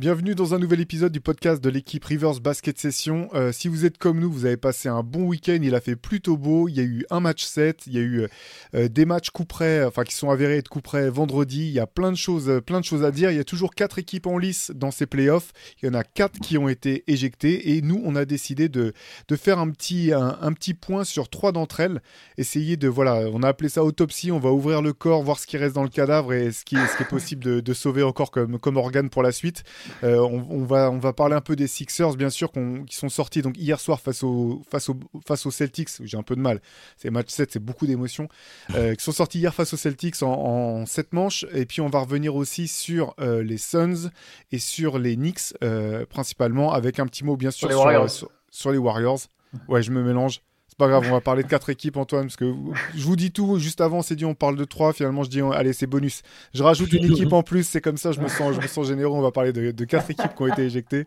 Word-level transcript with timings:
Bienvenue 0.00 0.34
dans 0.34 0.54
un 0.54 0.58
nouvel 0.58 0.80
épisode 0.80 1.12
du 1.12 1.20
podcast 1.20 1.62
de 1.62 1.68
l'équipe 1.68 2.02
Rivers 2.02 2.40
Basket 2.40 2.78
Session. 2.78 3.28
Euh, 3.34 3.52
si 3.52 3.68
vous 3.68 3.84
êtes 3.84 3.98
comme 3.98 4.18
nous, 4.18 4.32
vous 4.32 4.46
avez 4.46 4.56
passé 4.56 4.88
un 4.88 5.02
bon 5.02 5.24
week-end, 5.24 5.58
il 5.60 5.74
a 5.74 5.80
fait 5.82 5.94
plutôt 5.94 6.38
beau, 6.38 6.68
il 6.68 6.76
y 6.78 6.80
a 6.80 6.84
eu 6.84 7.04
un 7.10 7.20
match 7.20 7.44
7, 7.44 7.82
il 7.86 7.92
y 7.92 7.98
a 7.98 8.00
eu 8.00 8.26
euh, 8.74 8.88
des 8.88 9.04
matchs 9.04 9.28
coup 9.28 9.44
près, 9.44 9.84
enfin 9.84 10.04
qui 10.04 10.14
sont 10.14 10.30
avérés 10.30 10.56
être 10.56 10.70
coup 10.70 10.80
près 10.80 11.10
vendredi, 11.10 11.66
il 11.66 11.72
y 11.72 11.80
a 11.80 11.86
plein 11.86 12.12
de 12.12 12.16
choses, 12.16 12.48
euh, 12.48 12.62
plein 12.62 12.80
de 12.80 12.86
choses 12.86 13.04
à 13.04 13.10
dire, 13.10 13.30
il 13.30 13.36
y 13.36 13.40
a 13.40 13.44
toujours 13.44 13.74
quatre 13.74 13.98
équipes 13.98 14.26
en 14.26 14.38
lice 14.38 14.72
dans 14.74 14.90
ces 14.90 15.04
playoffs, 15.04 15.52
il 15.82 15.86
y 15.86 15.90
en 15.90 15.92
a 15.92 16.02
quatre 16.02 16.40
qui 16.40 16.56
ont 16.56 16.70
été 16.70 17.04
éjectées 17.06 17.76
et 17.76 17.82
nous 17.82 18.00
on 18.02 18.16
a 18.16 18.24
décidé 18.24 18.70
de, 18.70 18.94
de 19.28 19.36
faire 19.36 19.58
un 19.58 19.68
petit, 19.68 20.14
un, 20.14 20.52
petit 20.54 20.72
point 20.72 21.04
sur 21.04 21.28
trois 21.28 21.52
d'entre 21.52 21.80
elles, 21.80 22.00
essayer 22.38 22.78
de, 22.78 22.88
voilà, 22.88 23.28
on 23.34 23.42
a 23.42 23.48
appelé 23.48 23.68
ça 23.68 23.84
autopsie, 23.84 24.32
on 24.32 24.40
va 24.40 24.50
ouvrir 24.50 24.80
le 24.80 24.94
corps, 24.94 25.22
voir 25.22 25.38
ce 25.38 25.46
qui 25.46 25.58
reste 25.58 25.74
dans 25.74 25.82
le 25.82 25.90
cadavre 25.90 26.32
et 26.32 26.52
ce 26.52 26.64
qui, 26.64 26.76
ce 26.76 26.96
qui 26.96 27.02
est 27.02 27.10
possible 27.10 27.44
de, 27.44 27.60
de 27.60 27.74
sauver 27.74 28.02
encore 28.02 28.30
comme, 28.30 28.58
comme 28.58 28.78
organe 28.78 29.10
pour 29.10 29.22
la 29.22 29.32
suite. 29.32 29.62
Euh, 30.04 30.18
on, 30.20 30.46
on 30.50 30.64
va, 30.64 30.90
on 30.90 30.98
va 30.98 31.12
parler 31.12 31.34
un 31.34 31.40
peu 31.40 31.56
des 31.56 31.66
Sixers, 31.66 32.14
bien 32.16 32.30
sûr, 32.30 32.50
qui 32.86 32.94
sont 32.96 33.08
sortis 33.08 33.42
donc 33.42 33.56
hier 33.58 33.78
soir 33.80 34.00
face, 34.00 34.22
au, 34.22 34.62
face, 34.70 34.88
au, 34.88 34.96
face 35.26 35.46
aux 35.46 35.50
Celtics. 35.50 35.88
J'ai 36.02 36.16
un 36.16 36.22
peu 36.22 36.36
de 36.36 36.40
mal. 36.40 36.60
C'est 36.96 37.10
match 37.10 37.28
7, 37.28 37.52
c'est 37.52 37.58
beaucoup 37.64 37.86
d'émotions. 37.86 38.28
Euh, 38.74 38.94
qui 38.96 39.04
sont 39.04 39.12
sortis 39.12 39.38
hier 39.38 39.54
face 39.54 39.72
aux 39.72 39.76
Celtics 39.76 40.22
en, 40.22 40.32
en 40.32 40.86
7 40.86 41.12
manches. 41.12 41.44
Et 41.52 41.66
puis 41.66 41.80
on 41.80 41.88
va 41.88 42.00
revenir 42.00 42.34
aussi 42.36 42.68
sur 42.68 43.14
euh, 43.20 43.42
les 43.42 43.58
Suns 43.58 44.10
et 44.52 44.58
sur 44.58 44.98
les 44.98 45.16
Knicks, 45.16 45.54
euh, 45.62 46.06
principalement, 46.06 46.72
avec 46.72 46.98
un 46.98 47.06
petit 47.06 47.24
mot, 47.24 47.36
bien 47.36 47.50
sûr, 47.50 47.68
les 47.68 47.74
sur, 47.74 47.82
Warriors. 47.84 48.10
sur- 48.10 48.30
sur 48.50 48.70
les 48.72 48.78
Warriors. 48.78 49.18
Ouais, 49.68 49.82
je 49.82 49.90
me 49.90 50.00
mélange. 50.04 50.42
Pas 50.80 50.88
grave, 50.88 51.04
on 51.08 51.12
va 51.12 51.20
parler 51.20 51.42
de 51.42 51.48
quatre 51.48 51.68
équipes, 51.68 51.98
Antoine, 51.98 52.22
parce 52.22 52.36
que 52.36 52.54
je 52.94 53.04
vous 53.04 53.14
dis 53.14 53.32
tout. 53.32 53.58
Juste 53.58 53.82
avant, 53.82 54.00
c'est 54.00 54.16
dit, 54.16 54.24
on 54.24 54.34
parle 54.34 54.56
de 54.56 54.64
trois. 54.64 54.94
Finalement, 54.94 55.24
je 55.24 55.28
dis, 55.28 55.42
allez, 55.42 55.74
c'est 55.74 55.86
bonus. 55.86 56.22
Je 56.54 56.62
rajoute 56.62 56.90
une 56.94 57.04
équipe 57.04 57.34
en 57.34 57.42
plus, 57.42 57.64
c'est 57.64 57.82
comme 57.82 57.98
ça, 57.98 58.12
je 58.12 58.20
me 58.20 58.28
sens, 58.28 58.54
je 58.54 58.62
me 58.62 58.66
sens 58.66 58.86
généreux. 58.86 59.14
On 59.14 59.20
va 59.20 59.30
parler 59.30 59.52
de, 59.52 59.72
de 59.72 59.84
quatre 59.84 60.10
équipes 60.10 60.34
qui 60.34 60.42
ont 60.42 60.46
été 60.46 60.62
éjectées. 60.62 61.04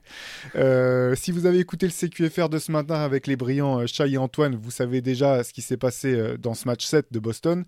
Euh, 0.56 1.16
si 1.16 1.32
vous 1.32 1.48
avez 1.48 1.58
écouté 1.58 1.88
le 1.88 1.92
CQFR 1.92 2.50
de 2.50 2.60
ce 2.60 2.72
matin 2.72 3.02
avec 3.02 3.26
les 3.26 3.36
brillants 3.36 3.80
euh, 3.80 3.88
Shai 3.88 4.12
et 4.12 4.20
Antoine, 4.20 4.56
vous 4.56 4.70
savez 4.70 5.02
déjà 5.02 5.44
ce 5.44 5.52
qui 5.52 5.64
s'est 5.64 5.76
passé 5.76 6.14
euh, 6.14 6.38
dans 6.38 6.54
ce 6.54 6.68
match 6.68 6.86
7 6.86 7.08
de 7.10 7.18
Boston. 7.18 7.66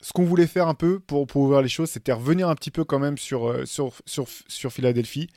Ce 0.00 0.12
qu'on 0.12 0.22
voulait 0.22 0.46
faire 0.46 0.68
un 0.68 0.74
peu 0.74 1.00
pour, 1.00 1.26
pour 1.26 1.42
ouvrir 1.42 1.62
les 1.62 1.68
choses, 1.68 1.90
c'était 1.90 2.12
revenir 2.12 2.48
un 2.48 2.54
petit 2.54 2.70
peu 2.70 2.84
quand 2.84 3.00
même 3.00 3.18
sur, 3.18 3.66
sur, 3.66 3.92
sur, 4.06 4.28
sur 4.46 4.72
Philadelphie. 4.72 5.28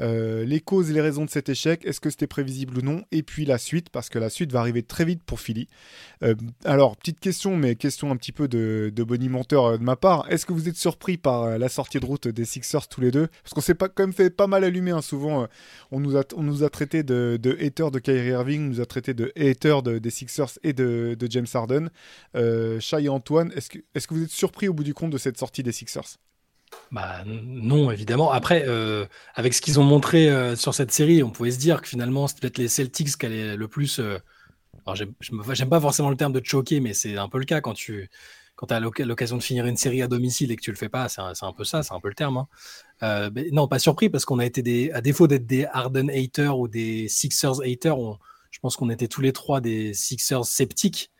Euh, 0.00 0.44
les 0.44 0.60
causes 0.60 0.90
et 0.90 0.92
les 0.92 1.00
raisons 1.00 1.24
de 1.24 1.30
cet 1.30 1.48
échec, 1.48 1.84
est-ce 1.84 2.00
que 2.00 2.10
c'était 2.10 2.26
prévisible 2.26 2.78
ou 2.78 2.82
non? 2.82 3.02
Et 3.10 3.22
puis 3.22 3.44
la 3.44 3.58
suite, 3.58 3.90
parce 3.90 4.08
que 4.08 4.18
la 4.18 4.30
suite 4.30 4.52
va 4.52 4.60
arriver 4.60 4.82
très 4.82 5.04
vite 5.04 5.22
pour 5.24 5.40
Philly. 5.40 5.68
Euh, 6.22 6.34
alors, 6.64 6.96
petite 6.96 7.20
question, 7.20 7.56
mais 7.56 7.74
question 7.76 8.10
un 8.10 8.16
petit 8.16 8.32
peu 8.32 8.48
de, 8.48 8.92
de 8.94 9.02
bonimenteur 9.02 9.64
euh, 9.64 9.78
de 9.78 9.82
ma 9.82 9.96
part. 9.96 10.26
Est-ce 10.30 10.46
que 10.46 10.52
vous 10.52 10.68
êtes 10.68 10.76
surpris 10.76 11.16
par 11.16 11.58
la 11.58 11.68
sortie 11.68 12.00
de 12.00 12.06
route 12.06 12.28
des 12.28 12.44
Sixers 12.44 12.88
tous 12.88 13.00
les 13.00 13.10
deux? 13.10 13.28
Parce 13.42 13.54
qu'on 13.54 13.60
s'est 13.60 13.74
pas, 13.74 13.88
quand 13.88 14.04
même 14.04 14.12
fait 14.12 14.30
pas 14.30 14.46
mal 14.46 14.64
allumer, 14.64 14.92
hein, 14.92 15.02
souvent. 15.02 15.46
on, 15.90 16.00
nous 16.00 16.16
a, 16.16 16.22
on 16.36 16.68
traité 16.68 17.02
de, 17.02 17.38
haters 17.60 17.90
de 17.90 17.98
Kyrie 17.98 18.30
Irving, 18.30 18.66
on 18.66 18.68
nous 18.68 18.80
a 18.80 18.86
traité 18.86 19.14
de 19.14 19.32
haters 19.36 19.82
de- 19.82 19.98
des 19.98 20.10
Sixers 20.10 20.58
et 20.62 20.72
de, 20.72 21.16
James 21.28 21.46
Harden. 21.52 21.90
Shai 22.80 23.04
et 23.04 23.08
Antoine, 23.08 23.52
est-ce 23.54 23.68
que 23.68 24.14
vous 24.14 24.22
êtes 24.22 24.30
surpris 24.30 24.68
au 24.68 24.74
bout 24.74 24.84
du 24.84 24.94
compte 24.94 25.10
de 25.10 25.18
cette 25.18 25.38
sortie 25.38 25.62
des 25.62 25.72
Sixers? 25.72 26.18
Bah 26.90 27.22
non, 27.26 27.90
évidemment. 27.90 28.30
Après, 28.32 28.64
euh, 28.66 29.06
avec 29.34 29.54
ce 29.54 29.60
qu'ils 29.60 29.78
ont 29.80 29.84
montré 29.84 30.30
euh, 30.30 30.56
sur 30.56 30.74
cette 30.74 30.90
série, 30.92 31.22
on 31.22 31.30
pouvait 31.30 31.50
se 31.50 31.58
dire 31.58 31.82
que 31.82 31.88
finalement, 31.88 32.26
c'est 32.26 32.38
peut-être 32.40 32.58
les 32.58 32.68
Celtics 32.68 33.16
qui 33.16 33.26
allaient 33.26 33.56
le 33.56 33.68
plus. 33.68 33.98
euh, 34.00 34.18
Alors, 34.86 34.96
j'aime 34.96 35.70
pas 35.70 35.80
forcément 35.80 36.10
le 36.10 36.16
terme 36.16 36.32
de 36.32 36.42
choquer, 36.44 36.80
mais 36.80 36.94
c'est 36.94 37.16
un 37.18 37.28
peu 37.28 37.38
le 37.38 37.44
cas 37.46 37.60
quand 37.60 37.74
tu 37.74 38.10
quand 38.56 38.72
as 38.72 38.80
l'occasion 38.80 39.36
de 39.36 39.42
finir 39.42 39.66
une 39.66 39.76
série 39.76 40.02
à 40.02 40.08
domicile 40.08 40.50
et 40.52 40.56
que 40.56 40.62
tu 40.62 40.70
le 40.72 40.76
fais 40.76 40.88
pas. 40.88 41.08
C'est 41.08 41.20
un, 41.20 41.32
un 41.42 41.52
peu 41.52 41.64
ça, 41.64 41.82
c'est 41.84 41.94
un 41.94 42.00
peu 42.00 42.08
le 42.08 42.14
terme. 42.14 42.38
hein. 42.38 42.48
Euh, 43.02 43.30
non, 43.52 43.68
pas 43.68 43.78
surpris 43.78 44.10
parce 44.10 44.24
qu'on 44.24 44.38
a 44.40 44.46
été 44.46 44.92
à 44.92 45.00
défaut 45.00 45.28
d'être 45.28 45.46
des 45.46 45.66
Harden 45.66 46.08
haters 46.10 46.58
ou 46.58 46.68
des 46.68 47.08
Sixers 47.08 47.60
haters, 47.62 47.96
je 48.50 48.58
pense 48.60 48.76
qu'on 48.76 48.90
était 48.90 49.08
tous 49.08 49.20
les 49.20 49.32
trois 49.32 49.60
des 49.60 49.94
Sixers 49.94 50.44
sceptiques. 50.44 51.12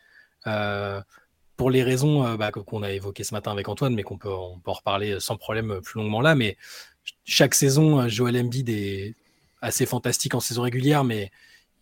Euh, 1.59 1.69
pour 1.69 1.71
les 1.71 1.83
raisons 1.83 2.25
euh, 2.27 2.37
bah, 2.37 2.53
qu'on 2.53 2.83
a 2.83 2.93
évoquées 2.93 3.25
ce 3.25 3.35
matin 3.35 3.53
avec 3.53 3.69
Antoine, 3.69 3.95
mais 3.95 4.03
qu'on 4.03 4.19
peut, 4.19 4.31
on 4.33 4.59
peut 4.61 4.71
en 4.71 4.75
reparler 4.75 5.21
sans 5.21 5.37
problème 5.37 5.73
euh, 5.73 5.81
plus 5.81 6.01
longuement 6.01 6.21
là. 6.21 6.35
Mais 6.35 6.57
ch- 7.05 7.17
chaque 7.25 7.55
saison, 7.55 8.01
euh, 8.01 8.09
Joel 8.09 8.37
Embiid 8.39 8.69
est 8.69 9.15
assez 9.61 9.87
fantastique 9.87 10.35
en 10.35 10.41
saison 10.41 10.63
régulière, 10.63 11.05
mais 11.05 11.31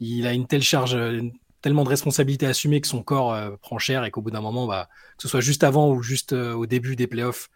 il 0.01 0.27
a 0.27 0.33
une 0.33 0.47
telle 0.47 0.63
charge, 0.63 0.95
euh, 0.97 1.23
tellement 1.63 1.85
de 1.85 1.89
responsabilités 1.91 2.47
à 2.47 2.51
assumer 2.51 2.81
que 2.81 2.89
son 2.89 3.03
corps 3.03 3.33
euh, 3.35 3.57
prend 3.61 3.79
cher 3.79 4.05
et 4.05 4.11
qu'au 4.11 4.23
bout 4.23 4.31
d'un 4.31 4.41
moment, 4.41 4.67
bah, 4.67 4.89
que 5.17 5.23
ce 5.23 5.29
soit 5.29 5.41
juste 5.41 5.65
avant 5.65 5.91
ou 5.91 6.03
juste 6.03 6.33
euh, 6.33 6.55
au 6.55 6.67
début 6.67 6.97
des 6.97 7.07
playoffs, 7.07 7.51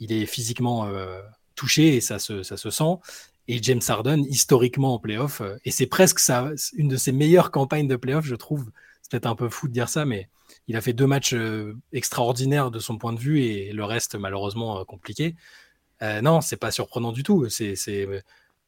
il 0.00 0.12
est 0.12 0.26
physiquement 0.26 0.86
euh, 0.86 1.20
touché 1.54 1.96
et 1.96 2.00
ça 2.00 2.18
se, 2.18 2.42
sent. 2.42 2.96
Et 3.48 3.62
James 3.62 3.80
Harden, 3.88 4.24
historiquement 4.28 4.94
en 4.94 4.98
playoff, 4.98 5.40
euh, 5.40 5.56
et 5.64 5.70
c'est 5.70 5.86
presque 5.86 6.20
une 6.74 6.88
de 6.88 6.96
ses 6.96 7.12
meilleures 7.12 7.50
campagnes 7.50 7.88
de 7.88 7.96
playoff, 7.96 8.24
je 8.26 8.36
trouve. 8.36 8.70
C'est 9.02 9.10
peut-être 9.12 9.26
un 9.26 9.36
peu 9.36 9.48
fou 9.48 9.68
de 9.68 9.72
dire 9.72 9.88
ça, 9.88 10.04
mais 10.04 10.28
il 10.70 10.76
a 10.76 10.80
fait 10.80 10.92
deux 10.92 11.08
matchs 11.08 11.34
euh, 11.34 11.76
extraordinaires 11.92 12.70
de 12.70 12.78
son 12.78 12.96
point 12.96 13.12
de 13.12 13.18
vue 13.18 13.40
et 13.42 13.72
le 13.72 13.82
reste 13.84 14.14
malheureusement 14.14 14.78
euh, 14.78 14.84
compliqué. 14.84 15.34
Euh, 16.00 16.20
non, 16.22 16.40
c'est 16.40 16.56
pas 16.56 16.70
surprenant 16.70 17.10
du 17.10 17.24
tout. 17.24 17.48
C'est, 17.48 17.74
c'est 17.74 18.06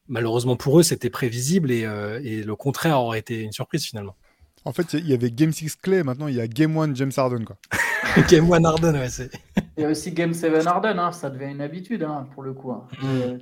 malheureusement 0.09 0.57
pour 0.57 0.77
eux, 0.79 0.83
c'était 0.83 1.09
prévisible 1.09 1.71
et, 1.71 1.85
euh, 1.85 2.19
et 2.21 2.43
le 2.43 2.55
contraire 2.57 2.99
aurait 2.99 3.19
été 3.19 3.39
une 3.39 3.53
surprise 3.53 3.85
finalement. 3.85 4.17
En 4.65 4.73
fait, 4.73 4.91
il 4.93 5.07
y 5.07 5.13
avait 5.13 5.31
Game 5.31 5.53
6 5.53 5.77
Clay, 5.77 6.03
maintenant 6.03 6.27
il 6.27 6.35
y 6.35 6.41
a 6.41 6.47
Game 6.47 6.77
1 6.77 6.93
James 6.95 7.11
Harden. 7.15 7.45
Quoi. 7.45 7.57
Game 8.29 8.49
One 8.51 8.65
Harden, 8.65 8.95
ouais, 8.95 9.09
c'est. 9.09 9.31
Il 9.77 9.83
y 9.83 9.85
a 9.85 9.89
aussi 9.89 10.11
Game 10.11 10.33
7 10.33 10.67
Harden, 10.67 10.99
hein, 10.99 11.13
ça 11.13 11.29
devient 11.29 11.51
une 11.51 11.61
habitude 11.61 12.03
hein, 12.03 12.27
pour 12.33 12.43
le 12.43 12.53
coup. 12.53 12.71
hein. 12.71 12.85
Mm. 13.01 13.05
Euh, 13.05 13.37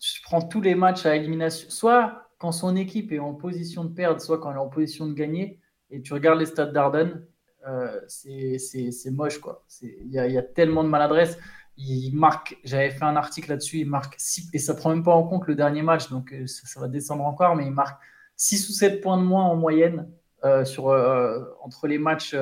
je 0.00 0.22
prends 0.22 0.40
tous 0.40 0.62
les 0.62 0.74
matchs 0.74 1.04
à 1.04 1.14
élimination, 1.14 1.68
soit 1.68 2.30
quand 2.38 2.52
son 2.52 2.74
équipe 2.74 3.12
est 3.12 3.18
en 3.18 3.34
position 3.34 3.84
de 3.84 3.92
perdre, 3.92 4.20
soit 4.22 4.38
quand 4.38 4.50
elle 4.50 4.56
est 4.56 4.60
en 4.60 4.68
position 4.68 5.06
de 5.06 5.12
gagner, 5.12 5.58
et 5.90 6.00
tu 6.00 6.14
regardes 6.14 6.38
les 6.38 6.46
stats 6.46 6.66
d'Harden, 6.66 7.22
euh, 7.68 8.00
c'est 8.08 9.10
moche. 9.10 9.38
quoi. 9.38 9.64
Il 9.82 10.10
y, 10.10 10.18
a- 10.18 10.42
tellement 10.42 10.82
de 10.84 10.88
maladresse. 10.88 11.38
Il 11.76 12.12
marque, 12.12 12.56
j'avais 12.64 12.90
fait 12.90 13.04
un 13.04 13.14
article 13.16 13.50
là-dessus, 13.50 13.78
il 13.78 13.88
marque 13.88 14.14
6, 14.18 14.50
et 14.52 14.58
ça 14.58 14.74
prend 14.74 14.90
même 14.90 15.04
pas 15.04 15.14
en 15.14 15.22
compte 15.22 15.46
le 15.46 15.54
dernier 15.54 15.82
match, 15.82 16.10
donc 16.10 16.32
euh, 16.32 16.46
ça, 16.46 16.80
va 16.80 16.88
descendre 16.88 17.24
encore, 17.24 17.54
mais 17.54 17.66
il 17.66 17.72
marque 17.72 18.00
6 18.36 18.68
ou 18.68 18.72
7 18.72 19.00
points 19.00 19.16
de 19.16 19.22
moins 19.22 19.44
en 19.44 19.54
moyenne 19.54 20.08
euh, 20.44 20.64
sur, 20.64 20.88
euh, 20.88 21.44
entre 21.62 21.86
les 21.86 21.98
matchs. 21.98 22.34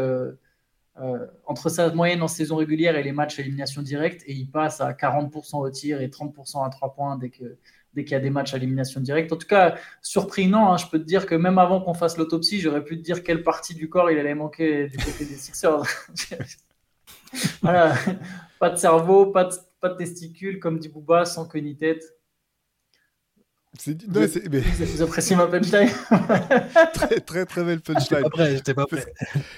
entre 1.46 1.68
sa 1.68 1.92
moyenne 1.92 2.22
en 2.22 2.28
saison 2.28 2.56
régulière 2.56 2.96
et 2.96 3.02
les 3.02 3.12
matchs 3.12 3.38
élimination 3.38 3.82
directe, 3.82 4.22
et 4.26 4.32
il 4.32 4.50
passe 4.50 4.80
à 4.80 4.92
40% 4.94 5.58
au 5.58 5.70
tir 5.70 6.00
et 6.00 6.08
30% 6.08 6.64
à 6.64 6.70
3 6.70 6.94
points 6.94 7.18
dès 7.18 7.28
que 7.28 7.58
dès 7.96 8.04
qu'il 8.04 8.12
y 8.12 8.14
a 8.16 8.20
des 8.20 8.30
matchs 8.30 8.54
à 8.54 8.58
élimination 8.58 9.00
directe. 9.00 9.32
En 9.32 9.36
tout 9.36 9.46
cas, 9.48 9.76
surpris, 10.02 10.46
non, 10.46 10.68
hein, 10.70 10.76
je 10.76 10.86
peux 10.86 10.98
te 10.98 11.04
dire 11.04 11.26
que 11.26 11.34
même 11.34 11.58
avant 11.58 11.80
qu'on 11.80 11.94
fasse 11.94 12.16
l'autopsie, 12.18 12.60
j'aurais 12.60 12.84
pu 12.84 12.96
te 12.98 13.02
dire 13.02 13.24
quelle 13.24 13.42
partie 13.42 13.74
du 13.74 13.88
corps 13.88 14.10
il 14.10 14.18
allait 14.18 14.34
manquer 14.34 14.88
du 14.88 14.98
côté 14.98 15.24
des 15.24 15.34
Sixers. 15.34 15.82
voilà, 17.62 17.94
pas 18.60 18.70
de 18.70 18.76
cerveau, 18.76 19.26
pas 19.26 19.44
de, 19.44 19.54
pas 19.80 19.88
de 19.88 19.96
testicules, 19.96 20.60
comme 20.60 20.78
dit 20.78 20.88
Booba, 20.88 21.24
sans 21.24 21.46
queue 21.46 21.58
ni 21.60 21.76
tête. 21.76 22.04
C'est- 23.78 24.06
non, 24.08 24.26
mais- 24.50 24.60
Vous, 24.60 25.02
appréciez 25.02 25.36
ma 25.36 25.46
punchline 25.46 25.90
très, 26.94 27.20
très, 27.20 27.44
très 27.44 27.62
belle 27.62 27.82
punchline. 27.82 28.22
Pas 28.22 28.30
prêt, 28.30 28.56
j'étais 28.56 28.72
pas 28.72 28.86
prêt. 28.86 29.04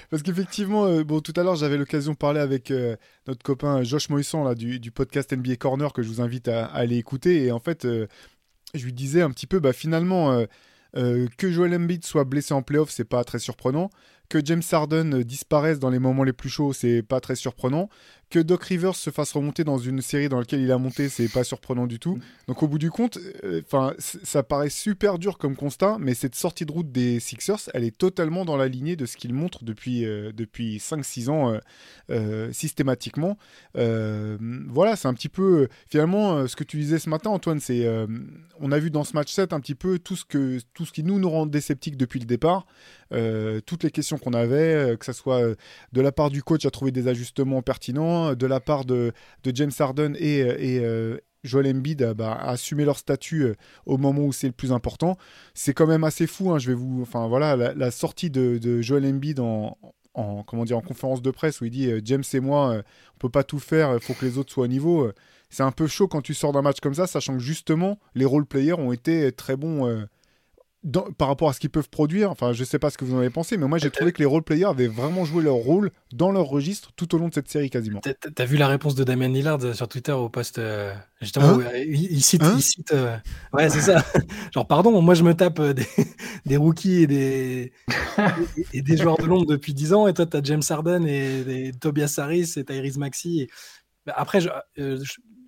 Parce 0.09 0.23
qu'effectivement, 0.23 0.87
euh, 0.87 1.05
bon, 1.05 1.21
tout 1.21 1.31
à 1.37 1.43
l'heure, 1.43 1.55
j'avais 1.55 1.77
l'occasion 1.77 2.11
de 2.11 2.17
parler 2.17 2.41
avec 2.41 2.69
euh, 2.69 2.97
notre 3.27 3.43
copain 3.43 3.81
Josh 3.83 4.09
Moisson 4.09 4.43
là, 4.43 4.55
du, 4.55 4.79
du 4.81 4.91
podcast 4.91 5.31
NBA 5.31 5.55
Corner 5.55 5.93
que 5.93 6.01
je 6.01 6.09
vous 6.09 6.19
invite 6.19 6.49
à, 6.49 6.65
à 6.65 6.79
aller 6.79 6.97
écouter. 6.97 7.45
Et 7.45 7.53
en 7.53 7.59
fait, 7.59 7.85
euh, 7.85 8.07
je 8.73 8.85
lui 8.85 8.93
disais 8.93 9.21
un 9.21 9.31
petit 9.31 9.47
peu, 9.47 9.59
bah, 9.59 9.73
finalement, 9.73 10.31
euh, 10.31 10.45
euh, 10.97 11.27
que 11.37 11.51
Joel 11.51 11.75
Embiid 11.75 12.05
soit 12.05 12.23
blessé 12.23 12.53
en 12.53 12.61
playoff, 12.61 12.89
c'est 12.89 13.05
pas 13.05 13.23
très 13.23 13.39
surprenant. 13.39 13.89
Que 14.29 14.39
James 14.45 14.61
Harden 14.71 15.13
euh, 15.13 15.23
disparaisse 15.23 15.79
dans 15.79 15.89
les 15.89 15.99
moments 15.99 16.23
les 16.23 16.33
plus 16.33 16.49
chauds, 16.49 16.71
c'est 16.71 17.01
pas 17.01 17.19
très 17.19 17.35
surprenant. 17.35 17.89
Que 18.29 18.37
Doc 18.37 18.63
Rivers 18.65 18.95
se 18.95 19.09
fasse 19.09 19.31
remonter 19.31 19.63
dans 19.63 19.79
une 19.79 20.03
série 20.03 20.29
dans 20.29 20.37
laquelle 20.37 20.61
il 20.61 20.71
a 20.71 20.77
monté, 20.77 21.09
c'est 21.09 21.29
pas 21.29 21.43
surprenant 21.43 21.87
du 21.87 21.97
tout. 21.97 22.19
Donc 22.47 22.61
au 22.61 22.67
bout 22.67 22.77
du 22.77 22.91
compte, 22.91 23.17
euh, 23.43 23.63
ça 23.97 24.43
paraît 24.43 24.69
super 24.69 25.17
dur 25.17 25.39
comme 25.39 25.55
constat, 25.55 25.97
mais 25.99 26.13
cette 26.13 26.35
sortie 26.35 26.67
de 26.67 26.71
route 26.71 26.91
des 26.91 27.19
Sixers, 27.19 27.71
elle 27.73 27.83
est 27.83 27.97
totalement 27.97 28.45
dans 28.45 28.55
la 28.55 28.67
lignée 28.67 28.95
de 28.95 29.07
ce 29.07 29.17
qu'ils 29.17 29.33
montrent 29.33 29.63
depuis, 29.63 30.05
euh, 30.05 30.31
depuis 30.31 30.77
5-6 30.77 31.29
ans 31.31 31.59
euh, 32.11 32.53
systématiquement. 32.53 33.35
Voilà, 33.73 34.95
c'est 34.95 35.07
un 35.07 35.15
petit 35.15 35.29
peu, 35.29 35.67
finalement, 35.89 36.47
ce 36.47 36.55
que 36.55 36.63
tu 36.63 36.77
disais 36.77 36.99
ce 36.99 37.09
matin, 37.09 37.31
Antoine, 37.31 37.59
c'est, 37.59 37.87
on 38.59 38.71
a 38.71 38.77
vu 38.77 38.91
dans 38.91 39.03
ce 39.03 39.13
match 39.13 39.31
7 39.31 39.53
un 39.53 39.59
petit 39.59 39.73
peu 39.73 39.97
tout 39.97 40.15
ce, 40.15 40.25
que, 40.25 40.59
tout 40.75 40.85
ce 40.85 40.91
qui 40.91 41.01
nous 41.03 41.17
nous 41.17 41.29
rend 41.31 41.49
sceptiques 41.59 41.97
depuis 41.97 42.19
le 42.19 42.25
départ. 42.25 42.67
Euh, 43.11 43.59
toutes 43.65 43.83
les 43.83 43.91
questions 43.91 44.17
qu'on 44.17 44.33
avait, 44.33 44.73
euh, 44.73 44.95
que 44.95 45.05
ce 45.05 45.13
soit 45.13 45.41
euh, 45.41 45.55
de 45.93 46.01
la 46.01 46.11
part 46.11 46.29
du 46.29 46.43
coach 46.43 46.65
à 46.65 46.71
trouver 46.71 46.91
des 46.91 47.07
ajustements 47.07 47.61
pertinents, 47.61 48.35
de 48.35 48.45
la 48.45 48.59
part 48.59 48.85
de, 48.85 49.11
James 49.45 49.71
Harden 49.77 50.15
et, 50.19 50.39
et 50.39 51.19
Joel 51.43 51.67
Embiid 51.75 52.13
bah, 52.15 52.33
à 52.33 52.51
assumer 52.51 52.85
leur 52.85 52.97
statut 52.97 53.53
au 53.85 53.97
moment 53.97 54.23
où 54.23 54.33
c'est 54.33 54.47
le 54.47 54.53
plus 54.53 54.71
important. 54.71 55.17
C'est 55.53 55.73
quand 55.73 55.87
même 55.87 56.03
assez 56.03 56.27
fou. 56.27 56.51
Hein, 56.51 56.59
je 56.59 56.67
vais 56.67 56.75
vous, 56.75 57.01
enfin 57.01 57.27
voilà, 57.27 57.55
la, 57.55 57.91
sortie 57.91 58.29
de, 58.29 58.57
de, 58.57 58.81
Joel 58.81 59.05
Embiid 59.05 59.39
en, 59.39 59.77
en, 60.13 60.43
comment 60.43 60.65
dire, 60.65 60.77
en 60.77 60.81
conférence 60.81 61.21
de 61.21 61.31
presse 61.31 61.61
où 61.61 61.65
il 61.65 61.71
dit 61.71 61.91
James 62.03 62.23
et 62.33 62.39
moi, 62.39 62.83
on 63.15 63.17
peut 63.19 63.29
pas 63.29 63.43
tout 63.43 63.59
faire, 63.59 63.93
il 63.93 64.01
faut 64.01 64.13
que 64.13 64.25
les 64.25 64.37
autres 64.37 64.51
soient 64.51 64.65
au 64.65 64.67
niveau. 64.67 65.11
c'est 65.49 65.63
un 65.63 65.71
peu 65.71 65.87
chaud 65.87 66.07
quand 66.07 66.21
tu 66.21 66.33
sors 66.33 66.51
d'un 66.51 66.61
match 66.61 66.79
comme 66.79 66.93
ça, 66.95 67.07
sachant 67.07 67.33
que 67.33 67.43
justement 67.43 67.99
les 68.13 68.25
role 68.25 68.45
players 68.45 68.73
ont 68.73 68.91
été 68.91 69.31
très 69.31 69.55
bons 69.55 70.05
par 71.17 71.27
rapport 71.27 71.49
à 71.49 71.53
ce 71.53 71.59
qu'ils 71.59 71.69
peuvent 71.69 71.89
produire, 71.89 72.31
enfin 72.31 72.53
je 72.53 72.63
sais 72.63 72.79
pas 72.79 72.89
ce 72.89 72.97
que 72.97 73.03
vous 73.03 73.13
en 73.13 73.17
avez 73.17 73.29
pensé, 73.29 73.57
mais 73.57 73.67
moi 73.67 73.77
j'ai 73.77 73.91
trouvé 73.91 74.13
que 74.13 74.19
les 74.19 74.25
role-players 74.25 74.65
avaient 74.65 74.87
vraiment 74.87 75.25
joué 75.25 75.43
leur 75.43 75.55
rôle 75.55 75.91
dans 76.13 76.31
leur 76.31 76.45
registre 76.45 76.91
tout 76.95 77.13
au 77.13 77.17
long 77.17 77.27
de 77.27 77.33
cette 77.33 77.49
série 77.49 77.69
quasiment. 77.69 77.99
T'as 77.99 78.45
vu 78.45 78.55
la 78.55 78.69
réponse 78.69 78.95
de 78.95 79.03
Damien 79.03 79.27
Lillard 79.27 79.59
euh, 79.63 79.73
sur 79.73 79.89
Twitter 79.89 80.13
au 80.13 80.29
post 80.29 80.57
euh, 80.57 80.93
justement 81.21 81.47
hein 81.47 81.59
euh, 81.73 81.83
il, 81.85 82.23
cite, 82.23 82.43
hein 82.43 83.21
ouais 83.51 83.69
c'est 83.69 83.81
ça, 83.81 84.05
genre 84.53 84.67
pardon 84.67 85.01
moi 85.01 85.15
je 85.15 85.23
me 85.23 85.33
tape 85.33 85.61
des, 86.45 86.57
rookies 86.57 87.03
et 87.03 87.07
des 87.07 87.73
et, 88.73 88.81
des 88.81 88.97
joueurs 88.97 89.17
de 89.17 89.25
l'ombre 89.25 89.47
depuis 89.47 89.73
10 89.73 89.93
ans 89.93 90.07
et 90.07 90.13
toi 90.13 90.25
t'as 90.25 90.41
James 90.43 90.63
Harden 90.67 91.05
et, 91.05 91.71
Tobias 91.79 92.15
Harris 92.17 92.53
et 92.55 92.63
Tyrese 92.63 92.97
Maxi 92.97 93.41
et... 93.41 93.49
Bah, 94.05 94.13
après 94.15 94.39
je, 94.39 94.49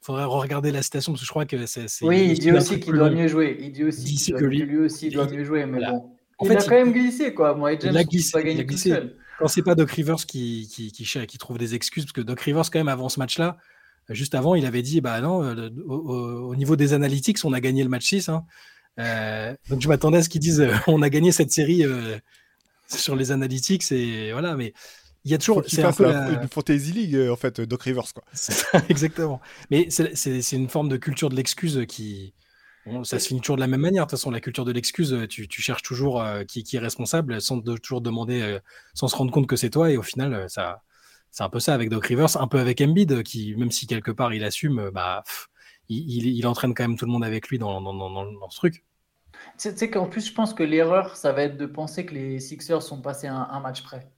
faudrait 0.01 0.25
regarder 0.25 0.71
la 0.71 0.81
citation 0.81 1.11
parce 1.13 1.21
que 1.21 1.25
je 1.25 1.31
crois 1.31 1.45
que 1.45 1.65
c'est. 1.65 1.85
Oui, 2.01 2.29
il 2.31 2.39
dit 2.39 2.51
aussi 2.51 2.79
qu'il 2.79 2.93
doit 2.93 3.09
mieux 3.09 3.27
jouer. 3.27 3.57
Il 3.59 3.71
dit 3.71 3.83
aussi 3.83 4.33
que 4.33 4.43
lui, 4.43 4.77
aussi 4.77 5.09
doit 5.09 5.27
mieux 5.27 5.43
jouer, 5.43 5.65
mais 5.65 5.79
bon. 5.79 6.11
En 6.37 6.45
il 6.45 6.47
fait, 6.47 6.57
a 6.57 6.63
quand 6.63 6.71
même 6.71 6.91
glissé, 6.91 7.35
quoi. 7.35 7.53
Moi, 7.53 7.77
James, 7.79 7.91
il 7.93 7.97
a 7.97 8.03
glissé. 8.03 8.31
Pas 8.31 8.41
gagné 8.41 8.65
glissé. 8.65 8.93
Quand 9.37 9.47
c'est 9.47 9.61
pas 9.61 9.75
Doc 9.75 9.91
Rivers 9.91 10.25
qui, 10.27 10.67
qui, 10.71 10.91
qui, 10.91 11.03
qui, 11.03 11.37
trouve 11.37 11.57
des 11.57 11.75
excuses, 11.75 12.05
parce 12.05 12.13
que 12.13 12.21
Doc 12.21 12.39
Rivers, 12.41 12.63
quand 12.71 12.79
même, 12.79 12.87
avant 12.87 13.09
ce 13.09 13.19
match-là, 13.19 13.57
juste 14.09 14.35
avant, 14.35 14.55
il 14.55 14.65
avait 14.65 14.81
dit 14.81 15.01
bah 15.01 15.21
non, 15.21 15.43
euh, 15.43 15.69
au, 15.87 16.55
niveau 16.55 16.75
des 16.75 16.93
analytics, 16.93 17.37
on 17.43 17.53
a 17.53 17.59
gagné 17.59 17.83
le 17.83 17.89
match 17.89 18.05
6. 18.05 18.29
Hein. 18.29 18.45
Euh, 18.99 19.55
donc 19.69 19.81
je 19.81 19.87
m'attendais 19.87 20.17
à 20.17 20.23
ce 20.23 20.29
qu'ils 20.29 20.41
disent 20.41 20.61
euh, 20.61 20.73
on 20.87 21.01
a 21.01 21.09
gagné 21.09 21.31
cette 21.31 21.51
série 21.51 21.83
sur 22.87 23.15
les 23.15 23.31
analytics 23.31 23.91
et 23.91 24.31
voilà, 24.31 24.55
mais 24.55 24.73
il 25.23 25.31
y 25.31 25.33
a 25.33 25.37
toujours. 25.37 25.63
C'est 25.67 25.83
un 25.83 25.93
peu 25.93 26.07
une 26.07 26.47
fantasy 26.47 26.91
league 26.91 27.29
en 27.29 27.35
fait, 27.35 27.61
Doc 27.61 27.83
Rivers 27.83 28.13
quoi. 28.13 28.23
exactement. 28.89 29.39
Mais 29.69 29.89
c'est 29.89 30.51
une 30.51 30.69
forme 30.69 30.89
de 30.89 30.97
culture 30.97 31.29
de 31.29 31.35
l'excuse 31.35 31.85
qui. 31.87 32.33
ça 33.03 33.19
se 33.19 33.27
finit 33.27 33.41
toujours 33.41 33.57
de 33.57 33.61
la 33.61 33.67
même 33.67 33.81
manière. 33.81 34.05
De 34.05 34.09
toute 34.09 34.17
façon, 34.17 34.31
la 34.31 34.39
culture 34.39 34.65
de 34.65 34.71
l'excuse, 34.71 35.27
tu, 35.29 35.47
tu, 35.47 35.61
cherches 35.61 35.83
toujours 35.83 36.21
euh, 36.21 36.43
qui, 36.43 36.63
qui, 36.63 36.77
est 36.77 36.79
responsable 36.79 37.39
sans 37.39 37.57
de, 37.57 37.77
toujours 37.77 38.01
demander, 38.01 38.41
euh, 38.41 38.59
sans 38.95 39.07
se 39.07 39.15
rendre 39.15 39.31
compte 39.31 39.47
que 39.47 39.55
c'est 39.55 39.69
toi. 39.69 39.91
Et 39.91 39.97
au 39.97 40.01
final, 40.01 40.33
euh, 40.33 40.47
ça, 40.47 40.81
c'est 41.29 41.43
un 41.43 41.49
peu 41.49 41.59
ça 41.59 41.75
avec 41.75 41.89
Doc 41.89 42.05
Rivers, 42.05 42.41
un 42.41 42.47
peu 42.47 42.59
avec 42.59 42.81
Embiid, 42.81 43.21
qui, 43.23 43.55
même 43.55 43.71
si 43.71 43.85
quelque 43.85 44.11
part 44.11 44.33
il 44.33 44.43
assume, 44.43 44.89
bah, 44.91 45.23
il, 45.87 46.27
il, 46.27 46.47
entraîne 46.47 46.73
quand 46.73 46.83
même 46.83 46.97
tout 46.97 47.05
le 47.05 47.11
monde 47.11 47.23
avec 47.23 47.49
lui 47.49 47.59
dans, 47.59 47.79
dans, 47.79 47.93
dans, 47.93 48.09
dans 48.09 48.49
ce 48.49 48.57
truc. 48.57 48.85
Tu 49.57 49.75
sais 49.75 49.89
qu'en 49.89 50.07
plus, 50.07 50.27
je 50.27 50.33
pense 50.33 50.53
que 50.53 50.63
l'erreur, 50.63 51.15
ça 51.15 51.31
va 51.31 51.43
être 51.43 51.57
de 51.57 51.65
penser 51.65 52.05
que 52.05 52.13
les 52.13 52.39
Sixers 52.39 52.81
sont 52.81 53.01
passés 53.01 53.27
un, 53.27 53.47
un 53.51 53.59
match 53.59 53.83
près. 53.83 54.09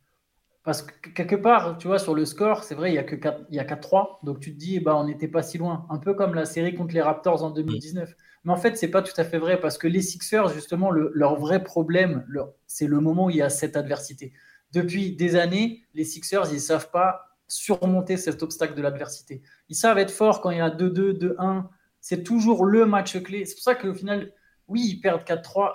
Parce 0.63 0.81
que 0.81 1.09
quelque 1.09 1.35
part, 1.35 1.77
tu 1.77 1.87
vois, 1.87 1.99
sur 1.99 2.15
le 2.15 2.23
score, 2.23 2.63
c'est 2.63 2.75
vrai, 2.75 2.91
il 2.91 2.95
y 2.95 2.97
a 2.97 3.03
que 3.03 3.15
4, 3.15 3.41
il 3.49 3.55
y 3.55 3.59
a 3.59 3.65
4-3. 3.65 4.19
Donc 4.23 4.39
tu 4.39 4.53
te 4.53 4.57
dis, 4.57 4.79
bah, 4.79 4.95
on 4.95 5.03
n'était 5.05 5.27
pas 5.27 5.43
si 5.43 5.57
loin. 5.57 5.85
Un 5.89 5.97
peu 5.97 6.13
comme 6.13 6.33
la 6.33 6.45
série 6.45 6.73
contre 6.73 6.93
les 6.93 7.01
Raptors 7.01 7.43
en 7.43 7.51
2019. 7.51 8.15
Mais 8.45 8.51
en 8.53 8.55
fait, 8.57 8.77
c'est 8.77 8.89
pas 8.89 9.01
tout 9.01 9.13
à 9.17 9.25
fait 9.25 9.39
vrai 9.39 9.59
parce 9.59 9.77
que 9.77 9.87
les 9.87 10.01
Sixers, 10.01 10.49
justement, 10.49 10.89
leur 10.89 11.35
vrai 11.35 11.63
problème, 11.63 12.25
c'est 12.65 12.87
le 12.87 12.99
moment 13.01 13.25
où 13.25 13.29
il 13.29 13.37
y 13.37 13.41
a 13.41 13.49
cette 13.49 13.75
adversité. 13.75 14.33
Depuis 14.71 15.15
des 15.15 15.35
années, 15.35 15.83
les 15.93 16.05
Sixers, 16.05 16.49
ils 16.49 16.55
ne 16.55 16.59
savent 16.59 16.91
pas 16.91 17.37
surmonter 17.47 18.15
cet 18.15 18.41
obstacle 18.41 18.73
de 18.73 18.81
l'adversité. 18.81 19.41
Ils 19.67 19.75
savent 19.75 19.97
être 19.97 20.11
forts 20.11 20.39
quand 20.39 20.49
il 20.49 20.57
y 20.57 20.61
a 20.61 20.69
2-2, 20.69 21.11
2-1. 21.17 21.65
C'est 21.99 22.23
toujours 22.23 22.65
le 22.65 22.85
match 22.85 23.21
clé. 23.21 23.45
C'est 23.45 23.55
pour 23.55 23.63
ça 23.63 23.75
qu'au 23.75 23.93
final, 23.93 24.31
oui, 24.67 24.81
ils 24.93 25.01
perdent 25.01 25.23
4-3. 25.23 25.73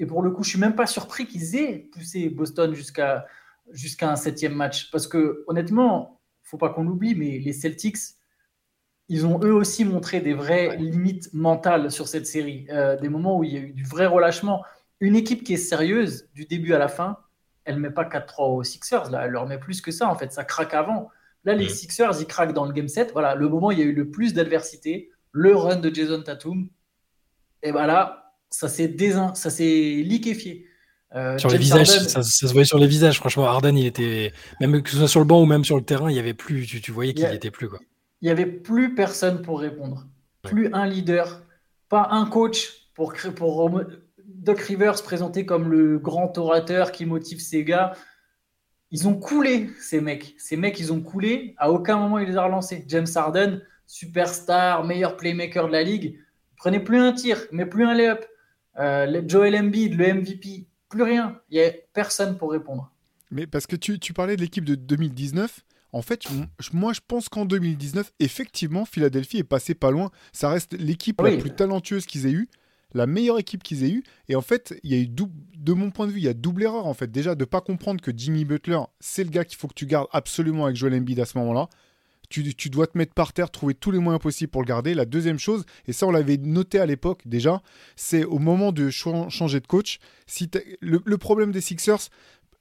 Et 0.00 0.06
pour 0.06 0.22
le 0.22 0.30
coup, 0.30 0.42
je 0.42 0.50
suis 0.50 0.58
même 0.58 0.74
pas 0.74 0.86
surpris 0.86 1.26
qu'ils 1.26 1.56
aient 1.56 1.88
poussé 1.92 2.28
Boston 2.28 2.74
jusqu'à 2.74 3.26
jusqu'à 3.72 4.10
un 4.10 4.16
septième 4.16 4.54
match. 4.54 4.90
Parce 4.90 5.06
que 5.06 5.44
honnêtement, 5.46 6.20
faut 6.42 6.58
pas 6.58 6.70
qu'on 6.70 6.84
l'oublie, 6.84 7.14
mais 7.14 7.38
les 7.38 7.52
Celtics, 7.52 7.98
ils 9.08 9.26
ont 9.26 9.40
eux 9.42 9.52
aussi 9.52 9.84
montré 9.84 10.20
des 10.20 10.34
vraies 10.34 10.76
limites 10.76 11.32
mentales 11.32 11.90
sur 11.90 12.08
cette 12.08 12.26
série. 12.26 12.66
Euh, 12.70 12.96
des 12.96 13.08
moments 13.08 13.38
où 13.38 13.44
il 13.44 13.52
y 13.52 13.56
a 13.56 13.60
eu 13.60 13.72
du 13.72 13.84
vrai 13.84 14.06
relâchement. 14.06 14.64
Une 15.00 15.16
équipe 15.16 15.44
qui 15.44 15.54
est 15.54 15.58
sérieuse 15.58 16.28
du 16.34 16.44
début 16.44 16.74
à 16.74 16.78
la 16.78 16.88
fin, 16.88 17.18
elle 17.64 17.76
ne 17.76 17.80
met 17.80 17.90
pas 17.90 18.04
4-3 18.04 18.56
aux 18.56 18.62
Sixers. 18.64 19.10
Là, 19.10 19.24
elle 19.24 19.30
leur 19.30 19.46
met 19.46 19.58
plus 19.58 19.80
que 19.80 19.90
ça. 19.90 20.08
En 20.08 20.16
fait, 20.16 20.32
ça 20.32 20.44
craque 20.44 20.74
avant. 20.74 21.10
Là, 21.44 21.54
les 21.54 21.68
Sixers, 21.68 22.20
ils 22.20 22.26
craquent 22.26 22.52
dans 22.52 22.66
le 22.66 22.72
game 22.72 22.88
set. 22.88 23.12
Voilà, 23.12 23.34
le 23.34 23.48
moment 23.48 23.68
où 23.68 23.72
il 23.72 23.78
y 23.78 23.82
a 23.82 23.86
eu 23.86 23.94
le 23.94 24.10
plus 24.10 24.34
d'adversité, 24.34 25.10
le 25.32 25.54
run 25.56 25.76
de 25.76 25.94
Jason 25.94 26.22
Tatum. 26.22 26.68
Et 27.62 27.72
voilà, 27.72 28.34
ça 28.50 28.68
s'est 28.68 28.86
liquéfié. 28.86 30.67
Euh, 31.14 31.38
sur 31.38 31.48
les 31.48 31.58
visages, 31.58 31.86
ça, 31.86 32.22
se 32.22 32.46
voyait 32.46 32.64
sur 32.64 32.78
les 32.78 32.86
visages. 32.86 33.18
Franchement, 33.18 33.46
Harden, 33.46 33.76
il 33.76 33.86
était 33.86 34.32
même 34.60 34.82
que 34.82 34.90
ce 34.90 34.98
soit 34.98 35.08
sur 35.08 35.20
le 35.20 35.26
banc 35.26 35.40
ou 35.40 35.46
même 35.46 35.64
sur 35.64 35.76
le 35.76 35.82
terrain, 35.82 36.10
il 36.10 36.16
y 36.16 36.18
avait 36.18 36.34
plus. 36.34 36.66
Tu, 36.66 36.92
voyais 36.92 37.14
qu'il 37.14 37.26
n'y 37.26 37.34
était 37.34 37.50
plus 37.50 37.68
quoi. 37.68 37.78
Il 38.20 38.28
y 38.28 38.30
avait 38.30 38.46
plus 38.46 38.94
personne 38.94 39.42
pour 39.42 39.60
répondre, 39.60 40.06
plus 40.42 40.68
un 40.74 40.86
leader, 40.86 41.42
pas 41.88 42.08
un 42.10 42.26
coach 42.26 42.90
pour 42.94 43.14
pour 43.36 43.70
Doc 44.26 44.60
Rivers 44.60 45.02
présenté 45.02 45.46
comme 45.46 45.70
le 45.70 45.98
grand 45.98 46.36
orateur 46.36 46.92
qui 46.92 47.06
motive 47.06 47.40
ses 47.40 47.64
gars. 47.64 47.92
Ils 48.90 49.08
ont 49.08 49.14
coulé 49.14 49.70
ces 49.80 50.00
mecs. 50.00 50.34
Ces 50.38 50.56
mecs, 50.56 50.78
ils 50.80 50.92
ont 50.92 51.00
coulé. 51.00 51.54
À 51.58 51.70
aucun 51.70 51.98
moment 51.98 52.18
il 52.18 52.28
les 52.28 52.36
a 52.36 52.44
relancés. 52.44 52.84
James 52.88 53.06
Harden, 53.14 53.62
superstar, 53.86 54.84
meilleur 54.84 55.16
playmaker 55.16 55.66
de 55.66 55.72
la 55.72 55.82
ligue, 55.82 56.18
prenait 56.56 56.80
plus 56.80 56.98
un 56.98 57.12
tir, 57.12 57.38
mais 57.52 57.66
plus 57.66 57.84
un 57.84 57.94
layup. 57.94 58.24
Euh, 58.78 59.22
Joel 59.26 59.56
Embiid, 59.56 59.94
le 59.94 60.14
MVP, 60.14 60.66
plus 60.88 61.02
rien. 61.02 61.40
Il 61.50 61.58
n'y 61.58 61.64
a 61.64 61.72
personne 61.92 62.36
pour 62.36 62.52
répondre. 62.52 62.90
Mais 63.30 63.46
parce 63.46 63.66
que 63.66 63.76
tu, 63.76 63.98
parlais 64.12 64.36
de 64.36 64.40
l'équipe 64.40 64.64
de 64.64 64.74
2019. 64.74 65.64
En 65.92 66.02
fait, 66.02 66.24
moi, 66.72 66.92
je 66.92 67.00
pense 67.06 67.28
qu'en 67.28 67.46
2019, 67.46 68.12
effectivement, 68.20 68.84
Philadelphie 68.84 69.38
est 69.38 69.44
passé 69.44 69.74
pas 69.74 69.90
loin. 69.90 70.10
Ça 70.32 70.50
reste 70.50 70.74
l'équipe 70.74 71.20
la 71.20 71.36
plus 71.36 71.54
talentueuse 71.54 72.04
qu'ils 72.04 72.26
aient 72.26 72.32
eue, 72.32 72.48
la 72.92 73.06
meilleure 73.06 73.38
équipe 73.38 73.62
qu'ils 73.62 73.84
aient 73.84 73.90
eue. 73.90 74.04
Et 74.28 74.36
en 74.36 74.42
fait, 74.42 74.78
il 74.82 74.92
y 74.92 74.94
a 74.94 75.02
eu 75.02 75.08
de 75.08 75.72
mon 75.72 75.90
point 75.90 76.06
de 76.06 76.12
vue, 76.12 76.18
il 76.18 76.24
y 76.24 76.28
a 76.28 76.34
double 76.34 76.64
erreur 76.64 76.86
en 76.86 76.94
fait. 76.94 77.10
Déjà, 77.10 77.34
de 77.34 77.44
pas 77.46 77.62
comprendre 77.62 78.02
que 78.02 78.10
Jimmy 78.14 78.44
Butler, 78.44 78.80
c'est 79.00 79.24
le 79.24 79.30
gars 79.30 79.46
qu'il 79.46 79.56
faut 79.56 79.68
que 79.68 79.74
tu 79.74 79.86
gardes 79.86 80.08
absolument 80.12 80.66
avec 80.66 80.76
Joel 80.76 80.94
Embiid 80.94 81.20
à 81.20 81.24
ce 81.24 81.38
moment-là 81.38 81.68
tu, 82.28 82.70
dois 82.70 82.86
te 82.86 82.96
mettre 82.98 83.14
par 83.14 83.32
terre, 83.32 83.50
trouver 83.50 83.74
tous 83.74 83.90
les 83.90 83.98
moyens 83.98 84.22
possibles 84.22 84.50
pour 84.50 84.62
le 84.62 84.66
garder. 84.66 84.94
La 84.94 85.04
deuxième 85.04 85.38
chose, 85.38 85.64
et 85.86 85.92
ça 85.92 86.06
on 86.06 86.10
l'avait 86.10 86.36
noté 86.36 86.78
à 86.78 86.86
l'époque 86.86 87.22
déjà, 87.26 87.62
c'est 87.96 88.24
au 88.24 88.38
moment 88.38 88.72
de 88.72 88.90
changer 88.90 89.60
de 89.60 89.66
coach. 89.66 89.98
Si 90.26 90.50
le, 90.80 91.18
problème 91.18 91.52
des 91.52 91.60
Sixers, 91.60 92.10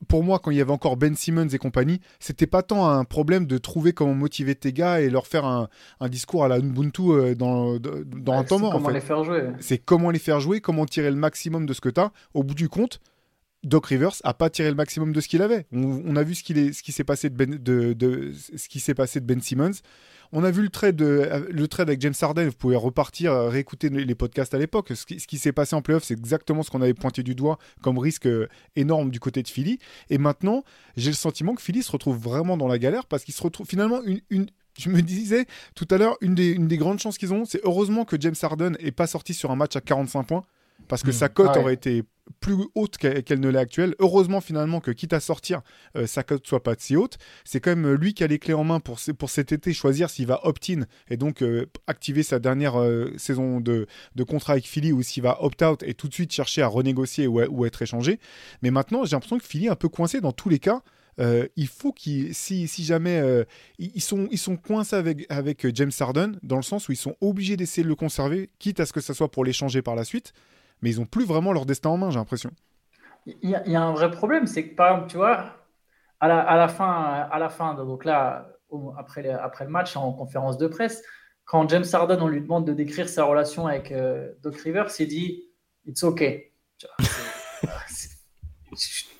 pour 0.08 0.24
moi, 0.24 0.40
quand 0.40 0.52
il 0.52 0.58
y 0.58 0.62
avait 0.62 0.72
encore 0.72 0.96
Ben 0.96 1.16
Simmons 1.16 1.48
et 1.50 1.58
compagnie, 1.58 2.00
c'était 2.20 2.48
pas 2.48 2.62
tant 2.62 2.88
un 2.88 3.04
problème 3.04 3.46
de 3.46 3.58
trouver 3.58 3.94
comment 3.94 4.14
motiver 4.14 4.56
tes 4.56 4.72
gars 4.72 5.02
et 5.02 5.10
leur 5.10 5.28
faire 5.28 5.46
un, 5.46 5.68
discours 6.10 6.46
à 6.46 6.48
la 6.48 6.60
Ubuntu 6.60 7.02
euh, 7.12 7.36
dans, 7.36 7.76
un 7.76 8.44
temps 8.44 8.60
mort. 8.60 8.74
Comment 8.74 8.90
les 8.90 9.02
faire 9.02 9.24
jouer. 9.24 9.50
C'est 9.60 9.80
comment 9.80 10.12
les 10.12 10.20
faire 10.20 10.40
jouer, 10.40 10.62
comment 10.62 10.86
tirer 10.86 11.10
le 11.10 11.18
maximum 11.18 11.66
de 11.66 11.74
ce 11.74 11.82
que 11.82 11.90
tu 11.90 12.00
as. 12.00 12.12
Au 12.34 12.44
bout 12.44 12.54
du 12.54 12.70
compte, 12.70 13.00
Doc 13.64 13.88
Rivers 13.88 14.16
a 14.24 14.34
pas 14.34 14.50
tiré 14.50 14.70
le 14.70 14.76
maximum 14.76 15.12
de 15.14 15.22
ce 15.22 15.28
qu'il 15.28 15.42
avait. 15.42 15.66
On, 15.72 16.16
a 16.16 16.24
vu 16.24 16.36
ce 16.36 16.44
qui 16.44 16.92
s'est 16.92 17.04
passé 17.04 17.30
de, 17.30 17.36
ben, 19.20 19.42
Simmons. 19.42 19.72
On 20.32 20.44
a 20.44 20.52
vu 20.52 20.62
le 20.62 20.70
trade, 20.70 21.02
avec 21.80 22.02
James 22.02 22.14
Harden. 22.22 22.48
Vous 22.48 22.56
pouvez 22.56 22.76
repartir, 22.76 23.32
euh, 23.32 23.50
réécouter 23.50 23.90
les 23.90 24.16
podcasts 24.16 24.54
à 24.54 24.58
l'époque. 24.58 24.92
Ce 24.94 25.06
qui, 25.06 25.38
s'est 25.38 25.52
passé 25.52 25.76
en 25.76 25.82
playoff, 25.82 26.04
c'est 26.04 26.14
exactement 26.14 26.64
ce 26.64 26.70
qu'on 26.70 26.82
avait 26.82 26.94
pointé 26.94 27.24
du 27.24 27.36
doigt 27.36 27.58
comme 27.82 27.98
risque 27.98 28.28
euh, 28.28 28.48
énorme 28.76 29.10
du 29.10 29.20
côté 29.20 29.42
de 29.42 29.48
Philly. 29.48 29.80
Et 30.10 30.18
maintenant, 30.18 30.64
j'ai 30.96 31.10
le 31.10 31.16
sentiment 31.16 31.56
que 31.56 31.62
Philly 31.62 31.84
se 31.84 31.92
retrouve 31.92 32.18
vraiment 32.18 32.58
dans 32.58 32.68
la 32.68 32.78
galère 32.78 33.06
parce 33.06 33.24
qu'il 33.24 33.34
se 33.34 33.42
retrouve 33.42 33.68
finalement 33.68 34.02
une, 34.30 34.48
je 34.78 34.90
me 34.90 35.02
disais 35.02 35.46
tout 35.76 35.88
à 35.90 35.98
l'heure, 35.98 36.18
une 36.22 36.36
des, 36.36 36.52
une 36.52 36.68
des 36.68 36.78
grandes 36.78 37.00
chances 37.00 37.18
qu'ils 37.18 37.34
ont, 37.34 37.46
c'est 37.46 37.62
heureusement 37.64 38.06
que 38.06 38.18
James 38.20 38.36
Harden 38.42 38.78
n'est 38.82 38.92
pas 38.92 39.08
sorti 39.08 39.34
sur 39.34 39.52
un 39.52 39.56
match 39.56 39.76
à 39.76 39.82
45 39.82 40.24
points 40.24 40.44
parce 40.88 41.04
que 41.04 41.10
hmm. 41.10 41.14
sa 41.14 41.30
cote 41.30 41.52
ah 41.54 41.60
aurait 41.60 41.74
été 41.74 42.04
plus 42.40 42.56
haute 42.76 42.98
qu'elle 42.98 43.40
ne 43.40 43.50
l'est 43.50 43.60
actuelle. 43.60 43.96
Heureusement 44.00 44.42
finalement 44.42 44.80
que 44.80 44.92
quitte 44.92 45.14
à 45.14 45.20
sortir, 45.20 45.62
euh, 45.96 46.08
sa 46.08 46.24
cote 46.24 46.46
soit 46.46 46.64
pas 46.64 46.76
si 46.78 46.96
haute. 46.96 47.18
C'est 47.44 47.60
quand 47.60 47.72
même 47.72 47.86
euh, 47.86 47.98
lui 47.98 48.14
qui 48.14 48.24
a 48.24 48.28
les 48.28 48.40
clés 48.40 48.54
en 48.54 48.64
main 48.64 48.80
pour, 48.80 49.00
pour 49.18 49.30
cet 49.30 49.52
été 49.52 49.74
choisir 49.74 50.10
s'il 50.10 50.28
va 50.28 50.46
opt-in 50.46 50.84
et 51.10 51.18
donc 51.18 51.42
euh, 51.42 51.66
activer 51.88 52.24
sa 52.24 52.40
dernière 52.40 52.76
saison 53.18 53.60
de, 53.60 53.88
de, 54.16 54.24
contrat 54.24 54.54
avec 54.54 54.66
Philly 54.66 54.92
ou 54.92 55.02
s'il 55.02 55.24
va 55.24 55.44
opt-out 55.44 55.84
et 55.84 55.94
tout 55.94 56.08
de 56.08 56.14
suite 56.14 56.32
chercher 56.32 56.62
à 56.62 56.68
renégocier 56.68 57.28
ou, 57.28 57.42
ou 57.42 57.66
être 57.66 57.82
échangé. 57.82 58.20
Mais 58.62 58.72
maintenant 58.72 59.06
j'ai 59.06 59.16
l'impression 59.16 59.38
que 59.38 59.46
Philly 59.46 59.68
est 59.68 59.70
un 59.70 59.76
peu 59.76 59.90
coincé 59.90 60.22
dans 60.22 60.32
tous 60.32 60.50
les 60.50 60.60
cas. 60.60 60.82
il 61.20 61.68
faut 61.68 61.92
qu'ils, 61.92 62.34
si, 62.34 62.68
si, 62.68 62.84
jamais 62.84 63.46
ils, 63.80 64.02
sont, 64.02 64.28
ils 64.32 64.38
sont 64.38 64.58
coincés 64.58 64.96
avec, 64.96 65.26
avec 65.30 65.68
James 65.76 65.92
Harden, 66.00 66.34
dans 66.44 66.58
le 66.58 66.62
sens 66.62 66.90
où 66.90 66.92
ils 66.92 66.98
sont 66.98 67.16
obligés 67.22 67.58
d'essayer 67.58 67.84
de 67.84 67.90
le 67.90 67.96
conserver, 67.96 68.50
quitte 68.60 68.80
à 68.80 68.86
ce 68.86 68.94
que 68.94 69.02
ça 69.02 69.14
soit 69.14 69.32
pour 69.32 69.44
l'échanger 69.46 69.82
par 69.82 69.96
la 69.96 70.04
suite 70.04 70.34
mais 70.82 70.92
ils 70.92 71.00
n'ont 71.00 71.06
plus 71.06 71.26
vraiment 71.26 71.54
leur 71.54 71.66
destin 71.66 71.90
en 71.90 71.98
main, 71.98 72.10
j'ai 72.10 72.20
l'impression. 72.20 72.52
Il 73.26 73.50
y, 73.50 73.76
a, 73.76 73.82
un 73.82 73.92
vrai 73.92 74.10
problème, 74.10 74.48
c'est 74.48 74.70
que 74.70 74.76
par 74.76 74.92
exemple, 74.92 75.12
tu 75.12 75.18
vois, 75.18 75.58
à 76.22 76.28
la, 76.28 76.68
fin, 76.70 77.28
à 77.30 77.40
la 77.40 77.50
fin, 77.50 77.74
donc 77.74 78.06
là, 78.06 78.50
après, 78.98 79.30
après 79.30 79.66
le 79.66 79.70
match 79.70 79.98
en 79.98 80.14
conférence 80.14 80.58
de 80.58 80.68
presse, 80.68 81.04
quand 81.44 81.68
James 81.70 81.86
Harden, 81.92 82.22
on 82.22 82.28
lui 82.28 82.42
demande 82.42 82.66
de 82.66 82.74
décrire 82.74 83.10
sa 83.10 83.24
relation 83.26 83.68
avec 83.68 83.92
euh, 83.92 84.32
Doc 84.44 84.58
Rivers, 84.58 84.88
il 85.00 85.08
dit 85.08 85.44
It's 85.86 86.04
okay. 86.04 86.54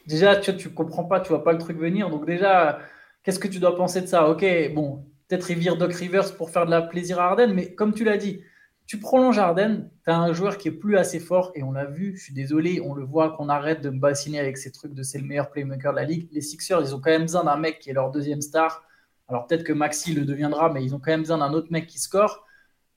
déjà, 0.06 0.36
tu 0.36 0.52
ne 0.52 0.74
comprends 0.74 1.06
pas, 1.06 1.22
tu 1.22 1.30
vois 1.30 1.44
pas 1.44 1.54
le 1.54 1.58
truc 1.58 1.78
venir. 1.78 2.10
Donc, 2.10 2.26
déjà, 2.26 2.80
qu'est-ce 3.24 3.40
que 3.40 3.48
tu 3.48 3.60
dois 3.60 3.76
penser 3.76 4.02
de 4.02 4.08
ça? 4.08 4.30
Ok, 4.30 4.46
bon, 4.74 5.06
peut-être 5.28 5.50
il 5.50 5.58
vire 5.58 5.78
Doc 5.78 5.94
Rivers 5.94 6.36
pour 6.36 6.50
faire 6.50 6.66
de 6.66 6.72
la 6.72 6.82
plaisir 6.82 7.20
à 7.20 7.28
Harden, 7.28 7.54
mais 7.54 7.74
comme 7.74 7.94
tu 7.94 8.04
l'as 8.04 8.18
dit, 8.18 8.42
tu 8.88 9.00
prolonges 9.00 9.38
Harden, 9.38 9.90
tu 10.06 10.10
as 10.10 10.18
un 10.18 10.32
joueur 10.32 10.58
qui 10.58 10.70
est 10.70 10.72
plus 10.72 10.98
assez 10.98 11.20
fort, 11.20 11.52
et 11.56 11.62
on 11.62 11.74
l'a 11.74 11.86
vu, 11.86 12.16
je 12.16 12.24
suis 12.24 12.34
désolé, 12.34 12.82
on 12.82 12.94
le 12.94 13.04
voit 13.04 13.32
qu'on 13.32 13.50
arrête 13.50 13.82
de 13.82 13.90
me 13.90 14.00
bassiner 14.00 14.40
avec 14.40 14.58
ces 14.58 14.72
trucs 14.72 14.94
de 14.94 15.04
c'est 15.04 15.20
le 15.20 15.26
meilleur 15.26 15.52
playmaker 15.52 15.92
de 15.92 15.98
la 15.98 16.06
ligue. 16.06 16.30
Les 16.32 16.40
Sixers, 16.40 16.82
ils 16.82 16.96
ont 16.96 17.02
quand 17.02 17.12
même 17.12 17.24
besoin 17.24 17.44
d'un 17.44 17.58
mec 17.58 17.80
qui 17.80 17.90
est 17.90 17.94
leur 17.94 18.12
deuxième 18.12 18.42
star. 18.42 18.86
Alors 19.28 19.46
peut-être 19.46 19.66
que 19.66 19.74
Maxi 19.74 20.14
le 20.14 20.24
deviendra, 20.24 20.72
mais 20.72 20.86
ils 20.86 20.96
ont 20.96 21.00
quand 21.00 21.12
même 21.12 21.20
besoin 21.20 21.38
d'un 21.38 21.52
autre 21.52 21.68
mec 21.70 21.86
qui 21.86 22.00
score. 22.00 22.46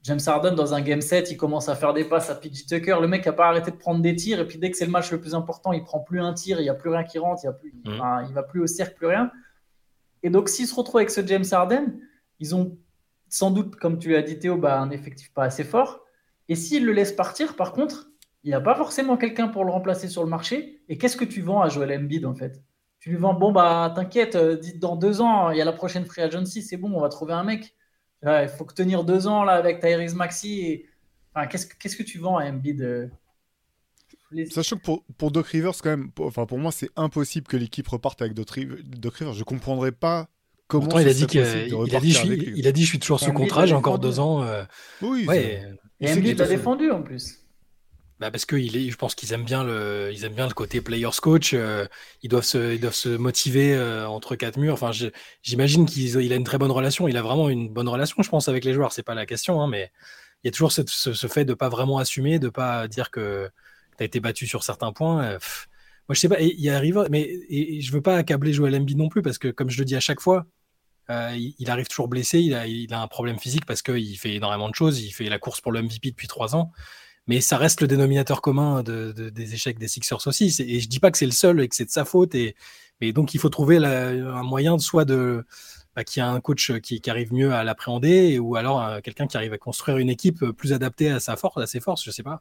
James 0.04 0.20
Harden, 0.24 0.54
dans 0.54 0.74
un 0.74 0.80
game 0.80 1.00
set, 1.00 1.30
il 1.32 1.36
commence 1.36 1.68
à 1.68 1.74
faire 1.74 1.92
des 1.92 2.04
passes 2.04 2.30
à 2.30 2.36
PJ 2.36 2.66
Tucker. 2.66 2.98
Le 3.00 3.08
mec 3.08 3.26
n'a 3.26 3.32
pas 3.32 3.48
arrêté 3.48 3.72
de 3.72 3.76
prendre 3.76 4.00
des 4.00 4.14
tirs, 4.14 4.38
et 4.38 4.46
puis 4.46 4.58
dès 4.58 4.70
que 4.70 4.76
c'est 4.76 4.86
le 4.86 4.92
match 4.92 5.10
le 5.10 5.20
plus 5.20 5.34
important, 5.34 5.72
il 5.72 5.82
prend 5.82 5.98
plus 5.98 6.20
un 6.20 6.32
tir, 6.32 6.60
il 6.60 6.62
n'y 6.62 6.70
a 6.70 6.74
plus 6.74 6.90
rien 6.90 7.02
qui 7.02 7.18
rentre, 7.18 7.42
il 7.44 7.48
ne 7.48 7.52
plus, 7.52 7.74
mm. 7.84 8.26
il 8.28 8.34
va 8.34 8.44
plus 8.44 8.62
au 8.62 8.68
cercle, 8.68 8.94
plus 8.94 9.08
rien. 9.08 9.32
Et 10.22 10.30
donc 10.30 10.48
s'ils 10.48 10.68
se 10.68 10.74
retrouvent 10.74 10.98
avec 10.98 11.10
ce 11.10 11.26
James 11.26 11.44
Harden, 11.50 11.98
ils 12.38 12.54
ont 12.54 12.78
sans 13.30 13.50
doute, 13.50 13.76
comme 13.76 13.98
tu 13.98 14.10
l'as 14.10 14.22
dit 14.22 14.38
Théo, 14.38 14.58
bah, 14.58 14.78
un 14.78 14.90
effectif 14.90 15.32
pas 15.32 15.44
assez 15.44 15.64
fort. 15.64 16.04
Et 16.48 16.56
s'il 16.56 16.84
le 16.84 16.92
laisse 16.92 17.12
partir, 17.12 17.56
par 17.56 17.72
contre, 17.72 18.10
il 18.44 18.48
n'y 18.48 18.54
a 18.54 18.60
pas 18.60 18.74
forcément 18.74 19.16
quelqu'un 19.16 19.48
pour 19.48 19.64
le 19.64 19.70
remplacer 19.70 20.08
sur 20.08 20.22
le 20.22 20.28
marché. 20.28 20.82
Et 20.88 20.98
qu'est-ce 20.98 21.16
que 21.16 21.24
tu 21.24 21.40
vends 21.40 21.62
à 21.62 21.68
Joel 21.68 21.92
Embiid 21.98 22.26
en 22.26 22.34
fait? 22.34 22.62
Tu 22.98 23.10
lui 23.10 23.16
vends, 23.16 23.32
bon, 23.34 23.52
bah 23.52 23.92
t'inquiète, 23.94 24.36
euh, 24.36 24.60
dans 24.76 24.96
deux 24.96 25.20
ans, 25.22 25.50
il 25.50 25.58
y 25.58 25.62
a 25.62 25.64
la 25.64 25.72
prochaine 25.72 26.04
free 26.04 26.22
agency, 26.22 26.62
c'est 26.62 26.76
bon, 26.76 26.92
on 26.92 27.00
va 27.00 27.08
trouver 27.08 27.32
un 27.32 27.44
mec. 27.44 27.74
il 28.24 28.48
faut 28.48 28.64
que 28.64 28.74
tenir 28.74 29.04
deux 29.04 29.26
ans 29.26 29.44
là 29.44 29.52
avec 29.52 29.80
Tyrese 29.80 30.14
Maxi. 30.14 30.84
Enfin, 31.34 31.46
qu'est-ce, 31.46 31.96
que 31.96 32.02
tu 32.02 32.18
vends 32.18 32.36
à 32.36 32.46
Embiid 32.46 32.82
euh? 32.82 33.08
Sachant 34.50 34.76
que 34.76 34.82
pour, 35.18 35.30
Doc 35.30 35.46
Rivers, 35.46 35.72
quand 35.82 35.90
même, 35.90 36.10
pour, 36.10 36.26
enfin, 36.26 36.46
pour 36.46 36.58
moi, 36.58 36.72
c'est 36.72 36.90
impossible 36.96 37.46
que 37.46 37.56
l'équipe 37.56 37.86
reparte 37.86 38.22
avec 38.22 38.34
Doc, 38.34 38.50
Rivers. 38.50 39.32
Je 39.32 39.38
ne 39.38 39.44
comprendrais 39.44 39.92
pas 39.92 40.28
comment. 40.70 40.98
il 40.98 41.08
a, 41.08 41.12
dit 41.12 41.26
qu'il 41.26 41.40
il 41.40 41.96
a 41.96 42.00
dit, 42.00 42.12
je 42.12 42.26
il 42.26 42.66
a 42.66 42.72
dit 42.72 42.84
je 42.84 42.88
suis 42.88 42.98
toujours 42.98 43.20
sous 43.20 43.32
contrat, 43.32 43.66
j'ai 43.66 43.74
encore 43.74 43.98
deux 43.98 44.20
ans. 44.20 44.42
Euh... 44.42 44.62
Oui, 45.02 45.26
ouais, 45.26 45.62
et 46.00 46.12
Embiid 46.12 46.38
l'a 46.38 46.46
défendu 46.46 46.90
en 46.90 47.02
plus. 47.02 47.36
Bah 48.20 48.30
parce 48.30 48.44
que 48.44 48.56
il 48.56 48.76
est, 48.76 48.90
je 48.90 48.96
pense 48.96 49.14
qu'ils 49.14 49.32
aiment 49.32 49.46
bien 49.46 49.64
le, 49.64 50.10
ils 50.12 50.26
aiment 50.26 50.34
bien 50.34 50.46
le 50.46 50.52
côté 50.52 50.82
players 50.82 51.08
coach. 51.22 51.52
Euh, 51.54 51.86
ils 52.22 52.28
doivent 52.28 52.44
se, 52.44 52.74
ils 52.74 52.80
doivent 52.80 52.94
se 52.94 53.08
motiver 53.08 53.74
euh, 53.74 54.06
entre 54.06 54.36
quatre 54.36 54.58
murs. 54.58 54.74
Enfin, 54.74 54.90
j'imagine 55.42 55.86
qu'il 55.86 56.30
a 56.30 56.36
une 56.36 56.44
très 56.44 56.58
bonne 56.58 56.70
relation. 56.70 57.08
Il 57.08 57.16
a 57.16 57.22
vraiment 57.22 57.48
une 57.48 57.70
bonne 57.70 57.88
relation, 57.88 58.22
je 58.22 58.28
pense, 58.28 58.46
avec 58.48 58.66
les 58.66 58.74
joueurs. 58.74 58.92
C'est 58.92 59.02
pas 59.02 59.14
la 59.14 59.24
question, 59.24 59.62
hein, 59.62 59.68
mais 59.68 59.90
il 60.44 60.48
y 60.48 60.50
a 60.50 60.52
toujours 60.52 60.70
ce, 60.70 60.82
ce, 60.86 61.26
fait 61.28 61.46
de 61.46 61.54
pas 61.54 61.70
vraiment 61.70 61.96
assumer, 61.96 62.38
de 62.38 62.50
pas 62.50 62.88
dire 62.88 63.10
que 63.10 63.48
tu 63.96 64.02
as 64.02 64.06
été 64.06 64.20
battu 64.20 64.46
sur 64.46 64.64
certains 64.64 64.92
points. 64.92 65.24
Euh, 65.24 65.38
moi, 66.06 66.14
je 66.14 66.20
sais 66.20 66.28
pas. 66.28 66.40
Il 66.40 66.68
arrive, 66.68 67.06
mais 67.10 67.22
et, 67.48 67.80
je 67.80 67.90
veux 67.90 68.02
pas 68.02 68.16
accabler 68.16 68.52
Joel 68.52 68.74
Embiid 68.74 68.98
non 68.98 69.08
plus 69.08 69.22
parce 69.22 69.38
que, 69.38 69.48
comme 69.48 69.70
je 69.70 69.78
le 69.78 69.86
dis 69.86 69.96
à 69.96 70.00
chaque 70.00 70.20
fois, 70.20 70.46
euh, 71.10 71.36
il, 71.58 71.70
arrive 71.70 71.88
toujours 71.88 72.08
blessé, 72.08 72.38
il 72.38 72.94
a, 72.94 73.00
un 73.00 73.08
problème 73.08 73.38
physique 73.38 73.66
parce 73.66 73.82
qu'il 73.82 74.16
fait 74.16 74.34
énormément 74.34 74.68
de 74.68 74.74
choses, 74.74 75.00
il 75.00 75.10
fait 75.10 75.28
la 75.28 75.38
course 75.38 75.60
pour 75.60 75.72
le 75.72 75.82
MVP 75.82 76.10
depuis 76.10 76.28
trois 76.28 76.54
ans, 76.54 76.70
mais 77.26 77.40
ça 77.40 77.56
reste 77.56 77.80
le 77.80 77.88
dénominateur 77.88 78.40
commun 78.42 78.84
des 78.84 79.54
échecs 79.54 79.78
des 79.78 79.88
Sixers 79.88 80.26
aussi. 80.26 80.54
Et 80.60 80.78
je 80.78 80.88
dis 80.88 81.00
pas 81.00 81.10
que 81.10 81.18
c'est 81.18 81.26
le 81.26 81.32
seul 81.32 81.60
et 81.60 81.68
que 81.68 81.74
c'est 81.74 81.84
de 81.84 81.90
sa 81.90 82.04
faute, 82.04 82.36
et, 82.36 82.54
mais 83.00 83.12
donc 83.12 83.34
il 83.34 83.40
faut 83.40 83.48
trouver 83.48 83.78
un 83.78 84.42
moyen 84.44 84.78
soit 84.78 85.04
de 85.04 85.44
bah, 85.96 86.04
qu'il 86.04 86.20
y 86.20 86.22
a 86.22 86.30
un 86.30 86.40
coach 86.40 86.72
qui, 86.80 87.02
arrive 87.10 87.32
mieux 87.32 87.52
à 87.52 87.64
l'appréhender, 87.64 88.38
ou 88.38 88.54
alors 88.54 88.80
euh, 88.80 89.00
quelqu'un 89.00 89.26
qui 89.26 89.36
arrive 89.36 89.52
à 89.52 89.58
construire 89.58 89.98
une 89.98 90.10
équipe 90.10 90.44
plus 90.52 90.72
adaptée 90.72 91.10
à 91.10 91.18
sa 91.18 91.34
force, 91.36 91.56
à 91.56 91.66
ses 91.66 91.80
forces, 91.80 92.04
je 92.04 92.12
sais 92.12 92.22
pas. 92.22 92.40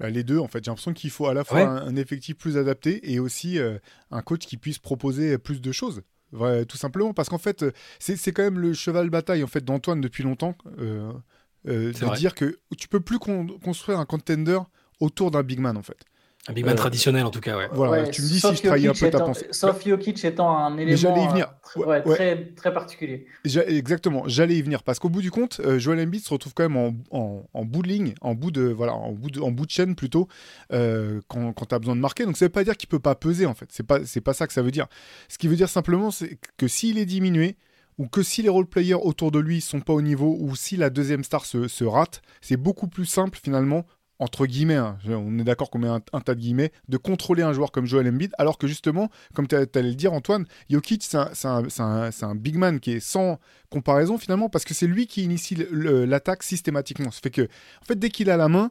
Bah, 0.00 0.08
les 0.08 0.24
deux, 0.24 0.38
en 0.38 0.48
fait, 0.48 0.64
j'ai 0.64 0.70
l'impression 0.70 0.94
qu'il 0.94 1.10
faut 1.10 1.26
à 1.26 1.34
la 1.34 1.44
fois 1.44 1.60
un, 1.60 1.96
effectif 1.96 2.38
plus 2.38 2.56
adapté 2.56 3.12
et 3.12 3.20
aussi 3.20 3.58
euh, 3.58 3.78
un 4.10 4.22
coach 4.22 4.46
qui 4.46 4.56
puisse 4.56 4.78
proposer 4.78 5.36
plus 5.36 5.60
de 5.60 5.70
choses 5.70 6.02
tout 6.68 6.76
simplement, 6.76 7.12
parce 7.12 7.28
qu'en 7.28 7.38
fait, 7.38 7.64
c'est 7.98 8.32
quand 8.32 8.42
même 8.42 8.58
le 8.58 8.74
cheval 8.74 9.10
bataille 9.10 9.44
en 9.44 9.48
fait 9.48 9.64
d'Antoine 9.64 10.00
depuis 10.00 10.22
longtemps, 10.22 10.56
euh, 10.78 11.12
euh, 11.68 11.92
de 11.92 12.16
dire 12.16 12.34
que 12.34 12.58
tu 12.76 12.88
peux 12.88 13.00
plus 13.00 13.18
construire 13.18 13.98
un 13.98 14.06
contender 14.06 14.58
autour 15.00 15.30
d'un 15.30 15.42
big 15.42 15.60
man 15.60 15.76
en 15.76 15.82
fait. 15.82 15.98
Un 16.48 16.54
big 16.54 16.64
man 16.64 16.74
euh, 16.74 16.76
traditionnel 16.76 17.24
en 17.24 17.30
tout 17.30 17.40
cas, 17.40 17.56
ouais. 17.56 17.68
Voilà, 17.72 18.08
tu 18.08 18.20
me 18.20 18.26
dis 18.26 18.40
si 18.40 18.56
je 18.56 18.62
trahis 18.62 18.88
un 18.88 18.92
peu 18.92 19.10
ta 19.10 19.20
pensée. 19.20 19.46
Sauf 19.52 19.86
Jokic 19.86 20.24
étant 20.24 20.58
un 20.58 20.76
élément 20.76 21.16
y 21.16 21.28
venir. 21.28 21.54
Très, 22.04 22.52
très, 22.56 22.74
particulier. 22.74 23.26
Exactement, 23.44 24.24
j'allais 24.26 24.56
y 24.56 24.62
venir 24.62 24.82
parce 24.82 24.98
qu'au 24.98 25.08
bout 25.08 25.22
du 25.22 25.30
compte, 25.30 25.60
euh, 25.60 25.78
Joel 25.78 26.00
Embiid 26.00 26.24
se 26.24 26.30
retrouve 26.30 26.52
quand 26.52 26.68
même 26.68 26.76
en, 26.76 26.94
en, 27.12 27.44
en, 27.54 27.64
bout 27.64 27.82
de 27.82 27.88
ligne, 27.88 28.14
en 28.20 28.34
bout 28.34 28.50
de, 28.50 28.62
voilà, 28.62 28.94
en 28.94 29.12
bout 29.12 29.30
de, 29.30 29.40
en 29.40 29.52
bout 29.52 29.66
de 29.66 29.70
chaîne 29.70 29.94
plutôt, 29.94 30.26
euh, 30.72 31.20
quand, 31.28 31.52
quand 31.52 31.66
tu 31.66 31.74
as 31.76 31.78
besoin 31.78 31.94
de 31.94 32.00
marquer. 32.00 32.24
Donc 32.24 32.36
ça 32.36 32.44
veut 32.46 32.50
pas 32.50 32.64
dire 32.64 32.76
qu'il 32.76 32.88
peut 32.88 32.98
pas 32.98 33.14
peser 33.14 33.46
en 33.46 33.54
fait. 33.54 33.66
C'est 33.70 33.86
pas, 33.86 34.04
c'est 34.04 34.20
pas 34.20 34.34
ça 34.34 34.48
que 34.48 34.52
ça 34.52 34.62
veut 34.62 34.72
dire. 34.72 34.88
Ce 35.28 35.38
qui 35.38 35.46
veut 35.46 35.56
dire 35.56 35.68
simplement, 35.68 36.10
c'est 36.10 36.38
que 36.56 36.66
s'il 36.66 36.98
est 36.98 37.06
diminué, 37.06 37.56
ou 37.98 38.08
que 38.08 38.24
si 38.24 38.42
les 38.42 38.48
role-players 38.48 38.94
autour 38.94 39.30
de 39.30 39.38
lui 39.38 39.60
sont 39.60 39.80
pas 39.80 39.92
au 39.92 40.02
niveau, 40.02 40.36
ou 40.40 40.56
si 40.56 40.76
la 40.76 40.90
deuxième 40.90 41.22
star 41.22 41.44
se, 41.44 41.68
se 41.68 41.84
rate, 41.84 42.20
c'est 42.40 42.56
beaucoup 42.56 42.88
plus 42.88 43.06
simple 43.06 43.38
finalement 43.40 43.86
entre 44.22 44.46
guillemets, 44.46 44.76
hein, 44.76 44.96
on 45.08 45.36
est 45.40 45.44
d'accord 45.44 45.68
qu'on 45.68 45.80
met 45.80 45.88
un, 45.88 46.00
tas 46.00 46.34
de 46.34 46.40
guillemets, 46.40 46.70
de 46.88 46.96
contrôler 46.96 47.42
un 47.42 47.52
joueur 47.52 47.72
comme 47.72 47.86
Joel 47.86 48.06
Embiid, 48.06 48.32
alors 48.38 48.56
que 48.56 48.68
justement, 48.68 49.10
comme 49.34 49.48
tu 49.48 49.56
allais 49.56 49.66
le 49.74 49.94
dire 49.94 50.12
Antoine, 50.12 50.46
Jokic, 50.70 51.02
c'est 51.02 51.16
un, 51.18 52.34
big 52.36 52.56
man 52.56 52.78
qui 52.78 52.92
est 52.92 53.00
sans 53.00 53.40
comparaison 53.68 54.18
finalement, 54.18 54.48
parce 54.48 54.64
que 54.64 54.74
c'est 54.74 54.86
lui 54.86 55.08
qui 55.08 55.24
initie 55.24 55.56
l'attaque 55.72 56.44
systématiquement. 56.44 57.10
Ça 57.10 57.18
fait 57.20 57.30
que, 57.30 57.42
en 57.42 57.84
fait, 57.84 57.98
dès 57.98 58.10
qu'il 58.10 58.30
a 58.30 58.36
la 58.36 58.48
main, 58.48 58.70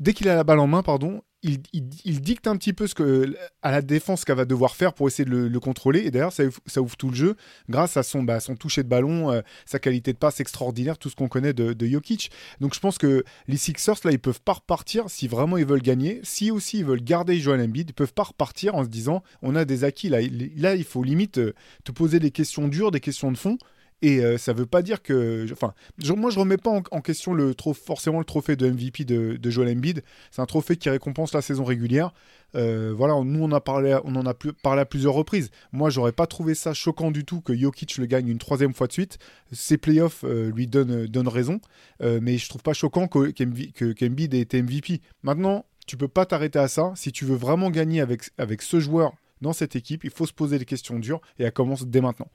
dès 0.00 0.14
qu'il 0.14 0.28
a 0.28 0.34
la 0.34 0.42
balle 0.42 0.58
en 0.58 0.66
main, 0.66 0.82
pardon, 0.82 1.22
il, 1.42 2.20
dicte 2.20 2.46
un 2.46 2.56
petit 2.56 2.72
peu 2.72 2.86
ce 2.86 2.94
que, 2.94 3.36
à 3.62 3.72
la 3.72 3.82
défense 3.82 4.24
qu'elle 4.24 4.36
va 4.36 4.44
devoir 4.44 4.76
faire 4.76 4.94
pour 4.94 5.08
essayer 5.08 5.24
de 5.24 5.30
le, 5.30 5.60
contrôler. 5.60 6.00
Et 6.00 6.10
d'ailleurs, 6.10 6.32
ça, 6.32 6.80
ouvre 6.80 6.96
tout 6.96 7.08
le 7.08 7.14
jeu 7.14 7.36
grâce 7.68 7.96
à 7.96 8.02
son, 8.02 8.22
bah, 8.22 8.38
son 8.40 8.54
toucher 8.54 8.82
de 8.82 8.88
ballon, 8.88 9.30
euh, 9.30 9.40
sa 9.66 9.78
qualité 9.78 10.12
de 10.12 10.18
passe 10.18 10.40
extraordinaire, 10.40 10.98
tout 10.98 11.10
ce 11.10 11.16
qu'on 11.16 11.28
connaît 11.28 11.52
de, 11.52 11.72
de, 11.72 11.86
Jokic. 11.86 12.30
Donc 12.60 12.74
je 12.74 12.80
pense 12.80 12.98
que 12.98 13.24
les 13.48 13.56
Sixers, 13.56 13.96
là, 14.04 14.12
ils 14.12 14.18
peuvent 14.18 14.40
pas 14.40 14.54
repartir 14.54 15.08
si 15.08 15.26
vraiment 15.26 15.56
ils 15.56 15.66
veulent 15.66 15.82
gagner. 15.82 16.20
Si 16.22 16.50
aussi 16.50 16.78
ils 16.78 16.84
veulent 16.84 17.02
garder 17.02 17.38
Joel 17.38 17.60
Embiid, 17.60 17.90
ils 17.90 17.94
peuvent 17.94 18.14
pas 18.14 18.24
repartir 18.24 18.74
en 18.74 18.84
se 18.84 18.88
disant 18.88 19.22
on 19.42 19.56
a 19.56 19.64
des 19.64 19.84
acquis. 19.84 20.08
Là, 20.08 20.18
là 20.56 20.76
il 20.76 20.84
faut 20.84 21.02
limite 21.02 21.38
euh, 21.38 21.54
te 21.84 21.92
poser 21.92 22.20
des 22.20 22.30
questions 22.30 22.68
dures, 22.68 22.90
des 22.90 23.00
questions 23.00 23.32
de 23.32 23.38
fond. 23.38 23.58
Et 24.02 24.18
euh, 24.18 24.36
ça 24.36 24.52
veut 24.52 24.66
pas 24.66 24.82
dire 24.82 25.00
que. 25.00 25.46
Enfin, 25.52 25.74
moi, 26.16 26.30
je 26.30 26.38
remets 26.38 26.56
pas 26.56 26.82
en, 26.90 27.00
question 27.00 27.32
le, 27.32 27.54
forcément 27.72 28.18
le 28.18 28.24
trophée 28.24 28.56
de 28.56 28.68
MVP 28.68 29.04
de, 29.04 29.36
de 29.36 29.50
Joel 29.50 29.76
Embiid. 29.76 30.02
C'est 30.32 30.42
un 30.42 30.46
trophée 30.46 30.76
qui 30.76 30.90
récompense 30.90 31.32
la 31.32 31.40
saison 31.40 31.64
régulière. 31.64 32.12
Euh, 32.56 32.92
voilà, 32.94 33.14
nous, 33.24 33.42
on, 33.42 33.52
a 33.52 33.60
parlé, 33.60 33.94
en 33.94 34.26
a 34.26 34.34
parlé 34.62 34.82
à 34.82 34.84
plusieurs 34.84 35.14
reprises. 35.14 35.50
Moi, 35.70 35.88
j'aurais 35.88 36.12
pas 36.12 36.26
trouvé 36.26 36.54
ça 36.54 36.74
choquant 36.74 37.12
du 37.12 37.24
tout 37.24 37.40
que 37.40 37.56
Jokic 37.56 37.96
le 37.96 38.06
gagne 38.06 38.28
une 38.28 38.38
troisième 38.38 38.74
fois 38.74 38.88
de 38.88 38.92
suite. 38.92 39.18
Ses 39.52 39.78
playoffs 39.78 40.24
euh, 40.24 40.50
lui 40.50 40.66
donnent, 40.66 41.28
raison. 41.28 41.60
mais 42.00 42.38
je 42.38 42.48
trouve 42.48 42.62
pas 42.62 42.72
choquant 42.72 43.06
qu'Embiid 43.06 44.34
ait 44.34 44.40
été 44.40 44.60
MVP. 44.60 45.00
Maintenant, 45.22 45.64
tu 45.86 45.96
peux 45.96 46.08
pas 46.08 46.26
t'arrêter 46.26 46.58
à 46.58 46.66
ça. 46.66 46.92
Si 46.96 47.12
tu 47.12 47.24
veux 47.24 47.36
vraiment 47.36 47.70
gagner 47.70 48.00
avec, 48.00 48.24
avec 48.36 48.62
ce 48.62 48.80
joueur 48.80 49.12
dans 49.40 49.52
cette 49.52 49.76
équipe, 49.76 50.02
il 50.02 50.10
faut 50.10 50.26
se 50.26 50.32
poser 50.32 50.58
des 50.58 50.64
questions 50.64 50.98
dures 50.98 51.20
et 51.38 51.44
elle 51.44 51.52
commence 51.52 51.86
dès 51.86 52.00
maintenant. 52.00 52.28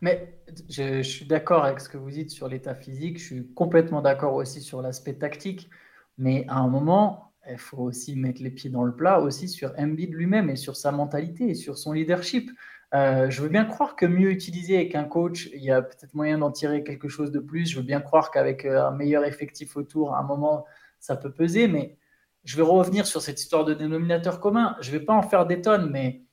Mais 0.00 0.38
je, 0.68 1.02
suis 1.02 1.26
d'accord 1.26 1.64
avec 1.64 1.80
ce 1.80 1.88
que 1.88 1.96
vous 1.96 2.10
dites 2.10 2.30
sur 2.30 2.48
l'état 2.48 2.74
physique. 2.74 3.18
Je 3.18 3.24
suis 3.24 3.52
complètement 3.54 4.02
d'accord 4.02 4.34
aussi 4.34 4.60
sur 4.60 4.82
l'aspect 4.82 5.14
tactique. 5.14 5.70
Mais 6.18 6.44
à 6.48 6.58
un 6.58 6.68
moment, 6.68 7.32
il 7.48 7.58
faut 7.58 7.78
aussi 7.78 8.16
mettre 8.16 8.42
les 8.42 8.50
pieds 8.50 8.70
dans 8.70 8.84
le 8.84 8.94
plat 8.94 9.20
aussi 9.20 9.48
sur 9.48 9.72
Embiid 9.78 10.12
lui-même 10.12 10.50
et 10.50 10.56
sur 10.56 10.76
sa 10.76 10.92
mentalité 10.92 11.50
et 11.50 11.54
sur 11.54 11.78
son 11.78 11.92
leadership. 11.92 12.50
Euh, 12.94 13.28
je 13.30 13.42
veux 13.42 13.48
bien 13.48 13.64
croire 13.64 13.96
que 13.96 14.06
mieux 14.06 14.30
utiliser 14.30 14.76
avec 14.76 14.94
un 14.94 15.04
coach, 15.04 15.50
il 15.52 15.62
y 15.62 15.70
a 15.70 15.82
peut-être 15.82 16.14
moyen 16.14 16.38
d'en 16.38 16.52
tirer 16.52 16.84
quelque 16.84 17.08
chose 17.08 17.32
de 17.32 17.40
plus. 17.40 17.66
Je 17.66 17.76
veux 17.76 17.84
bien 17.84 18.00
croire 18.00 18.30
qu'avec 18.30 18.64
euh, 18.64 18.86
un 18.86 18.92
meilleur 18.92 19.24
effectif 19.24 19.76
autour, 19.76 20.14
à 20.14 20.20
un 20.20 20.22
moment, 20.22 20.64
ça 21.00 21.16
peut 21.16 21.32
peser. 21.32 21.68
Mais 21.68 21.98
je 22.44 22.56
vais 22.56 22.62
revenir 22.62 23.06
sur 23.06 23.20
cette 23.22 23.40
histoire 23.40 23.64
de 23.64 23.74
dénominateur 23.74 24.40
commun. 24.40 24.76
Je 24.80 24.92
ne 24.92 24.98
vais 24.98 25.04
pas 25.04 25.14
en 25.14 25.22
faire 25.22 25.46
des 25.46 25.60
tonnes, 25.60 25.90
mais 25.90 26.25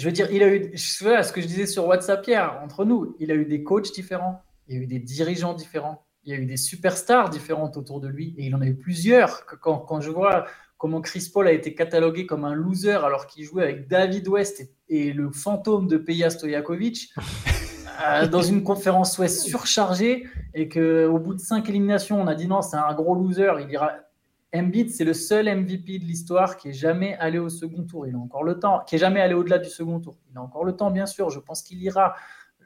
je 0.00 0.06
veux 0.06 0.12
dire, 0.12 0.30
il 0.32 0.42
a 0.42 0.48
eu, 0.48 0.70
je 0.72 1.22
ce 1.22 1.32
que 1.32 1.42
je 1.42 1.46
disais 1.46 1.66
sur 1.66 1.86
WhatsApp 1.86 2.26
hier, 2.26 2.58
entre 2.64 2.86
nous, 2.86 3.14
il 3.20 3.30
a 3.30 3.34
eu 3.34 3.44
des 3.44 3.62
coachs 3.62 3.92
différents, 3.92 4.42
il 4.66 4.76
y 4.76 4.78
a 4.78 4.82
eu 4.82 4.86
des 4.86 4.98
dirigeants 4.98 5.52
différents, 5.52 6.06
il 6.24 6.32
y 6.32 6.36
a 6.36 6.40
eu 6.40 6.46
des 6.46 6.56
superstars 6.56 7.28
différentes 7.28 7.76
autour 7.76 8.00
de 8.00 8.08
lui, 8.08 8.34
et 8.38 8.46
il 8.46 8.54
en 8.54 8.62
a 8.62 8.66
eu 8.66 8.74
plusieurs. 8.74 9.44
Quand, 9.44 9.78
quand 9.78 10.00
je 10.00 10.10
vois 10.10 10.46
comment 10.78 11.02
Chris 11.02 11.30
Paul 11.32 11.46
a 11.46 11.52
été 11.52 11.74
catalogué 11.74 12.24
comme 12.24 12.46
un 12.46 12.54
loser 12.54 13.04
alors 13.04 13.26
qu'il 13.26 13.44
jouait 13.44 13.64
avec 13.64 13.88
David 13.88 14.26
West 14.26 14.66
et, 14.88 15.12
le 15.12 15.30
fantôme 15.30 15.86
de 15.86 15.98
Peja 15.98 16.30
Stojakovic, 16.30 17.12
euh, 18.06 18.26
dans 18.26 18.42
une 18.42 18.62
conférence 18.62 19.18
Ouest 19.18 19.40
surchargée, 19.40 20.26
et 20.54 20.70
qu'au 20.70 21.18
bout 21.18 21.34
de 21.34 21.40
cinq 21.40 21.68
éliminations, 21.68 22.18
on 22.18 22.26
a 22.26 22.34
dit 22.34 22.46
non, 22.46 22.62
c'est 22.62 22.78
un 22.78 22.94
gros 22.94 23.14
loser, 23.14 23.52
il 23.60 23.70
ira 23.70 23.92
Embiid, 24.54 24.90
c'est 24.90 25.04
le 25.04 25.14
seul 25.14 25.46
MVP 25.46 26.00
de 26.00 26.04
l'histoire 26.04 26.56
qui 26.56 26.70
est 26.70 26.72
jamais 26.72 27.14
allé 27.18 27.38
au 27.38 27.48
second 27.48 27.84
tour. 27.84 28.06
Il 28.06 28.14
a 28.14 28.18
encore 28.18 28.42
le 28.42 28.58
temps, 28.58 28.82
qui 28.84 28.96
est 28.96 28.98
jamais 28.98 29.20
allé 29.20 29.34
au-delà 29.34 29.58
du 29.58 29.68
second 29.68 30.00
tour. 30.00 30.18
Il 30.30 30.36
a 30.36 30.42
encore 30.42 30.64
le 30.64 30.74
temps, 30.74 30.90
bien 30.90 31.06
sûr. 31.06 31.30
Je 31.30 31.38
pense 31.38 31.62
qu'il 31.62 31.80
ira. 31.82 32.14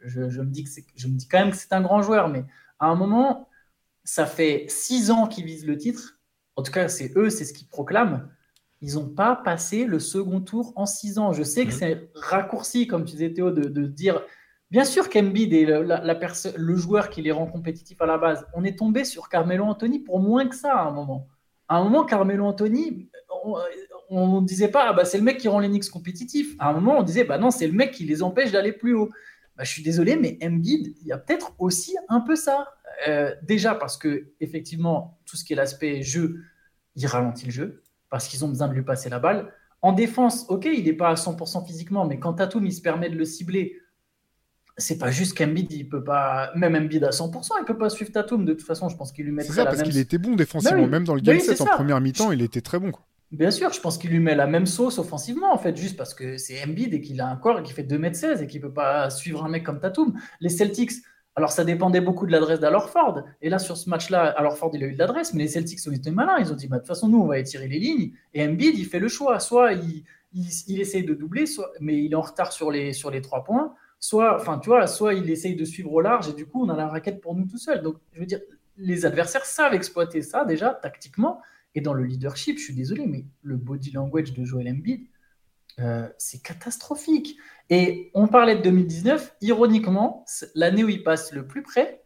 Je, 0.03 0.21
me 0.21 0.47
dis 0.47 0.65
que 0.65 0.71
je 0.97 1.07
me 1.09 1.17
dis 1.17 1.29
quand 1.29 1.39
même 1.39 1.51
que 1.51 1.57
c'est 1.57 1.73
un 1.73 1.81
grand 1.81 2.03
joueur, 2.03 2.29
mais 2.29 2.45
à 2.79 2.87
un 2.87 2.95
moment, 2.95 3.49
ça 4.03 4.27
fait 4.27 4.67
six 4.69 5.11
ans 5.11 5.27
qu'ils 5.27 5.45
visent 5.45 5.67
le 5.67 5.77
titre. 5.77 6.19
En 6.57 6.63
tout 6.63 6.73
cas, 6.73 6.89
c'est 6.89 7.17
eux, 7.17 7.31
c'est 7.31 7.45
ce 7.45 7.53
qu'ils 7.53 7.69
proclament. 7.69 8.29
Ils 8.81 8.95
n'ont 8.95 9.09
pas 9.09 9.37
passé 9.37 9.85
le 9.85 9.99
second 9.99 10.41
tour 10.41 10.73
en 10.77 10.87
six 10.87 11.19
ans. 11.19 11.33
Je 11.33 11.43
sais 11.43 11.65
que 11.65 11.71
mmh. 11.71 11.79
c'est 11.79 12.11
raccourci, 12.15 12.87
comme 12.87 13.05
tu 13.05 13.13
disais 13.13 13.33
Théo, 13.33 13.51
de, 13.51 13.87
dire. 13.87 14.23
Bien 14.71 14.85
sûr 14.85 15.09
qu'Embiid 15.09 15.53
est 15.53 15.67
le, 15.67 15.83
la, 15.83 16.03
le 16.57 16.77
joueur 16.77 17.09
qui 17.09 17.23
les 17.23 17.33
rend 17.33 17.47
compétitifs 17.47 18.01
à 18.01 18.07
la 18.07 18.19
base. 18.19 18.47
On 18.55 18.65
est 18.65 18.79
tombé 18.79 19.05
sur 19.05 19.29
Carmelo 19.29 19.65
Anthony 19.65 20.01
pour 20.01 20.19
moins 20.19 20.49
que 20.49 20.57
ça 20.57 20.75
à 20.75 20.87
un 20.87 20.91
moment. 20.91 21.29
À 21.69 21.77
un 21.79 21.85
moment, 21.85 22.05
Carmelo 22.05 22.45
Anthony, 22.45 23.09
on 24.11 24.41
ne 24.41 24.47
disait 24.47 24.69
pas, 24.69 24.87
ah 24.89 24.93
bah, 24.93 25.05
c'est 25.05 25.19
le 25.19 25.25
mec 25.25 25.39
qui 25.39 25.49
rend 25.49 25.59
les 25.59 25.69
Knicks 25.69 25.91
compétitifs. 25.91 26.55
À 26.59 26.71
un 26.71 26.73
moment, 26.75 26.99
on 26.99 27.03
disait, 27.03 27.25
bah 27.25 27.39
non, 27.39 27.51
c'est 27.51 27.67
le 27.67 27.73
mec 27.73 27.93
qui 27.93 28.05
les 28.05 28.23
empêche 28.23 28.53
d'aller 28.53 28.73
plus 28.73 28.95
haut. 28.95 29.11
Bah, 29.57 29.65
je 29.65 29.71
suis 29.71 29.83
désolé, 29.83 30.17
mais 30.17 30.39
Embiid, 30.43 30.95
il 31.01 31.07
y 31.07 31.13
a 31.13 31.19
peut-être 31.19 31.55
aussi 31.59 31.97
un 32.09 32.21
peu 32.21 32.37
ça. 32.37 32.69
Euh, 33.09 33.35
déjà 33.43 33.75
parce 33.75 33.97
que, 33.97 34.33
effectivement, 34.41 35.19
tout 35.27 35.37
ce 35.37 35.45
qui 35.45 35.53
est 35.53 35.57
l'aspect 35.57 36.03
jeu, 36.03 36.41
il 36.97 37.07
ralentit 37.07 37.47
le 37.47 37.53
jeu, 37.53 37.83
parce 38.11 38.29
qu'ils 38.29 38.45
ont 38.45 38.49
besoin 38.49 38.69
de 38.69 38.75
lui 38.75 38.83
passer 38.83 39.09
la 39.09 39.19
balle. 39.19 39.53
En 39.83 39.93
défense, 39.93 40.47
ok, 40.49 40.67
il 40.67 40.85
n'est 40.85 40.93
pas 40.93 41.09
à 41.09 41.15
100% 41.15 41.67
physiquement, 41.67 42.07
mais 42.07 42.19
quand 42.19 42.35
Tatum, 42.35 42.65
il 42.65 42.73
se 42.73 42.81
permet 42.81 43.11
de 43.11 43.17
le 43.17 43.25
cibler, 43.25 43.81
c'est 44.77 44.99
pas 44.99 45.11
juste 45.11 45.37
qu'Embiid, 45.37 45.71
il 45.73 45.89
peut 45.89 46.03
pas, 46.03 46.51
même 46.57 46.75
Embiid 46.75 47.05
à 47.05 47.11
100%, 47.11 47.53
il 47.61 47.65
peut 47.65 47.79
pas 47.79 47.91
suivre 47.91 48.11
Tatum. 48.11 48.45
De 48.45 48.55
toute 48.55 48.67
façon, 48.67 48.89
je 48.89 48.97
pense 48.97 49.13
qu'il 49.13 49.25
lui 49.25 49.33
met. 49.33 49.43
C'est 49.43 49.53
ça, 49.53 49.65
parce 49.65 49.83
qu'il 49.83 49.99
était 49.99 50.19
bon 50.19 50.35
défensivement, 50.35 50.87
même 50.87 51.05
dans 51.05 51.15
le 51.15 51.21
game 51.21 51.39
7 51.39 51.61
en 51.61 51.67
première 51.67 52.01
mi-temps, 52.01 52.33
il 52.33 52.43
était 52.43 52.61
très 52.61 52.79
bon. 52.79 52.91
Quoi. 52.91 53.05
Bien 53.31 53.51
sûr, 53.51 53.73
je 53.73 53.81
pense 53.81 53.99
qu'il 53.99 54.11
lui 54.11 54.21
met 54.21 54.35
la 54.35 54.47
même 54.47 54.67
sauce 54.67 54.99
offensivement, 54.99 55.53
en 55.53 55.59
fait, 55.59 55.77
juste 55.77 55.97
parce 55.97 56.15
que 56.15 56.39
c'est 56.39 56.63
Embiid 56.65 56.93
et 56.95 57.01
qu'il 57.01 57.21
a 57.21 57.29
un 57.29 57.37
corps 57.37 57.61
et 57.61 57.63
qu'il 57.63 57.75
fait 57.75 57.83
2m16 57.83 58.43
et 58.43 58.47
qu'il 58.47 58.61
peut 58.61 58.73
pas 58.73 59.11
suivre 59.11 59.45
un 59.45 59.49
mec 59.49 59.65
comme 59.65 59.81
Tatum. 59.81 60.15
Les 60.41 60.49
Celtics, 60.49 60.93
alors 61.37 61.51
ça 61.51 61.65
dépendait 61.65 62.01
beaucoup 62.01 62.27
de 62.27 62.33
l'adresse 62.33 62.61
d'Alorford. 62.61 63.25
Et 63.43 63.51
là, 63.51 63.59
sur 63.59 63.77
ce 63.77 63.89
match-là, 63.91 64.35
Alorford, 64.37 64.71
il 64.75 64.85
a 64.85 64.87
eu 64.87 64.93
de 64.93 64.99
l'adresse, 64.99 65.35
mais 65.35 65.43
les 65.45 65.49
Celtics 65.49 65.81
ont 65.89 65.93
été 65.93 66.11
malins. 66.11 66.39
Ils 66.39 66.53
ont 66.53 66.57
dit, 66.57 66.69
bah, 66.69 66.77
de 66.77 66.83
toute 66.83 66.89
façon, 66.89 67.09
nous, 67.09 67.19
on 67.19 67.27
va 67.27 67.39
étirer 67.39 67.67
les 67.67 67.79
lignes. 67.79 68.13
Et 68.35 68.45
Embiid, 68.45 68.79
il 68.79 68.87
fait 68.87 69.01
le 69.01 69.09
choix. 69.09 69.41
Soit 69.41 69.73
il, 69.73 70.05
il, 70.33 70.81
essaye 70.81 71.05
de 71.05 71.15
doubler, 71.15 71.47
soit, 71.47 71.73
mais 71.81 72.05
il 72.05 72.13
est 72.13 72.17
en 72.17 72.21
retard 72.21 72.53
sur 72.53 72.71
les, 72.71 72.93
sur 72.93 73.11
les 73.11 73.21
trois 73.21 73.43
points 73.43 73.75
soit, 74.01 74.37
enfin, 74.37 74.59
tu 74.59 74.69
vois, 74.69 74.87
soit 74.87 75.15
il 75.15 75.31
essaye 75.31 75.57
de 75.57 75.65
suivre 75.65 75.93
au 75.93 76.01
large 76.01 76.29
et 76.29 76.33
du 76.35 76.47
coup, 76.47 76.65
on 76.65 76.69
a 76.69 76.77
la 76.77 76.89
raquette 76.89 77.21
pour 77.21 77.35
nous 77.35 77.47
tout 77.47 77.59
seul. 77.59 77.83
Donc, 77.83 77.97
je 78.13 78.21
veux 78.21 78.27
dire, 78.27 78.41
les 78.77 79.07
adversaires 79.07 79.45
savent 79.45 79.75
exploiter 79.75 80.23
ça 80.23 80.45
déjà 80.45 80.71
tactiquement 80.75 81.41
et 81.75 81.81
dans 81.81 81.95
le 81.95 82.05
leadership. 82.05 82.59
Je 82.59 82.65
suis 82.65 82.75
désolé, 82.75 83.07
mais 83.07 83.25
le 83.43 83.57
body 83.57 83.93
language 83.93 84.33
de 84.33 84.45
Joel 84.45 84.69
Embiid, 84.69 85.07
euh, 85.79 86.09
c'est 86.19 86.43
catastrophique. 86.43 87.37
Et 87.71 88.11
on 88.15 88.29
parlait 88.29 88.57
de 88.57 88.63
2019. 88.63 89.37
Ironiquement, 89.41 90.25
l'année 90.55 90.85
où 90.85 90.89
il 90.89 91.03
passe 91.03 91.33
le 91.33 91.47
plus 91.47 91.63
près, 91.63 92.03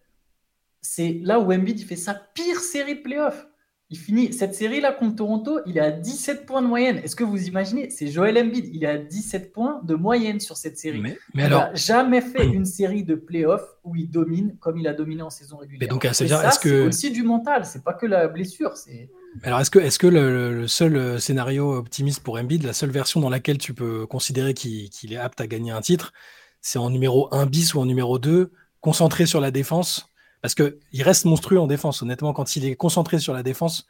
c'est 0.80 1.21
là 1.23 1.40
où 1.40 1.52
Embiid 1.52 1.80
fait 1.80 1.97
sa 1.97 2.14
pire 2.14 2.61
série 2.61 2.97
de 2.97 3.02
playoffs. 3.02 3.47
Il 3.90 3.97
finit 3.97 4.35
cette 4.35 4.54
série-là 4.54 4.92
contre 4.92 5.16
Toronto, 5.16 5.61
il 5.64 5.78
est 5.78 5.80
à 5.80 5.90
17 5.90 6.45
points 6.45 6.61
de 6.61 6.66
moyenne. 6.66 6.99
Est-ce 6.99 7.16
que 7.16 7.25
vous 7.25 7.47
imaginez 7.47 7.88
C'est 7.88 8.09
Joel 8.09 8.37
Embiid, 8.37 8.68
il 8.75 8.85
est 8.85 8.88
à 8.88 8.99
17 8.99 9.50
points 9.50 9.80
de 9.83 9.95
moyenne 9.95 10.40
sur 10.40 10.59
cette 10.59 10.78
série. 10.78 11.00
Mais, 11.00 11.16
il 11.35 11.49
n'a 11.49 11.75
jamais 11.75 12.21
fait 12.21 12.45
une 12.45 12.66
série 12.66 13.02
de 13.02 13.14
playoffs 13.14 13.66
où 13.85 13.97
il 13.97 14.11
domine 14.11 14.59
comme 14.61 14.76
il 14.76 14.87
a 14.87 14.92
dominé 14.92 15.23
en 15.23 15.30
saison 15.30 15.57
régulière. 15.57 15.80
Mais 15.80 15.87
donc, 15.87 16.07
c'est 16.12 16.26
que... 16.61 16.87
aussi 16.87 17.11
du 17.11 17.23
mental, 17.23 17.64
c'est 17.64 17.83
pas 17.83 17.95
que 17.95 18.04
la 18.04 18.28
blessure. 18.28 18.76
C'est... 18.76 19.09
Alors, 19.42 19.61
est-ce 19.61 19.71
que, 19.71 19.78
est-ce 19.78 19.99
que 19.99 20.07
le, 20.07 20.66
seul 20.66 20.97
euh, 20.97 21.18
scénario 21.18 21.73
optimiste 21.73 22.23
pour 22.23 22.37
Embiid, 22.38 22.64
la 22.64 22.75
seule 22.75 22.90
version 22.90 23.21
dans 23.21 23.30
laquelle 23.30 23.57
tu 23.57 23.73
peux 23.73 24.07
considérer 24.07 24.52
qu'il, 24.52 24.90
qu'il 24.90 25.14
est 25.14 25.18
apte 25.18 25.40
à 25.40 25.47
gagner 25.47 25.71
un 25.71 25.80
titre, 25.80 26.12
c'est 26.61 26.78
en 26.78 26.90
numéro 26.90 27.35
1 27.35 27.47
bis 27.47 27.73
ou 27.73 27.80
en 27.80 27.87
numéro 27.87 28.18
2, 28.18 28.50
concentré 28.83 29.24
sur 29.24 29.40
la 29.40 29.51
défense 29.51 30.11
parce 30.40 30.55
qu'il 30.55 31.03
reste 31.03 31.24
monstrueux 31.24 31.59
en 31.59 31.66
défense. 31.66 32.03
Honnêtement, 32.03 32.33
quand 32.33 32.57
il 32.57 32.64
est 32.64 32.77
concentré 32.77 33.18
sur 33.18 33.33
la 33.33 33.42
défense, 33.42 33.87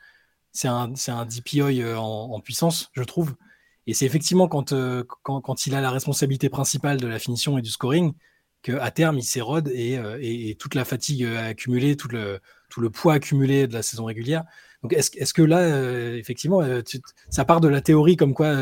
c'est 0.52 0.68
un, 0.68 0.92
un 1.08 1.26
DPOI 1.26 1.82
euh, 1.82 1.96
en, 1.96 2.40
puissance, 2.40 2.90
je 2.92 3.02
trouve. 3.02 3.34
Et 3.86 3.94
c'est 3.94 4.06
effectivement 4.06 4.48
quand, 4.48 4.72
euh, 4.72 5.04
quand, 5.22 5.40
quand, 5.40 5.66
il 5.66 5.74
a 5.74 5.80
la 5.80 5.90
responsabilité 5.90 6.48
principale 6.48 6.98
de 6.98 7.06
la 7.06 7.18
finition 7.18 7.58
et 7.58 7.62
du 7.62 7.70
scoring 7.70 8.12
qu'à 8.62 8.90
terme, 8.90 9.18
il 9.18 9.22
s'érode 9.22 9.68
et, 9.72 9.96
euh, 9.98 10.18
et, 10.20 10.56
toute 10.56 10.74
la 10.74 10.84
fatigue 10.84 11.24
accumulée, 11.24 11.96
tout 11.96 12.08
le, 12.08 12.40
tout 12.70 12.80
le 12.80 12.90
poids 12.90 13.14
accumulé 13.14 13.66
de 13.66 13.72
la 13.72 13.82
saison 13.82 14.04
régulière. 14.04 14.44
Donc, 14.82 14.92
est-ce, 14.92 15.10
est-ce 15.16 15.34
que 15.34 15.42
là, 15.42 16.14
effectivement, 16.16 16.62
ça 17.30 17.44
part 17.44 17.60
de 17.60 17.66
la 17.66 17.80
théorie 17.80 18.16
comme 18.16 18.32
quoi, 18.32 18.54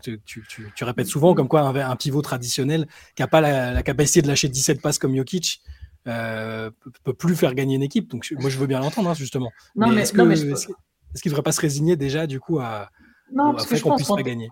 tu, 0.00 0.20
tu, 0.24 0.44
tu, 0.76 0.84
répètes 0.84 1.08
souvent 1.08 1.34
comme 1.34 1.48
quoi 1.48 1.62
un, 1.62 1.96
pivot 1.96 2.22
traditionnel 2.22 2.86
qui 3.16 3.22
n'a 3.22 3.26
pas 3.26 3.40
la, 3.40 3.72
la, 3.72 3.82
capacité 3.82 4.22
de 4.22 4.28
lâcher 4.28 4.48
17 4.48 4.80
passes 4.80 4.98
comme 4.98 5.16
Jokic, 5.16 5.60
euh, 6.06 6.70
peut 7.04 7.14
plus 7.14 7.34
faire 7.34 7.54
gagner 7.54 7.76
une 7.76 7.82
équipe. 7.82 8.08
Donc 8.10 8.26
moi 8.38 8.50
je 8.50 8.58
veux 8.58 8.66
bien 8.66 8.80
l'entendre 8.80 9.10
hein, 9.10 9.14
justement. 9.14 9.50
Non, 9.74 9.88
mais, 9.88 10.02
est-ce 10.02 10.12
qu'il 10.12 10.22
ne 10.24 11.30
devrait 11.30 11.42
pas 11.42 11.52
se 11.52 11.60
résigner 11.60 11.96
déjà 11.96 12.26
du 12.26 12.40
coup 12.40 12.58
à, 12.58 12.90
non, 13.32 13.52
parce 13.52 13.66
que 13.66 13.76
je 13.76 13.82
pense 13.82 13.96
puisse 13.96 14.08
pas 14.08 14.22
gagner? 14.22 14.50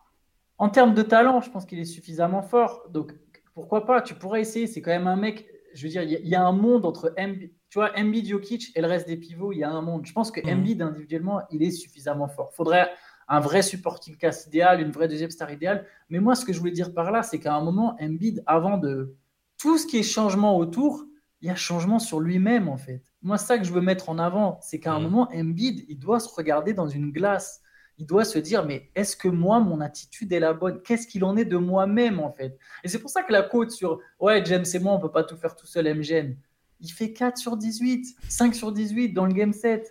En 0.59 0.69
termes 0.69 0.95
de 0.95 1.03
talent, 1.03 1.40
je 1.40 1.51
pense 1.51 1.64
qu'il 1.64 1.79
est 1.79 1.85
suffisamment 1.85 2.43
fort. 2.43 2.83
Donc 2.90 3.14
pourquoi 3.55 3.87
pas? 3.87 4.03
Tu 4.03 4.14
pourrais 4.14 4.40
essayer. 4.40 4.67
C'est 4.67 4.83
quand 4.83 4.90
même 4.90 5.07
un 5.07 5.17
mec. 5.17 5.47
Je 5.75 5.83
veux 5.83 5.88
dire, 5.88 6.03
il 6.03 6.29
y, 6.29 6.37
a 6.37 6.43
un 6.47 6.53
monde 6.53 6.87
entre 6.87 7.12
Embiid, 7.19 7.51
tu 7.69 7.81
vois, 7.81 7.90
Embiid, 7.99 8.29
Jokic 8.29 8.71
et 8.77 8.81
le 8.81 8.87
reste 8.87 9.09
des 9.09 9.17
pivots. 9.17 9.53
Il 9.53 9.59
y 9.59 9.64
a 9.64 9.71
un 9.71 9.83
monde. 9.83 10.07
Je 10.07 10.12
pense 10.12 10.31
que 10.31 10.40
mmh. 10.40 10.51
Embiid 10.51 10.83
individuellement, 10.83 11.43
il 11.51 11.64
est 11.64 11.73
suffisamment 11.73 12.29
fort. 12.29 12.53
Faudrait 12.55 12.90
un 13.27 13.40
vrai 13.40 13.62
supporting 13.62 14.17
cast 14.17 14.47
idéal, 14.47 14.81
une 14.81 14.93
vraie 14.93 15.09
deuxième 15.09 15.31
star 15.31 15.51
idéale. 15.51 15.87
Mais 16.11 16.21
moi, 16.21 16.37
ce 16.37 16.45
que 16.45 16.53
je 16.53 16.61
voulais 16.61 16.71
dire 16.71 16.95
par 16.95 17.11
là, 17.11 17.25
c'est 17.25 17.40
qu'à 17.40 17.55
un 17.57 17.64
moment, 17.64 17.97
Embiid, 18.01 18.45
avant 18.47 18.79
de 18.79 19.17
tout 19.59 19.79
ce 19.79 19.87
qui 19.87 19.99
est 19.99 20.05
changement 20.05 20.57
autour, 20.57 21.05
il 21.44 21.48
y 21.48 21.50
a 21.50 21.57
changement 21.57 21.98
sur 21.98 22.20
lui-même 22.20 22.70
en 22.70 22.78
fait. 22.78 23.02
Moi, 23.20 23.37
ça 23.37 23.59
que 23.59 23.64
je 23.64 23.72
veux 23.72 23.83
mettre 23.83 24.09
en 24.09 24.18
avant, 24.18 24.59
c'est 24.62 24.80
qu'à 24.80 24.94
un 24.94 24.98
moment, 24.98 25.28
Embiid, 25.30 25.85
il 25.88 25.98
doit 25.98 26.18
se 26.18 26.35
regarder 26.35 26.72
dans 26.72 26.88
une 26.88 27.12
glace. 27.12 27.61
Il 27.98 28.07
doit 28.07 28.24
se 28.24 28.38
dire, 28.38 28.64
mais 28.64 28.90
est-ce 28.94 29.14
que 29.14 29.28
moi, 29.28 29.61
mon 29.61 29.83
attitude 29.83 30.33
est 30.33 30.40
la 30.40 30.54
bonne? 30.54 30.80
Qu'est-ce 30.80 31.07
qu'il 31.07 31.22
en 31.22 31.37
est 31.37 31.44
de 31.44 31.59
moi-même 31.59 32.18
en 32.18 32.33
fait? 32.33 32.59
Et 32.83 32.88
c'est 32.88 32.98
pour 32.98 33.11
ça 33.11 33.22
que 33.22 33.30
la 33.30 33.42
côte 33.42 33.72
sur, 33.72 34.00
ouais, 34.20 34.42
James 34.46 34.64
et 34.72 34.78
moi, 34.78 34.94
on 34.94 35.00
peut 35.00 35.11
pas 35.11 35.22
tout 35.22 35.37
faire 35.37 35.54
tout 35.54 35.66
seul, 35.66 35.85
MGN. 35.94 36.35
Il 36.80 36.88
fait 36.88 37.12
4 37.12 37.37
sur 37.37 37.59
18, 37.59 38.16
5 38.26 38.54
sur 38.54 38.72
18 38.72 39.11
dans 39.11 39.26
le 39.26 39.35
game 39.35 39.52
7. 39.52 39.87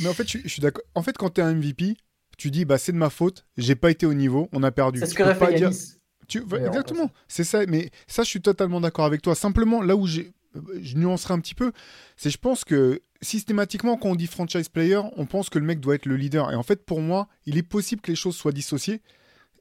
Mais 0.00 0.08
en 0.08 0.14
fait, 0.14 0.26
je, 0.26 0.48
suis 0.48 0.62
d'accord. 0.62 0.84
En 0.94 1.02
fait, 1.02 1.18
quand 1.18 1.28
tu 1.34 1.42
es 1.42 1.44
un 1.44 1.54
MVP, 1.54 1.98
tu 2.38 2.50
dis, 2.50 2.64
bah, 2.64 2.78
c'est 2.78 2.92
de 2.92 2.96
ma 2.96 3.10
faute, 3.10 3.44
j'ai 3.58 3.74
pas 3.74 3.90
été 3.90 4.06
au 4.06 4.14
niveau, 4.14 4.48
on 4.52 4.62
a 4.62 4.70
perdu. 4.70 5.00
C'est 5.00 5.06
ce 5.06 5.14
que 5.14 5.34
fait 5.34 5.58
Yanis. 5.58 5.98
Tu... 6.26 6.42
Exactement, 6.42 7.10
c'est 7.26 7.44
ça. 7.44 7.66
Mais 7.66 7.90
ça, 8.06 8.22
je 8.22 8.28
suis 8.28 8.42
totalement 8.42 8.80
d'accord 8.80 9.04
avec 9.04 9.22
toi. 9.22 9.34
Simplement, 9.34 9.82
là 9.82 9.94
où 9.96 10.06
j'ai 10.06 10.32
je 10.80 10.96
nuancerai 10.96 11.34
un 11.34 11.40
petit 11.40 11.54
peu, 11.54 11.72
c'est 12.16 12.30
je 12.30 12.38
pense 12.38 12.64
que 12.64 13.02
systématiquement 13.20 13.96
quand 13.96 14.10
on 14.10 14.14
dit 14.14 14.26
franchise 14.26 14.68
player, 14.68 15.00
on 15.16 15.26
pense 15.26 15.50
que 15.50 15.58
le 15.58 15.64
mec 15.64 15.80
doit 15.80 15.94
être 15.94 16.06
le 16.06 16.16
leader. 16.16 16.50
Et 16.52 16.54
en 16.54 16.62
fait, 16.62 16.84
pour 16.84 17.00
moi, 17.00 17.28
il 17.46 17.58
est 17.58 17.62
possible 17.62 18.00
que 18.00 18.10
les 18.10 18.16
choses 18.16 18.36
soient 18.36 18.52
dissociées. 18.52 19.02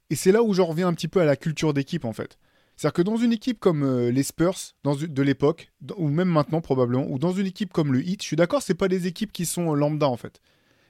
Et 0.10 0.16
c'est 0.16 0.32
là 0.32 0.44
où 0.44 0.54
j'en 0.54 0.66
reviens 0.66 0.88
un 0.88 0.94
petit 0.94 1.08
peu 1.08 1.20
à 1.20 1.26
la 1.26 1.36
culture 1.36 1.74
d'équipe 1.74 2.06
en 2.06 2.14
fait. 2.14 2.38
C'est-à-dire 2.76 2.94
que 2.94 3.02
dans 3.02 3.18
une 3.18 3.34
équipe 3.34 3.60
comme 3.60 3.84
euh, 3.84 4.12
les 4.12 4.22
Spurs 4.24 4.58
de 4.84 5.22
l'époque, 5.24 5.72
ou 5.98 6.10
même 6.10 6.30
maintenant 6.30 6.62
probablement, 6.62 7.10
ou 7.10 7.18
dans 7.18 7.32
une 7.32 7.48
équipe 7.48 7.74
comme 7.74 7.92
le 7.92 8.08
Heat, 8.08 8.22
je 8.22 8.28
suis 8.28 8.36
d'accord, 8.36 8.62
c'est 8.62 8.76
pas 8.76 8.88
des 8.88 9.08
équipes 9.08 9.32
qui 9.32 9.48
sont 9.48 9.74
lambda 9.74 10.08
en 10.08 10.18
fait. 10.18 10.42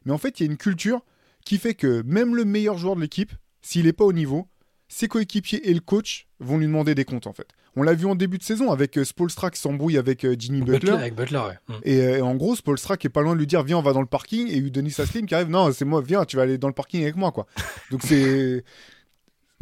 Mais 0.05 0.11
en 0.11 0.17
fait, 0.17 0.39
il 0.39 0.45
y 0.45 0.49
a 0.49 0.51
une 0.51 0.57
culture 0.57 1.01
qui 1.45 1.57
fait 1.57 1.75
que 1.75 2.01
même 2.03 2.35
le 2.35 2.43
meilleur 2.43 2.77
joueur 2.77 2.97
de 2.97 3.01
l'équipe, 3.01 3.31
s'il 3.61 3.85
n'est 3.85 3.93
pas 3.93 4.03
au 4.03 4.11
niveau, 4.11 4.49
ses 4.89 5.07
coéquipiers 5.07 5.69
et 5.69 5.73
le 5.73 5.79
coach 5.79 6.27
vont 6.39 6.57
lui 6.57 6.65
demander 6.65 6.93
des 6.93 7.05
comptes 7.05 7.27
en 7.27 7.33
fait. 7.33 7.47
On 7.79 7.83
l'a 7.83 7.93
vu 7.93 8.07
en 8.07 8.15
début 8.15 8.39
de 8.39 8.43
saison 8.43 8.71
avec 8.71 8.97
euh, 8.97 9.05
Spolstra 9.05 9.51
qui 9.51 9.59
s'embrouille 9.59 9.99
avec 9.99 10.25
euh, 10.25 10.35
Jimmy 10.37 10.61
Butler. 10.61 10.93
Avec 10.93 11.13
Butler, 11.13 11.43
mm. 11.67 11.73
Et, 11.83 12.21
en 12.21 12.33
gros, 12.33 12.55
Spolstra 12.55 12.97
qui 12.97 13.05
est 13.05 13.11
pas 13.11 13.21
loin 13.21 13.33
de 13.33 13.37
lui 13.37 13.45
dire 13.45 13.61
viens, 13.61 13.77
on 13.77 13.83
va 13.83 13.93
dans 13.93 14.01
le 14.01 14.07
parking. 14.07 14.47
Et 14.49 14.59
Denis 14.61 14.89
Saslim 14.89 15.27
qui 15.27 15.35
arrive 15.35 15.49
non, 15.49 15.71
c'est 15.71 15.85
moi, 15.85 16.01
viens, 16.01 16.25
tu 16.25 16.37
vas 16.37 16.41
aller 16.41 16.57
dans 16.57 16.69
le 16.69 16.73
parking 16.73 17.03
avec 17.03 17.15
moi 17.15 17.31
quoi. 17.31 17.45
Donc 17.91 18.01
c'est. 18.03 18.63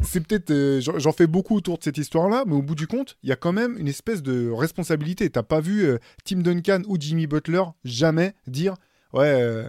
C'est 0.02 0.20
peut-être, 0.20 0.50
euh, 0.50 0.78
j'en 0.80 1.12
fais 1.12 1.26
beaucoup 1.26 1.56
autour 1.56 1.78
de 1.78 1.82
cette 1.82 1.96
histoire-là, 1.96 2.44
mais 2.46 2.54
au 2.54 2.60
bout 2.60 2.74
du 2.74 2.86
compte, 2.86 3.16
il 3.22 3.30
y 3.30 3.32
a 3.32 3.36
quand 3.36 3.54
même 3.54 3.78
une 3.78 3.88
espèce 3.88 4.22
de 4.22 4.50
responsabilité. 4.50 5.30
T'as 5.30 5.42
pas 5.42 5.60
vu 5.60 5.88
Tim 6.22 6.40
Duncan 6.40 6.82
ou 6.86 6.98
Jimmy 7.00 7.26
Butler 7.26 7.62
jamais 7.82 8.34
dire, 8.46 8.74
ouais, 9.14 9.64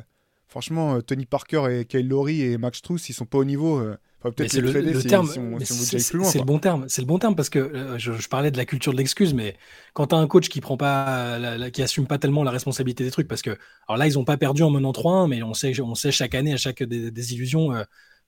franchement, 0.50 1.00
Tony 1.00 1.26
Parker 1.26 1.68
et 1.72 1.86
Kyle 1.86 2.10
Lowry 2.10 2.42
et 2.42 2.58
Max 2.58 2.82
Truss, 2.82 3.08
ils 3.08 3.14
sont 3.14 3.26
pas 3.26 3.38
au 3.38 3.46
niveau 3.46 3.82
c'est 4.48 4.62
le, 4.62 5.04
terme, 5.04 5.28
c'est 5.64 6.40
le 6.40 6.44
bon 6.44 6.58
terme, 6.58 6.86
c'est 6.88 7.02
le 7.02 7.08
bon 7.08 7.20
terme 7.20 7.36
parce 7.36 7.50
que 7.50 7.60
euh, 7.60 7.98
je, 8.00 8.28
parlais 8.28 8.50
de 8.50 8.58
la 8.58 8.66
culture 8.66 8.92
de 8.92 8.98
l'excuse, 8.98 9.34
mais 9.34 9.56
quand 9.94 10.08
tu 10.08 10.16
as 10.16 10.18
un 10.18 10.28
coach 10.28 10.50
qui 10.50 10.60
prend 10.60 10.76
pas, 10.76 11.40
qui 11.72 11.84
assume 11.84 12.08
pas 12.08 12.18
tellement 12.18 12.44
la 12.44 12.50
responsabilité 12.52 13.04
des 13.04 13.12
trucs, 13.12 13.28
parce 13.28 13.44
que 13.44 13.52
alors 13.88 13.98
là 13.98 14.08
ils 14.08 14.18
ont 14.18 14.26
pas 14.26 14.38
perdu 14.38 14.64
en 14.64 14.72
menant 14.72 14.92
3-1, 14.92 15.30
mais 15.30 15.44
on 15.44 15.54
sait, 15.54 15.80
on 15.82 15.94
sait 15.94 16.12
chaque 16.12 16.34
année 16.34 16.54
à 16.54 16.58
chaque 16.58 16.82
des, 16.84 17.34
illusions 17.34 17.74
euh, 17.74 17.84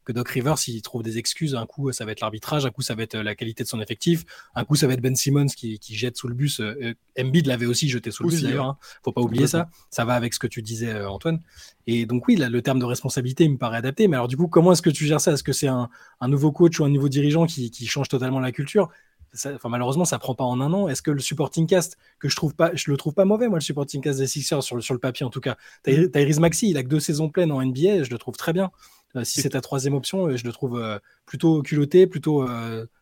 que 0.09 0.13
Doc 0.13 0.29
Rivers, 0.29 0.55
il 0.67 0.81
trouve 0.81 1.03
des 1.03 1.19
excuses. 1.19 1.53
Un 1.53 1.67
coup, 1.67 1.91
ça 1.91 2.03
va 2.03 2.11
être 2.11 2.21
l'arbitrage, 2.21 2.65
un 2.65 2.71
coup, 2.71 2.81
ça 2.81 2.95
va 2.95 3.03
être 3.03 3.15
la 3.15 3.35
qualité 3.35 3.63
de 3.63 3.69
son 3.69 3.79
effectif, 3.79 4.25
un 4.55 4.65
coup, 4.65 4.75
ça 4.75 4.87
va 4.87 4.93
être 4.93 5.01
Ben 5.01 5.15
Simmons 5.15 5.45
qui, 5.45 5.77
qui 5.77 5.93
jette 5.95 6.17
sous 6.17 6.27
le 6.27 6.33
bus. 6.33 6.61
Euh, 6.61 6.95
Embiid 7.19 7.45
l'avait 7.45 7.67
aussi 7.67 7.87
jeté 7.89 8.09
sous 8.09 8.23
le 8.23 8.29
bus 8.29 8.41
d'ailleurs. 8.41 8.65
Hein. 8.65 8.77
Faut 9.03 9.11
pas 9.11 9.21
oublier 9.21 9.45
ça. 9.45 9.69
Ça 9.91 10.05
va 10.05 10.15
avec 10.15 10.33
ce 10.33 10.39
que 10.39 10.47
tu 10.47 10.63
disais, 10.63 10.89
euh, 10.89 11.07
Antoine. 11.07 11.39
Et 11.85 12.07
donc 12.07 12.27
oui, 12.27 12.37
le 12.37 12.61
terme 12.63 12.79
de 12.79 12.85
responsabilité 12.85 13.47
me 13.47 13.57
paraît 13.57 13.77
adapté. 13.77 14.07
Mais 14.07 14.15
alors 14.15 14.27
du 14.27 14.35
coup, 14.35 14.47
comment 14.47 14.71
est-ce 14.71 14.81
que 14.81 14.89
tu 14.89 15.05
gères 15.05 15.21
ça? 15.21 15.33
Est-ce 15.33 15.43
que 15.43 15.53
c'est 15.53 15.67
un, 15.67 15.89
un, 16.21 16.27
nouveau 16.27 16.51
coach 16.51 16.79
ou 16.79 16.85
un 16.85 16.89
nouveau 16.89 17.07
dirigeant 17.07 17.45
qui, 17.45 17.69
qui 17.69 17.85
change 17.85 18.07
totalement 18.07 18.39
la 18.39 18.51
culture? 18.51 18.89
Enfin, 19.35 19.69
malheureusement, 19.69 20.05
ça 20.05 20.17
prend 20.17 20.33
pas 20.33 20.43
en 20.43 20.59
un 20.59 20.73
an. 20.73 20.87
Est-ce 20.87 21.03
que 21.03 21.11
le 21.11 21.19
supporting 21.19 21.67
cast, 21.67 21.99
que 22.17 22.29
je 22.29 22.35
trouve 22.35 22.55
pas, 22.55 22.71
je 22.73 22.89
le 22.89 22.97
trouve 22.97 23.13
pas 23.13 23.25
mauvais, 23.25 23.47
moi, 23.47 23.59
le 23.59 23.63
supporting 23.63 24.01
cast 24.01 24.17
des 24.17 24.25
Sixers 24.25 24.63
sur 24.63 24.75
le, 24.75 24.81
sur 24.81 24.95
le 24.95 24.99
papier 24.99 25.23
en 25.23 25.29
tout 25.29 25.41
cas. 25.41 25.55
Tyrese 25.83 26.39
Maxi, 26.39 26.69
il 26.71 26.77
a 26.77 26.83
que 26.83 26.87
deux 26.87 26.99
saisons 26.99 27.29
pleines 27.29 27.51
en 27.51 27.63
NBA, 27.63 28.03
je 28.03 28.09
le 28.09 28.17
trouve 28.17 28.37
très 28.37 28.53
bien. 28.53 28.71
Euh, 29.15 29.23
si 29.23 29.41
c'est 29.41 29.49
ta 29.49 29.61
troisième 29.61 29.93
option, 29.93 30.27
euh, 30.27 30.37
je 30.37 30.45
le 30.45 30.51
trouve 30.51 30.79
euh, 30.79 30.99
plutôt 31.25 31.61
culotté, 31.61 32.07
plutôt 32.07 32.47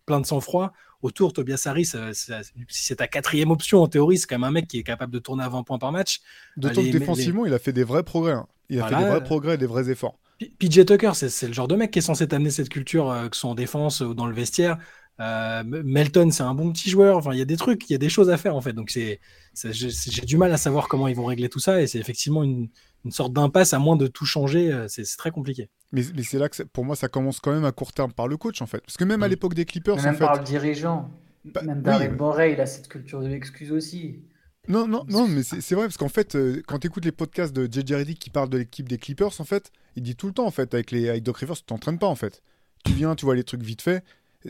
plein 0.06 0.20
de 0.20 0.26
sang-froid. 0.26 0.74
Autour, 1.04 1.32
Tobias 1.32 1.64
Harris, 1.66 1.94
si 2.14 2.32
c'est 2.70 2.96
ta 2.96 3.08
quatrième 3.08 3.52
option, 3.52 3.84
en 3.84 3.88
théorie, 3.88 4.18
c'est 4.18 4.26
quand 4.26 4.38
même 4.38 4.46
un 4.46 4.52
mec 4.52 4.68
qui 4.68 4.80
est 4.80 4.84
capable 4.84 5.14
de 5.14 5.20
tourner 5.20 5.44
à 5.44 5.50
20 5.50 5.62
points 5.64 5.78
par 5.78 5.92
match. 5.92 6.22
D'autant 6.56 6.82
que 6.82 6.90
défensivement, 6.90 7.46
il 7.46 7.54
a 7.54 7.60
fait 7.60 7.74
des 7.74 7.84
vrais 7.84 8.02
progrès. 8.04 8.34
Hein. 8.34 8.48
Il 8.70 8.82
a 8.82 8.88
fait 8.88 8.96
des 8.96 9.06
vrais 9.06 9.24
progrès 9.24 9.58
des 9.58 9.68
vrais 9.68 9.90
efforts. 9.90 10.18
PJ 10.60 10.86
Tucker, 10.86 11.12
c'est 11.14 11.48
le 11.48 11.54
genre 11.54 11.68
de 11.68 11.76
mec 11.76 11.92
qui 11.92 12.00
est 12.00 12.02
censé 12.02 12.28
t'amener 12.28 12.50
cette 12.50 12.70
culture, 12.70 13.14
que 13.30 13.36
ce 13.36 13.42
soit 13.42 13.50
en 13.50 13.56
défense 13.56 14.02
ou 14.02 14.14
dans 14.14 14.26
le 14.26 14.34
vestiaire. 14.34 14.78
Euh, 15.20 15.64
Melton, 15.66 16.30
c'est 16.32 16.44
un 16.44 16.54
bon 16.54 16.72
petit 16.72 16.90
joueur. 16.90 17.18
Enfin, 17.18 17.34
il 17.34 17.40
y 17.40 17.42
a 17.42 17.46
des 17.46 17.58
trucs, 17.58 17.90
il 17.90 17.94
y 17.94 17.96
a 17.96 18.00
des 18.00 18.10
choses 18.10 18.30
à 18.30 18.38
faire 18.38 18.56
en 18.56 18.62
fait. 18.62 18.74
Donc, 18.74 18.92
c'est, 18.92 19.20
j'ai 19.56 20.22
du 20.22 20.38
mal 20.38 20.52
à 20.52 20.58
savoir 20.58 20.88
comment 20.88 21.08
ils 21.08 21.16
vont 21.16 21.26
régler 21.26 21.50
tout 21.50 21.60
ça. 21.60 21.82
Et 21.82 21.88
c'est 21.88 22.00
effectivement 22.00 22.44
une, 22.44 22.70
sorte 23.12 23.34
d'impasse 23.34 23.74
à 23.74 23.80
moins 23.80 23.96
de 23.96 24.08
tout 24.08 24.26
changer. 24.26 24.72
Euh, 24.72 24.88
c'est, 24.88 25.04
très 25.18 25.32
compliqué. 25.32 25.70
Mais, 25.92 26.04
c'est 26.24 26.40
là 26.40 26.50
que 26.50 26.64
pour 26.64 26.86
moi, 26.86 26.96
ça 26.96 27.08
commence 27.08 27.40
quand 27.40 27.52
même 27.52 27.66
à 27.66 27.72
court 27.72 27.94
terme 27.94 28.12
par 28.12 28.28
le 28.28 28.38
coach 28.38 28.62
en 28.62 28.66
fait. 28.66 28.80
Parce 28.82 28.98
que 28.98 29.04
même 29.04 29.24
à 29.24 29.28
mm. 29.28 29.32
l'époque 29.32 29.54
des 29.54 29.66
Clippers, 29.66 30.02
même 30.02 30.18
par 30.18 30.38
le 30.38 30.44
dirigeant, 30.44 31.12
bah, 31.46 31.62
même 31.64 31.82
Daryl 31.82 32.12
Morey, 32.12 32.54
il 32.54 32.62
a 32.62 32.66
cette 32.66 32.88
culture 32.88 33.22
de 33.22 33.28
l'excuse 33.28 33.72
aussi. 33.72 34.20
Non, 34.68 34.86
non, 34.86 35.06
non, 35.08 35.28
mais 35.30 35.44
c'est 35.44 35.76
vrai, 35.76 35.86
parce 35.86 35.96
qu'en 35.96 36.10
fait, 36.10 36.36
euh, 36.36 36.62
quand 36.68 36.80
tu 36.80 36.88
écoutes 36.88 37.06
les 37.06 37.14
podcasts 37.14 37.56
de 37.56 37.72
JJ 37.72 37.94
Reddick 37.94 38.20
qui 38.20 38.30
parle 38.30 38.50
de 38.50 38.58
l'équipe 38.58 38.88
des 38.88 38.98
Clippers, 38.98 39.40
en 39.40 39.46
fait, 39.46 39.72
il 39.96 40.04
dit 40.04 40.18
tout 40.18 40.28
le 40.28 40.34
temps, 40.34 40.46
en 40.46 40.52
fait, 40.52 40.74
avec, 40.74 40.92
les, 40.92 41.08
avec 41.08 41.24
Doc 41.24 41.38
Rivers, 41.38 41.56
tu 41.56 41.64
t'entraînes 41.64 42.00
pas, 42.00 42.08
en 42.08 42.16
fait. 42.16 42.42
Tu 42.84 42.92
viens, 42.92 43.16
tu 43.16 43.24
vois 43.24 43.36
les 43.36 43.46
trucs 43.46 43.64
vite 43.64 43.82
fait, 43.82 44.04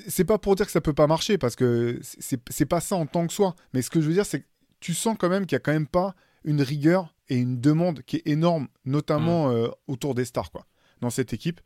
c'est 0.08 0.26
pas 0.26 0.40
pour 0.40 0.56
dire 0.56 0.66
que 0.66 0.72
ça 0.72 0.82
peut 0.82 0.94
pas 0.94 1.06
marcher, 1.06 1.38
parce 1.38 1.56
que 1.56 2.00
c'est 2.02 2.66
pas 2.66 2.80
ça 2.80 2.96
en 2.96 3.06
tant 3.06 3.28
que 3.28 3.34
soi. 3.34 3.56
Mais 3.74 3.84
ce 3.84 3.92
que 3.92 4.02
je 4.02 4.08
veux 4.08 4.14
dire, 4.14 4.26
c'est 4.26 4.42
que 4.42 4.46
tu 4.80 4.94
sens 4.94 5.16
quand 5.20 5.30
même 5.30 5.46
qu'il 5.46 5.56
y 5.56 5.58
a 5.58 5.60
quand 5.60 5.74
même 5.74 5.88
pas 5.88 6.16
une 6.48 6.62
rigueur 6.62 7.14
et 7.28 7.36
une 7.36 7.60
demande 7.60 8.02
qui 8.04 8.16
est 8.16 8.28
énorme, 8.28 8.70
notamment 8.86 9.50
mm. 9.50 9.52
euh, 9.52 9.68
autour 9.88 10.16
des 10.16 10.26
stars, 10.26 10.50
quoi, 10.50 10.66
dans 11.02 11.10
cette 11.10 11.34
équipe. 11.34 11.60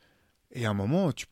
Et 0.52 0.65
à 0.65 0.72
un 0.72 0.74
moment, 0.74 1.12
tu... 1.13 1.28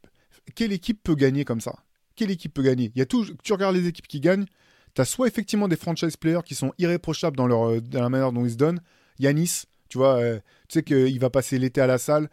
quelle 0.56 0.72
équipe 0.72 1.02
peut 1.04 1.16
gagner 1.16 1.44
comme 1.44 1.60
ça? 1.60 1.74
Quelle 2.16 2.30
équipe 2.30 2.54
peut 2.54 2.62
gagner? 2.62 2.92
Il 2.96 3.00
y 3.00 3.02
a 3.02 3.08
tout... 3.08 3.26
Tu 3.44 3.52
regardes 3.52 3.76
les 3.76 3.88
équipes 3.88 4.08
qui 4.08 4.20
gagnent, 4.20 4.46
tu 4.94 5.02
as 5.02 5.06
soit 5.06 5.28
effectivement 5.28 5.68
des 5.68 5.76
franchise 5.76 6.16
players 6.16 6.44
qui 6.46 6.54
sont 6.54 6.74
irréprochables 6.78 7.36
dans, 7.36 7.48
leur, 7.48 7.70
euh, 7.70 7.82
dans 7.82 8.02
la 8.02 8.10
manière 8.10 8.32
dont 8.32 8.46
ils 8.46 8.52
se 8.52 8.58
donnent. 8.58 8.82
Yanis, 9.18 9.64
tu 9.90 9.98
vois, 9.98 10.18
euh, 10.20 10.40
tu 10.68 10.80
sais 10.80 10.84
qu'il 10.84 11.20
va 11.20 11.32
passer 11.32 11.58
l'été 11.58 11.82
à 11.82 11.88
la 11.88 11.98
salle. 11.98 12.30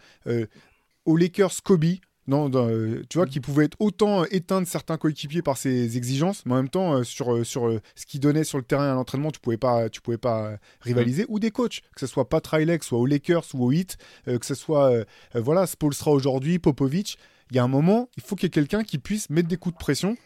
aux 1.07 1.17
Lakers, 1.17 1.63
Kobe, 1.65 1.97
non, 2.29 2.51
euh, 2.55 3.03
tu 3.09 3.19
vois, 3.19 3.27
mm. 3.27 3.31
qui 3.31 3.41
pouvait 3.41 3.65
être 3.67 3.77
autant 3.79 4.23
euh, 4.23 4.27
éteindre 4.31 4.67
certains 4.67 4.97
coéquipiers 4.97 5.43
par 5.43 5.57
ses 5.57 5.97
exigences, 5.97 6.45
mais 6.45 6.55
en 6.55 6.57
même 6.57 6.69
temps, 6.69 6.95
euh, 6.95 7.05
sur, 7.05 7.47
sur 7.47 7.81
ce 7.95 8.07
qu'il 8.07 8.21
donnait 8.21 8.45
sur 8.45 8.59
le 8.59 8.65
terrain 8.65 8.91
à 8.91 8.95
l'entraînement, 8.95 9.31
tu 9.31 9.39
pouvais 9.39 9.57
pas, 9.57 9.89
tu 9.89 10.01
pouvais 10.01 10.19
pas 10.19 10.59
rivaliser. 10.81 11.23
Mm. 11.25 11.27
Ou 11.29 11.39
des 11.39 11.51
coachs, 11.51 11.83
que 11.95 12.01
ce 12.01 12.07
soit 12.07 12.29
Pat 12.29 12.45
Riley, 12.47 12.79
soit 12.83 12.99
aux 12.99 13.07
Lakers 13.07 13.47
ou 13.55 13.67
au 13.67 13.73
Heat, 13.73 13.97
que 14.27 14.45
ce 14.45 14.55
soit, 14.55 15.05
voilà, 15.35 15.67
Spolstra 15.67 16.11
aujourd'hui, 16.11 16.59
Popovic. 16.59 17.19
Il 17.51 17.57
y 17.57 17.61
a 17.61 17.65
un 17.65 17.69
moment, 17.69 18.09
il 18.17 18.23
faut 18.23 18.35
qu'il 18.35 18.47
y 18.47 18.49
ait 18.49 18.51
quelqu'un 18.51 18.83
qui 18.83 18.99
puisse 18.99 19.31
mettre 19.31 19.49
des 19.49 19.57
coups 19.57 19.75
de 19.75 19.79
pression, 19.79 20.17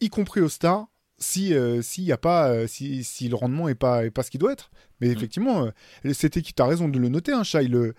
y 0.00 0.08
compris 0.08 0.40
aux 0.40 0.48
stars, 0.48 0.86
si, 1.18 1.54
s'il 1.82 2.04
y 2.04 2.12
a 2.12 2.18
pas, 2.18 2.66
si, 2.66 3.04
si, 3.04 3.28
le 3.28 3.36
rendement 3.36 3.68
est 3.68 3.74
pas, 3.74 4.06
est 4.06 4.10
pas 4.10 4.22
ce 4.22 4.30
qu'il 4.30 4.40
doit 4.40 4.52
être. 4.52 4.70
Mais 5.00 5.08
mm. 5.08 5.12
effectivement, 5.12 5.70
c'était 6.12 6.40
qui, 6.40 6.54
tu 6.54 6.62
as 6.62 6.66
raison 6.66 6.88
de 6.88 6.98
le 6.98 7.08
noter, 7.08 7.32
hein, 7.32 7.44
Shai, 7.44 7.68
le, 7.68 7.94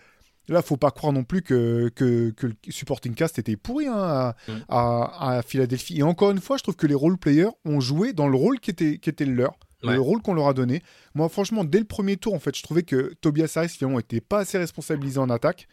Là, 0.51 0.61
faut 0.61 0.77
pas 0.77 0.91
croire 0.91 1.13
non 1.13 1.23
plus 1.23 1.41
que, 1.41 1.89
que, 1.95 2.33
le 2.41 2.53
supporting 2.69 3.15
cast 3.15 3.39
était 3.39 3.55
pourri 3.55 3.87
hein, 3.87 4.33
mm. 4.47 4.51
à, 4.69 5.37
à, 5.37 5.41
Philadelphie. 5.41 5.99
Et 5.99 6.03
encore 6.03 6.31
une 6.31 6.41
fois, 6.41 6.57
je 6.57 6.63
trouve 6.63 6.75
que 6.75 6.87
les 6.87 6.95
role 6.95 7.17
players 7.17 7.51
ont 7.65 7.79
joué 7.79 8.13
dans 8.13 8.27
le 8.27 8.35
rôle 8.35 8.59
qui 8.59 8.71
était, 8.71 8.97
qui 8.97 9.09
était 9.09 9.25
le 9.25 9.33
leur. 9.33 9.57
Le 9.83 9.99
rôle 9.99 10.21
qu'on 10.21 10.33
leur 10.33 10.47
a 10.47 10.53
donné. 10.53 10.83
Moi, 11.15 11.27
franchement, 11.29 11.63
dès 11.63 11.79
le 11.79 11.85
premier 11.85 12.17
tour, 12.17 12.33
en 12.33 12.39
fait, 12.39 12.55
je 12.55 12.61
trouvais 12.61 12.83
que 12.83 13.13
Tobias 13.21 13.53
Harris, 13.55 13.69
finalement, 13.69 13.97
n'était 13.97 14.21
pas 14.21 14.39
assez 14.39 14.57
responsabilisé 14.57 15.17
en 15.17 15.29
attaque. 15.29 15.67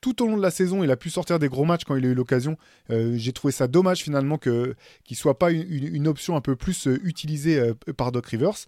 Tout 0.00 0.22
au 0.22 0.26
long 0.26 0.36
de 0.36 0.42
la 0.42 0.50
saison, 0.50 0.84
il 0.84 0.90
a 0.90 0.96
pu 0.96 1.08
sortir 1.08 1.38
des 1.38 1.48
gros 1.48 1.64
matchs 1.64 1.84
quand 1.84 1.96
il 1.96 2.04
a 2.04 2.08
eu 2.08 2.14
l'occasion. 2.14 2.58
Euh, 2.90 3.14
j'ai 3.16 3.32
trouvé 3.32 3.52
ça 3.52 3.68
dommage, 3.68 4.02
finalement, 4.02 4.38
qu'il 4.38 4.52
ne 4.52 5.16
soit 5.16 5.38
pas 5.38 5.50
une, 5.50 6.08
option 6.08 6.36
un 6.36 6.40
peu 6.40 6.56
plus 6.56 6.88
euh, 6.88 6.98
utilisée 7.04 7.58
euh, 7.58 7.74
par 7.96 8.12
Doc 8.12 8.26
Rivers. 8.26 8.66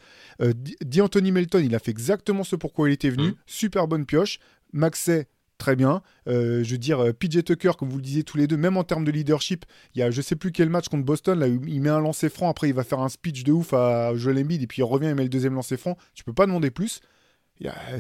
D'Anthony 0.83 1.33
Melton, 1.33 1.63
il 1.63 1.75
a 1.75 1.79
fait 1.79 1.91
exactement 1.91 2.45
ce 2.45 2.57
pourquoi 2.57 2.89
il 2.89 2.93
était 2.93 3.11
venu. 3.11 3.29
Mm. 3.29 3.35
Super 3.47 3.89
bonne 3.89 4.07
pioche. 4.07 4.39
Maxey, 4.73 5.27
très 5.59 5.77
bien. 5.77 6.03
Euh, 6.29 6.63
je 6.63 6.73
veux 6.73 6.79
dire, 6.79 7.01
euh, 7.01 7.13
PJ 7.13 7.45
Tucker, 7.45 7.73
comme 7.79 7.89
vous 7.89 7.97
le 7.97 8.03
disiez 8.03 8.25
tous 8.25 8.37
les 8.37 8.47
deux, 8.47 8.57
même 8.57 8.77
en 8.77 8.85
termes 8.85 9.05
de 9.05 9.11
leadership, 9.11 9.65
il 9.95 10.01
y 10.01 10.03
a 10.03 10.11
je 10.11 10.21
sais 10.21 10.37
plus 10.37 10.53
quel 10.53 10.69
match 10.69 10.89
contre 10.89 11.05
Boston, 11.05 11.39
là, 11.39 11.47
il 11.47 11.81
met 11.81 11.89
un 11.89 12.01
lancer 12.01 12.29
franc, 12.29 12.49
après 12.49 12.69
il 12.69 12.75
va 12.75 12.85
faire 12.85 13.01
un 13.01 13.09
speech 13.09 13.45
de 13.45 13.53
ouf 13.53 13.73
à 13.73 14.15
Joel 14.15 14.39
Embiid, 14.39 14.63
et 14.63 14.67
puis 14.67 14.81
il 14.81 14.85
revient, 14.85 15.09
il 15.09 15.15
met 15.15 15.23
le 15.23 15.29
deuxième 15.29 15.55
lancer 15.55 15.77
franc. 15.77 15.97
Tu 16.15 16.25
peux 16.25 16.35
pas 16.35 16.47
demander 16.47 16.71
plus. 16.71 17.01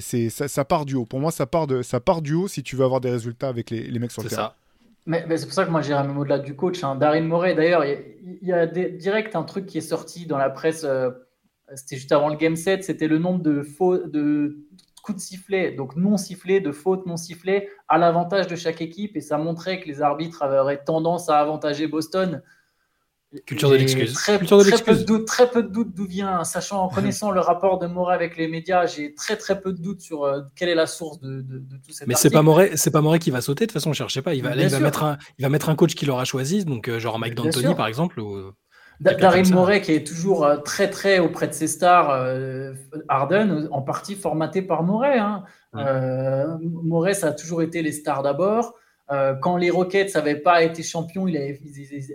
C'est, 0.01 0.29
ça, 0.29 0.49
ça, 0.49 0.65
part 0.67 0.85
du 0.85 0.97
haut. 0.97 1.07
Pour 1.07 1.19
moi, 1.19 1.31
ça 1.31 1.47
part, 1.47 1.67
de, 1.67 1.81
ça 1.81 1.99
part 1.99 2.21
du 2.21 2.35
haut 2.35 2.47
si 2.47 2.63
tu 2.63 2.77
veux 2.77 2.85
avoir 2.85 3.01
des 3.01 3.11
résultats 3.11 3.49
avec 3.49 3.71
les, 3.71 3.85
les 3.85 3.99
mecs 3.99 4.11
sur 4.11 4.23
le 4.23 4.29
terrain. 4.29 4.43
Ça. 4.43 4.57
Mais, 5.07 5.25
mais 5.29 5.39
c'est 5.39 5.47
pour 5.47 5.55
ça 5.55 5.65
que 5.65 5.71
moi 5.71 5.83
j'irai 5.83 6.03
même 6.03 6.19
au-delà 6.19 6.41
du 6.41 6.55
coach. 6.55 6.83
Hein. 6.83 6.97
Darin 6.97 7.23
Moret, 7.23 7.55
d'ailleurs, 7.55 7.85
il 7.85 8.39
y, 8.43 8.53
a 8.53 8.67
direct 8.67 9.37
un 9.37 9.45
truc 9.45 9.67
qui 9.67 9.79
est 9.79 9.83
sorti 9.83 10.27
dans 10.27 10.37
la 10.37 10.51
presse. 10.51 10.85
Euh, 10.85 11.11
c'était 11.75 11.97
juste 11.97 12.13
avant 12.13 12.29
le 12.29 12.37
game 12.37 12.57
set. 12.57 12.83
C'était 12.83 13.07
le 13.07 13.19
nombre 13.19 13.41
de 13.41 13.63
faux, 13.63 13.99
de 13.99 14.59
coup 15.07 15.13
de 15.13 15.21
sifflet, 15.21 15.71
donc 15.71 15.95
non 15.95 16.17
sifflé, 16.17 16.61
de 16.61 16.73
faute 16.73 17.07
non 17.07 17.17
sifflée, 17.17 17.69
à 17.89 17.97
l'avantage 17.97 18.49
de 18.49 18.57
chaque 18.57 18.81
équipe. 18.81 19.17
Et 19.17 19.21
ça 19.21 19.39
montrait 19.39 19.81
que 19.81 19.87
les 19.87 20.03
arbitres 20.03 20.43
avaient 20.43 20.83
tendance 20.83 21.29
à 21.29 21.39
avantager 21.39 21.87
Boston. 21.87 22.43
Culture 23.45 23.71
de 23.71 23.77
l'excuse. 23.77 24.15
Très, 24.15 24.39
Culture 24.39 24.59
de 24.59 24.65
très, 24.65 24.83
peu 24.83 24.95
de 24.95 25.03
doute, 25.03 25.27
très 25.27 25.51
peu 25.51 25.63
de 25.63 25.69
doute 25.69 25.95
d'où 25.95 26.07
vient, 26.07 26.43
sachant 26.45 26.83
en 26.83 26.89
connaissant 26.95 27.31
le 27.31 27.41
rapport 27.41 27.79
de 27.79 27.87
Moret 27.87 28.15
avec 28.15 28.37
les 28.37 28.49
médias, 28.49 28.87
j'ai 28.87 29.15
très 29.15 29.37
très 29.37 29.61
peu 29.61 29.73
de 29.73 29.81
doute 29.81 30.01
sur 30.01 30.25
euh, 30.25 30.41
quelle 30.57 30.69
est 30.69 30.75
la 30.75 30.87
source 30.87 31.21
de, 31.21 31.43
de, 31.43 31.59
de 31.59 31.77
tout 31.77 31.93
Mais 32.07 32.15
c'est 32.15 32.31
pas 32.31 32.43
Moret, 32.43 32.73
c'est 32.77 32.91
pas 32.91 33.01
Moret 33.01 33.19
qui 33.19 33.31
va 33.31 33.41
sauter. 33.41 33.67
De 33.67 33.71
toute 33.71 33.75
façon, 33.75 33.93
je 33.93 33.99
cherchais 33.99 34.23
pas. 34.23 34.35
Il 34.35 34.43
va, 34.43 34.57
il 34.57 34.69
va 34.69 34.81
mettre 34.81 35.05
un, 35.05 35.19
il 35.39 35.43
va 35.43 35.49
mettre 35.49 35.69
un 35.69 35.77
coach 35.77 35.95
qui 35.95 36.07
l'aura 36.07 36.25
choisi, 36.25 36.65
donc 36.65 36.89
euh, 36.89 36.99
genre 36.99 37.19
Mike 37.19 37.35
D'Antoni 37.35 37.75
par 37.75 37.87
exemple. 37.87 38.21
Ou... 38.21 38.53
Daryl 39.01 39.53
Morey 39.53 39.81
qui 39.81 39.93
est 39.93 40.07
toujours 40.07 40.45
euh, 40.45 40.57
très 40.57 40.89
très 40.89 41.19
auprès 41.19 41.49
de 41.49 41.53
ses 41.53 41.69
stars, 41.69 42.11
euh, 42.11 42.73
Harden, 43.09 43.69
en 43.71 43.83
partie 43.83 44.15
formaté 44.15 44.63
par 44.63 44.83
Morey. 44.83 45.19
Hein. 45.19 45.45
Euh, 45.75 47.13
ça 47.13 47.29
a 47.29 47.33
toujours 47.33 47.63
été 47.63 47.83
les 47.83 47.93
stars 47.93 48.23
d'abord. 48.23 48.75
quand 49.41 49.57
les 49.57 49.71
Rockets 49.71 50.15
n'avaient 50.15 50.41
pas 50.41 50.63
été 50.63 50.83
champions, 50.83 51.29
il 51.29 51.37
avait, 51.37 51.61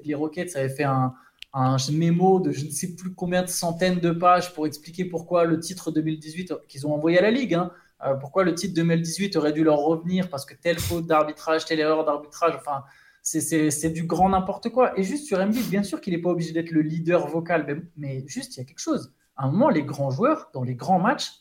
les 0.03 0.15
Rockets 0.15 0.55
avaient 0.55 0.69
fait 0.69 0.83
un, 0.83 1.13
un, 1.53 1.77
mémo 1.91 2.39
de 2.39 2.51
je 2.51 2.65
ne 2.65 2.71
sais 2.71 2.95
plus 2.95 3.13
combien 3.13 3.43
de 3.43 3.49
centaines 3.49 3.99
de 3.99 4.11
pages 4.11 4.53
pour 4.53 4.65
expliquer 4.65 5.05
pourquoi 5.05 5.45
le 5.45 5.59
titre 5.59 5.91
2018 5.91 6.53
qu'ils 6.67 6.87
ont 6.87 6.93
envoyé 6.93 7.19
à 7.19 7.21
la 7.21 7.31
Ligue, 7.31 7.53
hein, 7.53 7.71
pourquoi 8.19 8.43
le 8.43 8.55
titre 8.55 8.73
2018 8.73 9.35
aurait 9.35 9.53
dû 9.53 9.63
leur 9.63 9.77
revenir 9.77 10.29
parce 10.29 10.45
que 10.45 10.55
telle 10.55 10.79
faute 10.79 11.05
d'arbitrage, 11.05 11.65
telle 11.65 11.79
erreur 11.79 12.03
d'arbitrage, 12.03 12.55
enfin 12.55 12.83
c'est 13.21 13.89
du 13.89 14.03
grand 14.03 14.29
n'importe 14.29 14.69
quoi. 14.69 14.97
Et 14.99 15.03
juste 15.03 15.27
sur 15.27 15.39
Embiid, 15.39 15.69
bien 15.69 15.83
sûr 15.83 16.01
qu'il 16.01 16.13
n'est 16.13 16.21
pas 16.21 16.29
obligé 16.29 16.51
d'être 16.53 16.71
le 16.71 16.81
leader 16.81 17.27
vocal, 17.27 17.83
mais, 17.97 18.23
juste, 18.27 18.55
il 18.55 18.59
y 18.59 18.63
a 18.63 18.65
quelque 18.65 18.79
chose. 18.79 19.13
À 19.35 19.45
un 19.45 19.51
moment, 19.51 19.69
les 19.69 19.83
grands 19.83 20.11
joueurs, 20.11 20.49
dans 20.53 20.63
les 20.63 20.75
grands 20.75 20.99
matchs, 20.99 21.31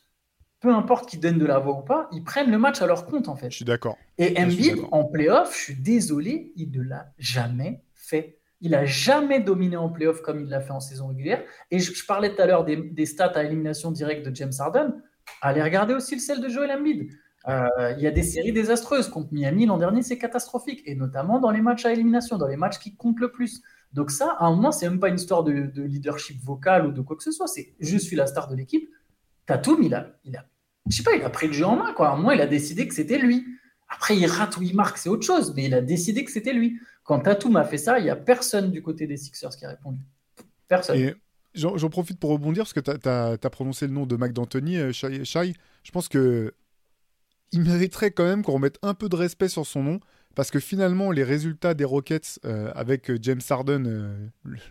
peu 0.60 0.72
importe 0.74 1.08
qu'ils 1.08 1.20
donnent 1.20 1.38
de 1.38 1.46
la 1.46 1.58
voix 1.58 1.78
ou 1.78 1.82
pas, 1.82 2.08
ils 2.12 2.22
prennent 2.22 2.50
le 2.50 2.58
match 2.58 2.82
à 2.82 2.86
leur 2.86 3.06
compte, 3.06 3.28
en 3.28 3.36
fait. 3.36 3.50
Je 3.50 3.56
suis 3.56 3.64
d'accord. 3.64 3.96
Et 4.18 4.38
Embiid, 4.40 4.76
en 4.92 5.04
playoff, 5.04 5.56
je 5.56 5.62
suis 5.62 5.74
désolé, 5.74 6.52
il 6.56 6.70
ne 6.70 6.82
l'a 6.82 7.12
jamais 7.18 7.82
fait. 7.94 8.38
Il 8.60 8.72
n'a 8.72 8.84
jamais 8.84 9.40
dominé 9.40 9.76
en 9.76 9.88
playoff 9.88 10.20
comme 10.20 10.40
il 10.40 10.48
l'a 10.50 10.60
fait 10.60 10.72
en 10.72 10.80
saison 10.80 11.08
régulière. 11.08 11.42
Et 11.70 11.78
je, 11.78 12.04
parlais 12.04 12.34
tout 12.34 12.42
à 12.42 12.46
l'heure 12.46 12.64
des, 12.66 12.76
des, 12.76 13.06
stats 13.06 13.32
à 13.34 13.42
élimination 13.42 13.90
directe 13.90 14.26
de 14.26 14.34
James 14.36 14.52
Harden. 14.58 15.02
Allez 15.40 15.62
regarder 15.62 15.94
aussi 15.94 16.14
le 16.14 16.20
celle 16.20 16.42
de 16.42 16.48
Joel 16.50 16.70
Embiid. 16.70 17.10
Euh, 17.48 17.94
il 17.96 18.02
y 18.02 18.06
a 18.06 18.10
des 18.10 18.22
séries 18.22 18.52
désastreuses. 18.52 19.08
Contre 19.08 19.32
Miami 19.32 19.66
l'an 19.66 19.78
dernier, 19.78 20.02
c'est 20.02 20.18
catastrophique. 20.18 20.82
Et 20.86 20.94
notamment 20.94 21.38
dans 21.40 21.50
les 21.50 21.60
matchs 21.60 21.86
à 21.86 21.92
élimination, 21.92 22.38
dans 22.38 22.46
les 22.46 22.56
matchs 22.56 22.78
qui 22.78 22.94
comptent 22.94 23.20
le 23.20 23.30
plus. 23.30 23.62
Donc 23.92 24.10
ça, 24.10 24.36
à 24.38 24.46
un 24.46 24.54
moment, 24.54 24.72
c'est 24.72 24.88
même 24.88 25.00
pas 25.00 25.08
une 25.08 25.16
histoire 25.16 25.42
de, 25.42 25.70
leadership 25.76 26.40
vocal 26.42 26.86
ou 26.86 26.92
de 26.92 27.00
quoi 27.00 27.16
que 27.16 27.22
ce 27.22 27.32
soit. 27.32 27.46
C'est 27.46 27.74
je 27.80 27.96
suis 27.96 28.16
la 28.16 28.26
star 28.26 28.48
de 28.48 28.56
l'équipe. 28.56 28.88
Tatum, 29.46 29.82
il 29.82 29.94
a, 29.94 30.12
je 30.88 30.96
sais 30.96 31.02
pas, 31.02 31.14
il 31.14 31.22
a 31.22 31.30
pris 31.30 31.48
le 31.48 31.52
jeu 31.52 31.64
en 31.64 31.76
main. 31.76 31.92
Quoi. 31.92 32.08
À 32.08 32.12
un 32.12 32.16
moment, 32.16 32.30
il 32.30 32.40
a 32.40 32.46
décidé 32.46 32.86
que 32.86 32.94
c'était 32.94 33.18
lui. 33.18 33.44
Après, 33.88 34.16
il 34.16 34.26
rate 34.26 34.56
ou 34.56 34.62
il 34.62 34.76
marque, 34.76 34.98
c'est 34.98 35.08
autre 35.08 35.26
chose. 35.26 35.54
Mais 35.56 35.64
il 35.64 35.74
a 35.74 35.80
décidé 35.80 36.24
que 36.24 36.30
c'était 36.30 36.52
lui. 36.52 36.78
Quand 37.02 37.20
Tatum 37.20 37.56
a 37.56 37.64
fait 37.64 37.78
ça, 37.78 37.98
il 37.98 38.04
y 38.04 38.10
a 38.10 38.16
personne 38.16 38.70
du 38.70 38.82
côté 38.82 39.08
des 39.08 39.16
Sixers 39.16 39.56
qui 39.56 39.64
a 39.64 39.70
répondu. 39.70 40.00
Personne. 40.68 41.14
J'en 41.54 41.90
profite 41.90 42.20
pour 42.20 42.30
rebondir 42.30 42.62
parce 42.62 42.72
que 42.72 42.78
tu 42.78 43.08
as, 43.08 43.50
prononcé 43.50 43.88
le 43.88 43.92
nom 43.92 44.06
de 44.06 44.14
Mac 44.14 44.32
D'Antoni, 44.32 44.76
euh, 44.76 44.92
Shai. 44.92 45.54
Je 45.82 45.90
pense 45.90 46.08
que 46.08 46.54
il 47.52 47.62
mériterait 47.62 48.10
quand 48.10 48.24
même 48.24 48.42
qu'on 48.42 48.52
remette 48.52 48.78
un 48.82 48.94
peu 48.94 49.08
de 49.08 49.16
respect 49.16 49.48
sur 49.48 49.66
son 49.66 49.82
nom 49.82 50.00
parce 50.34 50.50
que 50.50 50.60
finalement, 50.60 51.10
les 51.10 51.24
résultats 51.24 51.74
des 51.74 51.84
Rockets 51.84 52.38
euh, 52.44 52.70
avec 52.74 53.10
James 53.22 53.40
Harden, 53.48 53.84
euh, 53.86 54.28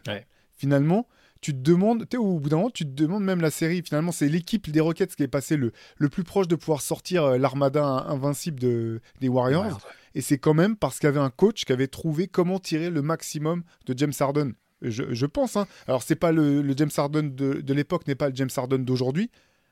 Ouais. 0.07 0.25
finalement, 0.55 1.07
tu 1.41 1.53
te 1.53 1.59
demandes, 1.59 2.01
tu 2.09 2.15
sais, 2.15 2.17
au 2.17 2.39
bout 2.39 2.49
d'un 2.49 2.57
moment, 2.57 2.69
tu 2.69 2.83
te 2.85 2.91
demandes 2.91 3.23
même 3.23 3.41
la 3.41 3.51
série. 3.51 3.81
Finalement, 3.81 4.11
c'est 4.11 4.27
l'équipe 4.29 4.69
des 4.71 4.79
Rockets 4.79 5.15
qui 5.15 5.23
est 5.23 5.27
passée 5.27 5.57
le, 5.57 5.71
le 5.97 6.09
plus 6.09 6.23
proche 6.23 6.47
de 6.47 6.55
pouvoir 6.55 6.81
sortir 6.81 7.23
euh, 7.23 7.37
l'armada 7.37 7.83
invincible 7.85 8.59
de, 8.59 9.01
des 9.21 9.27
Warriors. 9.29 9.79
Et 10.15 10.21
c'est 10.21 10.37
quand 10.37 10.53
même 10.53 10.75
parce 10.75 10.97
qu'il 10.99 11.07
y 11.07 11.09
avait 11.09 11.19
un 11.19 11.29
coach 11.29 11.65
qui 11.65 11.71
avait 11.71 11.87
trouvé 11.87 12.27
comment 12.27 12.59
tirer 12.59 12.89
le 12.89 13.01
maximum 13.01 13.63
de 13.85 13.97
James 13.97 14.13
Harden. 14.19 14.51
Je, 14.81 15.13
je 15.13 15.25
pense. 15.25 15.55
Hein. 15.57 15.67
Alors, 15.87 16.03
c'est 16.03 16.15
pas 16.15 16.31
le, 16.31 16.61
le 16.61 16.73
James 16.75 16.89
Harden 16.95 17.23
de, 17.35 17.55
de 17.61 17.73
l'époque, 17.73 18.07
n'est 18.07 18.15
pas 18.15 18.29
le 18.29 18.35
James 18.35 18.49
Harden 18.55 18.79
d'aujourd'hui. 18.79 19.29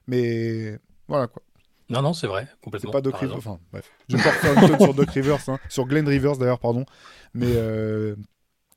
Mais 0.08 0.78
voilà 1.08 1.28
quoi. 1.28 1.41
Non, 1.89 2.02
non, 2.02 2.13
c'est 2.13 2.28
vrai, 2.28 2.47
C'est 2.50 2.60
complètement. 2.62 2.91
pas 2.91 3.02
Doc 3.02 3.15
Rivers. 3.17 3.38
Enfin, 3.38 3.60
bref. 3.71 3.89
Je 4.10 4.17
vais 4.17 4.23
pas 4.23 4.32
refaire 4.32 4.71
une 4.71 4.80
sur 4.80 4.93
Doc 4.93 5.10
Rivers, 5.10 5.50
hein. 5.50 5.60
sur 5.69 5.86
Glenn 5.86 6.08
Rivers 6.08 6.38
d'ailleurs, 6.38 6.60
pardon. 6.60 6.86
Mais 7.34 7.47
euh, 7.47 8.15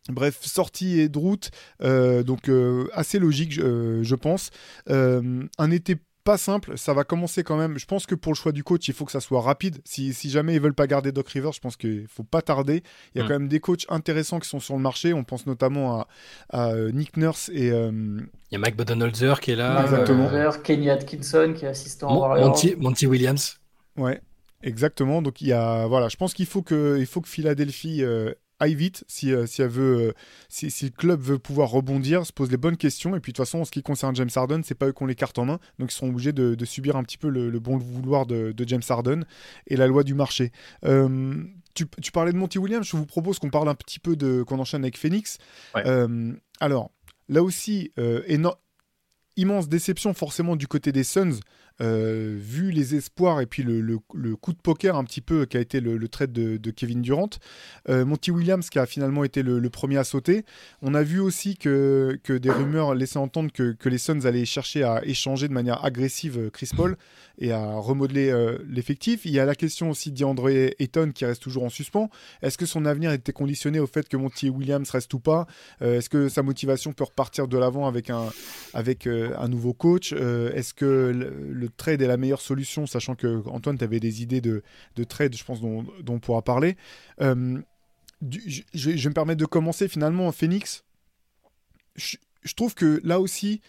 bref, 0.09 0.39
sortie 0.43 1.01
et 1.01 1.09
de 1.09 1.19
route, 1.19 1.51
euh, 1.83 2.23
donc 2.23 2.49
euh, 2.49 2.89
assez 2.93 3.19
logique, 3.19 3.53
je, 3.53 4.03
je 4.03 4.15
pense. 4.15 4.51
Un 4.89 5.71
été 5.71 5.97
pas 6.25 6.37
simple, 6.37 6.77
ça 6.77 6.93
va 6.93 7.05
commencer 7.05 7.43
quand 7.43 7.57
même. 7.57 7.79
Je 7.79 7.87
pense 7.87 8.07
que 8.07 8.15
pour 8.15 8.33
le 8.33 8.37
choix 8.37 8.53
du 8.53 8.63
coach, 8.63 8.87
il 8.89 8.95
faut 8.95 9.05
que 9.05 9.13
ça 9.13 9.21
soit 9.21 9.41
rapide. 9.41 9.79
Si, 9.85 10.13
si 10.13 10.31
jamais 10.31 10.55
ils 10.55 10.61
veulent 10.61 10.75
pas 10.75 10.87
garder 10.87 11.13
Doc 11.13 11.29
Rivers, 11.29 11.53
je 11.53 11.61
pense 11.61 11.77
qu'il 11.77 12.07
faut 12.09 12.23
pas 12.23 12.43
tarder. 12.43 12.83
Il 13.15 13.21
y 13.21 13.25
a 13.25 13.27
quand 13.27 13.35
même 13.35 13.49
des 13.49 13.61
coachs 13.61 13.87
intéressants 13.89 14.39
qui 14.39 14.49
sont 14.49 14.61
sur 14.61 14.75
le 14.75 14.81
marché. 14.81 15.15
On 15.15 15.25
pense 15.25 15.47
notamment 15.47 16.01
à, 16.01 16.09
à, 16.51 16.71
euh, 16.73 16.93
Nick 16.93 17.17
Nurse 17.17 17.51
et 17.53 17.71
euh, 17.71 17.91
Il 18.51 18.55
y 18.55 18.57
a 18.57 18.59
Mike 18.59 18.77
Budenholzer 18.77 19.41
qui 19.41 19.53
est 19.53 19.57
là. 19.57 19.75
Mike 19.75 19.85
exactement. 19.85 20.25
Budenholzer, 20.25 20.63
Kenny 20.63 20.91
Atkinson 20.91 21.55
qui 21.57 21.65
est 21.65 21.69
assistant 21.69 22.13
Mon-. 22.13 22.41
Monty, 22.41 22.77
Monty 22.77 23.07
Williams. 23.07 23.59
Ouais, 23.97 24.21
exactement. 24.63 25.23
Donc 25.23 25.41
il 25.41 25.49
y 25.49 25.53
a 25.53 25.87
voilà, 25.87 26.09
je 26.09 26.17
pense 26.17 26.35
qu'il 26.35 26.47
faut 26.47 26.63
que 26.63 26.99
il 26.99 27.07
faut 27.07 27.21
que 27.21 27.29
Philadelphie 27.29 28.03
euh, 28.03 28.33
aille 28.61 28.75
vite 28.75 29.05
si, 29.09 29.33
euh, 29.33 29.47
si 29.47 29.63
elle 29.63 29.69
veut 29.71 30.09
euh, 30.09 30.13
si, 30.49 30.71
si 30.71 30.85
le 30.85 30.91
club 30.91 31.21
veut 31.21 31.39
pouvoir 31.39 31.71
rebondir, 31.71 32.25
se 32.25 32.33
pose 32.33 32.51
les 32.51 32.57
bonnes 32.57 32.77
questions 32.77 33.17
et 33.17 33.21
puis 33.21 33.33
de 33.33 33.37
toute 33.37 33.45
façon 33.45 33.61
en 33.61 33.65
ce 33.65 33.71
qui 33.71 33.83
concerne 33.83 34.15
James 34.15 34.31
Harden, 34.35 34.61
c'est 34.63 34.75
pas 34.75 34.87
eux 34.87 34.93
qui 34.93 35.03
ont 35.03 35.07
les 35.07 35.15
cartes 35.15 35.39
en 35.39 35.47
main, 35.47 35.59
donc 35.79 35.91
ils 35.93 35.95
seront 35.97 36.11
obligés 36.11 36.33
de, 36.33 36.55
de 36.55 36.65
subir 36.65 36.95
un 36.97 37.03
petit 37.03 37.19
peu 37.19 37.29
le, 37.29 37.51
le 37.51 37.59
bon 37.59 37.79
vouloir 37.79 38.27
de, 38.27 38.53
de 38.53 38.69
James 38.69 38.83
Harden 38.89 39.25
et 39.67 39.77
la 39.77 39.87
loi 39.87 40.05
du 40.05 40.15
marché. 40.15 40.53
Euh, 40.85 41.43
tu, 41.75 41.87
tu 42.03 42.13
parlais 42.13 42.33
de 42.33 42.37
Monty 42.37 42.59
Williams, 42.59 42.87
je 42.87 42.97
vous 42.97 43.07
propose 43.07 43.39
qu'on 43.39 43.51
parle 43.51 43.69
un 43.69 43.75
petit 43.75 43.99
peu 43.99 44.15
de 44.15 44.43
qu'on 44.43 44.59
enchaîne 44.59 44.83
avec 44.83 44.99
Phoenix. 44.99 45.39
Ouais. 45.75 45.83
Euh, 45.87 46.33
alors 46.61 46.91
là 47.29 47.43
aussi, 47.43 47.93
euh, 47.99 48.23
éno- 48.29 48.57
immense 49.37 49.69
déception 49.69 50.13
forcément 50.15 50.57
du 50.57 50.67
côté 50.67 50.93
des 50.93 51.05
Suns. 51.05 51.41
Euh, 51.81 52.37
vu 52.39 52.71
les 52.71 52.95
espoirs 52.95 53.41
et 53.41 53.47
puis 53.47 53.63
le, 53.63 53.99
coup 54.37 54.53
de 54.53 54.59
poker 54.59 54.97
un 54.97 55.05
petit 55.05 55.23
peu 55.23 55.47
qui 55.47 55.57
a 55.57 55.61
été 55.61 55.81
le, 55.81 55.97
le 55.97 56.09
trade 56.09 56.33
de, 56.33 56.71
Kevin 56.71 57.01
Durant. 57.01 57.31
Euh, 57.89 58.05
Monty 58.05 58.31
Williams 58.31 58.69
qui 58.69 58.79
a 58.79 58.87
finalement 58.87 59.25
été 59.25 59.43
le, 59.43 59.71
premier 59.71 59.97
à 59.99 60.05
sauter. 60.05 60.45
On 60.83 60.95
a 60.95 61.03
vu 61.03 61.21
aussi 61.21 61.57
que, 61.57 62.19
que 62.25 62.33
des 62.33 62.51
rumeurs 62.51 62.95
laissaient 62.95 63.19
entendre 63.19 63.53
que, 63.53 63.73
que 63.73 63.89
les 63.89 63.99
Suns 63.99 64.25
allaient 64.25 64.45
chercher 64.45 64.83
à 64.83 65.01
échanger 65.05 65.49
de 65.49 65.53
manière 65.53 65.85
agressive 65.85 66.39
euh, 66.39 66.51
Chris 66.51 66.71
Paul 66.77 66.97
et 67.39 67.53
à 67.53 67.77
remodeler 67.77 68.31
l'effectif. 68.69 69.25
Il 69.25 69.31
y 69.31 69.39
a 69.39 69.47
la 69.47 69.55
question 69.55 69.89
aussi 69.89 70.13
d'Andre 70.13 70.51
Ayton 70.51 71.11
qui 71.15 71.25
reste 71.25 71.43
toujours 71.43 71.65
en 71.65 71.71
suspens. 71.71 72.11
Est-ce 72.43 72.59
que 72.59 72.67
son 72.67 72.85
avenir 72.85 73.13
était 73.13 73.33
conditionné 73.33 73.81
au 73.81 73.87
fait 73.87 74.07
que 74.11 74.19
Monty 74.19 74.51
Williams 74.51 74.91
reste 74.91 75.15
ou 75.15 75.21
pas? 75.21 75.47
Est-ce 75.81 76.11
que 76.11 76.29
sa 76.29 76.43
motivation 76.43 76.93
peut 76.93 77.05
repartir 77.05 77.49
de 77.49 77.57
l'avant 77.57 77.87
avec 77.87 78.11
un, 78.11 78.27
avec 78.75 79.07
un 79.07 79.49
nouveau 79.49 79.73
coach? 79.73 80.13
Est-ce 80.13 80.75
que 80.75 80.87
le 81.51 81.70
trade 81.77 82.03
est 82.03 82.07
la 82.07 82.17
meilleure 82.17 82.41
solution, 82.41 82.87
sachant 82.87 83.15
que 83.15 83.43
Antoine, 83.49 83.79
tu 83.79 83.85
avais 83.85 84.01
des 84.01 84.23
idées 84.23 84.41
de, 84.41 84.63
de 84.97 85.05
trade, 85.05 85.35
je 85.37 85.45
pense, 85.45 85.61
dont, 85.61 85.83
dont 86.03 86.15
on 86.15 86.21
pourra 86.21 86.43
parler. 86.43 86.77
Euh, 87.21 87.59
du- 88.23 88.43
je, 88.47 88.63
je 88.75 88.91
vais- 88.91 89.09
me 89.09 89.15
permettre 89.15 89.41
de 89.41 89.47
commencer 89.47 89.89
finalement. 89.89 90.31
Phoenix, 90.33 90.85
je, 91.97 92.17
je 92.43 92.55
trouve 92.55 92.75
que 92.75 93.01
là 93.05 93.21
aussi, 93.21 93.61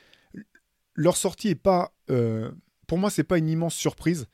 leur 0.95 1.17
sortie 1.17 1.49
est 1.49 1.55
pas. 1.55 1.93
euh, 2.09 2.51
pour 2.87 2.97
moi, 2.97 3.09
c'est 3.09 3.23
pas 3.23 3.37
une 3.37 3.49
immense 3.49 3.75
surprise. 3.75 4.27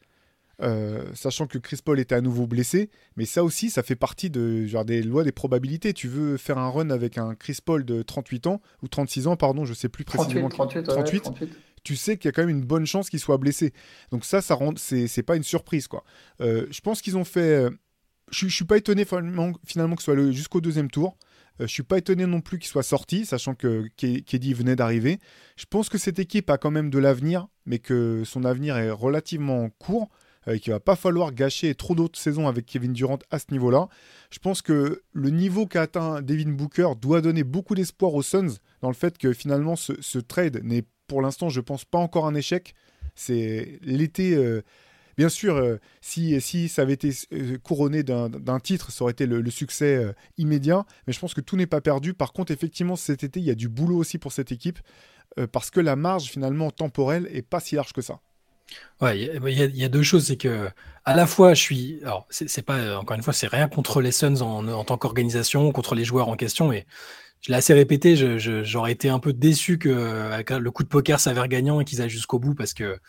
euh, 0.64 1.06
sachant 1.14 1.46
que 1.46 1.60
Chris 1.60 1.78
Paul 1.86 2.00
était 2.00 2.16
à 2.16 2.22
nouveau 2.22 2.48
blessé, 2.48 2.90
mais 3.16 3.26
ça 3.26 3.44
aussi, 3.44 3.70
ça 3.70 3.84
fait 3.84 3.96
partie 3.96 4.32
de, 4.32 4.66
genre, 4.66 4.86
des 4.86 5.04
lois 5.04 5.24
des 5.24 5.32
probabilités. 5.32 5.94
Tu 5.94 6.08
veux 6.08 6.36
faire 6.38 6.58
un 6.58 6.70
run 6.72 6.90
avec 6.90 7.20
un 7.20 7.36
Chris 7.36 7.60
Paul 7.64 7.86
de 7.86 8.02
38 8.02 8.48
ans, 8.48 8.60
ou 8.82 8.88
36 8.88 9.28
ans, 9.28 9.36
pardon, 9.36 9.66
je 9.66 9.76
sais 9.76 9.88
plus 9.88 10.04
38, 10.04 10.24
précisément. 10.24 10.50
38, 10.50 10.80
ouais, 10.88 10.96
38. 10.96 11.50
38. 11.78 11.84
tu 11.84 11.96
sais 11.96 12.18
qu'il 12.18 12.28
y 12.28 12.30
a 12.30 12.32
quand 12.32 12.42
même 12.46 12.56
une 12.58 12.66
bonne 12.66 12.86
chance 12.86 13.10
qu'il 13.10 13.20
soit 13.20 13.38
blessé. 13.38 13.74
Donc 14.12 14.26
ça, 14.26 14.42
ça 14.42 14.56
rend, 14.56 14.74
c'est, 14.78 15.24
pas 15.24 15.36
une 15.36 15.44
surprise 15.44 15.88
quoi. 15.88 16.04
Euh, 16.42 16.68
je 16.72 16.82
pense 16.82 17.02
qu'ils 17.02 17.18
ont 17.18 17.24
fait. 17.26 17.66
euh, 17.66 17.70
je, 18.32 18.48
je 18.48 18.56
suis 18.56 18.66
pas 18.66 18.78
étonné 18.78 19.06
finalement, 19.06 19.54
finalement 19.66 19.96
que 19.96 20.02
ce 20.02 20.12
soit 20.14 20.32
jusqu'au 20.32 20.62
deuxième 20.62 20.90
tour. 20.92 21.18
Euh, 21.60 21.68
je 21.68 21.72
suis 21.74 21.84
pas 21.84 21.98
étonné 21.98 22.26
non 22.26 22.42
plus 22.42 22.60
qu'il 22.60 22.68
soit 22.68 22.84
sorti, 22.84 23.26
sachant 23.26 23.56
que 23.56 23.88
Ke- 23.98 24.24
Keddy 24.24 24.54
venait 24.54 24.76
d'arriver. 24.76 25.20
Je 25.56 25.66
pense 25.66 25.90
que 25.90 25.98
cette 25.98 26.20
équipe 26.20 26.50
a 26.50 26.58
quand 26.58 26.70
même 26.72 26.90
de 26.90 27.00
l'avenir, 27.00 27.48
mais 27.66 27.80
que 27.80 28.24
son 28.26 28.44
avenir 28.44 28.78
est 28.78 28.92
relativement 28.92 29.70
court. 29.80 30.10
euh, 30.48 30.54
et 30.54 30.60
qu'il 30.62 30.72
va 30.72 30.80
pas 30.80 30.96
falloir 30.96 31.34
gâcher 31.34 31.76
trop 31.76 31.94
d'autres 31.96 32.18
saisons 32.20 32.48
avec 32.48 32.66
Kevin 32.66 32.94
Durant 32.94 33.20
à 33.32 33.40
ce 33.40 33.46
niveau-là. 33.52 33.90
Je 34.32 34.40
pense 34.40 34.62
que 34.62 35.02
le 35.12 35.30
niveau 35.30 35.66
qu'a 35.66 35.82
atteint 35.82 36.22
Devin 36.22 36.52
Booker 36.52 36.90
doit 37.02 37.20
donner 37.22 37.44
beaucoup 37.44 37.76
d'espoir 37.76 38.14
aux 38.14 38.22
Suns 38.22 38.56
dans 38.82 38.88
le 38.88 38.94
fait 38.94 39.18
que 39.18 39.34
finalement 39.34 39.76
ce, 39.76 39.94
ce 40.00 40.20
trade 40.20 40.62
n'est 40.64 40.86
pour 41.08 41.22
l'instant, 41.22 41.50
je 41.50 41.62
pense 41.62 41.86
pas 41.86 41.98
encore 42.00 42.28
un 42.28 42.36
échec. 42.36 42.74
C'est 43.16 43.80
l'été. 43.82 44.36
euh, 44.36 44.62
bien 45.18 45.30
sûr, 45.30 45.56
euh, 45.56 45.78
si, 46.02 46.40
si 46.42 46.70
ça 46.70 46.84
avait 46.84 46.94
été 46.94 47.12
euh, 47.34 47.58
couronné 47.64 48.04
d'un 48.04 48.60
titre, 48.60 48.92
ça 48.92 49.04
aurait 49.04 49.12
été 49.14 49.26
le, 49.26 49.50
succès 49.50 49.96
euh, 49.96 50.14
immédiat. 50.38 50.86
Mais 51.08 51.14
je 51.14 51.20
pense 51.20 51.34
que 51.34 51.42
tout 51.42 51.56
n'est 51.58 51.68
pas 51.68 51.82
perdu. 51.82 52.14
Par 52.14 52.34
contre, 52.34 52.52
effectivement, 52.52 52.96
cet 52.96 53.24
été, 53.24 53.40
il 53.40 53.46
y 53.46 53.52
a 53.52 53.56
du 53.56 53.70
boulot 53.70 53.98
aussi 53.98 54.18
pour 54.20 54.32
cette 54.32 54.52
équipe 54.52 54.80
parce 55.52 55.70
que 55.70 55.80
la 55.80 55.96
marge 55.96 56.26
finalement 56.32 56.72
temporelle 56.72 57.30
est 57.32 57.44
pas 57.44 57.60
si 57.60 57.76
large 57.76 57.94
que 57.94 58.02
ça. 58.02 58.20
Ouais, 59.02 59.20
il 59.20 59.78
y, 59.78 59.84
a- 59.84 59.90
deux 59.90 60.02
choses, 60.04 60.26
c'est 60.28 60.38
que 60.38 60.70
à 61.06 61.16
la 61.16 61.28
fois 61.28 61.54
je 61.54 61.62
suis, 61.62 62.00
alors 62.02 62.26
c'est 62.30 62.64
pas 62.64 62.98
encore 62.98 63.16
une 63.16 63.24
fois, 63.24 63.34
c'est 63.34 63.48
rien 63.48 63.68
contre 63.70 64.02
les 64.02 64.12
Suns 64.12 64.42
en, 64.42 64.68
en 64.68 64.84
tant 64.84 64.98
qu'organisation, 64.98 65.72
contre 65.72 65.96
les 65.96 66.04
joueurs 66.04 66.28
en 66.30 66.36
question, 66.36 66.74
et 66.74 66.86
je 67.42 67.52
l'ai 67.52 67.58
assez 67.58 67.74
répété, 67.74 68.16
j'aurais 68.64 68.92
été 68.92 69.10
un 69.10 69.20
peu 69.20 69.34
déçu 69.34 69.78
que 69.78 69.90
le 69.90 70.72
coup 70.72 70.84
de 70.84 70.90
poker 70.90 71.20
s'avère 71.20 71.48
gagnant 71.48 71.80
et 71.80 71.86
qu'ils 71.86 72.02
aillent 72.02 72.10
jusqu'au 72.10 72.40
bout 72.40 72.56
parce 72.56 72.74
que 72.74 73.00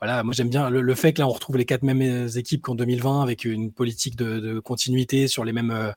voilà, 0.00 0.22
moi 0.22 0.32
j'aime 0.32 0.48
bien 0.48 0.70
le, 0.70 0.94
fait 0.94 1.12
que 1.12 1.20
là 1.20 1.28
on 1.28 1.32
retrouve 1.32 1.58
les 1.58 1.66
quatre 1.66 1.82
mêmes 1.82 2.00
euh, 2.00 2.28
équipes 2.28 2.62
qu'en 2.62 2.74
2020 2.74 3.22
avec 3.22 3.44
une 3.44 3.70
politique 3.70 4.16
de, 4.16 4.58
continuité 4.60 5.28
sur 5.28 5.44
les 5.44 5.52
mêmes 5.52 5.70
euh, 5.70 5.92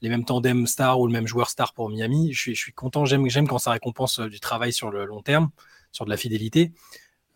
les 0.00 0.08
mêmes 0.08 0.24
tandems 0.24 0.68
stars 0.68 1.00
ou 1.00 1.08
le 1.08 1.12
même 1.12 1.26
joueur 1.26 1.50
star 1.50 1.74
pour 1.74 1.90
Miami. 1.90 2.32
Je 2.32 2.40
suis, 2.40 2.54
je 2.54 2.60
suis 2.60 2.72
content, 2.72 3.04
j'aime 3.04 3.28
j'aime 3.28 3.48
quand 3.48 3.58
ça 3.58 3.72
récompense 3.72 4.20
euh, 4.20 4.28
du 4.28 4.38
travail 4.38 4.72
sur 4.72 4.92
le 4.92 5.06
long 5.06 5.22
terme, 5.22 5.50
sur 5.90 6.04
de 6.04 6.10
la 6.10 6.16
fidélité. 6.16 6.72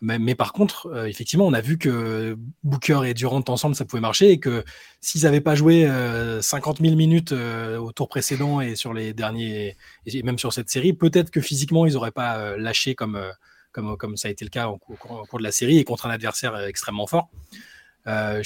Mais, 0.05 0.35
par 0.35 0.53
contre, 0.53 0.87
euh, 0.89 1.07
effectivement, 1.07 1.47
on 1.47 1.53
a 1.53 1.61
vu 1.61 1.79
que 1.79 2.37
Booker 2.65 3.03
et 3.07 3.15
Durant 3.15 3.45
ensemble, 3.47 3.77
ça 3.77 3.85
pouvait 3.85 4.01
marcher 4.01 4.33
et 4.33 4.41
que 4.41 4.65
s'ils 5.01 5.23
n'avaient 5.23 5.41
pas 5.41 5.55
joué 5.55 5.87
euh, 5.87 6.43
50 6.43 6.81
000 6.81 6.97
minutes 6.97 7.31
euh, 7.31 7.79
au 7.79 7.93
tour 7.93 8.09
précédent 8.09 8.61
et 8.61 8.75
sur 8.75 8.95
les 8.95 9.15
derniers, 9.15 9.77
et 10.07 10.23
même 10.25 10.41
sur 10.41 10.53
cette 10.53 10.71
série, 10.71 10.93
peut-être 10.93 11.31
que 11.31 11.41
physiquement, 11.41 11.87
ils 11.87 11.93
n'auraient 11.93 12.11
pas 12.11 12.39
euh, 12.39 12.57
lâché 12.59 12.97
comme, 12.97 13.15
euh, 13.15 13.31
comme, 13.71 13.97
comme 13.97 14.17
ça 14.17 14.27
a 14.27 14.31
été 14.33 14.45
le 14.45 14.51
cas 14.51 14.67
au 14.69 14.77
cours, 14.77 15.39
de 15.39 15.45
la 15.45 15.53
série 15.53 15.79
et 15.79 15.85
contre 15.85 16.07
un 16.07 16.11
adversaire 16.11 16.55
euh, 16.57 16.67
extrêmement 16.67 17.07
fort. 17.07 17.31
Euh, 18.09 18.43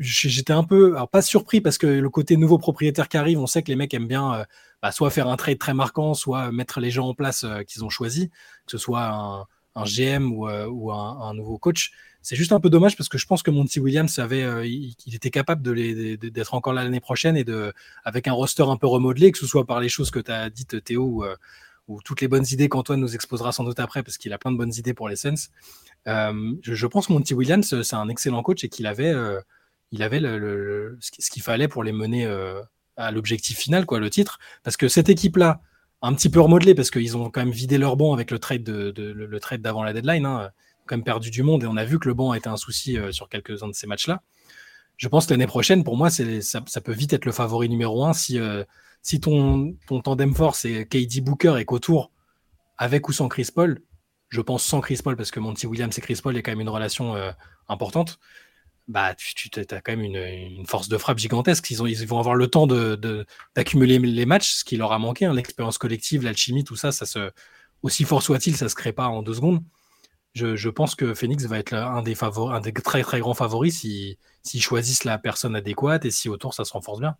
J'étais 0.00 0.52
un 0.52 0.64
peu, 0.64 0.96
alors 0.96 1.08
pas 1.08 1.22
surpris 1.22 1.60
parce 1.60 1.78
que 1.78 1.86
le 1.86 2.10
côté 2.10 2.36
nouveau 2.36 2.58
propriétaire 2.58 3.08
qui 3.08 3.16
arrive, 3.16 3.38
on 3.38 3.46
sait 3.46 3.62
que 3.62 3.68
les 3.68 3.76
mecs 3.76 3.94
aiment 3.94 4.08
bien 4.08 4.34
euh, 4.34 4.44
bah, 4.82 4.90
soit 4.92 5.10
faire 5.10 5.28
un 5.28 5.36
trade 5.36 5.58
très 5.58 5.74
marquant, 5.74 6.14
soit 6.14 6.50
mettre 6.50 6.80
les 6.80 6.90
gens 6.90 7.08
en 7.08 7.14
place 7.14 7.44
euh, 7.44 7.62
qu'ils 7.62 7.84
ont 7.84 7.90
choisi, 7.90 8.28
que 8.28 8.72
ce 8.72 8.78
soit 8.78 9.06
un, 9.06 9.46
un 9.76 9.84
GM 9.84 10.32
ou, 10.32 10.48
euh, 10.48 10.66
un, 10.92 11.34
nouveau 11.34 11.58
coach. 11.58 11.92
C'est 12.22 12.34
juste 12.34 12.52
un 12.52 12.58
peu 12.58 12.70
dommage 12.70 12.96
parce 12.96 13.08
que 13.08 13.18
je 13.18 13.26
pense 13.26 13.42
que 13.42 13.50
Monty 13.52 13.78
Williams 13.78 14.18
avait, 14.18 14.42
euh, 14.42 14.66
il, 14.66 14.96
était 15.14 15.30
capable 15.30 15.62
d'être 15.62 16.54
encore 16.54 16.72
là 16.72 16.82
l'année 16.82 16.98
prochaine 16.98 17.36
et 17.36 17.44
de, 17.44 17.72
avec 18.02 18.26
un 18.26 18.32
roster 18.32 18.64
un 18.64 18.76
peu 18.76 18.88
remodelé, 18.88 19.30
que 19.30 19.38
ce 19.38 19.46
soit 19.46 19.64
par 19.64 19.78
les 19.78 19.88
choses 19.88 20.10
que 20.10 20.18
tu 20.18 20.32
as 20.32 20.50
dites 20.50 20.82
Théo 20.82 21.04
ou, 21.04 21.24
euh, 21.24 21.36
ou 21.86 22.02
toutes 22.02 22.20
les 22.22 22.26
bonnes 22.26 22.46
idées 22.50 22.68
qu'Antoine 22.68 23.00
nous 23.00 23.14
exposera 23.14 23.52
sans 23.52 23.62
doute 23.62 23.78
après 23.78 24.02
parce 24.02 24.18
qu'il 24.18 24.32
a 24.32 24.38
plein 24.38 24.50
de 24.50 24.56
bonnes 24.56 24.74
idées 24.74 24.94
pour 24.94 25.08
les 25.08 25.14
Suns. 25.14 25.34
Euh, 26.08 26.54
je, 26.62 26.86
pense 26.86 27.06
que 27.06 27.12
Monty 27.12 27.34
Williams, 27.34 27.82
c'est 27.82 27.96
un 27.96 28.08
excellent 28.08 28.42
coach 28.42 28.64
et 28.64 28.68
qu'il 28.68 28.86
avait, 28.86 29.14
il 29.92 30.02
avait 30.02 30.20
ce 30.20 31.10
qui- 31.12 31.22
ce 31.22 31.30
qu'il 31.30 31.42
fallait 31.42 31.68
pour 31.68 31.84
les 31.84 31.92
mener 31.92 32.26
à 32.96 33.10
l'objectif 33.12 33.58
final, 33.58 33.86
quoi, 33.86 34.00
le 34.00 34.10
titre. 34.10 34.38
Parce 34.64 34.76
que 34.76 34.88
cette 34.88 35.08
équipe-là, 35.08 35.60
un 36.02 36.14
petit 36.14 36.28
peu 36.28 36.40
remodelée, 36.40 36.74
parce 36.74 36.90
qu'ils 36.90 37.16
ont 37.16 37.30
quand 37.30 37.40
même 37.40 37.50
vidé 37.50 37.78
leur 37.78 37.96
banc 37.96 38.12
avec 38.12 38.30
le 38.30 38.38
trade 38.38 38.62
de, 38.62 38.90
de- 38.90 39.12
le, 39.12 39.40
trade 39.40 39.62
d'avant 39.62 39.82
la 39.82 39.92
deadline, 39.92 40.26
hein, 40.26 40.50
quand 40.86 40.96
même 40.96 41.04
perdu 41.04 41.30
du 41.30 41.42
monde 41.42 41.64
et 41.64 41.66
on 41.66 41.76
a 41.76 41.84
vu 41.84 41.98
que 41.98 42.08
le 42.08 42.14
banc 42.14 42.30
a 42.30 42.36
été 42.36 42.48
un 42.48 42.56
souci 42.56 42.96
euh, 42.96 43.12
sur 43.12 43.28
quelques-uns 43.28 43.68
de 43.68 43.74
ces 43.74 43.86
matchs-là. 43.86 44.22
Je 44.96 45.08
pense 45.08 45.26
que 45.26 45.32
l'année 45.34 45.46
prochaine, 45.46 45.84
pour 45.84 45.96
moi, 45.96 46.08
c'est 46.08 46.40
ça, 46.40 46.62
ça 46.66 46.80
peut 46.80 46.92
vite 46.92 47.12
être 47.12 47.26
le 47.26 47.32
favori 47.32 47.68
numéro 47.68 48.04
un 48.04 48.12
si, 48.12 48.38
euh, 48.38 48.64
si 49.02 49.20
ton, 49.20 49.76
ton 49.88 50.00
tandem 50.00 50.34
fort 50.34 50.54
c'est 50.54 50.86
KD 50.86 51.20
Booker 51.22 51.56
et 51.58 51.64
qu'autour, 51.64 52.10
avec 52.78 53.08
ou 53.08 53.12
sans 53.12 53.28
Chris 53.28 53.48
Paul, 53.54 53.80
je 54.28 54.40
pense 54.40 54.64
sans 54.64 54.80
Chris 54.80 55.00
Paul 55.02 55.16
parce 55.16 55.30
que 55.30 55.40
Monty 55.40 55.66
Williams 55.66 55.96
et 55.96 56.00
Chris 56.00 56.20
Paul, 56.22 56.34
il 56.34 56.36
y 56.36 56.38
a 56.38 56.42
quand 56.42 56.52
même 56.52 56.60
une 56.60 56.68
relation 56.68 57.14
euh, 57.14 57.30
importante. 57.68 58.18
Bah, 58.88 59.14
tu, 59.14 59.50
as 59.58 59.80
quand 59.80 59.96
même 59.96 60.02
une, 60.02 60.66
force 60.66 60.88
de 60.88 60.96
frappe 60.96 61.18
gigantesque. 61.18 61.70
Ils, 61.70 61.82
ont, 61.82 61.86
ils 61.86 62.06
vont 62.06 62.18
avoir 62.18 62.34
le 62.34 62.46
temps 62.48 62.66
d'accumuler 62.66 63.98
les 63.98 64.26
matchs, 64.26 64.52
ce 64.54 64.64
qui 64.64 64.76
leur 64.76 64.92
a 64.92 64.98
manqué. 64.98 65.26
Hein, 65.26 65.34
L'expérience 65.34 65.78
collective, 65.78 66.22
l'alchimie, 66.22 66.64
tout 66.64 66.76
ça, 66.76 66.90
aussi 67.82 68.04
fort 68.04 68.22
soit-il, 68.22 68.56
ça 68.56 68.68
se 68.68 68.74
crée 68.74 68.92
pas 68.92 69.08
en 69.08 69.22
deux 69.22 69.34
secondes. 69.34 69.62
Je, 70.34 70.68
pense 70.68 70.94
que 70.94 71.14
Phoenix 71.14 71.46
va 71.46 71.58
être 71.58 71.72
un 71.72 72.02
des, 72.02 72.14
très 72.84 73.02
très 73.02 73.20
grands 73.20 73.34
favoris 73.34 73.80
s'ils 73.80 74.16
si, 74.42 74.60
choisissent 74.60 75.04
la 75.04 75.16
personne 75.16 75.56
adéquate 75.56 76.04
et 76.04 76.10
si 76.10 76.28
autour 76.28 76.52
ça 76.52 76.64
se 76.64 76.74
renforce 76.74 77.00
bien. 77.00 77.16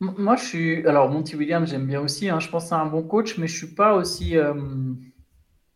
Moi, 0.00 0.36
je 0.36 0.44
suis. 0.44 0.86
Alors, 0.86 1.08
Monty 1.08 1.34
Williams, 1.36 1.70
j'aime 1.70 1.86
bien 1.86 2.00
aussi. 2.00 2.28
Hein. 2.28 2.40
Je 2.40 2.48
pense 2.48 2.64
que 2.64 2.68
c'est 2.70 2.74
un 2.74 2.86
bon 2.86 3.02
coach, 3.02 3.38
mais 3.38 3.46
je 3.46 3.56
suis 3.56 3.74
pas 3.74 3.94
aussi. 3.94 4.36
Euh, 4.36 4.52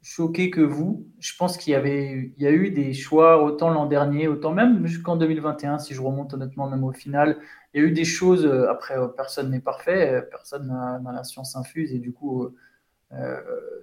choqué 0.02 0.50
que 0.50 0.60
vous. 0.60 1.06
Je 1.18 1.32
pense 1.36 1.56
qu'il 1.56 1.72
y 1.72 1.76
avait, 1.76 2.32
il 2.36 2.42
y 2.42 2.46
a 2.46 2.50
eu 2.50 2.70
des 2.70 2.92
choix 2.92 3.42
autant 3.42 3.70
l'an 3.70 3.86
dernier, 3.86 4.28
autant 4.28 4.52
même 4.52 4.86
jusqu'en 4.86 5.16
2021, 5.16 5.78
si 5.78 5.94
je 5.94 6.00
remonte 6.00 6.34
honnêtement 6.34 6.68
même 6.68 6.84
au 6.84 6.92
final. 6.92 7.38
Il 7.74 7.82
y 7.82 7.84
a 7.84 7.86
eu 7.86 7.92
des 7.92 8.04
choses. 8.04 8.46
Euh, 8.46 8.70
après, 8.70 8.96
euh, 8.96 9.08
personne 9.08 9.50
n'est 9.50 9.60
parfait, 9.60 10.14
euh, 10.14 10.22
personne 10.22 10.68
n'a 10.68 11.12
la 11.12 11.24
science 11.24 11.56
infuse 11.56 11.92
et 11.92 11.98
du 11.98 12.12
coup, 12.12 12.48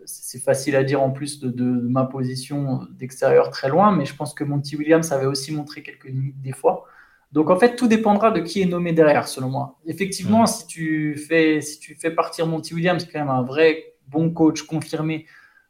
c'est 0.06 0.40
facile 0.40 0.76
à 0.76 0.84
dire 0.84 1.02
en 1.02 1.10
plus 1.10 1.40
de, 1.40 1.64
ma 1.64 2.06
position 2.06 2.82
d'extérieur 2.92 3.50
très 3.50 3.70
loin. 3.70 3.92
Mais 3.92 4.06
je 4.06 4.16
pense 4.16 4.34
que 4.34 4.44
Monty 4.44 4.78
Williams 4.78 5.12
avait 5.12 5.26
aussi 5.26 5.52
montré 5.52 5.82
quelques 5.82 6.06
limites 6.06 6.42
des 6.42 6.52
fois. 6.52 6.86
Donc 7.32 7.50
en 7.50 7.58
fait, 7.58 7.76
tout 7.76 7.88
dépendra 7.88 8.32
de 8.32 8.40
qui 8.40 8.62
est 8.62 8.66
nommé 8.66 8.94
derrière, 8.94 9.28
selon 9.28 9.50
moi. 9.50 9.80
Effectivement, 9.86 10.46
si 10.46 10.68
tu 10.68 11.18
fais, 11.18 11.60
si 11.60 11.80
tu 11.80 11.96
fais 11.96 12.12
partir 12.12 12.46
Monty 12.46 12.76
Williams, 12.76 13.04
quand 13.12 13.20
même 13.20 13.30
un 13.30 13.42
vrai 13.42 13.96
bon 14.08 14.30
coach 14.30 14.62
confirmé 14.62 15.26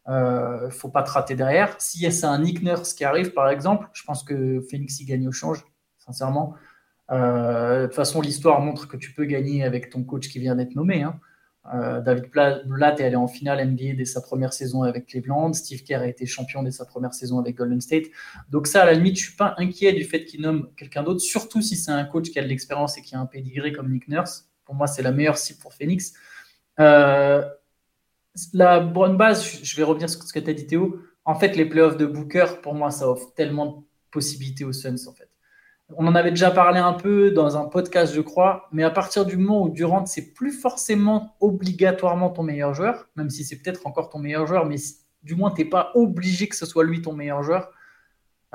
il 0.07 0.11
euh, 0.11 0.69
faut 0.69 0.89
pas 0.89 1.01
te 1.01 1.09
rater 1.09 1.35
derrière. 1.35 1.75
Si 1.79 2.09
c'est 2.11 2.25
un 2.25 2.39
Nick 2.39 2.61
Nurse 2.61 2.93
qui 2.93 3.03
arrive, 3.03 3.31
par 3.31 3.49
exemple, 3.49 3.87
je 3.93 4.03
pense 4.03 4.23
que 4.23 4.61
Phoenix 4.69 4.99
y 4.99 5.05
gagne 5.05 5.27
au 5.27 5.31
change, 5.31 5.65
sincèrement. 5.97 6.55
Euh, 7.11 7.81
de 7.81 7.85
toute 7.87 7.95
façon, 7.95 8.21
l'histoire 8.21 8.61
montre 8.61 8.87
que 8.87 8.97
tu 8.97 9.13
peux 9.13 9.25
gagner 9.25 9.63
avec 9.63 9.89
ton 9.89 10.03
coach 10.03 10.29
qui 10.29 10.39
vient 10.39 10.55
d'être 10.55 10.75
nommé. 10.75 11.01
Hein. 11.01 11.19
Euh, 11.73 12.01
David 12.01 12.29
Blatt 12.29 12.99
est 12.99 13.05
allé 13.05 13.15
en 13.15 13.27
finale 13.27 13.67
NBA 13.67 13.95
dès 13.97 14.05
sa 14.05 14.21
première 14.21 14.53
saison 14.53 14.83
avec 14.83 15.07
Cleveland. 15.07 15.53
Steve 15.53 15.81
Kerr 15.81 16.01
a 16.01 16.07
été 16.07 16.27
champion 16.27 16.61
dès 16.61 16.69
sa 16.69 16.85
première 16.85 17.15
saison 17.15 17.39
avec 17.39 17.55
Golden 17.55 17.81
State. 17.81 18.05
Donc 18.49 18.67
ça, 18.67 18.83
à 18.83 18.85
la 18.85 18.93
limite, 18.93 19.17
je 19.17 19.23
suis 19.23 19.35
pas 19.35 19.55
inquiet 19.57 19.93
du 19.93 20.03
fait 20.03 20.25
qu'il 20.25 20.41
nomme 20.41 20.69
quelqu'un 20.77 21.01
d'autre, 21.01 21.21
surtout 21.21 21.63
si 21.63 21.75
c'est 21.75 21.91
un 21.91 22.05
coach 22.05 22.29
qui 22.29 22.37
a 22.37 22.43
de 22.43 22.47
l'expérience 22.47 22.97
et 22.99 23.01
qui 23.01 23.15
a 23.15 23.19
un 23.19 23.25
pedigree 23.25 23.73
comme 23.73 23.91
Nick 23.91 24.07
Nurse. 24.07 24.47
Pour 24.65 24.75
moi, 24.75 24.85
c'est 24.85 25.01
la 25.01 25.11
meilleure 25.11 25.39
cible 25.39 25.59
pour 25.59 25.73
Phoenix. 25.73 26.13
La 28.53 28.79
bonne 28.79 29.17
base, 29.17 29.59
je 29.63 29.75
vais 29.75 29.83
revenir 29.83 30.09
sur 30.09 30.21
ce 30.23 30.33
que 30.33 30.39
tu 30.39 30.49
as 30.49 30.53
dit 30.53 30.67
Théo. 30.67 30.99
En 31.23 31.35
fait, 31.35 31.55
les 31.55 31.65
playoffs 31.65 31.97
de 31.97 32.05
Booker, 32.05 32.45
pour 32.61 32.75
moi, 32.75 32.91
ça 32.91 33.09
offre 33.09 33.33
tellement 33.33 33.65
de 33.65 33.75
possibilités 34.11 34.65
aux 34.65 34.73
Suns. 34.73 35.07
En 35.07 35.13
fait. 35.13 35.29
On 35.95 36.07
en 36.07 36.15
avait 36.15 36.31
déjà 36.31 36.49
parlé 36.49 36.79
un 36.79 36.93
peu 36.93 37.31
dans 37.31 37.57
un 37.57 37.65
podcast, 37.65 38.13
je 38.13 38.21
crois, 38.21 38.67
mais 38.71 38.83
à 38.83 38.89
partir 38.89 39.25
du 39.25 39.37
moment 39.37 39.63
où 39.63 39.69
Durant, 39.69 40.05
c'est 40.05 40.33
plus 40.33 40.51
forcément 40.51 41.35
obligatoirement 41.39 42.31
ton 42.31 42.41
meilleur 42.41 42.73
joueur, 42.73 43.07
même 43.15 43.29
si 43.29 43.43
c'est 43.43 43.57
peut-être 43.57 43.85
encore 43.85 44.09
ton 44.09 44.17
meilleur 44.17 44.47
joueur, 44.47 44.65
mais 44.65 44.77
du 45.21 45.35
moins, 45.35 45.51
tu 45.51 45.63
n'es 45.63 45.69
pas 45.69 45.91
obligé 45.93 46.47
que 46.47 46.55
ce 46.55 46.65
soit 46.65 46.83
lui 46.83 47.01
ton 47.01 47.13
meilleur 47.13 47.43
joueur. 47.43 47.71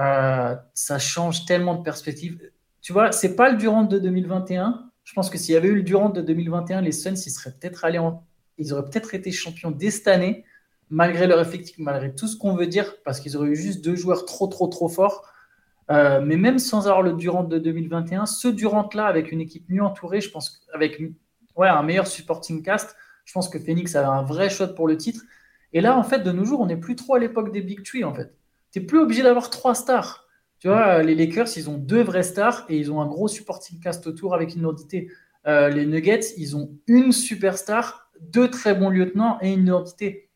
Euh, 0.00 0.56
ça 0.74 0.98
change 0.98 1.44
tellement 1.44 1.76
de 1.76 1.82
perspective. 1.82 2.40
Tu 2.80 2.92
vois, 2.92 3.12
c'est 3.12 3.36
pas 3.36 3.50
le 3.50 3.56
Durant 3.56 3.84
de 3.84 3.98
2021. 3.98 4.90
Je 5.04 5.12
pense 5.12 5.30
que 5.30 5.38
s'il 5.38 5.54
y 5.54 5.56
avait 5.56 5.68
eu 5.68 5.76
le 5.76 5.82
Durant 5.82 6.08
de 6.08 6.22
2021, 6.22 6.80
les 6.80 6.92
Suns, 6.92 7.14
ils 7.14 7.30
seraient 7.30 7.52
peut-être 7.52 7.84
allés 7.84 7.98
en 7.98 8.24
ils 8.60 8.72
auraient 8.72 8.88
peut-être 8.88 9.14
été 9.14 9.32
champions 9.32 9.70
dès 9.70 9.90
cette 9.90 10.08
année, 10.08 10.44
malgré 10.90 11.26
leur 11.26 11.40
effectif, 11.40 11.78
malgré 11.78 12.14
tout 12.14 12.28
ce 12.28 12.36
qu'on 12.36 12.54
veut 12.54 12.66
dire, 12.66 12.96
parce 13.04 13.20
qu'ils 13.20 13.36
auraient 13.36 13.48
eu 13.48 13.56
juste 13.56 13.84
deux 13.84 13.96
joueurs 13.96 14.24
trop, 14.26 14.46
trop, 14.46 14.68
trop 14.68 14.88
forts. 14.88 15.24
Euh, 15.90 16.20
mais 16.20 16.36
même 16.36 16.60
sans 16.60 16.86
avoir 16.86 17.02
le 17.02 17.14
Durant 17.14 17.42
de 17.42 17.58
2021, 17.58 18.26
ce 18.26 18.46
Durant-là, 18.48 19.06
avec 19.06 19.32
une 19.32 19.40
équipe 19.40 19.68
mieux 19.68 19.82
entourée, 19.82 20.20
je 20.20 20.30
pense 20.30 20.64
avec 20.72 21.00
ouais, 21.56 21.68
un 21.68 21.82
meilleur 21.82 22.06
supporting 22.06 22.62
cast, 22.62 22.94
je 23.24 23.32
pense 23.32 23.48
que 23.48 23.58
Phoenix 23.58 23.96
avait 23.96 24.06
un 24.06 24.22
vrai 24.22 24.50
shot 24.50 24.68
pour 24.74 24.86
le 24.86 24.96
titre. 24.96 25.22
Et 25.72 25.80
là, 25.80 25.96
en 25.96 26.02
fait, 26.02 26.20
de 26.20 26.32
nos 26.32 26.44
jours, 26.44 26.60
on 26.60 26.66
n'est 26.66 26.76
plus 26.76 26.96
trop 26.96 27.14
à 27.14 27.18
l'époque 27.18 27.52
des 27.52 27.62
Big 27.62 27.84
Tree, 27.84 28.04
en 28.04 28.14
fait. 28.14 28.34
Tu 28.72 28.78
n'es 28.78 28.86
plus 28.86 28.98
obligé 28.98 29.22
d'avoir 29.22 29.50
trois 29.50 29.74
stars. 29.74 30.28
Tu 30.58 30.68
vois, 30.68 31.02
les 31.02 31.14
Lakers, 31.14 31.48
ils 31.56 31.70
ont 31.70 31.78
deux 31.78 32.02
vraies 32.02 32.22
stars 32.22 32.66
et 32.68 32.76
ils 32.76 32.92
ont 32.92 33.00
un 33.00 33.06
gros 33.06 33.28
supporting 33.28 33.80
cast 33.80 34.06
autour 34.06 34.34
avec 34.34 34.54
une 34.54 34.60
identité. 34.60 35.10
Euh, 35.46 35.70
les 35.70 35.86
Nuggets, 35.86 36.34
ils 36.36 36.56
ont 36.56 36.70
une 36.86 37.12
superstar 37.12 38.09
deux 38.20 38.50
très 38.50 38.74
bons 38.74 38.90
lieutenants 38.90 39.38
et 39.40 39.52
une 39.52 39.66
identité. 39.66 40.30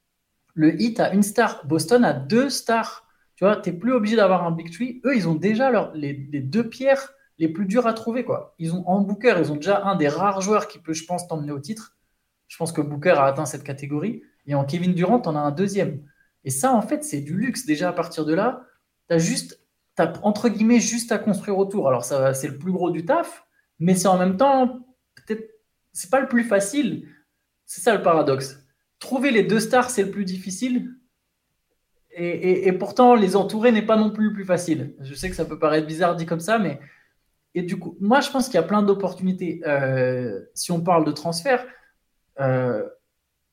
Le 0.55 0.81
Heat 0.81 1.01
a 1.01 1.13
une 1.13 1.23
star, 1.23 1.67
Boston 1.67 2.05
a 2.05 2.13
deux 2.13 2.49
stars. 2.49 3.07
Tu 3.37 3.45
vois, 3.45 3.57
tu 3.57 3.71
n'es 3.71 3.77
plus 3.77 3.93
obligé 3.93 4.17
d'avoir 4.17 4.45
un 4.45 4.53
Big 4.53 4.73
Tree. 4.73 5.01
Eux, 5.05 5.17
ils 5.17 5.29
ont 5.29 5.35
déjà 5.35 5.71
leur, 5.71 5.93
les, 5.95 6.15
deux 6.15 6.69
pierres 6.69 7.13
les 7.39 7.49
plus 7.49 7.67
dures 7.67 7.89
à 7.89 7.93
trouver. 7.93 8.25
Quoi. 8.25 8.55
Ils 8.59 8.73
ont 8.73 8.87
en 8.89 9.01
Booker, 9.01 9.35
ils 9.39 9.51
ont 9.51 9.57
déjà 9.57 9.83
un 9.85 9.97
des 9.97 10.07
rares 10.07 10.41
joueurs 10.41 10.69
qui 10.69 10.79
peut, 10.79 10.93
je 10.93 11.05
pense, 11.05 11.27
t'emmener 11.27 11.51
au 11.51 11.59
titre. 11.59 11.97
Je 12.47 12.57
pense 12.57 12.71
que 12.71 12.81
Booker 12.81 13.11
a 13.11 13.25
atteint 13.25 13.47
cette 13.47 13.65
catégorie. 13.65 14.23
Et 14.47 14.55
en 14.55 14.65
Kevin 14.65 14.95
Durant, 14.95 15.21
on 15.27 15.35
a 15.35 15.41
un 15.41 15.51
deuxième. 15.51 16.05
Et 16.45 16.51
ça, 16.51 16.73
en 16.73 16.83
fait, 16.83 17.03
c'est 17.03 17.21
du 17.21 17.37
luxe. 17.37 17.67
Déjà, 17.67 17.89
à 17.89 17.93
partir 17.93 18.25
de 18.25 18.35
là, 18.35 18.65
tu 19.09 19.15
as 19.17 19.19
juste, 19.19 19.61
as, 19.99 20.13
entre 20.23 20.49
guillemets, 20.49 20.79
juste 20.81 21.11
à 21.11 21.19
construire 21.19 21.59
autour. 21.59 21.89
Alors, 21.89 22.05
ça, 22.05 22.35
c'est 22.35 22.49
le 22.49 22.59
plus 22.59 22.71
gros 22.71 22.91
du 22.91 23.05
taf, 23.05 23.45
mais 23.81 23.97
c'est 23.97 24.09
en 24.09 24.19
même 24.19 24.37
temps, 24.37 24.87
peut-être, 25.17 25.51
c'est 25.93 26.11
pas 26.11 26.21
le 26.21 26.29
plus 26.29 26.45
facile. 26.45 27.09
C'est 27.75 27.81
ça 27.81 27.97
le 27.97 28.03
paradoxe. 28.03 28.65
Trouver 29.01 29.33
les 29.33 29.43
deux 29.43 29.59
stars, 29.59 29.91
c'est 29.91 30.05
le 30.05 30.11
plus 30.13 30.25
difficile. 30.25 30.93
Et, 32.17 32.71
pourtant, 32.71 33.17
les 33.17 33.35
entourer 33.35 33.73
n'est 33.73 33.85
pas 33.85 33.97
non 33.97 34.13
plus 34.13 34.29
le 34.29 34.33
plus 34.33 34.45
facile. 34.45 34.95
Je 35.01 35.13
sais 35.13 35.29
que 35.29 35.35
ça 35.35 35.45
peut 35.45 35.59
paraître 35.59 35.85
bizarre 35.85 36.15
dit 36.15 36.25
comme 36.25 36.39
ça, 36.39 36.61
mais. 36.61 36.79
Et 37.57 37.63
du 37.63 37.77
coup, 37.77 37.97
moi, 38.01 38.21
je 38.21 38.31
pense 38.31 38.47
qu'il 38.47 38.55
y 38.55 38.59
a 38.59 38.63
plein 38.63 38.83
d'opportunités. 38.83 39.61
Euh, 39.67 40.41
si 40.55 40.71
on 40.71 40.83
parle 40.83 41.05
de 41.05 41.11
transfert, 41.11 41.67
euh, 42.39 42.89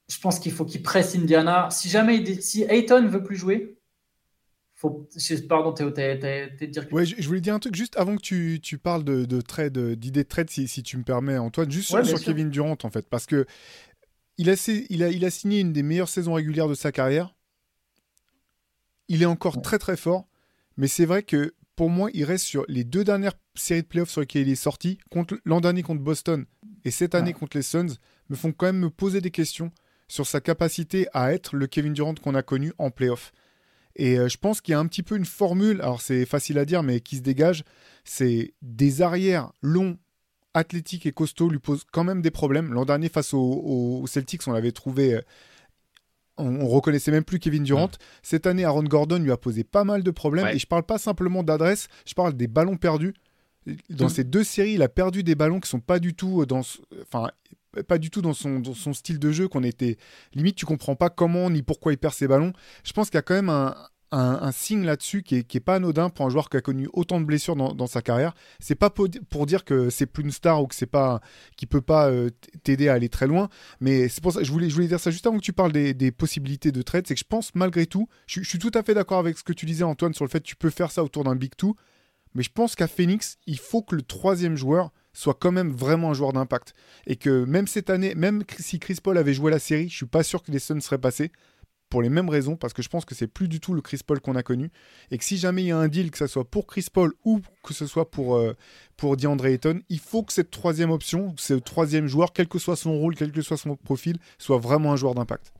je 0.08 0.20
pense 0.20 0.38
qu'il 0.38 0.52
faut 0.52 0.66
qu'il 0.66 0.84
presse 0.84 1.16
Indiana. 1.16 1.70
Si 1.72 1.90
jamais, 1.90 2.24
si 2.42 2.62
Ayton 2.70 3.08
veut 3.08 3.24
plus 3.24 3.36
jouer, 3.36 3.80
faut... 4.76 5.08
Pardon, 5.50 5.74
Théo, 5.74 5.90
t'es 5.90 6.18
dire. 6.68 6.86
Ouais, 6.92 7.06
je, 7.06 7.28
voulais 7.28 7.42
dire 7.42 7.56
un 7.56 7.60
truc 7.60 7.76
juste 7.76 7.98
avant 7.98 8.16
que 8.16 8.22
tu, 8.22 8.60
tu 8.62 8.78
parles 8.78 9.04
de, 9.04 9.26
de 9.26 9.42
trade, 9.42 9.78
d'idées 9.96 10.24
de 10.24 10.30
trade, 10.30 10.52
si, 10.52 10.68
si, 10.68 10.84
tu 10.84 10.98
me 10.98 11.04
permets, 11.04 11.40
Antoine, 11.40 11.72
juste 11.72 11.88
sur, 12.04 12.20
Kevin 12.20 12.52
Durant, 12.52 12.78
en 12.84 12.90
fait, 12.90 13.08
parce 13.08 13.26
que 13.26 13.46
il 14.42 14.50
a, 14.50 14.56
il, 14.90 15.04
a, 15.04 15.10
il 15.10 15.24
a 15.24 15.30
signé 15.30 15.60
une 15.60 15.72
des 15.72 15.84
meilleures 15.84 16.10
saisons 16.10 16.34
régulières 16.34 16.68
de 16.68 16.74
sa 16.74 16.92
carrière. 16.92 17.36
Il 19.08 19.22
est 19.22 19.28
encore 19.28 19.62
très 19.62 19.78
très 19.78 19.96
fort, 19.96 20.28
mais 20.78 20.88
c'est 20.88 21.06
vrai 21.06 21.22
que 21.22 21.54
pour 21.76 21.92
moi, 21.92 22.10
il 22.16 22.24
reste 22.24 22.46
sur 22.46 22.66
les 22.68 22.84
deux 22.84 23.04
dernières 23.04 23.36
séries 23.54 23.84
de 23.84 23.88
playoffs 23.88 24.10
sur 24.10 24.22
lesquelles 24.22 24.48
il 24.48 24.52
est 24.52 24.56
sorti, 24.56 24.98
l'an 25.46 25.62
dernier 25.62 25.84
contre 25.84 26.02
Boston 26.02 26.46
et 26.86 26.90
cette 26.90 27.14
année 27.14 27.34
contre 27.34 27.56
les 27.56 27.62
Suns, 27.62 27.98
me 28.30 28.36
font 28.36 28.52
quand 28.52 28.66
même 28.66 28.80
me 28.80 28.90
poser 28.90 29.22
des 29.22 29.30
questions 29.30 29.72
sur 30.08 30.26
sa 30.26 30.42
capacité 30.42 31.08
à 31.14 31.34
être 31.34 31.56
le 31.56 31.68
Kevin 31.68 31.94
Durant 31.94 32.16
qu'on 32.16 32.34
a 32.34 32.42
connu 32.42 32.74
en 32.80 32.90
playoff. 32.90 33.34
Et 33.96 34.18
euh, 34.18 34.28
je 34.28 34.38
pense 34.38 34.60
qu'il 34.60 34.72
y 34.72 34.76
a 34.76 34.80
un 34.80 34.88
petit 34.88 35.04
peu 35.04 35.18
une 35.18 35.26
formule, 35.26 35.82
alors 35.82 36.02
c'est 36.02 36.26
facile 36.26 36.58
à 36.58 36.66
dire, 36.66 36.82
mais 36.82 37.00
qui 37.00 37.18
se 37.18 37.22
dégage, 37.22 37.64
c'est 38.06 38.56
des 38.64 39.04
arrières 39.04 39.52
longs 39.62 40.00
athlétique 40.54 41.06
et 41.06 41.12
costaud 41.12 41.50
lui 41.50 41.60
pose 41.60 41.84
quand 41.92 42.04
même 42.04 42.22
des 42.22 42.32
problèmes. 42.32 42.74
L'an 42.74 42.86
dernier, 42.86 43.10
face 43.10 43.34
aux, 43.34 44.04
Celtics, 44.08 44.48
on 44.48 44.52
l'avait 44.52 44.72
trouvé. 44.72 45.16
Euh, 45.16 45.22
on, 46.38 46.68
reconnaissait 46.68 47.12
même 47.12 47.24
plus 47.24 47.40
Kevin 47.40 47.64
Durant. 47.64 47.92
Cette 48.24 48.48
année, 48.48 48.64
Aaron 48.64 48.84
Gordon 48.84 49.20
lui 49.20 49.32
a 49.32 49.38
posé 49.38 49.64
pas 49.64 49.84
mal 49.84 50.04
de 50.04 50.12
problèmes. 50.12 50.48
Et 50.48 50.60
je 50.60 50.68
parle 50.68 50.84
pas 50.84 50.98
simplement 50.98 51.44
d'adresse, 51.44 51.88
je 52.06 52.14
parle 52.14 52.34
des 52.34 52.48
ballons 52.48 52.78
perdus. 52.78 53.14
Dans 53.90 54.08
mm. 54.08 54.10
ces 54.10 54.24
deux 54.24 54.44
séries, 54.44 54.74
il 54.74 54.82
a 54.82 54.90
perdu 54.90 55.24
des 55.24 55.36
ballons 55.36 55.60
qui 55.60 55.70
sont 55.70 55.80
pas 55.80 56.00
du 56.00 56.16
tout 56.16 56.46
dans, 56.48 56.62
enfin, 57.04 57.30
pas 57.88 58.00
du 58.00 58.10
tout 58.10 58.24
dans 58.24 58.34
son, 58.34 58.60
dans 58.60 58.74
son 58.74 58.94
style 58.94 59.20
de 59.20 59.32
jeu. 59.32 59.48
Qu'on 59.48 59.64
était 59.64 59.98
limite, 60.34 60.56
tu 60.56 60.66
comprends 60.66 60.96
pas 60.96 61.10
comment 61.10 61.50
ni 61.50 61.62
pourquoi 61.62 61.94
il 61.94 61.98
perd 61.98 62.14
ses 62.14 62.28
ballons. 62.28 62.54
Je 62.84 62.94
pense 62.94 63.10
qu'il 63.10 63.18
y 63.18 63.20
a 63.20 63.24
quand 63.24 63.36
même 63.36 63.50
un, 63.50 63.76
un, 64.12 64.52
signe 64.52 64.84
là-dessus 64.84 65.24
qui 65.24 65.36
est, 65.36 65.60
pas 65.60 65.76
anodin 65.76 66.10
pour 66.10 66.26
un 66.26 66.30
joueur 66.30 66.50
qui 66.50 66.58
a 66.58 66.62
connu 66.62 66.89
autant 66.93 67.21
de 67.21 67.26
blessures 67.26 67.56
dans, 67.56 67.88
sa 67.88 68.02
carrière. 68.02 68.34
C'est 68.60 68.76
pas 68.76 68.89
pour, 68.89 69.08
dire 69.45 69.63
que 69.63 69.89
c'est 69.89 70.06
plus 70.06 70.24
une 70.24 70.32
star 70.32 70.62
ou 70.62 70.67
que 70.67 70.76
c'est 70.76 70.86
pas 70.86 71.21
qui 71.56 71.65
peut 71.65 71.82
pas 71.82 72.10
euh, 72.10 72.30
t'aider 72.63 72.89
à 72.89 72.93
aller 72.93 73.10
très 73.10 73.28
loin, 73.28 73.50
mais 73.80 74.10
c'est 74.10 74.21
pour 74.21 74.34
ça 74.34 74.43
je 74.43 74.52
voulais 74.52 74.69
je 74.69 74.76
voulais 74.76 74.88
dire 74.88 75.00
ça 75.00 75.12
juste 75.12 75.28
avant 75.28 75.38
que 75.38 75.43
tu 75.43 75.54
parles 75.54 75.71
des, 75.71 76.12
possibilités 76.12 76.71
de 76.71 76.82
trade, 76.82 77.08
c'est 77.08 77.13
que 77.13 77.19
je 77.19 77.26
pense 77.26 77.56
malgré 77.56 77.86
tout, 77.86 78.08
je, 78.28 78.41
suis 78.41 78.60
tout 78.60 78.71
à 78.74 78.84
fait 78.84 78.93
d'accord 78.93 79.19
avec 79.19 79.38
ce 79.38 79.43
que 79.43 79.54
tu 79.54 79.65
disais 79.65 79.84
Antoine 79.84 80.13
sur 80.13 80.26
le 80.26 80.30
fait 80.30 80.39
que 80.39 80.47
tu 80.47 80.56
peux 80.56 80.69
faire 80.69 80.91
ça 80.91 81.04
autour 81.04 81.24
d'un 81.24 81.36
big 81.36 81.56
two, 81.56 81.76
mais 82.36 82.43
je 82.43 82.52
pense 82.52 82.76
qu'à 82.76 82.88
Phoenix, 82.88 83.38
il 83.47 83.60
faut 83.60 83.82
que 83.82 83.95
le 83.95 84.02
troisième 84.02 84.55
joueur 84.55 84.91
soit 85.14 85.34
quand 85.34 85.51
même 85.51 85.72
vraiment 85.72 86.12
un 86.12 86.14
joueur 86.14 86.34
d'impact. 86.34 86.74
Et 87.05 87.16
que 87.18 87.43
même 87.43 87.68
cette 87.68 87.89
année, 87.89 88.16
même 88.16 88.43
si 88.59 88.80
Chris 88.80 88.97
Paul 89.03 89.18
avait 89.18 89.34
joué 89.34 89.51
la 89.51 89.59
série, 89.59 89.89
je 89.89 89.95
suis 89.97 90.05
pas 90.05 90.24
sûr 90.24 90.41
que 90.41 90.51
les 90.51 90.59
Suns 90.59 90.80
seraient 90.80 90.97
passés 90.97 91.32
pour 91.92 92.02
les 92.02 92.10
mêmes 92.10 92.30
raisons, 92.30 92.56
parce 92.56 92.74
que 92.74 92.82
je 92.82 92.89
pense 92.89 93.06
que 93.06 93.14
c'est 93.14 93.28
plus 93.28 93.48
du 93.48 93.60
tout 93.60 93.76
le 93.76 93.82
Chris 93.82 94.00
Paul 94.06 94.20
qu'on 94.20 94.36
a 94.36 94.42
connu, 94.42 94.72
et 95.12 95.18
que 95.20 95.24
si 95.24 95.38
jamais 95.38 95.62
il 95.62 95.68
y 95.68 95.72
a 95.72 95.78
un 95.78 95.89
deal, 95.89 96.10
que 96.10 96.18
ce 96.18 96.26
soit 96.26 96.46
pour 96.46 96.66
Chris 96.66 96.88
Paul 96.92 97.14
ou 97.26 97.42
que 97.64 97.74
ce 97.74 97.86
soit 97.86 98.10
pour, 98.10 98.38
euh, 98.38 98.56
pour 98.98 99.18
DeAndre 99.18 99.46
Ayton, 99.46 99.82
il 99.89 100.00
faut 100.00 100.24
que 100.24 100.34
cette 100.34 100.50
troisième 100.50 100.89
option, 100.89 101.36
ce 101.38 101.54
troisième 101.54 102.08
joueur, 102.08 102.34
quel 102.34 102.48
que 102.48 102.58
soit 102.58 102.78
son 102.78 102.98
rôle, 102.98 103.14
quel 103.16 103.32
que 103.32 103.42
soit 103.42 103.58
son 103.58 103.76
profil, 103.76 104.18
soit 104.39 104.58
vraiment 104.58 104.94
un 104.94 104.96
joueur 104.96 105.14
d'impact. 105.14 105.54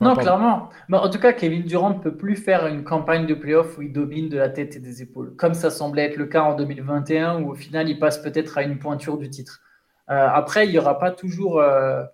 Non, 0.00 0.14
clairement. 0.14 0.68
Mais 0.88 0.98
en 0.98 1.08
tout 1.08 1.18
cas, 1.18 1.32
Kevin 1.32 1.62
Durant 1.62 1.90
ne 1.90 1.98
peut 1.98 2.16
plus 2.16 2.36
faire 2.36 2.66
une 2.66 2.84
campagne 2.84 3.26
de 3.26 3.34
playoff 3.34 3.78
où 3.78 3.82
il 3.82 3.92
domine 3.92 4.28
de 4.28 4.36
la 4.36 4.50
tête 4.50 4.76
et 4.76 4.78
des 4.78 5.02
épaules, 5.02 5.34
comme 5.36 5.54
ça 5.54 5.70
semblait 5.70 6.04
être 6.04 6.16
le 6.16 6.26
cas 6.26 6.42
en 6.42 6.54
2021, 6.54 7.42
où 7.42 7.50
au 7.50 7.54
final, 7.54 7.88
il 7.88 7.98
passe 7.98 8.18
peut-être 8.18 8.58
à 8.58 8.62
une 8.62 8.78
pointure 8.78 9.16
du 9.16 9.30
titre. 9.30 9.62
Euh, 10.10 10.28
après, 10.28 10.66
il 10.66 10.70
n'y 10.70 10.78
aura 10.78 10.98
pas 10.98 11.10
toujours 11.10 11.60
euh, 11.60 12.04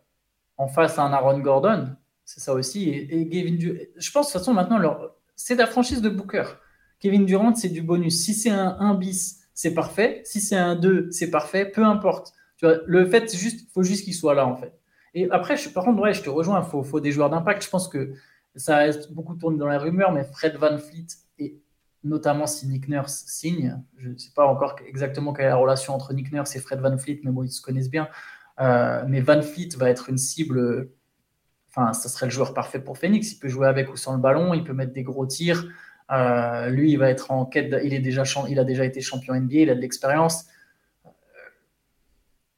en 0.59 0.69
face 0.69 0.99
un 0.99 1.13
Aaron 1.13 1.41
Gordon, 1.41 1.89
c'est 2.35 2.41
ça 2.41 2.55
aussi. 2.55 2.89
Et, 2.89 3.29
Kevin 3.29 3.59
Durant, 3.59 3.79
je 3.97 4.11
pense 4.11 4.29
de 4.29 4.33
toute 4.33 4.41
façon, 4.41 4.55
maintenant, 4.55 4.79
leur- 4.79 5.15
c'est 5.37 5.55
la 5.55 5.67
franchise 5.67 6.01
de 6.01 6.09
Booker. 6.09 6.45
Kevin 6.99 7.27
Durant, 7.27 7.55
c'est 7.55 7.69
du 7.69 7.83
bonus. 7.83 8.25
Si 8.25 8.33
c'est 8.33 8.51
un 8.51 8.77
1 8.81 8.95
bis, 8.95 9.41
c'est 9.55 9.75
parfait. 9.75 10.23
Si 10.25 10.41
c'est 10.41 10.57
un 10.57 10.75
2, 10.77 11.11
c'est 11.11 11.31
parfait. 11.31 11.67
Peu 11.67 11.85
importe. 11.85 12.33
Tu 12.57 12.65
vois, 12.65 12.77
le 12.87 13.05
fait, 13.07 13.35
juste, 13.37 13.69
faut 13.75 13.83
juste 13.83 14.05
qu'il 14.05 14.15
soit 14.15 14.35
là, 14.35 14.47
en 14.47 14.57
fait. 14.57 14.73
Et 15.15 15.31
après, 15.31 15.57
je, 15.59 15.69
par 15.69 15.85
contre, 15.85 16.01
ouais, 16.01 16.15
je 16.15 16.23
te 16.23 16.31
rejoins, 16.31 16.67
il 16.67 16.85
faut, 16.85 17.01
des 17.01 17.13
joueurs 17.13 17.29
d'impact. 17.29 17.63
Je 17.65 17.69
pense 17.69 17.87
que 17.89 18.15
ça 18.57 18.77
reste 18.79 19.13
beaucoup 19.13 19.35
tourné 19.35 19.59
dans 19.59 19.69
les 19.69 19.77
rumeurs, 19.77 20.13
mais 20.13 20.25
Fred 20.25 20.57
Van 20.57 20.79
Fleet, 20.79 21.07
et 21.39 21.61
notamment 22.03 22.47
si 22.47 22.67
Nick 22.67 22.89
Nurse 22.89 23.25
signe, 23.27 23.79
je 23.99 24.09
ne 24.09 24.17
sais 24.17 24.31
pas 24.35 24.47
encore 24.47 24.77
exactement 24.87 25.33
quelle 25.35 25.47
est 25.47 25.51
la 25.51 25.57
relation 25.57 25.95
entre 25.95 26.15
Nick 26.15 26.33
Nurse 26.33 26.57
et 26.57 26.61
Fred 26.61 26.81
Van 26.81 26.97
Fleet, 26.97 27.21
mais 27.25 27.31
bon, 27.31 27.43
ils 27.43 27.51
se 27.51 27.61
connaissent 27.61 27.91
bien. 27.91 28.09
Euh, 28.61 29.05
mais 29.07 29.21
Van 29.21 29.43
Fleet 29.43 29.71
va 29.77 29.91
être 29.91 30.09
une 30.09 30.19
cible, 30.19 30.91
enfin, 31.75 31.93
ça 31.93 32.09
serait 32.09 32.27
le 32.27 32.33
joueur 32.33 32.55
parfait 32.55 32.81
pour 32.81 32.99
Phoenix. 32.99 33.33
Il 33.33 33.39
peut 33.39 33.49
jouer 33.49 33.67
avec 33.67 33.93
ou 33.93 33.97
sans 33.97 34.13
le 34.15 34.21
ballon, 34.21 34.55
il 34.55 34.63
peut 34.65 34.75
mettre 34.75 34.93
des 34.93 35.03
gros 35.03 35.27
tirs. 35.27 35.67
Euh, 36.11 36.69
lui, 36.69 36.93
il 36.93 36.97
va 36.99 37.09
être 37.11 37.31
en 37.31 37.47
quête, 37.47 37.71
de- 37.71 37.81
il, 37.83 37.95
est 37.95 38.01
déjà, 38.01 38.25
il 38.49 38.59
a 38.59 38.65
déjà 38.65 38.85
été 38.85 39.01
champion 39.01 39.35
NBA, 39.35 39.55
il 39.61 39.71
a 39.71 39.75
de 39.75 39.81
l'expérience. 39.81 40.45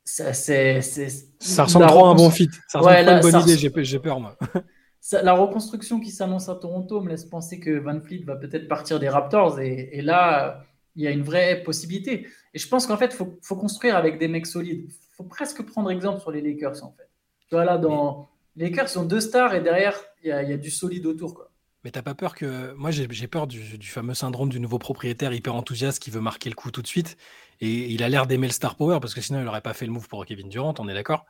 Ça, 0.04 0.32
c'est, 0.34 0.82
c'est- 0.82 1.28
Ça 1.40 1.64
ressemble 1.64 1.86
trop 1.86 2.06
à 2.06 2.10
un 2.10 2.14
bon 2.14 2.30
fit. 2.30 2.48
Ça 2.68 2.78
ressemble 2.78 2.94
Ouais, 2.96 3.02
là, 3.02 3.16
une 3.16 3.20
bonne 3.22 3.32
ça 3.32 3.40
idée, 3.40 3.56
j'ai 3.56 3.72
j'ai 3.84 3.98
peur, 3.98 4.20
moi. 4.20 4.36
ça- 5.00 5.22
la 5.22 5.32
reconstruction 5.32 6.00
qui 6.00 6.10
s'annonce 6.10 6.48
à 6.48 6.56
Toronto 6.56 7.00
me 7.00 7.08
laisse 7.08 7.24
penser 7.24 7.58
que 7.58 7.78
Van 7.78 8.00
Fleet 8.00 8.24
va 8.24 8.36
peut-être 8.36 8.68
partir 8.68 9.00
des 9.00 9.08
Raptors 9.08 9.60
et, 9.60 9.90
et 9.92 10.02
là, 10.02 10.64
il 10.96 11.02
y 11.02 11.06
a 11.06 11.10
une 11.10 11.22
vraie 11.22 11.62
possibilité. 11.62 12.26
Et 12.52 12.58
je 12.58 12.68
pense 12.68 12.86
qu'en 12.86 12.96
fait, 12.96 13.06
il 13.06 13.16
faut, 13.16 13.38
faut 13.42 13.56
construire 13.56 13.96
avec 13.96 14.18
des 14.18 14.28
mecs 14.28 14.46
solides. 14.46 14.86
Il 14.90 15.14
faut 15.16 15.24
presque 15.24 15.62
prendre 15.64 15.90
exemple 15.90 16.20
sur 16.20 16.30
les 16.30 16.40
Lakers, 16.42 16.84
en 16.84 16.92
fait. 16.92 17.08
Tu 17.48 17.54
vois, 17.54 17.64
là, 17.64 17.78
dans... 17.78 18.28
Les 18.56 18.70
Lakers 18.70 18.88
sont 18.88 19.04
deux 19.04 19.20
stars 19.20 19.54
et 19.54 19.60
derrière, 19.60 19.94
il 20.22 20.28
y 20.28 20.32
a, 20.32 20.56
du 20.56 20.70
solide 20.70 21.06
autour. 21.06 21.44
Mais 21.82 21.90
t'as 21.90 22.02
pas 22.02 22.14
peur 22.14 22.34
que. 22.34 22.72
Moi, 22.74 22.90
j'ai 22.90 23.26
peur 23.26 23.46
du, 23.46 23.60
fameux 23.82 24.14
syndrome 24.14 24.48
du 24.48 24.60
nouveau 24.60 24.78
propriétaire 24.78 25.32
hyper 25.32 25.54
enthousiaste 25.54 26.02
qui 26.02 26.10
veut 26.10 26.20
marquer 26.20 26.48
le 26.48 26.54
coup 26.54 26.70
tout 26.70 26.82
de 26.82 26.86
suite. 26.86 27.16
Et 27.60 27.92
il 27.92 28.02
a 28.02 28.08
l'air 28.08 28.26
d'aimer 28.26 28.46
le 28.46 28.52
star 28.52 28.76
power 28.76 28.98
parce 29.00 29.14
que 29.14 29.20
sinon, 29.20 29.42
il 29.42 29.48
aurait 29.48 29.60
pas 29.60 29.74
fait 29.74 29.86
le 29.86 29.92
move 29.92 30.08
pour 30.08 30.24
Kevin 30.24 30.48
Durant, 30.48 30.74
on 30.78 30.88
est 30.88 30.94
d'accord. 30.94 31.26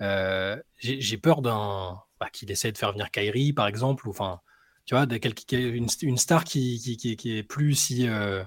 Euh, 0.00 0.56
j'ai 0.78 1.18
peur 1.18 1.42
d'un. 1.42 2.00
bah, 2.18 2.28
qu'il 2.32 2.50
essaye 2.50 2.72
de 2.72 2.78
faire 2.78 2.92
venir 2.92 3.10
Kyrie, 3.10 3.52
par 3.52 3.66
exemple, 3.66 4.06
ou 4.08 4.10
enfin. 4.10 4.40
Tu 4.84 4.96
vois, 4.96 5.06
de 5.06 5.16
une, 5.56 5.86
une 6.02 6.18
star 6.18 6.42
qui, 6.42 6.80
qui, 6.80 6.96
qui, 6.96 7.16
qui 7.16 7.38
est 7.38 7.44
plus 7.44 7.74
si. 7.74 8.08
euh, 8.08 8.42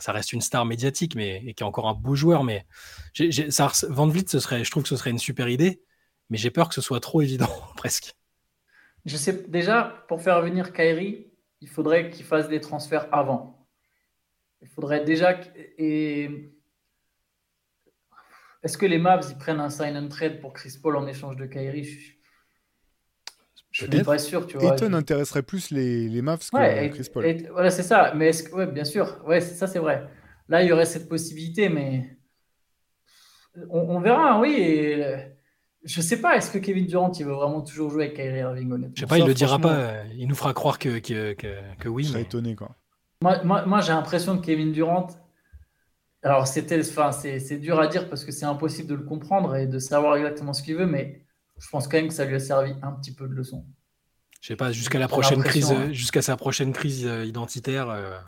ça 0.00 0.12
reste 0.12 0.32
une 0.32 0.40
star 0.40 0.64
médiatique, 0.64 1.14
mais 1.16 1.42
et 1.44 1.54
qui 1.54 1.62
est 1.62 1.66
encore 1.66 1.88
un 1.88 1.94
beau 1.94 2.14
joueur. 2.14 2.44
Mais 2.44 2.66
j'ai- 3.14 3.50
ça, 3.50 3.70
Van 3.88 4.06
Vliet, 4.06 4.24
ce 4.28 4.38
serait, 4.38 4.64
je 4.64 4.70
trouve 4.70 4.84
que 4.84 4.88
ce 4.88 4.96
serait 4.96 5.10
une 5.10 5.18
super 5.18 5.48
idée, 5.48 5.82
mais 6.32 6.38
j'ai 6.38 6.50
peur 6.50 6.68
que 6.70 6.74
ce 6.74 6.80
soit 6.80 6.98
trop 6.98 7.20
évident, 7.20 7.50
presque. 7.76 8.14
Je 9.04 9.16
sais 9.18 9.44
déjà, 9.48 10.04
pour 10.08 10.22
faire 10.22 10.40
venir 10.40 10.72
Kyrie, 10.72 11.30
il 11.60 11.68
faudrait 11.68 12.10
qu'il 12.10 12.24
fasse 12.24 12.48
des 12.48 12.60
transferts 12.60 13.06
avant. 13.12 13.68
Il 14.62 14.68
faudrait 14.68 15.04
déjà. 15.04 15.38
Et 15.78 16.52
est-ce 18.62 18.78
que 18.78 18.86
les 18.86 18.98
Mavs 18.98 19.26
ils 19.30 19.36
prennent 19.36 19.60
un 19.60 19.68
sign 19.70 19.94
and 19.96 20.08
trade 20.08 20.40
pour 20.40 20.52
Chris 20.54 20.78
Paul 20.82 20.96
en 20.96 21.06
échange 21.06 21.36
de 21.36 21.44
Kyrie 21.46 21.84
Je 21.84 21.90
suis- 21.90 22.18
je 23.70 23.84
suis 23.86 24.02
pas 24.04 24.18
sûr, 24.18 24.46
tu 24.46 24.56
vois. 24.56 24.72
Ayton 24.72 24.88
Je- 24.90 24.94
intéresserait 24.96 25.42
plus 25.42 25.70
les, 25.70 26.08
les 26.08 26.22
Mavs 26.22 26.48
que 26.48 26.84
et- 26.84 26.90
Chris 26.90 27.08
Paul. 27.12 27.26
et- 27.26 27.48
voilà, 27.50 27.70
c'est 27.70 27.82
ça. 27.82 28.12
Mais 28.14 28.28
est-ce 28.28 28.44
que, 28.44 28.54
ouais, 28.54 28.66
bien 28.66 28.84
sûr, 28.84 29.20
ouais, 29.26 29.40
c'est- 29.42 29.54
ça 29.54 29.66
c'est 29.66 29.78
vrai. 29.80 30.08
Là, 30.48 30.62
il 30.62 30.68
y 30.68 30.72
aurait 30.72 30.86
cette 30.86 31.08
possibilité, 31.08 31.68
mais 31.68 32.16
on, 33.68 33.80
on 33.96 34.00
verra, 34.00 34.38
oui. 34.40 34.54
et, 34.58 35.31
je 35.84 36.00
sais 36.00 36.20
pas, 36.20 36.36
est-ce 36.36 36.50
que 36.50 36.58
Kevin 36.58 36.86
Durant 36.86 37.10
il 37.12 37.24
veut 37.26 37.32
vraiment 37.32 37.60
toujours 37.62 37.90
jouer 37.90 38.04
avec 38.04 38.16
Kyrie 38.16 38.38
Irving, 38.40 38.70
honnêtement? 38.72 38.94
Je 38.94 39.00
sais 39.00 39.06
pas, 39.06 39.16
Ça, 39.16 39.20
il 39.20 39.26
le 39.26 39.34
dira 39.34 39.58
pas, 39.58 39.74
euh, 39.74 40.04
il 40.16 40.28
nous 40.28 40.34
fera 40.34 40.52
croire 40.54 40.78
que, 40.78 40.98
que, 40.98 41.32
que, 41.34 41.48
que 41.78 41.88
oui. 41.88 42.04
Je 42.04 42.08
serais 42.10 42.20
mais- 42.20 42.24
étonné, 42.26 42.54
quoi. 42.54 42.76
Moi, 43.22 43.42
moi, 43.44 43.64
moi, 43.66 43.80
j'ai 43.80 43.92
l'impression 43.92 44.36
que 44.38 44.44
Kevin 44.44 44.72
Durant, 44.72 45.06
alors 46.22 46.46
c'était, 46.46 46.80
enfin, 46.80 47.12
c'est, 47.12 47.38
c'est 47.40 47.56
dur 47.58 47.78
à 47.80 47.86
dire 47.86 48.08
parce 48.08 48.24
que 48.24 48.32
c'est 48.32 48.44
impossible 48.46 48.88
de 48.88 48.94
le 48.94 49.02
comprendre 49.04 49.54
et 49.56 49.66
de 49.66 49.78
savoir 49.78 50.16
exactement 50.16 50.52
ce 50.52 50.62
qu'il 50.62 50.76
veut, 50.76 50.86
mais 50.86 51.24
je 51.60 51.68
pense 51.70 51.86
quand 51.88 51.96
même 51.96 52.08
que 52.08 52.14
ça 52.14 52.24
lui 52.24 52.34
a 52.34 52.40
servi 52.40 52.74
un 52.82 52.92
petit 52.92 53.12
peu 53.14 53.28
de 53.28 53.34
leçon. 53.34 53.64
Je 54.40 54.48
sais 54.48 54.56
pas, 54.56 54.72
jusqu'à 54.72 54.98
la 54.98 55.06
prochaine 55.08 55.42
crise, 55.42 55.70
hein. 55.70 55.92
jusqu'à 55.92 56.20
sa 56.22 56.36
prochaine 56.36 56.72
crise 56.72 57.06
euh, 57.06 57.24
identitaire. 57.24 57.88
euh, 57.90 58.18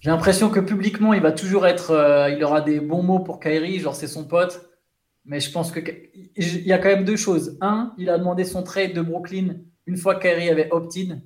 J'ai 0.00 0.08
l'impression 0.10 0.48
que 0.50 0.60
publiquement, 0.60 1.12
il 1.12 1.20
va 1.20 1.32
toujours 1.32 1.66
être, 1.66 1.90
euh, 1.90 2.30
il 2.30 2.42
aura 2.44 2.60
des 2.62 2.80
bons 2.80 3.02
mots 3.02 3.18
pour 3.20 3.40
Kyrie, 3.40 3.78
genre 3.78 3.94
c'est 3.94 4.06
son 4.06 4.24
pote, 4.24 4.65
mais 5.26 5.40
je 5.40 5.50
pense 5.50 5.72
que 5.72 5.80
il 6.36 6.66
y 6.66 6.72
a 6.72 6.78
quand 6.78 6.88
même 6.88 7.04
deux 7.04 7.16
choses. 7.16 7.58
Un, 7.60 7.92
il 7.98 8.08
a 8.10 8.18
demandé 8.18 8.44
son 8.44 8.62
trade 8.62 8.92
de 8.92 9.02
Brooklyn 9.02 9.56
une 9.86 9.96
fois 9.96 10.14
que 10.14 10.22
Kyrie 10.22 10.50
avait 10.50 10.68
opt-in. 10.70 11.20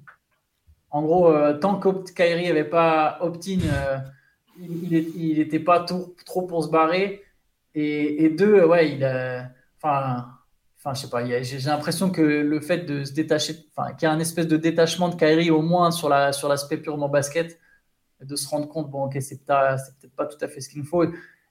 En 0.90 1.03
gros, 1.03 1.28
euh, 1.28 1.57
tant 1.59 1.78
que 1.78 2.11
Kyrie 2.12 2.46
n'avait 2.46 2.64
pas 2.64 3.18
opt-in, 3.20 3.61
euh, 3.64 3.98
il 4.59 5.38
n'était 5.38 5.61
pas 5.61 5.80
trop 5.80 6.42
pour 6.42 6.64
se 6.64 6.70
barrer. 6.70 7.22
Et, 7.74 8.28
deux, 8.30 8.64
ouais, 8.64 8.92
il 8.92 9.05
a. 9.05 9.51
Enfin, 9.76 10.26
enfin 10.78 10.94
je 10.94 11.03
sais 11.03 11.11
pas, 11.11 11.24
j'ai 11.42 11.59
l'impression 11.61 12.11
que 12.11 12.20
le 12.20 12.61
fait 12.61 12.78
de 12.78 13.05
se 13.05 13.12
détacher, 13.12 13.55
enfin, 13.74 13.92
qu'il 13.94 14.07
y 14.07 14.11
a 14.11 14.12
un 14.12 14.18
espèce 14.18 14.46
de 14.46 14.57
détachement 14.57 15.09
de 15.09 15.14
Kyrie, 15.14 15.51
au 15.51 15.62
moins 15.62 15.90
sur 15.90 16.09
la 16.09 16.32
sur 16.32 16.48
l'aspect 16.48 16.78
purement 16.78 17.09
basket, 17.09 17.59
de 18.20 18.36
se 18.36 18.48
rendre 18.48 18.68
compte, 18.68 18.90
bon, 18.90 19.05
ok, 19.05 19.16
c'est 19.20 19.44
peut-être 19.44 20.14
pas 20.16 20.26
tout 20.26 20.38
à 20.42 20.48
fait 20.48 20.61
ce 20.61 20.68
qu'il 20.68 20.80
nous 20.80 20.86
faut. 20.86 21.05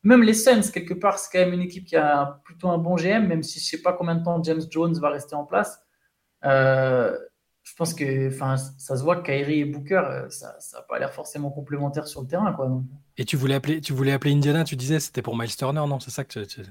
Même 0.03 0.23
les 0.23 0.33
Suns, 0.33 0.71
quelque 0.73 0.93
part, 0.93 1.19
c'est 1.19 1.29
quand 1.31 1.43
même 1.45 1.53
une 1.53 1.61
équipe 1.65 1.85
qui 1.85 1.95
a 1.95 2.39
plutôt 2.45 2.69
un 2.69 2.77
bon 2.77 2.95
GM, 2.95 3.27
même 3.27 3.43
si 3.43 3.59
je 3.59 3.65
sais 3.65 3.81
pas 3.81 3.93
combien 3.93 4.15
de 4.15 4.23
temps 4.23 4.41
James 4.43 4.61
Jones 4.69 4.97
va 4.99 5.09
rester 5.09 5.35
en 5.35 5.45
place. 5.45 5.79
Euh, 6.45 7.17
je 7.63 7.75
pense 7.75 7.93
que 7.93 8.29
ça 8.31 8.97
se 8.97 9.03
voit 9.03 9.17
que 9.17 9.23
Kyrie 9.23 9.59
et 9.59 9.65
Booker, 9.65 10.01
euh, 10.05 10.29
ça 10.29 10.55
n'a 10.73 10.81
pas 10.83 10.99
l'air 10.99 11.13
forcément 11.13 11.51
complémentaire 11.51 12.07
sur 12.07 12.21
le 12.21 12.27
terrain. 12.27 12.53
Quoi. 12.53 12.81
Et 13.17 13.25
tu 13.25 13.35
voulais 13.35 13.55
appeler, 13.55 13.81
tu 13.81 13.93
voulais 13.93 14.13
appeler 14.13 14.33
Indiana, 14.33 14.63
tu 14.63 14.75
disais, 14.75 14.99
c'était 14.99 15.21
pour 15.21 15.37
Miles 15.37 15.55
Turner, 15.55 15.83
non 15.87 15.99
C'est 15.99 16.11
ça 16.11 16.23
que 16.23 16.39
tu. 16.45 16.61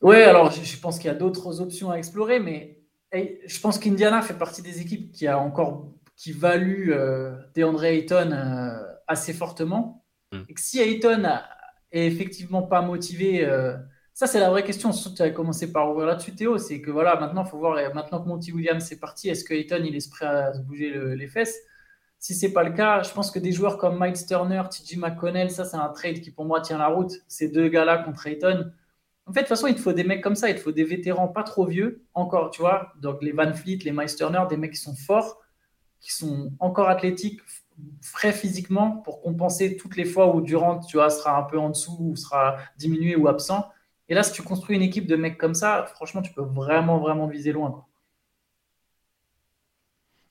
Ouais, 0.00 0.22
alors 0.24 0.50
je, 0.50 0.64
je 0.64 0.76
pense 0.78 0.98
qu'il 0.98 1.08
y 1.08 1.10
a 1.10 1.14
d'autres 1.14 1.60
options 1.60 1.90
à 1.90 1.96
explorer, 1.96 2.40
mais 2.40 2.80
hey, 3.12 3.38
je 3.46 3.60
pense 3.60 3.78
qu'Indiana 3.78 4.22
fait 4.22 4.38
partie 4.38 4.62
des 4.62 4.80
équipes 4.80 5.12
qui 5.12 5.26
a 5.26 5.38
encore 5.38 5.92
qui 6.16 6.32
value 6.32 6.90
euh, 6.90 7.34
DeAndre 7.54 7.84
Ayton 7.84 8.30
euh, 8.32 8.82
assez 9.06 9.32
fortement. 9.32 10.04
Mm. 10.32 10.38
Et 10.48 10.54
que 10.54 10.60
si 10.60 10.80
Ayton 10.80 11.24
a- 11.24 11.44
est 11.92 12.06
effectivement 12.06 12.62
pas 12.62 12.82
motivé, 12.82 13.44
euh, 13.44 13.76
ça 14.14 14.26
c'est 14.26 14.40
la 14.40 14.50
vraie 14.50 14.64
question. 14.64 14.92
Surtout 14.92 15.16
tu 15.16 15.22
avais 15.22 15.32
commencé 15.34 15.72
par 15.72 15.90
ouvrir 15.90 16.06
là-dessus, 16.06 16.34
Théo, 16.34 16.58
c'est 16.58 16.80
que 16.80 16.90
voilà, 16.90 17.18
maintenant 17.20 17.44
faut 17.44 17.58
voir, 17.58 17.76
maintenant 17.94 18.22
que 18.22 18.28
Monty 18.28 18.52
Williams 18.52 18.90
est 18.92 19.00
parti, 19.00 19.28
est-ce 19.28 19.44
que 19.44 19.54
Ayton 19.54 19.82
il 19.84 19.96
est 19.96 20.10
prêt 20.10 20.26
à 20.26 20.52
se 20.54 20.60
bouger 20.60 20.90
le- 20.90 21.14
les 21.14 21.28
fesses? 21.28 21.58
Si 22.18 22.34
c'est 22.34 22.52
pas 22.52 22.62
le 22.64 22.72
cas, 22.72 23.02
je 23.02 23.12
pense 23.12 23.30
que 23.30 23.38
des 23.38 23.52
joueurs 23.52 23.78
comme 23.78 23.98
Miles 24.00 24.26
Turner, 24.26 24.62
TJ 24.70 24.96
McConnell, 24.98 25.50
ça 25.50 25.64
c'est 25.64 25.76
un 25.78 25.88
trade 25.88 26.20
qui 26.20 26.30
pour 26.30 26.44
moi 26.44 26.60
tient 26.60 26.78
la 26.78 26.88
route. 26.88 27.12
Ces 27.28 27.48
deux 27.48 27.68
gars-là 27.68 27.98
contre 27.98 28.26
Ayton. 28.26 28.70
En 29.26 29.32
fait, 29.32 29.40
de 29.40 29.44
toute 29.46 29.48
façon, 29.48 29.66
il 29.68 29.74
te 29.76 29.80
faut 29.80 29.92
des 29.92 30.04
mecs 30.04 30.22
comme 30.22 30.34
ça, 30.34 30.50
il 30.50 30.56
te 30.56 30.60
faut 30.60 30.72
des 30.72 30.84
vétérans 30.84 31.28
pas 31.28 31.42
trop 31.44 31.66
vieux, 31.66 32.04
encore, 32.14 32.50
tu 32.50 32.60
vois, 32.62 32.92
donc 33.00 33.22
les 33.22 33.32
Van 33.32 33.52
Fleet, 33.54 33.78
les 33.84 33.92
Miles 33.92 34.14
Turner, 34.16 34.42
des 34.48 34.56
mecs 34.56 34.72
qui 34.72 34.80
sont 34.80 34.94
forts, 34.96 35.40
qui 36.00 36.12
sont 36.12 36.52
encore 36.60 36.88
athlétiques, 36.88 37.40
frais 38.02 38.32
physiquement, 38.32 38.98
pour 38.98 39.22
compenser 39.22 39.76
toutes 39.76 39.96
les 39.96 40.04
fois 40.04 40.34
où 40.34 40.40
Durant, 40.40 40.80
tu 40.80 40.96
vois, 40.96 41.10
sera 41.10 41.38
un 41.38 41.42
peu 41.42 41.58
en 41.58 41.70
dessous, 41.70 41.96
ou 42.00 42.16
sera 42.16 42.58
diminué 42.78 43.16
ou 43.16 43.28
absent. 43.28 43.68
Et 44.08 44.14
là, 44.14 44.22
si 44.22 44.32
tu 44.32 44.42
construis 44.42 44.76
une 44.76 44.82
équipe 44.82 45.06
de 45.06 45.16
mecs 45.16 45.38
comme 45.38 45.54
ça, 45.54 45.86
franchement, 45.94 46.22
tu 46.22 46.32
peux 46.32 46.42
vraiment, 46.42 46.98
vraiment 46.98 47.26
viser 47.26 47.52
loin. 47.52 47.70
Quoi. 47.70 47.86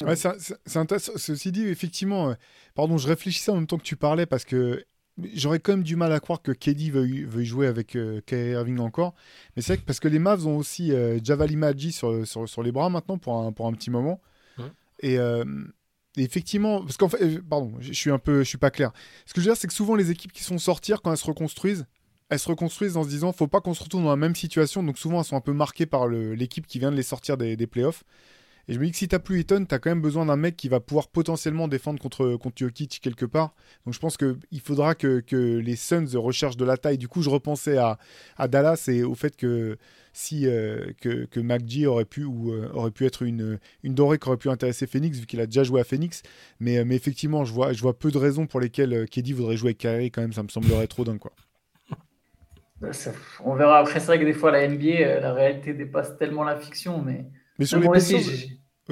Ouais, 0.01 0.15
c'est 0.15 0.77
intéressant. 0.77 1.13
Ceci 1.15 1.51
dit, 1.51 1.67
effectivement, 1.67 2.29
euh, 2.29 2.33
pardon, 2.73 2.97
je 2.97 3.07
réfléchissais 3.07 3.51
en 3.51 3.55
même 3.55 3.67
temps 3.67 3.77
que 3.77 3.83
tu 3.83 3.97
parlais 3.97 4.25
parce 4.25 4.45
que 4.45 4.85
j'aurais 5.33 5.59
quand 5.59 5.73
même 5.73 5.83
du 5.83 5.95
mal 5.95 6.11
à 6.11 6.19
croire 6.19 6.41
que 6.41 6.51
KD 6.51 6.91
veuille, 6.91 7.23
veuille 7.23 7.45
jouer 7.45 7.67
avec 7.67 7.95
euh, 7.95 8.21
Kyrie 8.25 8.51
Irving 8.51 8.79
encore. 8.79 9.13
Mais 9.55 9.61
c'est 9.61 9.73
vrai 9.73 9.81
que 9.81 9.85
parce 9.85 9.99
que 9.99 10.07
les 10.07 10.19
Mavs 10.19 10.45
ont 10.47 10.57
aussi 10.57 10.93
euh, 10.93 11.19
Javali 11.23 11.55
Maggi 11.55 11.91
sur, 11.91 12.25
sur, 12.25 12.47
sur 12.47 12.63
les 12.63 12.71
bras 12.71 12.89
maintenant 12.89 13.17
pour 13.17 13.37
un, 13.37 13.51
pour 13.51 13.67
un 13.67 13.73
petit 13.73 13.91
moment. 13.91 14.21
Ouais. 14.57 14.71
Et, 14.99 15.17
euh, 15.17 15.43
et 15.43 15.78
effectivement, 16.23 16.81
parce 16.81 16.97
qu'en 16.97 17.09
fait, 17.09 17.21
euh, 17.21 17.41
pardon, 17.47 17.73
je 17.79 17.93
suis 17.93 18.11
un 18.11 18.19
peu, 18.19 18.39
je 18.39 18.47
suis 18.47 18.57
pas 18.57 18.71
clair. 18.71 18.91
Ce 19.25 19.33
que 19.33 19.41
je 19.41 19.45
veux 19.45 19.51
dire, 19.51 19.59
c'est 19.59 19.67
que 19.67 19.73
souvent 19.73 19.95
les 19.95 20.11
équipes 20.11 20.31
qui 20.31 20.43
sont 20.43 20.57
sortir 20.57 21.01
quand 21.01 21.11
elles 21.11 21.17
se 21.17 21.25
reconstruisent, 21.25 21.85
elles 22.29 22.39
se 22.39 22.47
reconstruisent 22.47 22.97
en 22.97 23.03
se 23.03 23.09
disant, 23.09 23.31
faut 23.31 23.47
pas 23.47 23.61
qu'on 23.61 23.73
se 23.73 23.83
retrouve 23.83 24.03
dans 24.03 24.09
la 24.09 24.15
même 24.15 24.35
situation. 24.35 24.83
Donc 24.83 24.97
souvent, 24.97 25.19
elles 25.19 25.25
sont 25.25 25.35
un 25.35 25.41
peu 25.41 25.53
marquées 25.53 25.85
par 25.85 26.07
l'équipe 26.07 26.67
qui 26.67 26.79
vient 26.79 26.91
de 26.91 26.95
les 26.95 27.03
sortir 27.03 27.37
des, 27.37 27.55
des 27.55 27.67
playoffs. 27.67 28.03
Et 28.69 28.73
je 28.73 28.79
me 28.79 28.85
dis 28.85 28.91
que 28.91 28.97
si 28.97 29.07
t'as 29.07 29.17
plus 29.17 29.39
Eton, 29.39 29.65
t'as 29.65 29.79
quand 29.79 29.89
même 29.89 30.01
besoin 30.01 30.27
d'un 30.27 30.35
mec 30.35 30.55
qui 30.55 30.69
va 30.69 30.79
pouvoir 30.79 31.07
potentiellement 31.07 31.67
défendre 31.67 31.99
contre, 31.99 32.35
contre 32.35 32.67
quelque 33.01 33.25
part. 33.25 33.55
Donc 33.83 33.95
je 33.95 33.99
pense 33.99 34.15
qu'il 34.15 34.61
faudra 34.63 34.93
que, 34.93 35.23
les 35.31 35.75
Suns 35.75 36.05
recherchent 36.13 36.55
de 36.55 36.65
la 36.65 36.77
taille. 36.77 36.99
Du 36.99 37.07
coup, 37.07 37.23
je 37.23 37.31
repensais 37.31 37.77
à, 37.77 37.97
Dallas 38.47 38.85
et 38.87 39.01
au 39.01 39.15
fait 39.15 39.35
que 39.35 39.77
si 40.13 40.45
euh, 40.45 40.91
que, 41.01 41.39
McGee 41.39 41.87
aurait 41.87 42.05
pu 42.05 42.23
ou 42.25 42.53
euh, 42.53 42.69
aurait 42.71 42.91
pu 42.91 43.07
être 43.07 43.23
une, 43.23 43.57
une 43.81 43.95
dorée 43.95 44.19
qui 44.19 44.27
aurait 44.27 44.37
pu 44.37 44.49
intéresser 44.49 44.85
Phoenix 44.85 45.17
vu 45.17 45.25
qu'il 45.25 45.41
a 45.41 45.47
déjà 45.47 45.63
joué 45.63 45.81
à 45.81 45.83
Phoenix. 45.83 46.21
Mais, 46.59 46.85
mais 46.85 46.95
effectivement, 46.95 47.45
je 47.45 47.53
vois, 47.53 47.73
je 47.73 47.81
vois 47.81 47.97
peu 47.97 48.11
de 48.11 48.19
raisons 48.19 48.45
pour 48.45 48.59
lesquelles 48.59 49.09
Keddy 49.09 49.33
voudrait 49.33 49.57
jouer 49.57 49.69
avec 49.69 49.79
Kyrie 49.79 50.11
quand 50.11 50.21
même. 50.21 50.33
Ça 50.33 50.43
me 50.43 50.49
semblerait 50.49 50.85
trop 50.85 51.05
dingue 51.05 51.17
quoi. 51.17 51.31
Bah, 52.81 52.89
on 53.43 53.55
verra 53.55 53.79
après. 53.79 53.99
C'est 53.99 54.05
vrai 54.05 54.19
que 54.19 54.25
des 54.25 54.33
fois, 54.33 54.51
la 54.51 54.67
NBA, 54.67 55.21
la 55.21 55.33
réalité 55.33 55.73
dépasse 55.73 56.17
tellement 56.19 56.43
la 56.43 56.55
fiction. 56.55 57.01
Mais, 57.01 57.25
mais 57.59 57.65
sur 57.65 57.79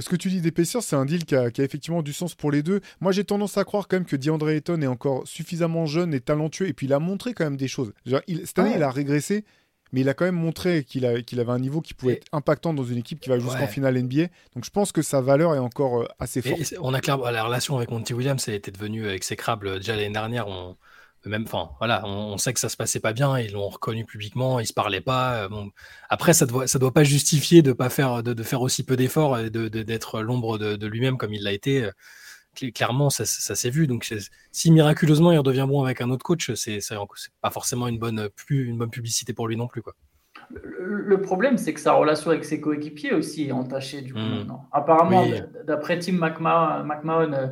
ce 0.04 0.10
que 0.10 0.16
tu 0.16 0.30
dis 0.30 0.42
d'épaisseur, 0.42 0.84
c'est 0.84 0.96
un 0.96 1.06
deal 1.06 1.26
qui 1.26 1.36
a, 1.36 1.48
effectivement 1.48 2.04
du 2.04 2.14
sens 2.14 2.36
pour 2.36 2.52
les 2.52 2.62
deux. 2.62 2.82
Moi, 3.02 3.12
j'ai 3.12 3.24
tendance 3.24 3.58
à 3.58 3.64
croire 3.64 3.88
quand 3.88 3.98
même 3.98 4.06
que 4.06 4.16
DeAndre 4.16 4.50
Ayton 4.50 4.82
est 4.82 4.88
encore 4.88 5.28
suffisamment 5.28 5.88
jeune 5.88 6.14
et 6.14 6.20
talentueux, 6.20 6.68
et 6.68 6.74
puis 6.74 6.86
il 6.86 6.94
a 6.94 7.00
montré 7.00 7.34
quand 7.34 7.46
même 7.46 7.58
des 7.58 7.68
choses. 7.68 7.94
cette 8.06 8.60
année, 8.60 8.74
il 8.76 8.84
a 8.84 8.92
régressé, 8.92 9.44
mais 9.92 10.02
il 10.02 10.10
a 10.10 10.14
quand 10.14 10.26
même 10.26 10.36
montré 10.36 10.84
qu'il 10.84 11.06
avait 11.06 11.52
un 11.52 11.60
niveau 11.60 11.82
qui 11.82 11.94
pouvait 11.94 12.14
être 12.14 12.28
impactant 12.32 12.74
dans 12.74 12.84
une 12.84 12.98
équipe 12.98 13.20
qui 13.20 13.30
va 13.30 13.40
jusqu'en 13.40 13.68
finale 13.68 14.00
NBA. 14.00 14.28
Donc 14.54 14.66
je 14.66 14.70
pense 14.70 14.92
que 14.92 15.02
sa 15.02 15.22
valeur 15.22 15.56
est 15.56 15.60
encore 15.60 16.02
euh, 16.02 16.08
assez 16.20 16.42
forte. 16.42 16.76
on 16.80 16.94
a 16.94 17.02
clairement 17.02 17.30
la 17.30 17.44
relation 17.44 17.78
avec 17.78 17.90
Monty 17.90 18.14
Williams, 18.14 18.44
elle 18.48 18.56
était 18.56 18.72
devenue 18.72 19.08
exécrable 19.08 19.78
déjà 19.78 19.96
l'année 19.96 20.14
dernière. 20.14 20.48
On, 20.48 20.76
même, 21.28 21.44
enfin, 21.44 21.72
voilà, 21.80 22.06
on, 22.06 22.38
sait 22.38 22.54
que 22.54 22.60
ça 22.60 22.70
se 22.70 22.78
passait 22.78 23.00
pas 23.00 23.14
bien, 23.14 23.38
ils 23.40 23.54
l'ont 23.54 23.70
reconnu 23.70 24.06
publiquement, 24.06 24.60
ils 24.60 24.68
se 24.68 24.74
parlaient 24.74 25.02
pas. 25.02 25.44
Euh, 25.44 25.50
bon. 25.50 25.72
Après, 26.10 26.34
ça 26.34 26.46
doit, 26.46 26.68
ça 26.68 26.80
doit 26.80 26.94
pas 26.94 27.04
justifier 27.04 27.62
de 27.62 27.74
pas 27.74 27.90
faire, 27.90 28.24
de, 28.24 28.44
faire 28.44 28.62
aussi 28.62 28.84
peu 28.84 28.96
d'efforts 28.96 29.40
et 29.40 29.50
de, 29.50 29.68
d'être 29.68 30.22
l'ombre 30.22 30.58
de, 30.58 30.88
lui-même 30.88 31.18
comme 31.18 31.34
il 31.34 31.44
l'a 31.44 31.54
été. 31.54 31.84
Euh, 31.84 32.72
clairement, 32.74 33.10
ça, 33.10 33.26
ça 33.26 33.56
s'est 33.56 33.70
vu. 33.70 33.88
Donc, 33.88 34.12
si 34.52 34.72
miraculeusement 34.72 35.32
il 35.32 35.38
redevient 35.38 35.66
bon 35.68 35.84
avec 35.84 36.02
un 36.02 36.10
autre 36.10 36.24
coach, 36.24 36.54
c'est, 36.56 36.82
c'est 36.82 36.96
pas 37.42 37.52
forcément 37.52 37.88
une 37.88 38.00
bonne, 38.00 38.30
plus, 38.36 38.68
une 38.68 38.78
bonne 38.78 38.90
publicité 38.90 39.34
pour 39.34 39.48
lui 39.48 39.56
non 39.56 39.68
plus, 39.68 39.82
quoi. 39.82 39.94
Le, 40.50 41.22
problème, 41.22 41.58
c'est 41.58 41.74
que 41.74 41.80
sa 41.80 41.94
relation 41.94 42.32
avec 42.32 42.46
ses 42.46 42.62
coéquipiers 42.62 43.14
aussi 43.14 43.48
est 43.48 43.52
entachée 43.52 44.02
du 44.02 44.14
coup 44.14 44.20
mmh. 44.20 44.48
Apparemment, 44.72 45.26
d'après 45.66 46.00
Tim 46.00 46.14
McMahon, 46.14 47.34
euh, 47.34 47.48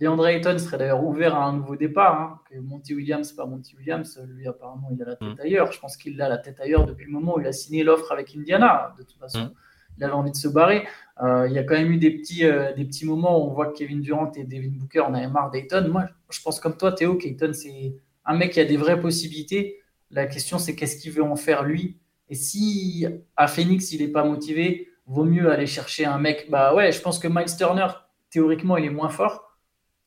DeAndre 0.00 0.28
Ayton 0.28 0.58
serait 0.58 0.78
d'ailleurs 0.78 1.04
ouvert 1.04 1.34
à 1.34 1.44
un 1.44 1.52
nouveau 1.52 1.76
départ. 1.76 2.20
Hein, 2.20 2.40
que 2.50 2.58
Monty 2.58 2.94
Williams, 2.94 3.32
pas 3.32 3.44
Monty 3.44 3.76
Williams, 3.76 4.18
lui 4.26 4.48
apparemment 4.48 4.88
il 4.92 5.02
a 5.02 5.06
la 5.06 5.16
tête 5.16 5.28
mm. 5.28 5.40
ailleurs. 5.40 5.72
Je 5.72 5.78
pense 5.78 5.96
qu'il 5.98 6.20
a 6.22 6.28
la 6.28 6.38
tête 6.38 6.58
ailleurs 6.58 6.86
depuis 6.86 7.04
le 7.04 7.12
moment 7.12 7.36
où 7.36 7.40
il 7.40 7.46
a 7.46 7.52
signé 7.52 7.84
l'offre 7.84 8.10
avec 8.10 8.34
Indiana. 8.34 8.94
De 8.98 9.02
toute 9.02 9.18
façon, 9.18 9.44
mm. 9.44 9.52
il 9.98 10.04
avait 10.04 10.14
envie 10.14 10.30
de 10.30 10.36
se 10.36 10.48
barrer. 10.48 10.86
Euh, 11.22 11.46
il 11.48 11.52
y 11.52 11.58
a 11.58 11.64
quand 11.64 11.74
même 11.74 11.92
eu 11.92 11.98
des 11.98 12.10
petits, 12.12 12.46
euh, 12.46 12.72
des 12.72 12.86
petits 12.86 13.04
moments 13.04 13.44
où 13.44 13.50
on 13.50 13.52
voit 13.52 13.66
que 13.66 13.76
Kevin 13.76 14.00
Durant 14.00 14.32
et 14.32 14.44
Devin 14.44 14.70
Booker 14.72 15.00
en 15.00 15.12
avaient 15.12 15.28
marre 15.28 15.50
d'Ayton. 15.50 15.86
Moi, 15.88 16.06
je 16.30 16.40
pense 16.40 16.60
comme 16.60 16.78
toi, 16.78 16.92
Théo, 16.92 17.16
qu'Ayton 17.16 17.52
c'est 17.52 17.94
un 18.24 18.36
mec 18.36 18.52
qui 18.52 18.60
a 18.60 18.64
des 18.64 18.78
vraies 18.78 19.00
possibilités. 19.00 19.82
La 20.10 20.26
question 20.26 20.58
c'est 20.58 20.74
qu'est-ce 20.74 20.96
qu'il 20.96 21.12
veut 21.12 21.22
en 21.22 21.36
faire 21.36 21.62
lui? 21.62 21.98
Et 22.30 22.34
si 22.34 23.06
à 23.36 23.48
Phoenix 23.48 23.92
il 23.92 24.00
n'est 24.00 24.12
pas 24.12 24.24
motivé, 24.24 24.88
vaut 25.06 25.24
mieux 25.24 25.50
aller 25.50 25.66
chercher 25.66 26.06
un 26.06 26.18
mec. 26.18 26.48
Bah 26.48 26.74
ouais, 26.74 26.90
je 26.90 27.02
pense 27.02 27.18
que 27.18 27.28
Miles 27.28 27.54
Turner 27.58 27.88
théoriquement 28.30 28.78
il 28.78 28.86
est 28.86 28.90
moins 28.90 29.10
fort 29.10 29.49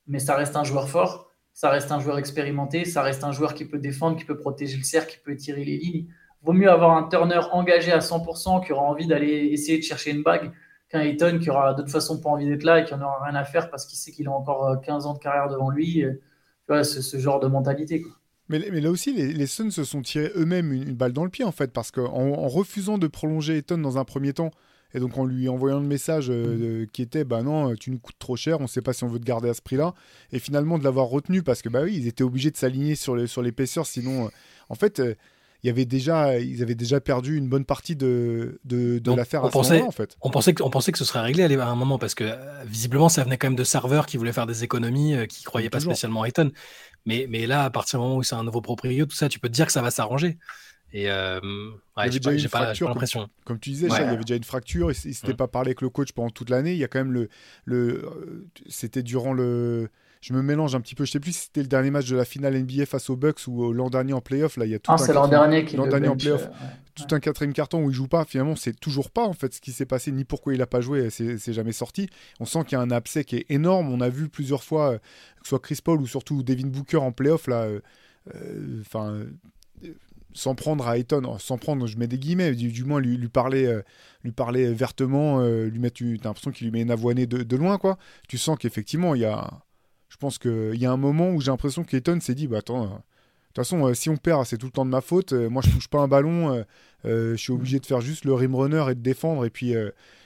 mais 0.08 0.20
ça 0.20 0.36
reste 0.36 0.56
un 0.56 0.64
joueur 0.64 0.90
fort, 0.90 1.32
ça 1.54 1.70
reste 1.70 1.92
un 1.92 2.00
joueur 2.00 2.18
expérimenté, 2.18 2.86
ça 2.86 3.02
reste 3.02 3.24
un 3.24 3.32
joueur 3.32 3.54
qui 3.54 3.66
peut 3.66 3.80
défendre, 3.80 4.18
qui 4.18 4.26
peut 4.26 4.38
protéger 4.38 4.78
le 4.78 4.84
cercle, 4.84 5.14
qui 5.14 5.20
peut 5.24 5.36
tirer 5.36 5.64
les 5.64 5.78
lignes. 5.78 6.08
Vaut 6.42 6.54
mieux 6.54 6.70
avoir 6.70 6.98
un 6.98 7.08
Turner 7.08 7.40
engagé 7.52 7.92
à 7.92 8.00
100% 8.00 8.66
qui 8.66 8.74
aura 8.74 8.84
envie 8.84 9.08
d'aller 9.08 9.50
essayer 9.52 9.78
de 9.78 9.84
chercher 9.84 10.12
une 10.12 10.24
bague 10.24 10.52
qu'un 10.90 11.02
Ayton 11.02 11.40
qui 11.40 11.50
aura 11.50 11.74
de 11.74 11.82
toute 11.82 11.92
façon 11.92 12.20
pas 12.20 12.30
envie 12.30 12.48
d'être 12.48 12.64
là 12.64 12.80
et 12.80 12.86
qui 12.86 12.94
en 12.94 13.02
aura 13.02 13.24
rien 13.24 13.36
à 13.36 13.46
faire 13.46 13.70
parce 13.70 13.86
qu'il 13.86 13.98
sait 13.98 14.12
qu'il 14.12 14.28
a 14.28 14.32
encore 14.32 14.82
15 14.82 15.06
euh, 15.06 15.10
ans 15.10 15.14
de 15.14 15.20
carrière 15.20 15.48
devant 15.48 15.70
lui. 15.70 16.04
Vois, 16.68 16.84
ce, 16.84 17.02
ce 17.02 17.18
genre 17.18 17.40
de 17.40 17.48
mentalité. 17.48 18.04
Mais, 18.50 18.60
là 18.60 18.92
aussi, 18.92 19.14
les, 19.14 19.48
Suns 19.48 19.72
se 19.72 19.84
sont 19.84 20.02
tirés 20.02 20.32
eux-mêmes 20.36 20.74
une, 20.74 20.94
balle 20.94 21.14
dans 21.14 21.24
le 21.24 21.30
pied, 21.30 21.46
en 21.46 21.52
fait, 21.52 21.72
parce 21.72 21.92
qu'en 21.92 22.12
en 22.12 22.48
refusant 22.48 22.98
de 22.98 23.08
prolonger 23.08 23.58
Ayton 23.58 23.78
dans 23.78 23.98
un 23.98 24.04
premier 24.04 24.34
temps, 24.34 24.52
et 24.94 25.00
donc 25.00 25.18
en 25.18 25.26
lui 25.26 25.50
envoyant 25.50 25.80
le 25.80 25.86
message 25.86 26.28
euh, 26.30 26.84
mm. 26.84 26.88
qui 26.88 27.02
était 27.02 27.24
bah 27.24 27.42
non, 27.42 27.76
tu 27.76 27.92
nous 27.92 28.00
coûtes 28.00 28.20
trop 28.20 28.36
cher, 28.36 28.60
on 28.60 28.64
ne 28.64 28.68
sait 28.68 28.82
pas 28.82 28.94
si 28.94 29.04
on 29.04 29.08
veut 29.08 29.20
te 29.20 29.26
garder 29.26 29.50
à 29.50 29.54
ce 29.54 29.62
prix-là. 29.62 29.94
Et 30.32 30.40
finalement 30.40 30.78
de 30.78 30.84
l'avoir 30.84 31.08
retenu 31.08 31.44
parce 31.44 31.62
que 31.62 31.70
bah 31.70 31.82
oui, 31.84 31.94
ils 31.96 32.08
étaient 32.08 32.24
obligés 32.24 32.52
de 32.52 32.58
s'aligner 32.58 32.96
sur 32.96 33.16
l'épaisseur, 33.16 33.86
sur 33.86 34.02
sinon, 34.02 34.26
euh, 34.26 34.30
en 34.70 34.76
fait. 34.76 35.00
Euh, 35.00 35.16
il 35.66 35.68
y 35.68 35.70
avait 35.70 35.86
déjà, 35.86 36.40
ils 36.40 36.62
avaient 36.62 36.76
déjà 36.76 37.00
perdu 37.00 37.38
une 37.38 37.48
bonne 37.48 37.64
partie 37.64 37.96
de, 37.96 38.60
de, 38.66 39.00
de 39.00 39.14
l'affaire 39.14 39.46
à 39.46 39.50
ce 39.50 39.58
moment-là, 39.58 39.86
en 39.86 39.92
fait. 39.92 40.18
On 40.20 40.30
pensait, 40.30 40.54
que, 40.54 40.62
on 40.62 40.70
pensait 40.70 40.92
que 40.92 40.98
ce 40.98 41.06
serait 41.06 41.22
réglé 41.22 41.44
à 41.56 41.68
un 41.70 41.76
moment 41.76 41.98
parce 41.98 42.16
que 42.16 42.36
visiblement, 42.66 43.08
ça 43.08 43.24
venait 43.24 43.38
quand 43.38 43.48
même 43.48 43.56
de 43.56 43.64
serveurs 43.64 44.06
qui 44.06 44.18
voulaient 44.18 44.34
faire 44.34 44.46
des 44.46 44.66
économies, 44.66 45.16
qui 45.30 45.42
ne 45.42 45.46
croyaient 45.46 45.70
pas 45.70 45.80
spécialement 45.80 46.24
à 46.24 46.28
Eton. 46.28 46.52
Mais, 47.06 47.28
mais 47.30 47.48
là, 47.48 47.64
à 47.64 47.70
partir 47.70 47.98
du 48.00 48.04
moment 48.04 48.18
où 48.18 48.24
c'est 48.24 48.36
un 48.36 48.44
nouveau 48.44 48.60
propriétaire, 48.60 49.08
tout 49.08 49.16
ça, 49.16 49.30
tu 49.30 49.40
peux 49.40 49.48
te 49.48 49.54
dire 49.54 49.66
que 49.66 49.72
ça 49.72 49.82
va 49.82 49.90
s'arranger. 49.90 50.38
Et 50.94 51.10
euh, 51.10 51.40
j'ai 52.08 52.20
pas, 52.20 52.72
l'impression. 52.80 53.28
Comme, 53.46 53.60
tu 53.60 53.72
disais, 53.72 53.88
il 53.88 53.94
y 53.94 53.96
avait 53.96 54.18
déjà 54.18 54.36
une 54.36 54.44
fracture. 54.44 54.92
Il, 54.92 55.08
ne 55.08 55.14
s'était 55.14 55.34
mm. 55.34 55.38
pas 55.38 55.48
parlé 55.48 55.70
avec 55.70 55.82
le 55.82 55.90
coach 55.90 56.12
pendant 56.12 56.30
toute 56.30 56.52
l'année. 56.52 56.74
Il 56.74 56.78
y 56.78 56.84
a 56.84 56.88
quand 56.88 57.00
même 57.00 57.12
le. 57.12 57.30
le 57.66 58.06
euh, 58.06 58.48
c'était 58.70 59.02
durant 59.02 59.34
le. 59.34 59.90
Je 60.22 60.34
me 60.34 60.44
mélange 60.44 60.76
un 60.76 60.82
petit 60.82 60.94
peu. 60.94 61.04
Je 61.04 61.12
sais 61.12 61.20
plus 61.20 61.34
si 61.34 61.46
c'était 61.46 61.64
le 61.64 61.68
dernier 61.68 61.90
match 61.90 62.08
de 62.08 62.16
la 62.16 62.26
finale 62.26 62.58
NBA 62.58 62.86
face 62.86 63.10
aux 63.10 63.18
Bucks 63.18 63.46
ou 63.48 63.74
l'an 63.74 63.90
dernier 63.90 64.14
en 64.14 64.22
playoff. 64.22 64.56
Là, 64.56 64.66
il 64.66 64.72
y 64.72 64.76
a 64.76 64.80
tout 64.80 64.92
ah, 64.94 64.98
c'est 64.98 65.14
l'an 65.14 65.28
dernier 65.28 65.66
qui 65.66 65.76
l'an 65.76 65.88
dernier 65.88 66.08
en 66.08 66.16
playoff. 66.16 66.48
tout 66.94 67.14
un 67.14 67.20
quatrième 67.20 67.54
carton 67.54 67.84
où 67.84 67.90
il 67.90 67.96
joue 67.96 68.08
pas. 68.08 68.24
Finalement, 68.24 68.56
c'est 68.56 68.80
toujours 68.80 69.10
pas 69.10 69.24
en 69.24 69.34
fait 69.34 69.54
ce 69.56 69.60
qui 69.60 69.72
s'est 69.72 69.88
passé 69.88 70.12
ni 70.12 70.26
pourquoi 70.26 70.54
il 70.54 70.62
a 70.62 70.68
pas 70.68 70.80
joué. 70.80 71.10
C'est 71.10 71.54
jamais 71.54 71.74
sorti. 71.74 72.08
On 72.40 72.46
sent 72.46 72.66
qu'il 72.66 72.78
y 72.78 72.80
a 72.80 72.82
un 72.82 72.92
abcès 72.92 73.26
qui 73.26 73.38
est 73.38 73.46
énorme. 73.50 73.92
On 73.92 74.00
a 74.00 74.10
vu 74.10 74.30
plusieurs 74.30 74.64
fois 74.64 74.92
euh, 74.92 74.98
que 74.98 75.46
ce 75.46 75.50
soit 75.50 75.60
Chris 75.60 75.80
Paul 75.84 76.00
ou 76.00 76.08
surtout 76.08 76.44
Devin 76.44 76.68
Booker 76.68 76.98
en 76.98 77.12
playoff 77.12 77.48
là. 77.48 77.68
Enfin 78.80 79.26
s'en 80.34 80.56
prendre 80.56 80.88
à 80.88 80.98
Ayton, 80.98 81.38
sans 81.40 81.58
prendre, 81.58 81.88
je 81.88 81.98
mets 81.98 82.08
des 82.08 82.18
guillemets, 82.18 82.54
du, 82.54 82.84
moins 82.84 83.00
lui, 83.00 83.18
lui, 83.18 83.30
parler, 83.30 83.66
euh, 83.66 83.82
lui 84.24 84.32
parler 84.32 84.74
vertement, 84.74 85.40
euh, 85.40 85.68
lui 85.68 85.80
mettre, 85.80 86.00
t'as 86.00 86.30
l'impression 86.30 86.52
qu'il 86.52 86.68
lui 86.68 86.72
met 86.72 86.82
une 86.82 86.92
avoinée 86.92 87.28
de, 87.28 87.56
loin, 87.56 87.78
quoi. 87.78 87.98
Tu 88.28 88.38
sens 88.38 88.58
qu'effectivement, 88.58 89.16
il 89.16 89.22
y 89.22 89.26
a, 89.26 89.50
je 90.10 90.18
pense 90.18 90.38
qu'il 90.38 90.76
y 90.76 90.86
a 90.86 90.92
un 90.92 90.98
moment 90.98 91.32
où 91.32 91.42
j'ai 91.42 91.52
l'impression 91.52 91.84
qu'Ayton 91.84 92.20
s'est 92.20 92.36
dit, 92.36 92.48
bah 92.48 92.60
attends, 92.60 92.84
euh, 92.84 92.88
de 92.88 93.62
toute 93.62 93.66
façon, 93.68 93.94
si 93.94 94.10
on 94.10 94.18
perd, 94.18 94.46
c'est 94.46 94.58
tout 94.58 94.66
le 94.66 94.72
temps 94.72 94.86
de 94.86 94.90
ma 94.90 95.02
faute. 95.02 95.34
moi, 95.34 95.62
je 95.64 95.70
touche 95.70 95.88
pas 95.88 96.00
un 96.00 96.08
ballon, 96.08 96.66
je 97.04 97.36
suis 97.36 97.54
obligé 97.54 97.80
de 97.80 97.86
faire 97.86 98.02
juste 98.02 98.26
le 98.26 98.34
rim 98.34 98.56
runner 98.56 98.86
et 98.90 98.96
de 98.96 99.02
défendre, 99.02 99.46
et 99.46 99.52
puis. 99.52 99.74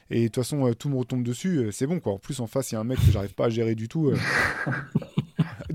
et 0.09 0.21
de 0.21 0.25
toute 0.27 0.35
façon, 0.35 0.73
tout 0.73 0.87
me 0.87 0.95
retombe 0.95 1.23
dessus, 1.23 1.67
c'est 1.73 1.87
bon 1.87 1.99
quoi. 1.99 2.13
En 2.13 2.19
plus, 2.19 2.39
en 2.39 2.47
face, 2.47 2.71
il 2.71 2.75
y 2.75 2.77
a 2.77 2.79
un 2.79 2.85
mec 2.85 2.99
que 2.99 3.11
j'arrive 3.11 3.33
pas 3.33 3.47
à 3.47 3.49
gérer 3.49 3.75
du 3.75 3.89
tout. 3.89 4.13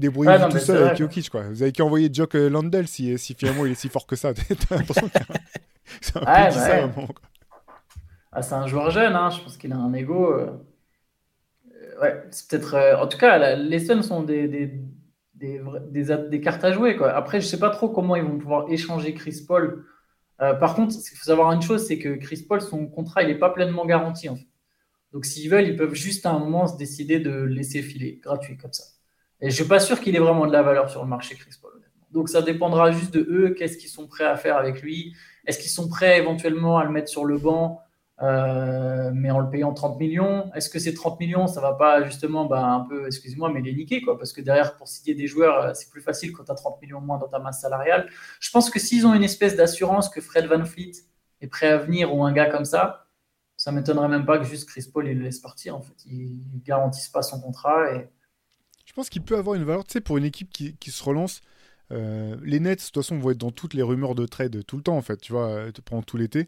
débrouiller 0.02 0.36
tout 0.50 0.58
seul 0.58 0.84
avec 0.84 0.98
Jokic. 0.98 1.30
Quoi. 1.30 1.42
Vous 1.48 1.62
avez 1.62 1.72
qu'à 1.72 1.84
envoyer 1.84 2.10
Jock 2.12 2.34
euh, 2.34 2.50
Landell 2.50 2.86
si, 2.86 3.16
si 3.18 3.34
finalement 3.34 3.64
il 3.64 3.72
est 3.72 3.76
si 3.76 3.88
fort 3.88 4.06
que 4.06 4.16
ça. 4.16 4.32
c'est 6.00 6.22
un 6.22 6.88
peu 6.88 7.02
ah, 8.34 8.40
c'est 8.40 8.54
un 8.54 8.66
joueur 8.66 8.90
jeune, 8.90 9.14
hein. 9.14 9.28
je 9.28 9.42
pense 9.42 9.58
qu'il 9.58 9.72
a 9.72 9.76
un 9.76 9.92
ego. 9.92 10.32
Euh, 10.32 10.52
euh, 11.70 12.00
ouais, 12.00 12.22
c'est 12.30 12.48
peut-être. 12.48 12.98
En 12.98 13.06
tout 13.06 13.18
cas, 13.18 13.56
les 13.56 13.78
Suns 13.78 14.02
sont 14.02 14.22
des, 14.22 14.48
des, 14.48 14.80
des, 15.34 15.60
des, 16.30 16.40
cartes 16.40 16.64
à 16.64 16.72
jouer. 16.72 16.96
Quoi. 16.96 17.12
Après, 17.12 17.42
je 17.42 17.46
sais 17.46 17.58
pas 17.58 17.68
trop 17.68 17.90
comment 17.90 18.16
ils 18.16 18.22
vont 18.22 18.38
pouvoir 18.38 18.70
échanger 18.70 19.12
Chris 19.12 19.44
Paul. 19.46 19.84
par 20.38 20.74
contre, 20.74 20.94
il 20.94 21.16
faut 21.16 21.24
savoir 21.24 21.52
une 21.52 21.60
chose 21.60 21.86
c'est 21.86 21.98
que 21.98 22.14
Chris 22.14 22.46
Paul, 22.48 22.62
son 22.62 22.86
contrat, 22.86 23.22
il 23.22 23.28
n'est 23.28 23.38
pas 23.38 23.50
pleinement 23.50 23.84
garanti. 23.84 24.30
En 24.30 24.36
fait. 24.36 24.48
Donc, 25.12 25.26
s'ils 25.26 25.50
veulent, 25.50 25.68
ils 25.68 25.76
peuvent 25.76 25.94
juste 25.94 26.24
à 26.24 26.30
un 26.30 26.38
moment 26.38 26.66
se 26.66 26.78
décider 26.78 27.20
de 27.20 27.32
laisser 27.32 27.82
filer 27.82 28.18
gratuit 28.22 28.56
comme 28.56 28.72
ça. 28.72 28.84
Et 29.42 29.50
je 29.50 29.56
suis 29.56 29.64
pas 29.64 29.80
sûr 29.80 30.00
qu'il 30.00 30.14
ait 30.14 30.20
vraiment 30.20 30.46
de 30.46 30.52
la 30.52 30.62
valeur 30.62 30.88
sur 30.88 31.02
le 31.02 31.08
marché, 31.08 31.34
Chris 31.34 31.50
Paul. 31.60 31.72
Donc 32.12 32.28
ça 32.28 32.42
dépendra 32.42 32.92
juste 32.92 33.12
de 33.12 33.26
eux, 33.28 33.54
qu'est-ce 33.58 33.76
qu'ils 33.76 33.90
sont 33.90 34.06
prêts 34.06 34.24
à 34.24 34.36
faire 34.36 34.56
avec 34.56 34.80
lui? 34.82 35.14
Est-ce 35.46 35.58
qu'ils 35.58 35.70
sont 35.70 35.88
prêts 35.88 36.18
éventuellement 36.18 36.78
à 36.78 36.84
le 36.84 36.90
mettre 36.90 37.08
sur 37.08 37.24
le 37.24 37.38
banc, 37.38 37.80
euh, 38.22 39.10
mais 39.12 39.32
en 39.32 39.40
le 39.40 39.50
payant 39.50 39.74
30 39.74 39.98
millions? 39.98 40.52
Est-ce 40.54 40.70
que 40.70 40.78
ces 40.78 40.94
30 40.94 41.18
millions, 41.18 41.46
ça 41.48 41.60
va 41.60 41.72
pas 41.72 42.04
justement 42.04 42.44
bah, 42.44 42.64
un 42.64 42.80
peu, 42.80 43.06
excusez-moi, 43.06 43.50
mais 43.52 43.60
les 43.60 43.74
niquer 43.74 44.00
quoi? 44.02 44.16
Parce 44.16 44.32
que 44.32 44.40
derrière, 44.40 44.76
pour 44.76 44.86
signer 44.86 45.14
des 45.14 45.26
joueurs, 45.26 45.58
euh, 45.58 45.74
c'est 45.74 45.90
plus 45.90 46.02
facile 46.02 46.32
quand 46.32 46.44
tu 46.44 46.52
as 46.52 46.54
30 46.54 46.80
millions 46.80 47.00
moins 47.00 47.18
dans 47.18 47.28
ta 47.28 47.40
masse 47.40 47.60
salariale. 47.60 48.08
Je 48.38 48.50
pense 48.50 48.70
que 48.70 48.78
s'ils 48.78 49.06
ont 49.06 49.14
une 49.14 49.24
espèce 49.24 49.56
d'assurance 49.56 50.08
que 50.08 50.20
Fred 50.20 50.46
Van 50.46 50.64
Fleet 50.64 50.92
est 51.40 51.48
prêt 51.48 51.68
à 51.68 51.78
venir 51.78 52.14
ou 52.14 52.22
un 52.22 52.32
gars 52.32 52.46
comme 52.46 52.64
ça, 52.64 53.06
ça 53.56 53.72
m'étonnerait 53.72 54.08
même 54.08 54.26
pas 54.26 54.38
que 54.38 54.44
juste 54.44 54.68
Chris 54.68 54.88
Paul 54.92 55.08
il 55.08 55.18
le 55.18 55.24
laisse 55.24 55.40
partir. 55.40 55.74
En 55.76 55.80
fait, 55.80 56.04
ils 56.06 56.62
garantissent 56.64 57.08
pas 57.08 57.22
son 57.22 57.40
contrat 57.40 57.92
et 57.92 58.08
je 58.92 58.96
pense 58.96 59.08
qu'il 59.08 59.22
peut 59.22 59.38
avoir 59.38 59.56
une 59.56 59.64
valeur, 59.64 59.84
tu 59.84 59.92
sais, 59.94 60.00
pour 60.02 60.18
une 60.18 60.24
équipe 60.24 60.50
qui, 60.50 60.76
qui 60.76 60.90
se 60.90 61.02
relance. 61.02 61.40
Euh, 61.92 62.36
les 62.42 62.60
Nets, 62.60 62.78
de 62.78 62.84
toute 62.84 62.94
façon, 62.94 63.18
vont 63.18 63.30
être 63.30 63.38
dans 63.38 63.50
toutes 63.50 63.72
les 63.72 63.82
rumeurs 63.82 64.14
de 64.14 64.26
trade 64.26 64.62
tout 64.66 64.76
le 64.76 64.82
temps, 64.82 64.98
en 64.98 65.02
fait, 65.02 65.16
tu 65.16 65.32
vois, 65.32 65.48
euh, 65.48 65.72
pendant 65.86 66.02
tout 66.02 66.18
l'été. 66.18 66.46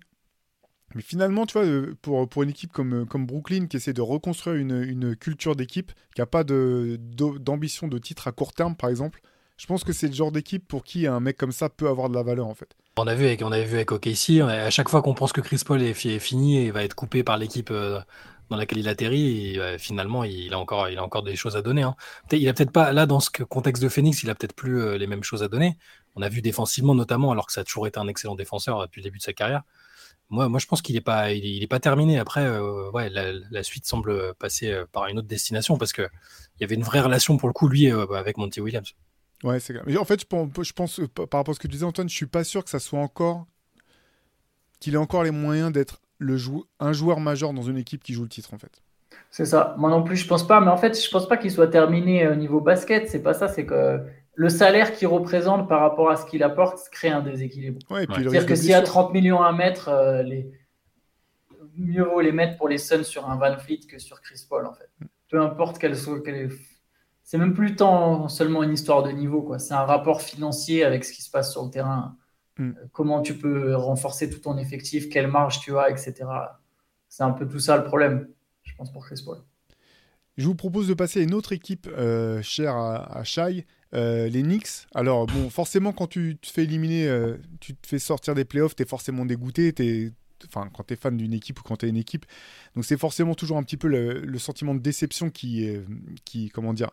Mais 0.95 1.01
finalement, 1.01 1.47
tu 1.47 1.55
vois, 1.55 1.65
euh, 1.65 1.95
pour, 2.03 2.29
pour 2.29 2.43
une 2.43 2.51
équipe 2.51 2.71
comme, 2.71 3.07
comme 3.07 3.25
Brooklyn 3.25 3.67
qui 3.67 3.79
essaie 3.79 3.95
de 3.95 4.03
reconstruire 4.03 4.57
une, 4.57 4.83
une 4.83 5.17
culture 5.17 5.57
d'équipe, 5.57 5.91
qui 6.15 6.21
n'a 6.21 6.27
pas 6.27 6.45
d'ambition 6.45 7.89
de, 7.89 7.97
titre 7.97 8.29
à 8.29 8.33
court 8.33 8.53
terme, 8.53 8.77
par 8.77 8.91
exemple, 8.91 9.23
je 9.57 9.65
pense 9.65 9.83
que 9.83 9.95
c'est 9.95 10.09
le 10.09 10.13
genre 10.13 10.31
d'équipe 10.31 10.69
pour 10.69 10.85
qui 10.85 11.07
un 11.07 11.21
mec 11.21 11.39
comme 11.39 11.53
ça 11.53 11.71
peut 11.71 11.89
avoir 11.89 12.11
de 12.11 12.15
la 12.15 12.23
valeur, 12.23 12.47
en 12.47 12.55
fait. 12.55 12.77
On, 12.99 13.07
a 13.07 13.15
vu 13.15 13.25
avec, 13.25 13.41
avait 13.41 13.65
vu 13.65 13.77
avec 13.77 13.91
OKC, 13.91 14.43
à 14.43 14.69
chaque 14.69 14.91
fois 14.91 15.01
qu'on 15.01 15.15
pense 15.15 15.33
que 15.33 15.41
Chris 15.41 15.63
Paul 15.65 15.81
est, 15.81 15.95
fini 15.95 16.59
et 16.59 16.71
va 16.71 16.85
être 16.85 16.95
coupé 16.95 17.25
par 17.25 17.39
l'équipe 17.39 17.73
dans 18.51 18.57
laquelle 18.57 18.79
il 18.79 18.89
atterrit, 18.89 19.57
et, 19.57 19.79
finalement, 19.79 20.25
il 20.25 20.53
a, 20.53 20.59
encore, 20.59 20.89
il 20.89 20.99
a 20.99 21.03
encore 21.03 21.23
des 21.23 21.37
choses 21.37 21.57
à 21.57 21.63
donner. 21.63 21.83
Hein. 21.83 21.97
Il 22.33 22.49
a 22.49 22.53
peut-être 22.53 22.71
pas, 22.71 22.93
là, 22.93 23.07
dans 23.07 23.21
ce 23.21 23.31
contexte 23.31 23.83
de 23.83 23.89
Phoenix, 23.89 24.23
il 24.23 24.31
a 24.31 24.35
peut-être 24.35 24.55
plus 24.55 24.81
euh, 24.81 24.99
les 24.99 25.07
mêmes 25.07 25.23
choses 25.23 25.43
à 25.43 25.49
donner. 25.49 25.79
On 26.15 26.23
a 26.23 26.29
vu 26.29 26.43
défensivement, 26.43 26.95
notamment, 26.95 27.31
alors 27.31 27.47
que 27.47 27.53
ça 27.53 27.63
a 27.63 27.65
toujours 27.65 27.87
été 27.87 27.99
un 27.99 28.09
excellent 28.09 28.35
défenseur 28.35 28.81
depuis 28.83 29.01
le 29.01 29.05
début 29.05 29.19
de 29.19 29.23
sa 29.23 29.33
carrière. 29.33 29.63
Moi, 30.31 30.49
moi 30.49 30.59
je 30.59 30.67
pense 30.67 30.81
qu'il 30.81 30.95
n'est 30.95 31.01
pas, 31.01 31.33
il, 31.33 31.67
pas 31.69 31.81
terminé. 31.81 32.19
Après, 32.19 32.45
euh, 32.45 32.91
ouais, 32.91 33.11
la, 33.11 33.63
suite 33.63 33.87
semble 33.87 34.35
passer 34.35 34.71
euh, 34.71 34.87
par 34.91 35.07
une 35.07 35.19
autre 35.19 35.29
destination 35.29 35.77
parce 35.77 35.93
qu'il 35.93 36.09
y 36.61 36.65
avait 36.65 36.75
une 36.75 36.83
vraie 36.83 37.01
relation, 37.01 37.37
pour 37.37 37.49
le 37.49 37.55
coup, 37.55 37.69
lui, 37.69 37.91
avec 37.91 38.37
Monty 38.37 38.61
Williams. 38.61 38.95
Ouais, 39.43 39.61
c'est 39.61 39.75
Mais 39.87 39.97
en 39.97 40.05
fait, 40.05 40.21
je 40.21 40.27
pense, 40.27 40.49
je 40.63 40.73
pense, 40.73 41.01
par 41.15 41.41
rapport 41.41 41.51
à 41.51 41.55
ce 41.55 41.59
que 41.59 41.67
tu 41.67 41.73
disais, 41.73 41.85
Antoine, 41.85 42.09
je 42.09 42.15
suis 42.15 42.27
pas 42.27 42.45
sûr 42.45 42.65
que 42.65 42.71
ça 42.71 42.79
soit 42.79 43.01
encore. 43.01 43.47
qu'il 44.81 44.95
ait 44.95 44.99
encore 44.99 45.23
les 45.23 45.31
moyens 45.31 45.73
d'être 45.73 46.01
le 46.19 46.37
un 46.81 46.93
joueur 46.93 47.21
majeur 47.21 47.53
dans 47.53 47.63
une 47.63 47.79
équipe 47.79 48.03
qui 48.03 48.13
joue 48.13 48.23
le 48.23 48.29
titre, 48.29 48.55
en 48.55 48.59
fait. 48.59 48.83
C'est 49.31 49.47
ça. 49.47 49.75
Moi 49.79 49.91
non 49.91 50.03
plus, 50.03 50.17
je 50.17 50.29
pense 50.29 50.47
pas. 50.47 50.61
Mais 50.61 50.71
en 50.71 50.77
fait, 50.77 51.01
je 51.01 51.11
pense 51.11 51.29
pas 51.29 51.37
qu'il 51.37 51.51
soit 51.51 51.69
terminé 51.69 52.29
au 52.29 52.37
niveau 52.37 52.61
basket. 52.61 53.09
C'est 53.09 53.23
pas 53.23 53.35
ça. 53.35 53.49
C'est 53.49 53.67
que 53.67 54.01
le 54.35 54.49
salaire 54.49 54.95
qu'il 54.95 55.09
représente 55.09 55.69
par 55.69 55.81
rapport 55.81 56.11
à 56.11 56.17
ce 56.17 56.27
qu'il 56.27 56.43
apporte 56.43 56.79
crée 56.91 57.09
un 57.09 57.21
déséquilibre. 57.21 57.81
C'est-à-dire 57.89 58.47
que 58.47 58.55
s'il 58.55 58.71
y 58.71 58.75
a 58.75 58.83
30 58.83 59.13
millions 59.13 59.43
à 59.43 59.53
mettre, 59.53 59.89
euh, 59.89 60.23
les... 60.23 60.51
mieux 61.77 62.05
vaut 62.05 62.21
les 62.21 62.33
mettre 62.33 62.57
pour 62.57 62.69
les 62.69 62.79
Suns 62.79 63.05
sur 63.05 63.29
un 63.29 63.37
Van 63.37 63.59
Fleet 63.59 63.81
que 63.89 63.99
sur 63.99 64.21
Chris 64.21 64.45
Paul, 64.49 64.67
en 64.67 64.75
fait. 64.75 64.89
Peu 65.29 65.41
importe 65.41 65.79
quelle 65.79 65.97
soit. 65.97 66.21
C'est 67.23 67.39
même 67.39 67.55
plus 67.55 67.75
tant 67.75 68.29
seulement 68.29 68.63
une 68.63 68.73
histoire 68.73 69.03
de 69.03 69.11
niveau. 69.11 69.53
C'est 69.59 69.75
un 69.75 69.85
rapport 69.85 70.21
financier 70.21 70.85
avec 70.85 71.05
ce 71.05 71.13
qui 71.13 71.23
se 71.23 71.31
passe 71.31 71.51
sur 71.51 71.65
le 71.65 71.71
terrain. 71.71 72.17
Mm. 72.59 72.71
Euh, 72.71 72.73
comment 72.93 73.23
tu 73.23 73.35
peux 73.35 73.75
renforcer 73.75 74.31
tout 74.31 74.39
ton 74.39 74.57
effectif, 74.59 75.09
quelle 75.09 75.29
marge 75.29 75.61
tu 75.61 75.77
as, 75.77 75.91
etc. 75.91 76.25
C'est 77.09 77.23
un 77.23 77.31
peu 77.31 77.47
tout 77.47 77.61
ça 77.61 77.77
le 77.77 77.85
problème, 77.85 78.29
je 78.63 78.75
pense, 78.75 78.93
pour 78.93 79.05
Chris 79.05 79.23
Paul. 79.25 79.39
Je 80.37 80.47
vous 80.47 80.55
propose 80.55 80.89
de 80.89 80.95
passer 80.95 81.21
à 81.21 81.23
une 81.23 81.35
autre 81.35 81.53
équipe 81.53 81.89
euh, 81.97 82.43
chère 82.43 82.75
à, 82.75 83.19
à 83.19 83.23
Shai, 83.23 83.67
euh, 83.95 84.29
les 84.29 84.43
Knicks. 84.43 84.87
Alors, 84.95 85.27
bon, 85.27 85.49
forcément, 85.49 85.93
quand 85.93 86.09
tu 86.09 86.39
te 86.41 86.49
fais 86.49 86.65
éliminer, 86.65 87.09
tu 87.61 87.77
te 87.77 87.87
fais 87.87 88.01
sortir 88.01 88.35
des 88.35 88.45
playoffs, 88.45 88.75
tu 88.75 88.83
es 88.83 88.87
forcément 88.87 89.25
dégoûté, 89.25 89.73
tu 89.73 90.13
enfin, 90.47 90.69
quand 90.75 90.85
tu 90.85 90.95
es 90.95 90.97
fan 90.97 91.17
d'une 91.17 91.33
équipe 91.33 91.61
ou 91.61 91.63
quand 91.63 91.79
tu 91.79 91.87
es 91.87 91.89
une 91.89 91.97
équipe. 91.97 92.27
Donc 92.75 92.85
c'est 92.85 92.99
forcément 92.99 93.35
toujours 93.35 93.57
un 93.57 93.63
petit 93.63 93.77
peu 93.77 93.89
le, 93.89 94.39
sentiment 94.39 94.75
de 94.75 94.81
déception 94.81 95.31
qui, 95.31 95.69
qui, 96.25 96.51
comment 96.51 96.75
dire, 96.75 96.91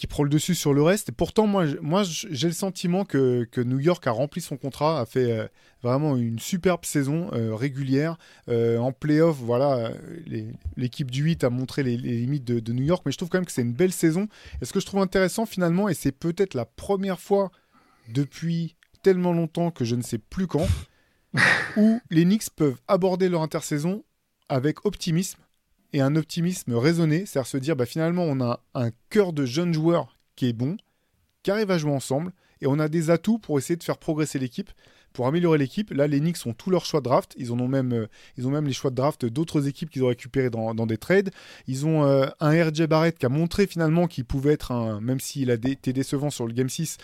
qui 0.00 0.06
prend 0.06 0.22
le 0.22 0.30
dessus 0.30 0.54
sur 0.54 0.72
le 0.72 0.82
reste. 0.82 1.10
Et 1.10 1.12
pourtant, 1.12 1.46
moi, 1.46 1.66
moi 1.82 2.04
j'ai 2.04 2.46
le 2.46 2.54
sentiment 2.54 3.04
que, 3.04 3.46
New 3.58 3.78
York 3.78 4.06
a 4.06 4.10
rempli 4.10 4.40
son 4.40 4.56
contrat, 4.56 4.98
a 4.98 5.04
fait 5.04 5.30
euh, 5.30 5.46
vraiment 5.82 6.16
une 6.16 6.38
superbe 6.38 6.86
saison 6.86 7.30
euh, 7.34 7.54
régulière. 7.54 8.16
Euh, 8.48 8.78
en 8.78 8.92
playoff, 8.92 9.36
voilà, 9.36 9.92
l'équipe 10.78 11.10
du 11.10 11.22
8 11.22 11.44
a 11.44 11.50
montré 11.50 11.82
les, 11.82 11.98
limites 11.98 12.44
de, 12.44 12.60
de, 12.60 12.72
New 12.72 12.84
York, 12.84 13.02
mais 13.04 13.12
je 13.12 13.18
trouve 13.18 13.28
quand 13.28 13.36
même 13.36 13.44
que 13.44 13.52
c'est 13.52 13.60
une 13.60 13.74
belle 13.74 13.92
saison. 13.92 14.26
Et 14.62 14.64
ce 14.64 14.72
que 14.72 14.80
je 14.80 14.86
trouve 14.86 15.02
intéressant 15.02 15.44
finalement, 15.44 15.90
et 15.90 15.94
c'est 15.94 16.12
peut-être 16.12 16.54
la 16.54 16.64
première 16.64 17.20
fois 17.20 17.50
depuis 18.08 18.76
tellement 19.02 19.34
longtemps 19.34 19.70
que 19.70 19.84
je 19.84 19.96
ne 19.96 20.02
sais 20.02 20.18
plus 20.18 20.46
quand, 20.46 20.66
où 21.76 22.00
les 22.10 22.24
Knicks 22.24 22.50
peuvent 22.50 22.80
aborder 22.88 23.28
leur 23.28 23.42
intersaison 23.42 24.04
avec 24.48 24.84
optimisme 24.84 25.40
et 25.92 26.00
un 26.00 26.16
optimisme 26.16 26.74
raisonné, 26.74 27.26
c'est-à-dire 27.26 27.46
se 27.46 27.56
dire 27.56 27.76
bah, 27.76 27.86
finalement 27.86 28.24
on 28.24 28.40
a 28.40 28.60
un 28.74 28.90
cœur 29.08 29.32
de 29.32 29.44
jeunes 29.44 29.74
joueurs 29.74 30.16
qui 30.36 30.48
est 30.48 30.52
bon, 30.52 30.76
qui 31.42 31.50
arrive 31.50 31.70
à 31.70 31.78
jouer 31.78 31.92
ensemble, 31.92 32.32
et 32.60 32.66
on 32.66 32.78
a 32.78 32.88
des 32.88 33.10
atouts 33.10 33.38
pour 33.38 33.58
essayer 33.58 33.76
de 33.76 33.82
faire 33.82 33.98
progresser 33.98 34.38
l'équipe, 34.38 34.70
pour 35.12 35.26
améliorer 35.26 35.58
l'équipe. 35.58 35.90
Là, 35.92 36.06
les 36.06 36.20
Knicks 36.20 36.46
ont 36.46 36.52
tous 36.52 36.70
leurs 36.70 36.84
choix 36.84 37.00
de 37.00 37.04
draft, 37.04 37.34
ils, 37.36 37.52
ont, 37.52 37.68
même, 37.68 37.92
euh, 37.92 38.06
ont 38.44 38.50
même 38.50 38.66
les 38.66 38.72
choix 38.72 38.90
de 38.90 38.96
draft 38.96 39.24
d'autres 39.26 39.66
équipes 39.66 39.90
qu'ils 39.90 40.04
ont 40.04 40.08
récupérés 40.08 40.50
dans, 40.50 40.74
des 40.86 40.98
trades. 40.98 41.30
Ils 41.66 41.86
ont 41.86 42.04
euh, 42.04 42.26
un 42.38 42.50
RJ 42.50 42.86
Barrett 42.86 43.18
qui 43.18 43.26
a 43.26 43.28
montré 43.28 43.66
finalement 43.66 44.06
qu'il 44.06 44.24
pouvait 44.24 44.52
être 44.52 44.72
un, 44.72 45.00
même 45.00 45.18
s'il 45.18 45.50
a 45.50 45.54
été 45.54 45.92
décevant 45.92 46.30
sur 46.30 46.46
le 46.46 46.52
Game 46.52 46.68
6, 46.68 46.98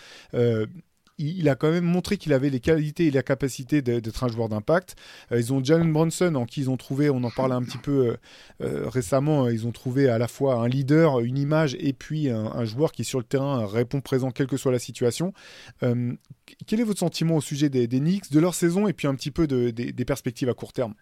il, 1.17 1.49
a 1.49 1.55
quand 1.55 1.71
même 1.71 1.83
montré 1.83 2.17
qu'il 2.17 2.33
avait 2.33 2.49
les 2.49 2.59
qualités 2.59 3.07
et 3.07 3.11
la 3.11 3.23
capacité 3.23 3.81
d'être 3.81 4.23
un 4.23 4.27
joueur 4.27 4.49
d'impact. 4.49 4.95
Euh, 5.31 5.39
ils 5.39 5.51
ont 5.53 5.63
Jalen 5.63 5.91
Bronson, 5.91 6.35
en 6.35 6.45
qui 6.45 6.61
ils 6.61 6.69
ont 6.69 6.77
trouvé, 6.77 7.09
on 7.09 7.23
en 7.23 7.31
parlait 7.31 7.55
un 7.55 7.63
petit 7.63 7.77
peu 7.77 7.91
euh, 7.91 8.17
euh, 8.61 8.89
récemment, 8.89 9.49
ils 9.49 9.65
ont 9.65 9.71
trouvé 9.71 10.09
à 10.09 10.17
la 10.17 10.27
fois 10.27 10.55
un 10.55 10.67
leader, 10.67 11.19
une 11.21 11.37
image, 11.37 11.75
et 11.79 11.93
puis 11.93 12.29
un, 12.29 12.65
joueur 12.65 12.91
qui 12.91 13.03
sur 13.03 13.19
le 13.19 13.25
terrain 13.25 13.65
répond 13.65 14.01
présent 14.01 14.31
quelle 14.31 14.47
que 14.47 14.57
soit 14.57 14.71
la 14.71 14.79
situation. 14.79 15.33
quel 15.81 16.79
est 16.79 16.83
votre 16.83 16.99
sentiment 16.99 17.37
au 17.37 17.41
sujet 17.41 17.69
des, 17.69 17.87
Knicks, 17.87 18.31
de 18.31 18.39
leur 18.39 18.53
saison, 18.53 18.87
et 18.87 18.93
puis 18.93 19.07
un 19.07 19.15
petit 19.15 19.31
peu 19.31 19.47
des, 19.47 20.05
perspectives 20.05 20.49
à 20.49 20.53
court 20.53 20.73
terme? 20.73 20.93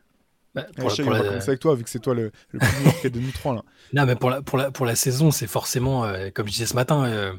Bah, 0.53 0.66
pour, 0.78 0.86
on 0.86 1.11
va 1.11 1.20
commencer 1.20 1.49
avec 1.49 1.59
toi, 1.59 1.76
vu 1.76 1.84
que 1.84 1.89
c'est 1.89 1.99
toi 1.99 2.13
le, 2.13 2.32
le 2.51 2.59
plus 3.01 3.09
de 3.09 3.20
nous 3.20 3.32
trois. 3.32 3.53
Là. 3.53 3.63
Non, 3.91 4.05
mais 4.05 4.16
pour 4.16 4.30
la, 4.30 4.41
pour 4.41 4.57
la, 4.57 4.72
pour 4.72 4.86
la 4.86 4.95
saison, 4.95 5.30
c'est 5.30 5.47
forcément, 5.47 6.09
comme 6.34 6.47
je 6.47 6.53
disais 6.53 6.66
ce 6.66 6.76
matin, 6.76 7.34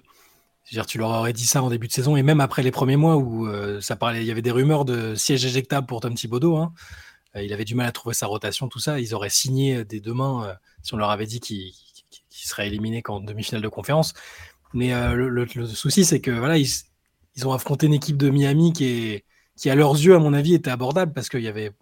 tu 0.87 0.99
leur 0.99 1.11
aurais 1.11 1.33
dit 1.33 1.47
ça 1.47 1.63
en 1.63 1.71
début 1.71 1.87
de 1.87 1.93
saison 1.93 2.17
et 2.17 2.23
même 2.23 2.41
après 2.41 2.63
les 2.63 2.71
premiers 2.71 2.97
mois 2.97 3.17
où 3.17 3.47
euh, 3.47 3.81
ça 3.81 3.97
parlait, 3.97 4.23
il 4.23 4.27
y 4.27 4.31
avait 4.31 4.43
des 4.43 4.51
rumeurs 4.51 4.85
de 4.85 5.15
siège 5.15 5.45
éjectable 5.45 5.87
pour 5.87 6.01
Tom 6.01 6.15
Thibodeau. 6.15 6.57
Hein. 6.57 6.73
Euh, 7.37 7.43
il 7.43 7.53
avait 7.53 7.65
du 7.65 7.75
mal 7.75 7.87
à 7.87 7.93
trouver 7.93 8.15
sa 8.15 8.27
rotation, 8.27 8.69
tout 8.69 8.81
ça. 8.81 8.99
Ils 8.99 9.15
auraient 9.15 9.31
signé 9.31 9.85
des 9.85 10.01
deux 10.01 10.15
euh, 10.19 10.53
si 10.83 10.95
on 10.95 10.97
leur 10.97 11.11
avait 11.11 11.27
dit 11.27 11.41
qu'il 11.41 11.73
serait 12.31 12.67
éliminé 12.67 13.03
qu'en 13.03 13.21
demi-finale 13.21 13.63
de 13.63 13.69
conférence. 13.69 14.15
Mais 14.73 14.93
le, 15.15 15.47
souci, 15.69 16.05
c'est 16.05 16.21
que 16.21 16.31
voilà, 16.31 16.59
ils, 16.59 16.69
ont 17.45 17.53
affronté 17.53 17.87
une 17.87 17.95
équipe 17.95 18.17
de 18.17 18.29
Miami 18.29 18.73
qui, 18.73 19.23
est, 19.65 19.71
à 19.71 19.75
leurs 19.75 19.95
yeux, 19.95 20.15
à 20.15 20.19
mon 20.19 20.35
avis, 20.35 20.55
était 20.55 20.71
abordable 20.71 21.13
parce 21.15 21.29
qu'il 21.29 21.41
y 21.41 21.49
avait 21.49 21.73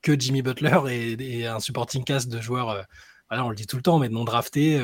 que 0.00 0.18
Jimmy 0.18 0.40
Butler 0.40 1.16
et, 1.20 1.46
un 1.46 1.60
supporting 1.60 2.04
cast 2.04 2.28
de 2.28 2.40
joueurs, 2.40 2.86
voilà, 3.28 3.44
on 3.44 3.50
le 3.50 3.56
dit 3.56 3.66
tout 3.66 3.76
le 3.76 3.82
temps, 3.82 3.98
mais 3.98 4.08
non 4.08 4.24
draftés 4.24 4.80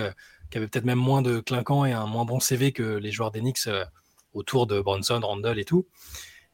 qui 0.51 0.59
avait 0.59 0.69
peut-être 0.69 0.85
même 0.85 0.99
moins 0.99 1.23
de 1.23 1.41
clinquants 1.41 1.85
et 1.85 1.93
un 1.93 2.07
moins 2.07 2.25
bon 2.25 2.41
CV 2.41 2.73
que 2.73 2.83
les 2.83 3.11
joueurs 3.11 3.31
d'Enix 3.31 3.67
euh, 3.67 3.85
autour 4.33 4.67
de 4.67 4.81
Bronson, 4.81 5.21
Randall 5.23 5.59
et 5.59 5.65
tout. 5.65 5.87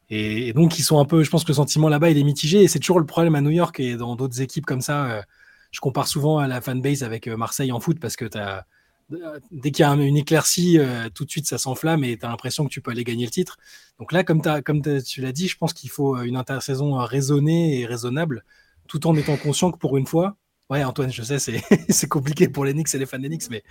Et, 0.09 0.53
donc, 0.53 0.77
ils 0.77 0.83
sont 0.83 0.99
un 0.99 1.05
peu, 1.05 1.23
je 1.23 1.29
pense 1.29 1.43
que 1.43 1.49
le 1.49 1.55
sentiment 1.55 1.87
là-bas, 1.87 2.09
il 2.09 2.17
est 2.17 2.23
mitigé. 2.23 2.63
Et 2.63 2.67
c'est 2.67 2.79
toujours 2.79 2.99
le 2.99 3.05
problème 3.05 3.35
à 3.35 3.41
New 3.41 3.49
York 3.49 3.79
et 3.79 3.95
dans 3.95 4.15
d'autres 4.15 4.41
équipes 4.41 4.65
comme 4.65 4.81
ça. 4.81 5.05
Euh, 5.05 5.21
je 5.71 5.79
compare 5.79 6.07
souvent 6.07 6.37
à 6.37 6.47
la 6.47 6.59
fanbase 6.59 7.03
avec 7.03 7.27
euh, 7.27 7.37
Marseille 7.37 7.71
en 7.71 7.79
foot 7.79 7.97
parce 7.99 8.17
que 8.17 8.25
dès 9.51 9.71
qu'il 9.71 9.83
y 9.83 9.87
a 9.87 9.91
une 9.91 10.17
éclaircie, 10.17 10.79
tout 11.13 11.25
de 11.25 11.29
suite 11.29 11.45
ça 11.45 11.57
s'enflamme 11.57 12.03
et 12.03 12.17
tu 12.17 12.25
as 12.25 12.29
l'impression 12.29 12.65
que 12.65 12.69
tu 12.69 12.81
peux 12.81 12.91
aller 12.91 13.03
gagner 13.03 13.25
le 13.25 13.31
titre. 13.31 13.57
Donc 13.99 14.11
là, 14.11 14.23
comme 14.23 14.41
tu 14.41 15.21
l'as 15.21 15.31
dit, 15.31 15.47
je 15.47 15.57
pense 15.57 15.73
qu'il 15.73 15.89
faut 15.89 16.21
une 16.21 16.35
intersaison 16.35 16.95
raisonnée 16.95 17.79
et 17.79 17.85
raisonnable, 17.85 18.43
tout 18.87 19.07
en 19.07 19.15
étant 19.15 19.37
conscient 19.37 19.71
que 19.71 19.77
pour 19.77 19.97
une 19.97 20.07
fois, 20.07 20.37
Ouais, 20.71 20.85
Antoine, 20.85 21.11
je 21.11 21.21
sais, 21.21 21.37
c'est 21.89 22.07
compliqué 22.07 22.47
pour 22.47 22.63
les 22.63 22.71
Knicks 22.71 22.95
et 22.95 22.97
les 22.97 23.05
fans 23.05 23.19
des 23.19 23.27
Knicks, 23.27 23.49
mais 23.49 23.61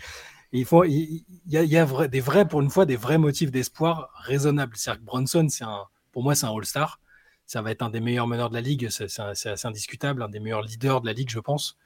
il, 0.53 0.67
faut, 0.67 0.85
y 0.85 1.25
a, 1.57 2.09
des 2.09 2.21
vrais, 2.21 2.47
pour 2.47 2.61
une 2.61 2.69
fois, 2.69 2.85
des 2.85 2.97
vrais 2.97 3.17
motifs 3.17 3.51
d'espoir 3.51 4.11
raisonnables. 4.17 4.77
C'est-à-dire 4.77 5.01
que 5.01 5.07
Bronson, 5.07 5.47
un, 5.63 5.85
pour 6.13 6.23
moi, 6.23 6.35
c'est 6.35 6.45
un 6.45 6.55
All-Star. 6.55 7.01
Ça 7.47 7.63
va 7.63 7.71
être 7.71 7.81
un 7.81 7.89
des 7.89 8.01
meilleurs 8.01 8.27
meneurs 8.27 8.51
de 8.51 8.55
la 8.55 8.61
ligue, 8.61 8.91
c'est 8.91 9.07
assez 9.19 9.67
indiscutable, 9.67 10.23
un 10.23 10.29
des 10.29 10.41
meilleurs 10.41 10.61
leaders 10.61 11.01
de 11.01 11.07
la 11.07 11.15
ligue, 11.15 11.31
je 11.31 11.41
pense. 11.41 11.79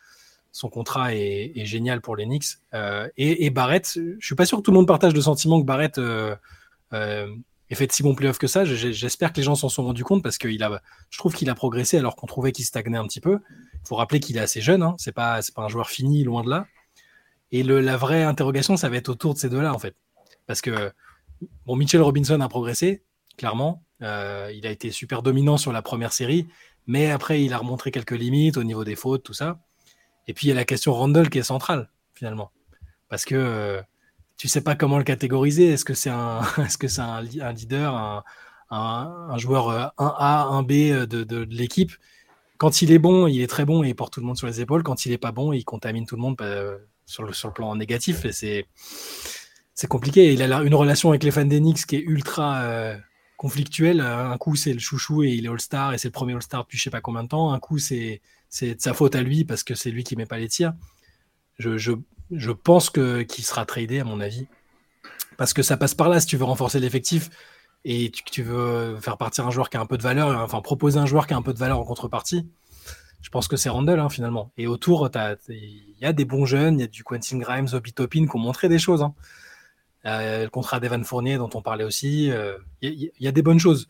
Son 0.51 0.69
contrat 0.69 1.15
est, 1.15 1.65
génial 1.65 2.01
pour 2.01 2.17
les 2.17 2.25
Knicks. 2.25 2.59
Euh, 2.75 3.09
et, 3.17 3.51
Barrett, 3.51 3.89
je 4.19 4.27
suis 4.27 4.35
pas 4.35 4.47
sûr 4.47 4.59
que 4.59 4.63
tout 4.63 4.73
le 4.73 4.79
monde 4.79 4.89
partage 4.89 5.15
le 5.15 5.21
sentiment 5.21 5.61
que 5.61 5.67
Barrett 5.67 5.97
euh, 5.99 6.35
euh, 6.93 7.33
ait 7.75 7.77
fait 7.77 7.87
de 7.87 7.93
si 7.93 8.03
bons 8.03 8.15
playoffs 8.15 8.39
que 8.39 8.47
ça. 8.47 8.65
J'espère 8.65 9.33
que 9.33 9.37
les 9.37 9.43
gens 9.43 9.55
s'en 9.55 9.69
sont 9.69 9.85
rendus 9.85 10.05
compte 10.05 10.23
parce 10.23 10.39
que 10.39 10.49
a, 10.49 10.83
je 11.11 11.19
trouve 11.19 11.35
qu'il 11.35 11.51
a 11.51 11.55
progressé 11.55 11.99
alors 11.99 12.17
qu'on 12.17 12.27
trouvait 12.27 12.53
qu'il 12.53 12.65
stagnait 12.65 12.97
un 12.97 13.07
petit 13.07 13.21
peu. 13.21 13.41
Il 13.75 13.89
faut 13.89 13.97
rappeler 13.97 14.21
qu'il 14.21 14.37
est 14.37 14.41
assez 14.41 14.61
jeune, 14.61 14.83
hein. 14.83 14.95
c'est 14.99 15.13
pas, 15.13 15.41
pas 15.55 15.63
un 15.63 15.69
joueur 15.69 15.91
fini, 15.91 16.25
loin 16.25 16.43
de 16.43 16.51
là. 16.51 16.67
Et 17.53 17.63
la 17.63 17.97
vraie 17.97 18.25
interrogation, 18.25 18.77
ça 18.77 18.89
va 18.89 18.97
être 18.97 19.09
autour 19.09 19.35
de 19.35 19.39
ces 19.39 19.49
deux-là, 19.49 19.73
en 19.73 19.79
fait. 19.79 19.95
Parce 20.47 20.61
que, 20.61 20.93
bon, 21.67 21.77
Mitchell 21.77 22.01
Robinson 22.01 22.41
a 22.41 22.49
progressé, 22.49 23.05
clairement. 23.37 23.85
Euh, 24.03 24.51
il 24.55 24.67
a 24.67 24.71
été 24.71 24.91
super 24.91 25.23
dominant 25.23 25.57
sur 25.57 25.73
la 25.73 25.81
première 25.81 26.13
série, 26.13 26.49
mais 26.87 27.11
après, 27.11 27.45
il 27.45 27.53
a 27.53 27.59
remontré 27.59 27.91
quelques 27.91 28.13
limites 28.13 28.57
au 28.57 28.65
niveau 28.65 28.83
des 28.83 28.97
fautes, 28.97 29.23
tout 29.23 29.35
ça. 29.35 29.61
Et 30.27 30.35
puis, 30.35 30.47
il 30.47 30.51
y 30.51 30.53
a 30.53 30.57
la 30.57 30.65
question 30.65 30.93
Randall 30.95 31.31
qui 31.31 31.39
est 31.39 31.45
centrale, 31.45 31.91
finalement. 32.15 32.51
Parce 33.09 33.25
que 33.25 33.37
euh, 33.37 33.81
tu 34.37 34.49
sais 34.49 34.61
pas 34.61 34.75
comment 34.75 34.99
le 34.99 35.05
catégoriser. 35.05 35.69
Est-ce 35.69 35.85
que 35.85 35.95
c'est 35.95 36.11
un, 36.11 36.41
est-ce 36.65 36.79
que 36.79 36.89
c'est 36.89 37.01
un, 37.01 37.23
leader, 37.23 37.95
un, 37.95 38.25
un, 38.71 39.39
joueur 39.39 39.93
1A, 39.99 40.49
euh, 40.49 40.63
1B 40.63 41.07
de, 41.07 41.25
de 41.25 41.47
l'équipe? 41.51 41.93
Quand 42.59 42.83
il 42.83 42.93
est 42.93 42.99
bon, 42.99 43.27
il 43.27 43.41
est 43.41 43.47
très 43.47 43.65
bon 43.65 43.83
et 43.83 43.89
il 43.89 43.95
porte 43.95 44.15
tout 44.15 44.21
le 44.21 44.27
monde 44.27 44.37
sur 44.37 44.47
les 44.47 44.61
épaules. 44.61 44.83
Quand 44.83 45.07
il 45.07 45.13
est 45.13 45.19
pas 45.19 45.33
bon, 45.33 45.53
il 45.53 45.65
contamine 45.65 46.07
tout 46.07 46.17
le 46.17 46.23
monde 46.23 46.37
euh, 46.41 46.79
sur, 47.05 47.25
le, 47.25 47.53
plan 47.53 47.75
négatif. 47.75 48.27
C'est, 48.31 48.67
compliqué. 49.89 50.33
Il 50.33 50.43
a 50.43 50.63
une 50.63 50.75
relation 50.75 51.11
avec 51.11 51.25
les 51.25 51.31
fans 51.31 51.45
d'Enix 51.45 51.85
qui 51.85 51.97
est 51.97 52.03
ultra 52.03 52.63
euh, 52.63 52.97
conflictuelle. 53.37 54.01
Un 54.01 54.39
coup, 54.39 54.55
c'est 54.57 54.73
le 54.73 54.79
chouchou 54.79 55.25
et 55.25 55.31
il 55.31 55.47
est 55.47 55.49
All-Star 55.49 55.93
et 55.93 55.99
c'est 55.99 56.09
le 56.09 56.13
premier 56.13 56.35
All-Star 56.35 56.63
depuis 56.63 56.79
je 56.79 56.85
sais 56.85 56.91
pas 56.91 57.01
combien 57.01 57.25
de 57.25 57.29
temps. 57.29 57.53
Un 57.53 57.59
coup, 57.59 57.79
c'est, 57.79 58.23
c'est 58.49 58.77
de 58.77 58.81
sa 58.81 58.95
faute 58.95 59.17
à 59.17 59.23
lui 59.23 59.45
parce 59.45 59.65
que 59.65 59.75
c'est 59.75 59.91
lui 59.91 60.05
qui 60.05 60.15
met 60.15 60.27
pas 60.27 60.39
les 60.39 60.49
tirs. 60.49 60.75
Je, 61.59 61.93
je 62.31 62.51
pense 62.51 62.91
que, 62.91 63.23
qu'il 63.23 63.45
sera 63.45 63.65
tradé, 63.67 64.01
à 64.01 64.05
mon 64.05 64.21
avis. 64.21 64.47
Parce 65.37 65.53
que 65.53 65.63
ça 65.63 65.77
passe 65.77 65.95
par 65.95 66.09
là 66.09 66.21
si 66.21 66.27
tu 66.27 66.37
veux 66.37 66.45
renforcer 66.45 66.81
l'effectif 66.81 67.31
et 67.85 68.11
tu, 68.11 68.23
tu, 68.25 68.43
veux 68.43 68.99
faire 69.01 69.19
partir 69.19 69.47
un 69.47 69.51
joueur 69.51 69.69
qui 69.69 69.77
a 69.77 69.81
un 69.81 69.87
peu 69.87 69.99
de 69.99 70.03
valeur, 70.03 70.41
enfin 70.41 70.61
proposer 70.61 70.99
un 70.99 71.07
joueur 71.07 71.27
qui 71.27 71.35
a 71.35 71.37
un 71.37 71.43
peu 71.43 71.53
de 71.53 71.59
valeur 71.59 71.79
en 71.79 71.85
contrepartie, 71.85 72.49
je 73.25 73.31
pense 73.31 73.49
que 73.49 73.57
c'est 73.57 73.71
Randall 73.71 74.01
hein, 74.01 74.11
finalement. 74.11 74.53
Et 74.59 74.67
autour, 74.67 75.09
il 75.49 75.97
y 75.99 76.05
a 76.05 76.13
des 76.13 76.27
bons 76.27 76.45
jeunes, 76.45 76.79
il 76.79 76.83
y 76.83 76.85
a 76.85 76.89
du 76.89 77.03
Quentin 77.05 77.39
Grimes, 77.39 77.69
Obi 77.73 77.95
Topin 77.95 78.27
qui 78.27 78.37
ont 78.37 78.39
montré 78.39 78.69
des 78.69 78.79
choses. 78.79 79.03
Hein. 79.03 79.15
Euh, 80.05 80.45
le 80.45 80.51
contrat 80.51 80.79
d'Evan 80.79 81.03
Fournier 81.03 81.39
dont 81.39 81.49
on 81.55 81.63
parlait 81.63 81.85
aussi, 81.85 82.31
euh, 82.31 82.59
il 82.83 83.11
y, 83.19 83.27
a 83.27 83.33
des 83.33 83.41
bonnes 83.41 83.59
choses. 83.59 83.89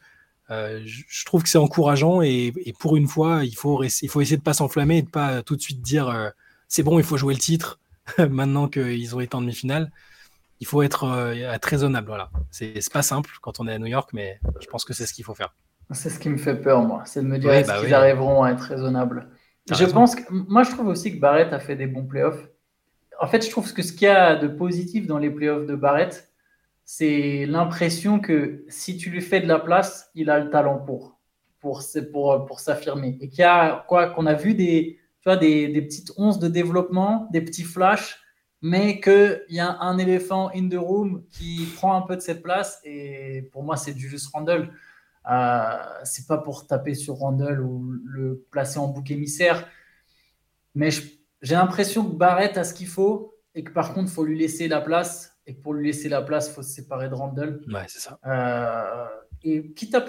Euh, 0.51 0.81
je 0.85 1.25
trouve 1.25 1.43
que 1.43 1.49
c'est 1.49 1.59
encourageant 1.59 2.23
et, 2.23 2.53
pour 2.79 2.97
une 2.97 3.09
fois, 3.09 3.45
il 3.45 3.57
faut, 3.57 3.83
essayer 3.83 4.37
de 4.37 4.43
pas 4.43 4.55
s'enflammer 4.55 4.99
et 4.99 5.03
de 5.03 5.11
pas 5.11 5.43
tout 5.43 5.57
de 5.57 5.61
suite 5.61 5.83
dire 5.83 6.33
c'est 6.69 6.85
bon, 6.85 7.01
il 7.01 7.05
faut 7.05 7.17
jouer 7.17 7.35
le 7.35 7.41
titre 7.41 7.81
maintenant 8.31 8.69
qu'ils 8.69 9.15
ont 9.15 9.21
été 9.21 9.35
en 9.35 9.41
demi-finale. 9.41 9.91
Il 10.61 10.67
faut 10.67 10.83
être, 10.83 11.33
être 11.35 11.65
raisonnable. 11.65 12.07
Voilà. 12.09 12.31
C'est 12.51 12.75
pas 12.93 13.03
simple 13.03 13.31
quand 13.43 13.61
on 13.61 13.69
est 13.69 13.73
à 13.73 13.79
New 13.79 13.87
York, 13.87 14.11
mais 14.13 14.39
je 14.61 14.67
pense 14.67 14.85
que 14.85 14.95
c'est 14.95 15.05
ce 15.05 15.13
qu'il 15.13 15.25
faut 15.25 15.35
faire. 15.35 15.55
C'est 15.91 16.11
ce 16.11 16.19
qui 16.19 16.29
me 16.31 16.39
fait 16.39 16.55
peur, 16.55 16.83
moi. 16.83 17.03
C'est 17.05 17.23
de 17.23 17.27
me 17.27 17.39
dire 17.39 17.53
est-ce 17.53 17.69
bah 17.69 17.81
qu'ils 17.81 17.93
arriveront 17.93 18.43
à 18.43 18.53
être 18.53 18.63
raisonnables. 18.63 19.29
Je 19.71 19.85
pense 19.85 20.15
que, 20.15 20.23
moi, 20.31 20.63
je 20.63 20.71
trouve 20.71 20.89
aussi 20.89 21.15
que 21.15 21.21
Barrett 21.21 21.53
a 21.53 21.59
fait 21.59 21.77
des 21.77 21.87
bons 21.87 22.05
playoffs. 22.05 22.49
En 23.21 23.27
fait, 23.27 23.45
je 23.45 23.51
trouve 23.51 23.73
que 23.73 23.83
ce 23.83 23.93
qu'il 23.93 24.03
y 24.03 24.11
a 24.11 24.37
de 24.37 24.49
positif 24.49 25.07
dans 25.07 25.19
les 25.19 25.31
playoffs 25.31 25.67
de 25.67 25.75
Barrett, 25.75 26.33
c'est 26.85 27.47
l'impression 27.47 28.21
que 28.21 28.65
si 28.69 28.97
tu 28.97 29.11
lui 29.11 29.21
fais 29.21 29.41
de 29.41 29.47
la 29.47 29.59
place, 29.59 30.11
il 30.15 30.31
a 30.31 30.39
le 30.39 30.51
talent 30.51 30.79
pour, 30.79 31.19
pour, 31.61 31.83
pour, 32.13 32.47
pour 32.47 32.61
s'affirmer. 32.61 33.19
Et 33.21 33.29
qu'il 33.29 33.41
y 33.41 33.45
a 33.45 33.85
quoi 33.89 34.11
qu'on 34.11 34.27
a 34.27 34.35
vu 34.35 34.55
des, 34.55 34.99
tu 35.25 35.31
vois, 35.31 35.39
des, 35.39 35.69
des, 35.69 35.81
petites 35.81 36.13
onces 36.19 36.39
de 36.39 36.49
développement, 36.49 37.29
des 37.33 37.41
petits 37.41 37.63
flashs, 37.63 38.21
mais 38.61 39.01
qu'il 39.01 39.43
y 39.49 39.61
a 39.61 39.79
un 39.81 39.97
éléphant 39.97 40.51
in 40.55 40.69
the 40.69 40.77
room 40.77 41.25
qui 41.31 41.67
prend 41.77 41.97
un 41.97 42.03
peu 42.03 42.15
de 42.15 42.21
cette 42.21 42.43
place. 42.43 42.79
Et 42.85 43.49
pour 43.51 43.63
moi, 43.63 43.79
c'est 43.79 43.97
Julius 43.97 44.27
Randle. 44.27 44.71
Euh, 45.31 45.77
c'est 46.05 46.27
pas 46.27 46.37
pour 46.37 46.67
taper 46.67 46.95
sur 46.95 47.15
Randall 47.15 47.63
ou 47.63 47.99
le 48.05 48.45
placer 48.51 48.79
en 48.79 48.89
bouc 48.89 49.11
émissaire, 49.11 49.67
mais 50.75 50.91
j'ai 50.91 51.55
l'impression 51.55 52.05
que 52.05 52.15
Barrett 52.15 52.59
a 52.59 52.65
ce 52.65 52.75
qu'il 52.75 52.89
faut 52.89 53.35
et 53.55 53.65
que 53.65 53.73
par 53.73 53.95
contre, 53.95 54.11
il 54.11 54.15
faut 54.15 54.25
lui 54.25 54.39
laisser 54.39 54.69
la 54.69 54.83
place. 54.83 55.39
Et 55.47 55.55
pour 55.55 55.73
lui 55.73 55.87
laisser 55.87 56.11
la 56.11 56.21
place, 56.21 56.49
il 56.49 56.55
faut 56.55 56.63
se 56.63 56.71
séparer 56.71 57.09
de 57.09 57.15
Randall. 57.15 57.63
Ouais, 57.69 57.85
c'est 57.87 58.01
ça. 58.01 58.19
Euh, 58.27 59.07
et 59.43 59.73
quitte 59.73 59.95
à 59.95 60.05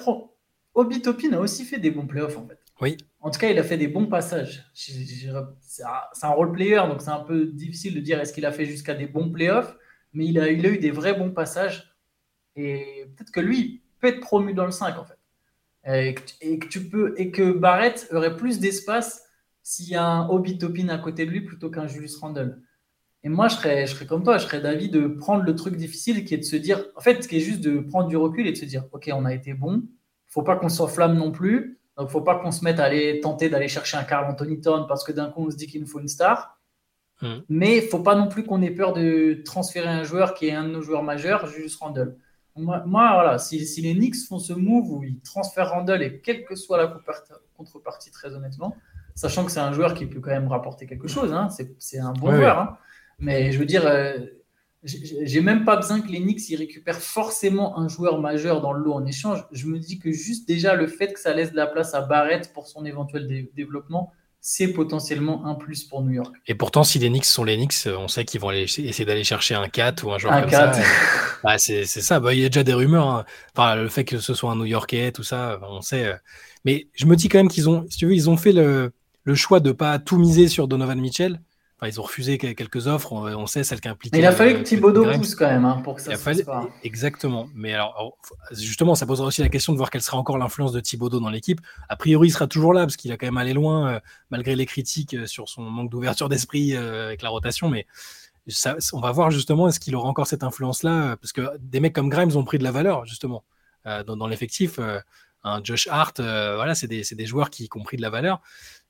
Obi 0.74 1.02
Topin 1.02 1.32
a 1.34 1.40
aussi 1.40 1.64
fait 1.64 1.80
des 1.80 1.92
bons 1.92 2.06
playoffs 2.06 2.38
en 2.38 2.46
fait. 2.48 2.60
Oui. 2.82 2.98
En 3.26 3.32
tout 3.32 3.40
cas, 3.40 3.50
il 3.50 3.58
a 3.58 3.64
fait 3.64 3.80
des 3.80 3.88
bons 3.88 4.06
passages. 4.06 4.70
C'est 4.76 5.84
un 6.22 6.30
role 6.30 6.52
player, 6.52 6.82
donc 6.88 7.02
c'est 7.02 7.10
un 7.10 7.24
peu 7.24 7.48
difficile 7.48 7.96
de 7.96 8.00
dire 8.00 8.20
est-ce 8.20 8.32
qu'il 8.32 8.46
a 8.46 8.52
fait 8.52 8.66
jusqu'à 8.66 8.94
des 8.94 9.08
bons 9.08 9.32
playoffs, 9.32 9.76
mais 10.14 10.28
il 10.28 10.40
a, 10.40 10.52
il 10.52 10.64
eu 10.64 10.78
des 10.78 10.92
vrais 10.92 11.16
bons 11.16 11.32
passages. 11.32 11.96
Et 12.56 13.08
peut-être 13.18 13.32
que 13.32 13.40
lui, 13.40 13.82
être 14.04 14.20
promu 14.20 14.54
dans 14.54 14.66
le 14.66 14.72
5 14.72 15.00
en 15.00 15.06
fait. 15.06 15.18
Et 16.40 16.60
que, 16.60 17.52
Barrett 17.52 18.08
aurait 18.12 18.36
plus 18.36 18.60
d'espace 18.60 19.24
s'il 19.64 19.90
y 19.90 19.96
a 19.96 20.06
un 20.06 20.30
Obi 20.30 20.60
Topin 20.60 20.90
à 20.90 21.00
côté 21.00 21.26
de 21.26 21.32
lui 21.32 21.42
plutôt 21.42 21.72
qu'un 21.72 21.88
Julius 21.88 22.18
Randle. 22.18 22.62
Et 23.24 23.30
moi, 23.30 23.48
je 23.48 23.56
serais, 23.56 23.88
je 23.88 23.96
serais 23.96 24.06
comme 24.06 24.22
toi, 24.22 24.38
je 24.38 24.46
serais 24.46 24.62
d'avis 24.62 24.90
de 24.90 25.08
prendre 25.08 25.44
le 25.44 25.56
truc 25.56 25.78
difficile 25.78 26.26
qui 26.26 26.36
est 26.36 26.38
de 26.38 26.44
se 26.44 26.58
dire, 26.58 26.86
en 26.96 27.02
fait, 27.02 27.28
qui 27.28 27.38
est 27.38 27.40
juste 27.40 27.62
de 27.62 27.80
prendre 27.80 28.08
du 28.08 28.18
recul 28.18 28.46
et 28.46 28.52
de 28.52 28.58
se 28.58 28.66
dire, 28.66 28.86
ok, 28.92 29.10
on 29.12 29.26
a 29.26 29.34
été 29.34 29.56
bon, 29.56 29.82
faut 30.28 30.44
pas 30.44 30.58
qu'on 30.58 30.70
s'enflamme 30.70 31.18
non 31.18 31.32
plus, 31.32 31.75
donc 31.98 32.10
faut 32.10 32.22
pas 32.22 32.36
qu'on 32.40 32.52
se 32.52 32.64
mette 32.64 32.80
à 32.80 32.86
aller 32.86 33.20
tenter 33.22 33.50
d'aller 33.50 33.68
chercher 33.68 33.98
un 33.98 34.04
Carl 34.04 34.30
Anthony 34.30 34.60
Town 34.60 34.86
parce 34.88 35.04
que 35.04 35.12
d'un 35.12 35.30
coup 35.30 35.46
on 35.48 35.52
se 35.52 35.56
dit 35.56 35.68
qu'il 35.68 35.82
nous 35.82 35.88
faut 35.88 36.00
une 36.00 36.08
star. 36.08 36.60
Hmm. 37.22 37.38
Mais 37.48 37.80
faut 37.80 38.00
pas 38.00 38.16
non 38.16 38.28
plus 38.28 38.44
qu'on 38.44 38.62
ait 38.62 38.72
peur 38.72 38.92
de 38.92 39.42
transférer 39.46 39.88
un 39.88 40.04
joueur 40.04 40.34
qui 40.34 40.48
est 40.48 40.52
un 40.52 40.66
de 40.66 40.70
nos 40.70 40.82
joueurs 40.82 41.04
majeurs, 41.04 41.48
Julius 41.48 41.78
Randle. 41.78 42.18
Moi, 42.58 42.82
voilà, 42.86 43.38
si, 43.38 43.60
les 43.82 43.94
Knicks 43.94 44.16
font 44.28 44.40
ce 44.40 44.54
move 44.54 44.90
où 44.90 45.04
ils 45.04 45.20
transfèrent 45.20 45.72
Randall 45.72 46.02
et 46.02 46.22
quelle 46.22 46.46
que 46.46 46.56
soit 46.56 46.78
la 46.78 46.88
contrepartie, 47.58 48.12
très 48.12 48.34
honnêtement, 48.34 48.78
sachant 49.14 49.44
que 49.44 49.52
c'est 49.52 49.60
un 49.60 49.74
joueur 49.74 49.94
qui 49.94 50.06
peut 50.06 50.22
quand 50.22 50.32
même 50.32 50.48
rapporter 50.48 50.86
quelque 50.86 51.10
chose, 51.10 51.34
hein, 51.34 51.50
c'est 51.80 52.00
un 52.00 52.14
bon 52.14 52.34
joueur. 52.34 52.60
Hein. 52.60 52.78
mais 53.20 53.52
je 53.52 53.60
veux 53.60 53.66
dire, 53.66 53.86
euh, 53.86 54.20
j'ai 54.86 55.42
même 55.42 55.66
pas 55.66 55.76
besoin 55.76 56.00
que 56.00 56.08
les 56.08 56.20
Knicks 56.20 56.50
ils 56.50 56.56
récupèrent 56.56 57.02
forcément 57.02 57.80
un 57.80 57.88
joueur 57.88 58.20
majeur 58.20 58.62
dans 58.62 58.72
le 58.72 58.84
lot 58.84 58.94
en 58.94 59.06
échange. 59.06 59.44
Je 59.52 59.66
me 59.68 59.80
dis 59.80 59.98
que 59.98 60.12
juste 60.12 60.48
déjà 60.48 60.76
le 60.76 60.88
fait 60.88 61.14
que 61.14 61.20
ça 61.20 61.34
laisse 61.34 61.52
de 61.52 61.56
la 61.56 61.68
place 61.68 61.94
à 61.94 62.02
Barrett 62.02 62.54
pour 62.54 62.68
son 62.68 62.86
éventuel 62.86 63.28
développement, 63.56 64.12
c'est 64.48 64.68
potentiellement 64.68 65.44
un 65.48 65.56
plus 65.56 65.86
pour 65.86 66.04
New 66.04 66.12
York. 66.12 66.36
Et 66.46 66.54
pourtant, 66.54 66.84
si 66.84 67.00
les 67.00 67.10
Knicks 67.10 67.26
sont 67.26 67.44
les 67.44 67.56
Knicks, 67.56 67.88
on 67.88 68.08
sait 68.08 68.26
qu'ils 68.26 68.40
vont 68.40 68.50
aller 68.50 68.62
essayer 68.62 69.06
d'aller 69.06 69.24
chercher 69.24 69.56
un 69.56 69.68
4 69.68 70.06
ou 70.06 70.12
un 70.12 70.20
joueur 70.20 70.40
comme 70.40 70.52
ça. 70.52 70.72
bah, 71.44 71.58
c'est 71.58 71.86
ça. 71.86 72.20
Bah, 72.20 72.32
il 72.36 72.42
y 72.42 72.46
a 72.46 72.50
déjà 72.50 72.64
des 72.64 72.76
rumeurs. 72.76 73.08
Hein. 73.08 73.26
Enfin, 73.56 73.76
le 73.76 73.90
fait 73.90 74.06
que 74.06 74.20
ce 74.20 74.36
soit 74.36 74.52
un 74.52 74.56
New 74.56 74.66
Yorkais, 74.66 75.12
tout 75.12 75.24
ça, 75.24 75.60
on 75.64 75.82
sait. 75.82 76.06
Euh. 76.06 76.16
Mais 76.64 76.88
je 76.94 77.08
me 77.08 77.16
dis 77.16 77.28
quand 77.28 77.40
même 77.40 77.48
qu'ils 77.48 77.70
ont, 77.70 77.88
si 77.90 77.98
tu 77.98 78.06
veux, 78.06 78.14
ils 78.14 78.30
ont 78.30 78.38
fait 78.38 78.52
le, 78.52 78.92
le 79.24 79.36
choix 79.36 79.60
de 79.60 79.72
pas 79.72 79.98
tout 79.98 80.20
miser 80.20 80.48
sur 80.48 80.68
Donovan 80.68 81.00
Mitchell 81.00 81.42
ils 81.84 82.00
ont 82.00 82.04
refusé 82.04 82.38
quelques 82.38 82.88
offres, 82.88 83.12
on, 83.12 83.48
sait 83.48 83.64
celle 83.64 83.82
qui 83.82 83.90
implique. 83.90 84.16
il 84.16 84.26
a 84.26 84.32
fallu 84.32 84.54
que 84.54 84.62
Thibodeau 84.62 85.06
pousse 85.12 85.36
quand 85.36 85.48
même 85.48 85.66
hein, 85.66 85.82
pour 85.84 85.96
que 85.96 86.02
ça 86.02 86.12
se 86.12 86.18
fasse 86.18 86.42
pas. 86.42 86.70
Exactement. 86.84 87.50
Mais 87.54 87.74
alors, 87.74 88.18
justement, 88.52 88.96
ça 88.96 89.06
posera 89.06 89.28
aussi 89.28 89.42
la 89.42 89.50
question 89.50 89.74
de 89.74 89.78
voir 89.78 89.90
quelle 89.90 90.02
sera 90.02 90.18
encore 90.18 90.38
l'influence 90.38 90.72
de 90.72 90.80
Thibodeau 90.80 91.20
dans 91.20 91.30
l'équipe. 91.30 91.60
A 91.90 91.98
priori, 91.98 92.30
il 92.30 92.32
sera 92.32 92.48
toujours 92.48 92.74
là 92.74 92.82
parce 92.82 92.96
qu'il 92.96 93.12
a 93.12 93.18
quand 93.18 93.28
même 93.28 93.38
allé 93.38 93.54
loin, 93.54 93.96
euh, 93.96 94.00
malgré 94.30 94.56
les 94.56 94.66
critiques 94.66 95.16
euh, 95.16 95.28
sur 95.28 95.50
son 95.50 95.64
manque 95.64 95.90
d'ouverture 95.90 96.30
d'esprit 96.30 96.76
euh, 96.76 97.08
avec 97.08 97.22
la 97.22 97.30
rotation. 97.30 97.70
Mais 97.70 97.86
ça, 98.48 98.78
on 98.94 99.02
va 99.02 99.12
voir 99.12 99.30
justement 99.32 99.68
est-ce 99.68 99.82
qu'il 99.82 99.96
aura 99.98 100.08
encore 100.08 100.28
cette 100.28 100.44
influence-là, 100.44 101.18
parce 101.18 101.34
que 101.34 101.58
des 101.60 101.82
mecs 101.82 101.94
comme 101.94 102.10
Grimes 102.10 102.38
ont 102.38 102.46
pris 102.46 102.58
de 102.58 102.64
la 102.64 102.72
valeur 102.72 103.06
justement 103.06 103.44
dans, 104.08 104.28
l'effectif. 104.28 104.80
un 105.44 105.64
Josh 105.64 105.88
Hart, 105.92 106.20
voilà, 106.20 106.74
c'est 106.74 106.88
des, 106.88 107.04
des, 107.12 107.26
joueurs 107.28 107.52
qui, 107.52 107.70
qui 107.70 107.78
ont 107.78 107.84
pris 107.84 107.98
de 107.98 108.02
la 108.02 108.10
valeur. 108.10 108.42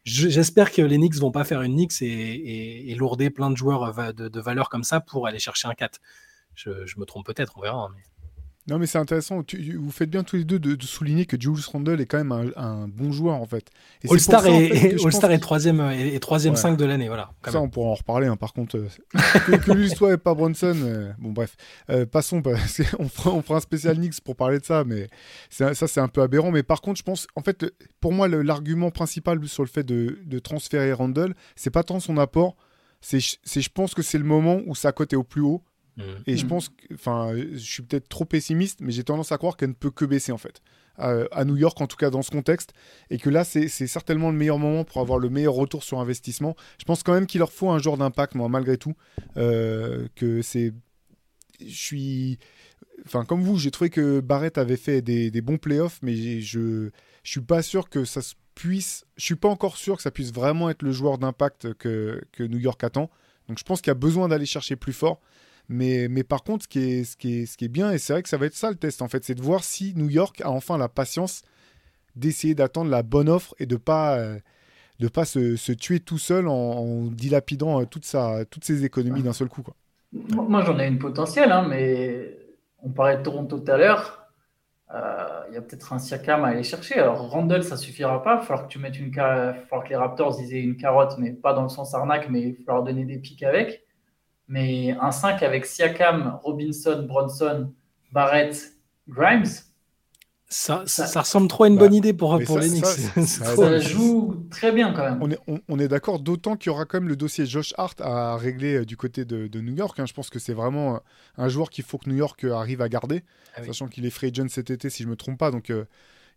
J'espère 0.06 0.72
que 0.72 0.84
les 0.84 0.98
Knicks 0.98 1.16
vont 1.16 1.32
pas 1.32 1.44
faire 1.44 1.64
une 1.64 1.74
Knicks 1.74 2.02
et, 2.02 2.96
lourder 2.96 3.32
plein 3.32 3.50
de 3.50 3.58
joueurs 3.58 4.14
de, 4.14 4.30
de, 4.30 4.40
valeur 4.40 4.70
comme 4.70 4.84
ça 4.84 5.00
pour 5.00 5.26
aller 5.26 5.40
chercher 5.40 5.68
un 5.68 5.74
4. 5.74 6.00
Je, 6.54 6.70
me 6.98 7.06
trompe 7.06 7.26
peut-être, 7.26 7.58
on 7.58 7.62
verra. 7.62 7.86
Hein. 7.86 7.96
Non, 8.68 8.80
mais 8.80 8.88
c'est 8.88 8.98
intéressant. 8.98 9.44
vous 9.78 9.92
faites 9.92 10.10
bien 10.10 10.24
tous 10.24 10.38
les 10.38 10.44
deux 10.44 10.58
de, 10.58 10.84
souligner 10.86 11.28
que 11.28 11.40
Julius 11.40 11.68
Randle 11.68 12.02
est 12.02 12.08
quand 12.08 12.18
même 12.18 12.54
un, 12.56 12.88
bon 12.88 13.12
joueur, 13.12 13.36
en 13.36 13.46
fait. 13.46 13.70
All-Star 14.10 14.48
est, 14.48 14.94
All 15.06 15.40
troisième, 15.40 15.92
et, 15.92 16.20
troisième 16.20 16.56
5 16.56 16.76
de 16.76 16.86
l'année, 16.86 17.08
voilà. 17.08 17.32
Ça, 17.48 17.62
on 17.62 17.70
pourra 17.70 17.90
en 17.90 17.94
reparler. 17.94 18.26
Hein, 18.26 18.38
par 18.38 18.54
contre, 18.54 18.78
euh, 18.78 19.58
que, 19.66 19.72
lui 19.72 19.90
soit 19.90 20.14
et 20.14 20.18
pas 20.18 20.34
Bronson. 20.34 20.76
Euh, 20.76 21.12
bon, 21.20 21.32
bref. 21.32 21.56
Euh, 21.92 22.08
passons. 22.08 22.42
on, 23.00 23.08
fera, 23.08 23.32
on 23.32 23.44
fera 23.44 23.58
un 23.58 23.62
spécial 23.62 23.98
Knicks 23.98 24.22
pour 24.22 24.36
parler 24.36 24.58
de 24.58 24.66
ça, 24.66 24.84
mais 24.84 25.10
ça, 25.50 25.74
c'est 25.76 26.00
un 26.00 26.08
peu 26.08 26.24
aberrant. 26.24 26.50
Mais 26.52 26.64
par 26.64 26.82
contre, 26.82 26.98
je 26.98 27.04
pense, 27.04 27.28
en 27.36 27.42
fait, 27.42 27.66
pour 28.02 28.14
moi, 28.14 28.28
l'argument 28.28 28.90
principal 28.90 29.46
sur 29.48 29.64
le 29.64 29.70
fait 29.70 29.84
de, 29.84 30.18
de 30.26 30.40
transférer 30.40 30.92
Randle, 30.92 31.36
c'est 31.56 31.70
pas 31.70 31.84
tant 31.84 32.00
son 32.00 32.18
apport, 32.18 32.56
c'est, 33.02 33.20
je 33.20 33.70
pense 33.70 33.94
que 33.94 34.02
c'est 34.02 34.18
le 34.18 34.24
moment 34.24 34.62
où 34.66 34.74
sa 34.74 34.92
cote 34.92 35.14
est 35.14 35.18
au 35.18 35.24
plus 35.24 35.42
haut 35.42 35.64
et 36.28 36.38
je 36.38 36.46
mm. 36.46 36.48
pense, 36.48 36.72
enfin, 36.94 37.34
je 37.36 37.58
suis 37.58 37.84
peut-être 37.84 38.10
trop 38.10 38.26
pessimiste, 38.26 38.80
mais 38.82 38.92
j'ai 38.92 39.04
tendance 39.04 39.32
à 39.32 39.38
croire 39.38 39.58
qu'elle 39.58 39.70
ne 39.70 39.74
peut 39.74 39.92
que 39.92 40.06
baisser 40.06 40.32
en 40.32 40.38
fait. 40.38 40.62
à 40.98 41.46
New 41.46 41.58
York, 41.58 41.80
en 41.82 41.88
tout 41.88 41.98
cas 41.98 42.10
dans 42.10 42.22
ce 42.22 42.32
contexte, 42.32 42.74
et 43.10 43.18
que 43.18 43.30
là, 43.30 43.44
c'est 43.44 43.68
certainement 43.68 44.32
le 44.32 44.38
meilleur 44.38 44.60
moment 44.60 44.84
pour 44.84 45.02
avoir 45.02 45.20
le 45.20 45.30
meilleur 45.30 45.54
retour 45.54 45.84
sur 45.84 46.00
investissement. 46.00 46.56
Je 46.80 46.86
pense 46.86 47.04
quand 47.04 47.14
même 47.14 47.28
qu'il 47.28 47.40
leur 47.40 47.52
faut 47.52 47.70
un 47.70 47.80
joueur 47.80 47.98
d'impact, 47.98 48.36
moi, 48.36 48.50
malgré 48.50 48.78
tout. 48.78 48.94
Euh, 49.38 50.08
que 50.16 50.42
c'est. 50.42 50.74
Je 51.60 51.76
suis. 51.76 52.40
Enfin, 53.06 53.26
comme 53.26 53.42
vous, 53.42 53.58
j'ai 53.58 53.72
trouvé 53.72 53.90
que 53.90 54.20
Barrett 54.20 54.58
avait 54.58 54.78
fait 54.78 55.02
des, 55.02 55.32
des 55.32 55.42
bons 55.42 55.58
playoffs, 55.58 56.00
mais 56.02 56.16
je, 56.42 56.90
je 57.24 57.30
suis 57.30 57.42
pas 57.42 57.62
sûr 57.62 57.90
que 57.90 58.06
ça 58.06 58.22
puisse. 58.56 59.06
Je 59.18 59.26
suis 59.26 59.36
pas 59.36 59.50
encore 59.50 59.78
sûr 59.78 59.98
que 59.98 60.02
ça 60.02 60.12
puisse 60.12 60.34
vraiment 60.34 60.70
être 60.70 60.82
le 60.82 60.92
joueur 60.92 61.18
d'impact 61.18 61.74
que, 61.76 62.22
que 62.32 62.44
New 62.44 62.60
York 62.60 62.84
attend. 62.84 63.10
Donc 63.48 63.60
je 63.60 63.64
pense 63.64 63.82
qu'il 63.82 63.90
y 63.90 63.92
a 63.92 63.96
besoin 63.96 64.28
d'aller 64.28 64.46
chercher 64.46 64.76
plus 64.76 64.94
fort. 64.94 65.22
Mais, 65.68 66.08
mais 66.10 66.24
par 66.24 66.44
contre, 66.44 66.64
ce 66.64 66.68
qui, 66.68 66.80
est, 66.80 67.04
ce, 67.04 67.18
qui 67.18 67.42
est, 67.42 67.46
ce 67.46 67.58
qui 67.58 67.66
est 67.66 67.70
bien, 67.70 67.92
et 67.92 67.98
c'est 67.98 68.14
vrai 68.14 68.24
que 68.24 68.30
ça 68.30 68.38
va 68.38 68.46
être 68.46 68.56
ça 68.56 68.70
le 68.70 68.76
test 68.76 69.02
en 69.02 69.08
fait, 69.08 69.24
c'est 69.24 69.36
de 69.36 69.42
voir 69.42 69.64
si 69.64 69.94
New 69.96 70.10
York 70.10 70.42
a 70.42 70.50
enfin 70.50 70.78
la 70.78 70.90
patience 70.90 71.42
d'essayer 72.16 72.56
d'attendre 72.56 72.90
la 72.90 73.04
bonne 73.04 73.30
offre 73.30 73.56
et 73.60 73.66
de 73.66 73.76
pas 73.76 74.18
euh, 74.18 74.40
de 75.00 75.08
pas 75.08 75.26
se, 75.26 75.56
se, 75.56 75.72
tuer 75.72 76.00
tout 76.00 76.18
seul 76.18 76.48
en, 76.48 77.06
dilapidant 77.08 77.82
euh, 77.82 77.86
toute 77.86 78.06
sa, 78.06 78.46
toutes 78.46 78.64
ses 78.64 78.86
économies 78.86 79.24
d'un 79.24 79.34
seul 79.34 79.50
coup. 79.50 79.62
Quoi. 79.62 79.76
Moi, 80.14 80.64
j'en 80.64 80.80
ai 80.80 80.88
une 80.88 81.00
potentielle, 81.00 81.52
hein, 81.52 81.66
mais 81.68 82.38
on 82.82 82.90
parlait 82.90 83.18
de 83.18 83.24
Toronto 83.24 83.60
tout 83.60 83.72
à 83.72 83.78
l'heure. 83.78 84.26
Euh, 84.94 85.42
il 85.50 85.56
y 85.56 85.58
a 85.58 85.62
peut-être 85.62 85.92
un 85.92 86.00
Siakam 86.00 86.46
à 86.46 86.50
aller 86.50 86.64
chercher. 86.64 86.96
Alors, 86.96 87.30
Randall, 87.30 87.64
ça 87.64 87.76
suffira 87.76 88.24
pas. 88.24 88.36
Il 88.36 88.38
va 88.38 88.42
falloir 88.44 88.68
que 88.68 88.72
tu 88.72 88.80
mettes 88.80 88.98
une 88.98 89.14
falloir 89.14 89.84
que 89.84 89.90
les 89.90 89.96
Raptors 89.96 90.38
disaient 90.38 90.62
une 90.62 90.78
carotte, 90.78 91.16
mais 91.18 91.32
pas 91.32 91.54
dans 91.54 91.64
le 91.64 91.70
sens 91.70 91.94
arnaque, 91.94 92.30
mais 92.30 92.42
il 92.42 92.52
va 92.54 92.64
falloir 92.66 92.84
donner 92.84 93.04
des 93.04 93.18
pics 93.18 93.44
avec. 93.44 93.85
Mais 94.48 94.96
un 95.00 95.12
5 95.12 95.42
avec 95.44 95.66
Siakam, 95.66 96.40
Robinson, 96.44 97.06
Bronson, 97.08 97.74
Barrett, 98.12 98.74
Grimes. 99.08 99.46
Ça, 100.48 100.84
ça, 100.86 101.22
ressemble 101.22 101.48
trop 101.48 101.64
à 101.64 101.68
une 101.68 101.78
bonne 101.78 101.94
idée 101.94 102.14
pour, 102.14 102.40
pour 102.46 102.60
les 102.60 102.70
Knicks. 102.70 102.86
Ça, 102.86 103.80
joue 103.80 104.46
très 104.52 104.72
bien 104.72 104.94
quand 104.94 105.04
même. 105.04 105.18
On 105.22 105.32
est, 105.32 105.40
on, 105.68 105.80
est 105.80 105.88
d'accord, 105.88 106.20
d'autant 106.20 106.56
qu'il 106.56 106.72
y 106.72 106.74
aura 106.74 106.86
quand 106.86 107.00
même 107.00 107.10
le 107.10 107.16
dossier 107.16 107.48
Josh 107.48 107.74
Hart 107.78 108.00
à 108.00 108.38
régler 108.38 108.76
euh, 108.76 108.86
du 108.86 108.96
côté 108.96 109.26
de, 109.26 109.48
de 109.48 109.60
New 109.60 109.74
York. 109.74 110.00
Hein. 110.00 110.06
Je 110.06 110.14
pense 110.14 110.30
que 110.30 110.38
c'est 110.38 110.54
vraiment 110.54 111.02
un 111.38 111.50
joueur 111.50 111.72
qu'il 111.72 111.84
faut 111.84 111.98
que 111.98 112.08
New 112.10 112.16
York 112.16 112.44
euh, 112.44 112.54
arrive 112.54 112.82
à 112.82 112.90
garder, 112.90 113.24
ah 113.56 113.66
sachant 113.66 113.88
qu'il 113.88 114.06
est 114.06 114.12
free 114.12 114.28
agent 114.28 114.48
cet 114.50 114.70
été, 114.70 114.92
si 114.92 115.02
je 115.02 115.08
ne 115.08 115.12
me 115.12 115.16
trompe 115.16 115.40
pas. 115.40 115.50
Donc, 115.50 115.72
euh, 115.72 115.86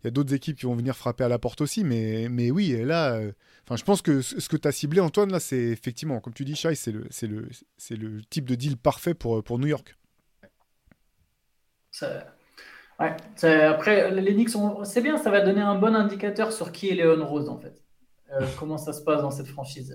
il 0.03 0.07
y 0.07 0.09
a 0.09 0.11
d'autres 0.11 0.33
équipes 0.33 0.57
qui 0.57 0.67
vont 0.67 0.77
venir 0.77 0.97
frapper 0.97 1.25
à 1.25 1.29
la 1.29 1.39
porte 1.39 1.61
aussi, 1.61 1.83
mais, 1.83 2.29
mais 2.31 2.51
oui, 2.51 2.77
là, 2.85 3.15
euh, 3.15 3.33
je 3.75 3.83
pense 3.83 4.01
que 4.01 4.23
ce 4.23 4.49
que 4.49 4.57
tu 4.57 4.69
as 4.69 4.73
ciblé, 4.73 5.01
Antoine, 5.01 5.33
là, 5.33 5.41
c'est 5.41 5.57
effectivement, 5.57 6.21
comme 6.21 6.35
tu 6.35 6.45
dis, 6.45 6.55
Shai, 6.55 6.75
c'est 6.75 6.93
le, 6.93 7.09
le, 7.23 7.49
le 7.91 8.23
type 8.31 8.45
de 8.45 8.55
deal 8.55 8.77
parfait 8.77 9.15
pour, 9.15 9.43
pour 9.43 9.59
New 9.59 9.67
York. 9.67 9.97
Ouais, 13.01 13.17
après, 13.43 14.11
les 14.11 14.35
Knicks, 14.35 14.51
c'est 14.85 15.03
bien, 15.03 15.17
ça 15.19 15.31
va 15.31 15.41
donner 15.41 15.63
un 15.63 15.75
bon 15.77 15.95
indicateur 15.95 16.53
sur 16.53 16.71
qui 16.73 16.91
est 16.91 16.95
Léon 16.95 17.27
Rose, 17.27 17.49
en 17.49 17.59
fait. 17.59 17.83
Euh, 18.33 18.47
comment 18.59 18.79
ça 18.79 18.93
se 18.93 19.03
passe 19.03 19.23
dans 19.23 19.31
cette 19.31 19.49
franchise. 19.49 19.95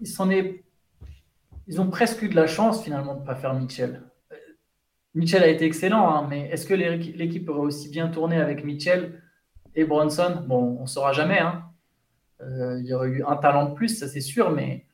Il 0.00 0.06
s'en 0.06 0.30
est... 0.30 0.64
Ils 1.66 1.80
ont 1.80 1.90
presque 1.90 2.22
eu 2.22 2.28
de 2.28 2.36
la 2.36 2.46
chance, 2.46 2.82
finalement, 2.82 3.14
de 3.14 3.20
ne 3.20 3.26
pas 3.26 3.36
faire 3.36 3.54
Mitchell. 3.54 4.02
Mitchell 5.14 5.42
a 5.42 5.48
été 5.48 5.64
excellent, 5.64 6.08
hein, 6.08 6.26
mais 6.28 6.48
est-ce 6.50 6.66
que 6.66 6.74
l'équipe 6.74 7.48
aurait 7.48 7.60
aussi 7.60 7.88
bien 7.88 8.08
tourné 8.08 8.36
avec 8.36 8.64
Mitchell 8.64 9.22
et 9.74 9.84
Bronson? 9.84 10.44
Bon, 10.46 10.76
on 10.78 10.82
ne 10.82 10.86
saura 10.86 11.12
jamais. 11.12 11.40
Hein. 11.40 11.64
Euh, 12.40 12.78
il 12.80 12.86
y 12.86 12.94
aurait 12.94 13.08
eu 13.08 13.24
un 13.24 13.36
talent 13.36 13.70
de 13.70 13.74
plus, 13.74 13.98
ça 13.98 14.08
c'est 14.08 14.20
sûr, 14.20 14.50
mais 14.50 14.86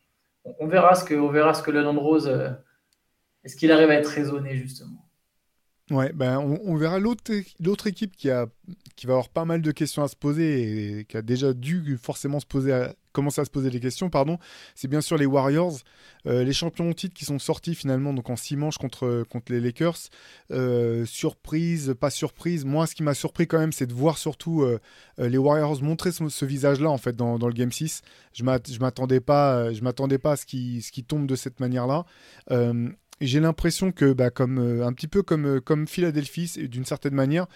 on 0.59 0.67
verra 0.67 0.95
ce 0.95 1.05
que, 1.05 1.15
on 1.15 1.31
verra 1.31 1.55
ce 1.55 1.63
que 1.63 1.71
Rose. 1.99 2.29
Euh, 2.29 2.51
est-ce 3.45 3.57
qu'il 3.57 3.71
arrive 3.71 3.91
à 3.91 3.95
être 3.95 4.09
raisonné, 4.09 4.57
justement 4.57 5.06
Ouais, 5.91 6.13
ben 6.13 6.39
on, 6.39 6.75
verra 6.75 6.99
l'autre 6.99 7.87
équipe 7.87 8.17
qui, 8.17 8.29
a, 8.29 8.47
qui 8.97 9.07
va 9.07 9.13
avoir 9.13 9.29
pas 9.29 9.45
mal 9.45 9.63
de 9.63 9.71
questions 9.71 10.03
à 10.03 10.09
se 10.09 10.17
poser 10.17 10.99
et 10.99 11.05
qui 11.05 11.17
a 11.17 11.23
déjà 11.23 11.53
dû 11.53 11.97
forcément 11.97 12.41
se 12.41 12.47
poser 12.47 12.89
commencer 13.17 13.41
à 13.41 13.47
se 13.47 13.51
poser 13.51 13.71
des 13.71 13.81
questions. 13.81 14.11
pardon. 14.11 14.39
C'est 14.75 14.89
bien 14.89 15.01
sûr 15.01 15.17
les 15.17 15.25
Warriors, 15.25 15.79
euh, 16.27 16.45
les 16.45 16.53
champions 16.53 16.91
en 16.91 16.93
titre 16.93 17.15
qui 17.15 17.25
sont 17.25 17.39
sortis 17.39 17.75
finalement 17.75 18.13
donc 18.13 18.29
en 18.29 18.37
six 18.37 18.57
manches 18.57 18.77
contre, 18.77 19.25
contre 19.31 19.53
les 19.53 19.61
Lakers. 19.61 20.11
Euh, 20.51 21.07
surprise, 21.07 21.95
pas 21.99 22.11
surprise. 22.11 22.67
Moi, 22.67 22.87
ce 22.87 22.95
qui 22.95 23.03
m'a 23.03 23.15
surpris 23.15 23.47
quand 23.47 23.59
même, 23.59 23.73
c'est 23.73 23.87
de 23.87 23.95
voir 23.95 24.19
surtout 24.19 24.63
euh, 24.63 24.79
les 25.19 25.39
Warriors 25.39 25.83
montrer 25.83 26.13
ce, 26.13 26.45
visage-là 26.45 26.91
en 26.91 26.99
fait 26.99 27.17
dans, 27.17 27.39
dans, 27.39 27.49
le 27.49 27.55
Game 27.55 27.73
6. 27.73 28.03
Je 28.35 28.45
m'attendais 28.45 29.21
pas, 29.21 29.73
je 29.73 29.83
m'attendais 29.83 30.19
pas 30.19 30.33
à 30.33 30.37
ce 30.37 30.45
qui, 30.45 30.83
ce 30.83 30.93
qui 30.93 31.03
tombe 31.03 31.27
de 31.27 31.37
cette 31.37 31.59
manière-là 31.59 32.05
j'ai 33.21 33.41
l'impression 33.41 33.93
que, 33.93 34.13
bah, 34.13 34.31
comme, 34.31 34.59
euh, 34.59 34.87
un 34.87 34.93
petit 34.93 35.09
peu 35.09 35.23
comme, 35.23 35.47
euh, 35.47 35.61
comme 35.61 35.87
Philadelphie, 35.89 36.69
d'une 36.69 36.85
certaine 36.85 37.15
manière, 37.15 37.47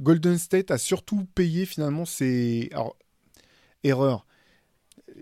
Golden 0.00 0.38
State 0.38 0.70
a 0.70 0.78
surtout 0.78 1.26
payé 1.34 1.66
finalement 1.66 2.04
ses 2.04 2.68
alors, 2.72 2.96
erreurs. 3.82 4.26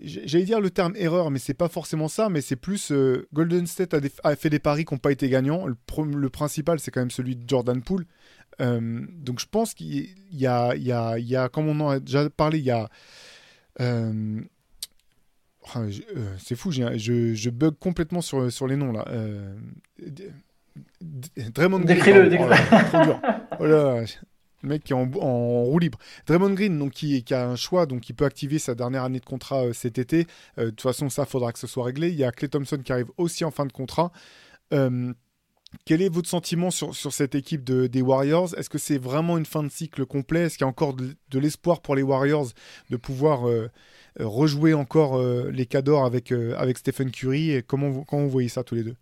J'allais 0.01 0.45
dire 0.45 0.59
le 0.59 0.71
terme 0.71 0.95
erreur, 0.95 1.29
mais 1.29 1.37
c'est 1.37 1.53
pas 1.53 1.69
forcément 1.69 2.07
ça, 2.07 2.29
mais 2.29 2.41
c'est 2.41 2.55
plus 2.55 2.91
euh, 2.91 3.27
Golden 3.33 3.67
State 3.67 3.95
a, 4.23 4.35
fait 4.35 4.49
des 4.49 4.59
paris 4.59 4.85
qui 4.85 4.93
n'ont 4.93 4.99
pas 4.99 5.11
été 5.11 5.29
gagnants. 5.29 5.67
Le, 5.67 6.29
principal, 6.29 6.79
c'est 6.79 6.89
quand 6.89 7.01
même 7.01 7.11
celui 7.11 7.35
de 7.35 7.47
Jordan 7.47 7.81
Poole. 7.81 8.05
donc 8.59 9.39
je 9.39 9.45
pense 9.45 9.75
qu'il 9.75 10.09
y 10.31 10.47
a, 10.47 11.49
comme 11.49 11.67
on 11.67 11.79
en 11.79 11.89
a 11.89 11.99
déjà 11.99 12.27
parlé, 12.31 12.57
il 12.57 12.65
y 12.65 12.71
a 12.71 12.89
ah, 15.73 15.79
euh, 15.79 16.35
c'est 16.37 16.55
fou, 16.55 16.71
je, 16.71 17.33
je, 17.33 17.49
bug 17.49 17.75
complètement 17.79 18.21
sur, 18.21 18.51
sur 18.51 18.67
les 18.67 18.75
noms 18.75 18.91
là. 18.91 19.05
Euh, 19.09 19.55
Draymond 21.01 21.79
Green. 21.79 21.95
Décris-le, 21.95 22.29
décris 22.29 22.45
trop 22.91 23.03
dur. 23.03 23.21
Oh 23.59 23.65
le 23.65 24.05
mec 24.69 24.83
qui 24.83 24.93
est 24.93 24.95
en, 24.95 25.09
en, 25.21 25.63
roue 25.63 25.79
libre. 25.79 25.99
Draymond 26.25 26.53
Green, 26.53 26.79
donc, 26.79 26.91
qui, 26.91 27.23
qui, 27.23 27.33
a 27.33 27.47
un 27.47 27.55
choix, 27.55 27.85
donc 27.85 28.09
il 28.09 28.13
peut 28.13 28.25
activer 28.25 28.59
sa 28.59 28.75
dernière 28.75 29.03
année 29.03 29.19
de 29.19 29.25
contrat 29.25 29.65
euh, 29.65 29.73
cet 29.73 29.97
été. 29.97 30.25
de 30.57 30.69
toute 30.69 30.81
façon, 30.81 31.09
ça, 31.09 31.25
faudra 31.25 31.51
que 31.51 31.59
ce 31.59 31.67
soit 31.67 31.83
réglé. 31.83 32.09
Il 32.09 32.15
y 32.15 32.23
a 32.23 32.31
Clay 32.31 32.47
Thompson 32.47 32.77
qui 32.83 32.91
arrive 32.91 33.11
aussi 33.17 33.43
en 33.43 33.51
fin 33.51 33.65
de 33.65 33.73
contrat. 33.73 34.11
quel 34.71 36.01
est 36.01 36.09
votre 36.09 36.29
sentiment 36.29 36.71
sur, 36.71 36.95
sur 36.95 37.11
cette 37.11 37.35
équipe 37.35 37.63
de, 37.63 37.87
des 37.87 38.01
Warriors? 38.01 38.57
Est-ce 38.57 38.69
que 38.69 38.77
c'est 38.77 38.97
vraiment 38.97 39.37
une 39.37 39.45
fin 39.45 39.63
de 39.63 39.69
cycle 39.69 40.05
complet? 40.05 40.43
Est-ce 40.43 40.57
qu'il 40.57 40.65
y 40.65 40.67
a 40.67 40.69
encore 40.69 40.93
de, 40.93 41.15
de 41.29 41.39
l'espoir 41.39 41.81
pour 41.81 41.95
les 41.95 42.03
Warriors 42.03 42.47
de 42.89 42.97
pouvoir 42.97 43.47
euh, 43.47 43.69
rejouer 44.19 44.73
encore 44.73 45.17
euh, 45.17 45.49
les 45.51 45.65
cadors 45.65 46.05
avec, 46.05 46.31
euh, 46.31 46.55
avec 46.57 46.77
Stephen 46.77 47.11
Curry 47.11 47.63
comment 47.65 47.89
vous, 47.89 48.05
vous 48.09 48.29
voyez 48.29 48.49
ça 48.49 48.63
tous 48.63 48.75
les 48.75 48.83
deux? 48.83 48.95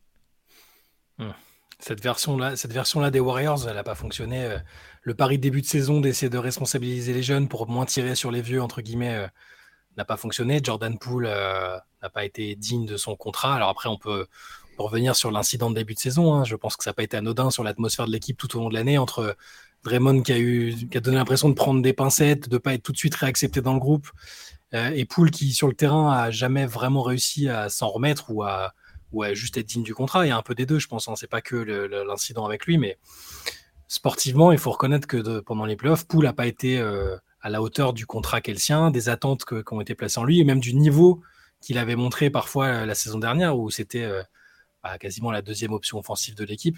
Cette 1.79 2.01
version-là, 2.01 2.55
cette 2.55 2.73
version-là 2.73 3.11
des 3.11 3.19
Warriors, 3.19 3.67
elle 3.67 3.75
n'a 3.75 3.83
pas 3.83 3.95
fonctionné. 3.95 4.57
Le 5.03 5.13
pari 5.13 5.37
de 5.37 5.41
début 5.41 5.61
de 5.61 5.67
saison 5.67 5.99
d'essayer 5.99 6.29
de 6.29 6.37
responsabiliser 6.37 7.13
les 7.13 7.23
jeunes 7.23 7.47
pour 7.47 7.67
moins 7.67 7.85
tirer 7.85 8.15
sur 8.15 8.31
les 8.31 8.41
vieux, 8.41 8.61
entre 8.61 8.81
guillemets, 8.81 9.27
n'a 9.97 10.05
pas 10.05 10.17
fonctionné. 10.17 10.61
Jordan 10.63 10.97
Poole 10.97 11.25
n'a 11.25 12.09
pas 12.11 12.25
été 12.25 12.55
digne 12.55 12.85
de 12.85 12.97
son 12.97 13.15
contrat. 13.15 13.55
Alors 13.55 13.69
après, 13.69 13.89
on 13.89 13.97
peut, 13.97 14.27
revenir 14.77 15.15
sur 15.15 15.31
l'incident 15.31 15.69
de 15.69 15.75
début 15.75 15.93
de 15.93 15.99
saison. 15.99 16.33
Hein. 16.33 16.43
Je 16.43 16.55
pense 16.55 16.75
que 16.75 16.83
ça 16.83 16.89
n'a 16.89 16.93
pas 16.93 17.03
été 17.03 17.17
anodin 17.17 17.49
sur 17.49 17.63
l'atmosphère 17.63 18.07
de 18.07 18.11
l'équipe 18.11 18.37
tout 18.37 18.57
au 18.57 18.59
long 18.59 18.69
de 18.69 18.73
l'année 18.73 18.97
entre 18.97 19.35
Draymond 19.83 20.21
qui 20.21 20.33
a, 20.33 20.37
eu, 20.37 20.75
qui 20.89 20.97
a 20.97 21.01
donné 21.01 21.17
l'impression 21.17 21.49
de 21.49 21.53
prendre 21.53 21.81
des 21.81 21.93
pincettes, 21.93 22.49
de 22.49 22.55
ne 22.55 22.59
pas 22.59 22.73
être 22.73 22.83
tout 22.83 22.91
de 22.91 22.97
suite 22.97 23.15
réaccepté 23.15 23.61
dans 23.61 23.73
le 23.73 23.79
groupe, 23.79 24.07
euh, 24.07 24.60
et 24.73 25.05
Poul 25.05 25.31
qui 25.31 25.51
sur 25.53 25.67
le 25.67 25.73
terrain 25.73 26.11
a 26.11 26.31
jamais 26.31 26.65
vraiment 26.65 27.01
réussi 27.01 27.49
à 27.49 27.69
s'en 27.69 27.89
remettre 27.89 28.31
ou 28.31 28.43
à, 28.43 28.73
ou 29.11 29.23
à 29.23 29.33
juste 29.33 29.57
être 29.57 29.65
digne 29.65 29.83
du 29.83 29.93
contrat. 29.93 30.25
Il 30.25 30.29
y 30.29 30.31
a 30.31 30.37
un 30.37 30.41
peu 30.41 30.55
des 30.55 30.65
deux, 30.65 30.79
je 30.79 30.87
pense. 30.87 31.07
Hein. 31.07 31.15
C'est 31.15 31.27
pas 31.29 31.41
que 31.41 31.55
l'incident 31.55 32.45
avec 32.45 32.65
lui, 32.65 32.77
mais 32.77 32.97
sportivement, 33.87 34.51
il 34.51 34.57
faut 34.57 34.71
reconnaître 34.71 35.07
que 35.07 35.39
pendant 35.41 35.65
les 35.65 35.75
playoffs, 35.75 36.07
Poul 36.07 36.23
n'a 36.23 36.33
pas 36.33 36.47
été 36.47 36.79
euh, 36.79 37.17
à 37.41 37.49
la 37.49 37.61
hauteur 37.61 37.93
du 37.93 38.05
contrat 38.05 38.41
qu'est 38.41 38.53
le 38.53 38.59
sien, 38.59 38.91
des 38.91 39.09
attentes 39.09 39.45
qui 39.45 39.73
ont 39.73 39.81
été 39.81 39.95
placées 39.95 40.19
en 40.19 40.23
lui, 40.23 40.39
et 40.39 40.43
même 40.43 40.59
du 40.59 40.73
niveau 40.73 41.21
qu'il 41.59 41.77
avait 41.77 41.95
montré 41.95 42.29
parfois 42.29 42.65
euh, 42.67 42.85
la 42.85 42.95
saison 42.95 43.19
dernière, 43.19 43.57
où 43.57 43.69
c'était 43.69 44.09
bah, 44.83 44.97
quasiment 44.97 45.31
la 45.31 45.41
deuxième 45.41 45.73
option 45.73 45.99
offensive 45.99 46.35
de 46.35 46.45
l'équipe. 46.45 46.77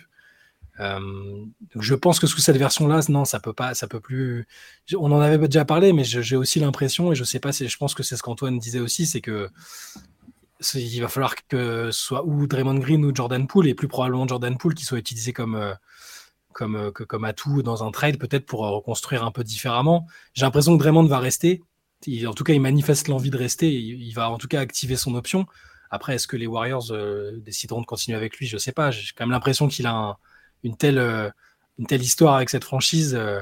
Euh, 0.79 1.45
je 1.79 1.95
pense 1.95 2.19
que 2.19 2.27
sous 2.27 2.39
cette 2.39 2.57
version-là, 2.57 3.01
non, 3.09 3.25
ça 3.25 3.39
peut 3.39 3.53
pas, 3.53 3.73
ça 3.73 3.87
peut 3.87 3.99
plus. 3.99 4.47
On 4.97 5.11
en 5.11 5.19
avait 5.19 5.47
déjà 5.47 5.65
parlé, 5.65 5.93
mais 5.93 6.03
j'ai 6.03 6.35
aussi 6.35 6.59
l'impression, 6.59 7.11
et 7.11 7.15
je 7.15 7.23
sais 7.23 7.39
pas, 7.39 7.51
je 7.51 7.77
pense 7.77 7.93
que 7.93 8.03
c'est 8.03 8.17
ce 8.17 8.23
qu'Antoine 8.23 8.57
disait 8.57 8.79
aussi, 8.79 9.05
c'est 9.05 9.21
que 9.21 9.49
il 10.75 11.01
va 11.01 11.09
falloir 11.09 11.35
que 11.47 11.91
soit 11.91 12.25
ou 12.25 12.47
Draymond 12.47 12.79
Green 12.79 13.03
ou 13.05 13.13
Jordan 13.13 13.47
Poole, 13.47 13.67
et 13.67 13.75
plus 13.75 13.87
probablement 13.87 14.27
Jordan 14.27 14.57
Poole 14.57 14.73
qui 14.75 14.85
soit 14.85 14.97
utilisé 14.97 15.33
comme 15.33 15.55
euh, 15.55 15.73
comme 16.53 16.75
euh, 16.75 16.91
comme 16.91 17.25
atout 17.25 17.61
dans 17.63 17.83
un 17.83 17.91
trade, 17.91 18.17
peut-être 18.17 18.45
pour 18.45 18.61
reconstruire 18.61 19.23
un 19.23 19.31
peu 19.31 19.43
différemment. 19.43 20.07
J'ai 20.33 20.45
l'impression 20.45 20.75
que 20.77 20.81
Draymond 20.81 21.05
va 21.05 21.19
rester. 21.19 21.61
en 22.27 22.33
tout 22.33 22.43
cas, 22.43 22.53
il 22.53 22.61
manifeste 22.61 23.07
l'envie 23.09 23.29
de 23.29 23.37
rester. 23.37 23.71
Il, 23.71 24.13
va 24.13 24.29
en 24.29 24.37
tout 24.37 24.47
cas 24.47 24.61
activer 24.61 24.95
son 24.95 25.15
option. 25.15 25.45
Après, 25.91 26.15
est-ce 26.15 26.27
que 26.27 26.37
les 26.37 26.47
Warriors 26.47 26.91
décideront 27.37 27.81
de 27.81 27.85
continuer 27.85 28.17
avec 28.17 28.37
lui? 28.37 28.47
Je 28.47 28.57
sais 28.57 28.71
pas. 28.71 28.91
J'ai 28.91 29.11
quand 29.15 29.25
même 29.25 29.31
l'impression 29.31 29.67
qu'il 29.67 29.85
a 29.87 29.93
un 29.93 30.17
une 30.63 30.75
telle, 30.75 30.97
euh, 30.97 31.29
une 31.77 31.85
telle 31.85 32.01
histoire 32.01 32.35
avec 32.35 32.49
cette 32.49 32.63
franchise 32.63 33.15
euh, 33.15 33.41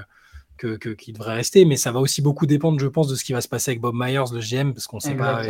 que, 0.58 0.76
qui 0.76 1.12
devrait 1.12 1.34
rester, 1.34 1.66
mais 1.66 1.76
ça 1.76 1.92
va 1.92 2.00
aussi 2.00 2.22
beaucoup 2.22 2.46
dépendre, 2.46 2.80
je 2.80 2.86
pense, 2.86 3.08
de 3.08 3.16
ce 3.16 3.24
qui 3.24 3.34
va 3.34 3.42
se 3.42 3.48
passer 3.48 3.72
avec 3.72 3.82
Bob 3.82 3.96
Myers, 3.96 4.32
le 4.32 4.40
GM, 4.40 4.74
parce 4.74 4.86
qu'on 4.86 5.00
sait 5.00 5.16
pas. 5.16 5.42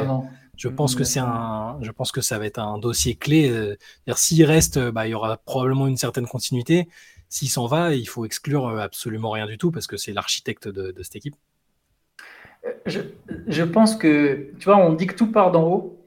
Je 0.55 0.69
pense 0.69 0.95
que 0.95 1.03
c'est 1.03 1.19
un, 1.19 1.77
je 1.81 1.91
pense 1.91 2.13
que 2.13 2.21
ça 2.21 2.39
va 2.39 2.45
être 2.45 2.59
un 2.59 2.77
dossier 2.77 3.15
clé. 3.15 3.49
Euh, 3.49 3.75
s'il 4.15 4.45
reste, 4.45 4.79
bah, 4.79 5.07
il 5.07 5.11
y 5.11 5.13
aura 5.13 5.35
probablement 5.37 5.87
une 5.87 5.97
certaine 5.97 6.27
continuité. 6.27 6.87
S'il 7.27 7.49
s'en 7.49 7.65
va, 7.65 7.93
il 7.93 8.05
faut 8.05 8.25
exclure 8.25 8.79
absolument 8.79 9.31
rien 9.31 9.47
du 9.47 9.57
tout 9.57 9.69
parce 9.69 9.87
que 9.87 9.97
c'est 9.97 10.13
l'architecte 10.13 10.69
de, 10.69 10.93
cette 11.01 11.17
équipe. 11.17 11.35
Je, 12.85 13.01
je, 13.47 13.63
pense 13.63 13.97
que, 13.97 14.51
tu 14.59 14.65
vois, 14.65 14.77
on 14.77 14.93
dit 14.93 15.07
que 15.07 15.15
tout 15.15 15.31
part 15.31 15.51
d'en 15.51 15.67
haut. 15.67 16.05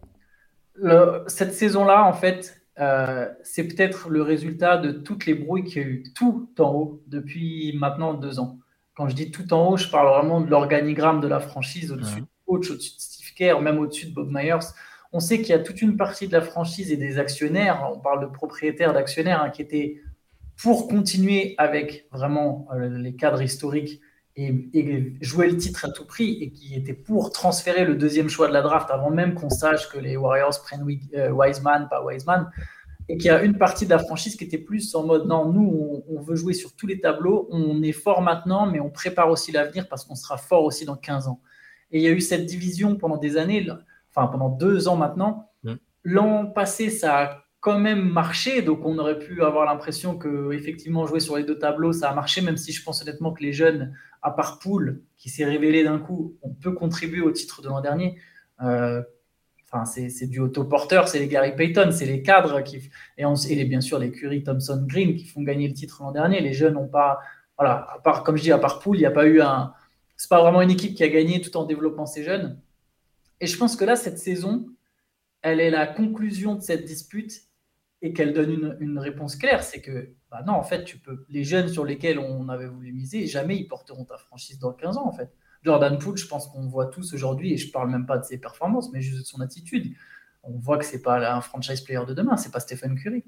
cette 1.27 1.53
saison-là, 1.53 2.05
en 2.05 2.15
fait, 2.15 2.64
euh, 2.81 3.29
c'est 3.43 3.65
peut-être 3.69 4.09
le 4.09 4.23
résultat 4.23 4.79
de 4.79 4.93
toutes 4.93 5.27
les 5.27 5.35
brouilles 5.35 5.65
qu'il 5.65 5.83
y 5.83 5.85
a 5.85 5.89
eu 5.89 6.03
tout 6.15 6.49
en 6.59 6.73
haut 6.73 7.03
depuis 7.07 7.77
maintenant 7.79 8.15
deux 8.15 8.41
ans. 8.41 8.59
Quand 8.95 9.09
je 9.09 9.15
dis 9.15 9.31
tout 9.31 9.53
en 9.53 9.71
haut, 9.71 9.77
je 9.77 9.89
parle 9.89 10.09
vraiment 10.09 10.41
de 10.41 10.51
l'organigramme 10.51 11.21
de 11.21 11.29
la 11.29 11.41
franchise, 11.41 11.93
au-dessus 11.93 12.21
de 12.21 12.27
coach, 12.47 12.71
au-dessus 12.71 12.97
de 12.97 13.01
Steve 13.01 13.35
Kerr, 13.35 13.61
même 13.61 13.79
au-dessus 13.79 14.07
de 14.07 14.15
Bob 14.15 14.31
Myers. 14.31 14.67
On 15.13 15.21
sait 15.21 15.39
qu'il 15.39 15.51
y 15.51 15.53
a 15.53 15.61
toute 15.61 15.83
une 15.83 15.97
partie 15.97 16.27
de 16.27 16.33
la 16.33 16.41
franchise 16.41 16.91
et 16.91 16.97
des 16.97 17.19
actionnaires, 17.19 17.89
on 17.93 18.01
parle 18.01 18.21
de 18.21 18.27
propriétaires, 18.27 18.93
d'actionnaires, 18.93 19.43
hein, 19.43 19.51
qui 19.51 19.63
étaient 19.63 20.01
pour 20.61 20.89
continuer 20.89 21.55
avec 21.59 22.07
vraiment 22.13 22.69
euh, 22.73 22.89
les 22.89 23.15
cadres 23.15 23.43
historiques 23.43 24.01
et, 24.37 25.17
jouer 25.21 25.49
le 25.49 25.57
titre 25.57 25.85
à 25.85 25.91
tout 25.91 26.07
prix 26.07 26.43
et 26.43 26.51
qui 26.51 26.75
était 26.75 26.95
pour 26.95 27.31
transférer 27.31 27.85
le 27.85 27.95
deuxième 27.95 28.29
choix 28.29 28.49
de 28.49 28.53
la 28.53 28.63
draft 28.63 28.91
avant 28.91 29.11
même 29.11 29.35
qu'on 29.35 29.51
sache 29.51 29.89
que 29.91 29.99
les 29.99 30.17
Warriors 30.17 30.61
prennent 30.63 30.87
euh, 31.15 31.31
Wiseman, 31.31 31.89
pas 31.89 32.05
Wiseman, 32.05 32.51
et 33.09 33.17
qu'il 33.17 33.27
y 33.27 33.31
a 33.31 33.43
une 33.43 33.59
partie 33.59 33.85
de 33.85 33.91
la 33.91 33.99
franchise 33.99 34.37
qui 34.37 34.45
était 34.45 34.59
plus 34.59 34.95
en 34.95 35.05
mode 35.05 35.27
non, 35.27 35.53
nous 35.53 36.03
on, 36.09 36.21
veut 36.21 36.37
jouer 36.37 36.55
sur 36.55 36.75
tous 36.75 36.87
les 36.87 37.01
tableaux, 37.01 37.49
on 37.51 37.83
est 37.83 37.93
fort 37.93 38.23
maintenant, 38.23 38.67
mais 38.67 38.81
on 38.81 38.91
prépare 38.91 39.31
aussi 39.31 39.53
l'avenir 39.53 39.89
parce 39.89 40.05
qu'on 40.05 40.15
sera 40.15 40.37
fort 40.37 40.65
aussi 40.65 40.85
dans 40.85 40.97
15 40.97 41.29
ans. 41.29 41.41
Et 41.91 41.99
il 41.99 42.03
y 42.03 42.09
a 42.09 42.11
eu 42.11 42.21
cette 42.21 42.47
division 42.47 42.97
pendant 42.97 43.19
des 43.19 43.37
années, 43.37 43.67
enfin 44.15 44.27
pendant 44.27 44.49
deux 44.49 44.89
ans 44.89 44.97
maintenant. 44.97 45.51
Mm. 45.63 45.75
L'an 46.05 46.47
passé, 46.47 46.91
ça 46.91 47.19
a 47.19 47.45
quand 47.65 47.79
même 47.79 48.07
marché. 48.07 48.61
Donc, 48.61 48.85
on 48.85 48.99
aurait 48.99 49.19
pu 49.19 49.43
avoir 49.43 49.65
l'impression 49.65 50.19
que, 50.19 50.53
effectivement, 50.53 51.07
jouer 51.07 51.19
sur 51.19 51.39
les 51.39 51.45
deux 51.45 51.59
tableaux, 51.59 51.95
ça 51.95 52.11
a 52.11 52.15
marché, 52.15 52.43
même 52.43 52.59
si 52.59 52.73
je 52.73 52.83
pense 52.85 53.01
honnêtement 53.01 53.33
que 53.33 53.43
les 53.43 53.55
jeunes, 53.55 53.95
à 54.25 54.31
part 54.31 54.59
Poul, 54.59 55.03
qui 55.19 55.29
s'est 55.29 55.45
révélé 55.45 55.85
d'un 55.85 55.99
coup, 55.99 56.37
on 56.43 56.49
peut 56.49 56.73
contribuer 56.73 57.21
au 57.21 57.31
titre 57.31 57.61
de 57.61 57.69
l'an 57.69 57.83
dernier. 57.83 58.19
Euh, 58.63 59.03
enfin, 59.71 59.85
c'est 59.85 60.27
du 60.27 60.41
autoporteur, 60.41 61.09
c'est 61.09 61.19
les 61.19 61.29
Gary 61.29 61.55
Payton, 61.55 61.91
c'est 61.93 62.07
les 62.07 62.23
cadres 62.23 62.63
qui, 62.63 62.91
et, 63.19 63.25
et 63.25 63.65
bien 63.67 63.83
sûr 63.83 63.99
les 63.99 64.11
Curry, 64.11 64.43
Thompson, 64.43 64.83
Green 64.89 65.15
qui 65.15 65.27
font 65.27 65.43
gagner 65.43 65.69
le 65.69 65.75
titre 65.75 66.03
l'an 66.03 66.11
dernier. 66.11 66.41
Les 66.41 66.55
jeunes 66.55 66.75
n'ont 66.75 66.89
pas, 66.89 67.21
voilà, 67.59 67.87
à 67.95 67.99
part, 67.99 68.25
comme 68.25 68.37
je 68.37 68.43
dis, 68.43 68.53
à 68.53 68.59
part 68.59 68.79
Poul, 68.79 68.97
il 68.97 69.01
n'y 69.01 69.07
a 69.07 69.11
pas 69.11 69.27
eu 69.27 69.43
un. 69.43 69.75
C'est 70.17 70.31
pas 70.31 70.41
vraiment 70.41 70.63
une 70.63 70.71
équipe 70.71 70.95
qui 70.95 71.05
a 71.05 71.09
gagné 71.09 71.43
tout 71.43 71.55
en 71.59 71.65
développant 71.65 72.07
ses 72.07 72.25
jeunes. 72.25 72.59
Et 73.41 73.47
je 73.47 73.59
pense 73.59 73.77
que 73.77 73.85
là, 73.85 73.95
cette 73.95 74.19
saison, 74.19 74.67
elle 75.43 75.61
est 75.61 75.71
la 75.71 75.87
conclusion 75.87 76.55
de 76.55 76.63
cette 76.63 76.87
dispute 76.87 77.43
et 78.01 78.15
qu'elle 78.15 78.33
donne 78.33 78.51
une, 78.51 78.77
une, 78.81 78.99
réponse 78.99 79.37
claire. 79.37 79.63
C'est 79.63 79.83
que, 79.83 80.15
bah 80.35 80.43
non, 80.45 80.55
en 80.55 80.65
fait, 80.65 80.83
tu 80.83 80.99
peux, 80.99 81.25
les 81.29 81.45
jeunes 81.45 81.69
sur 81.69 81.85
lesquels 81.85 82.19
on 82.19 82.49
avait 82.49 82.67
voulu 82.67 82.91
miser, 82.91 83.29
jamais 83.29 83.57
ils 83.57 83.69
porteront 83.69 84.05
ta 84.05 84.17
franchise 84.17 84.59
dans 84.59 84.73
15 84.73 84.97
ans, 84.97 85.07
en 85.07 85.13
fait. 85.13 85.33
Jordan 85.63 85.97
Poole, 85.97 86.17
je 86.17 86.27
pense 86.27 86.49
qu'on 86.49 86.67
voit 86.67 86.87
tous 86.87 87.15
aujourd'hui, 87.15 87.53
et 87.53 87.57
je 87.57 87.71
parle 87.71 87.89
même 87.89 88.05
pas 88.05 88.19
de 88.19 88.25
ses 88.25 88.39
performances, 88.39 88.91
mais 88.93 89.01
juste 89.01 89.21
de 89.21 89.25
son 89.25 89.41
attitude. 89.41 89.95
On 90.43 90.59
voit 90.59 90.77
que 90.77 90.85
c'est 90.85 91.03
pas 91.03 91.33
un 91.33 91.41
franchise 91.41 91.83
player 91.83 92.05
de 92.05 92.15
demain, 92.15 92.37
c'est 92.37 92.51
pas 92.51 92.59
Stephen 92.59 92.97
Curry. 92.97 93.23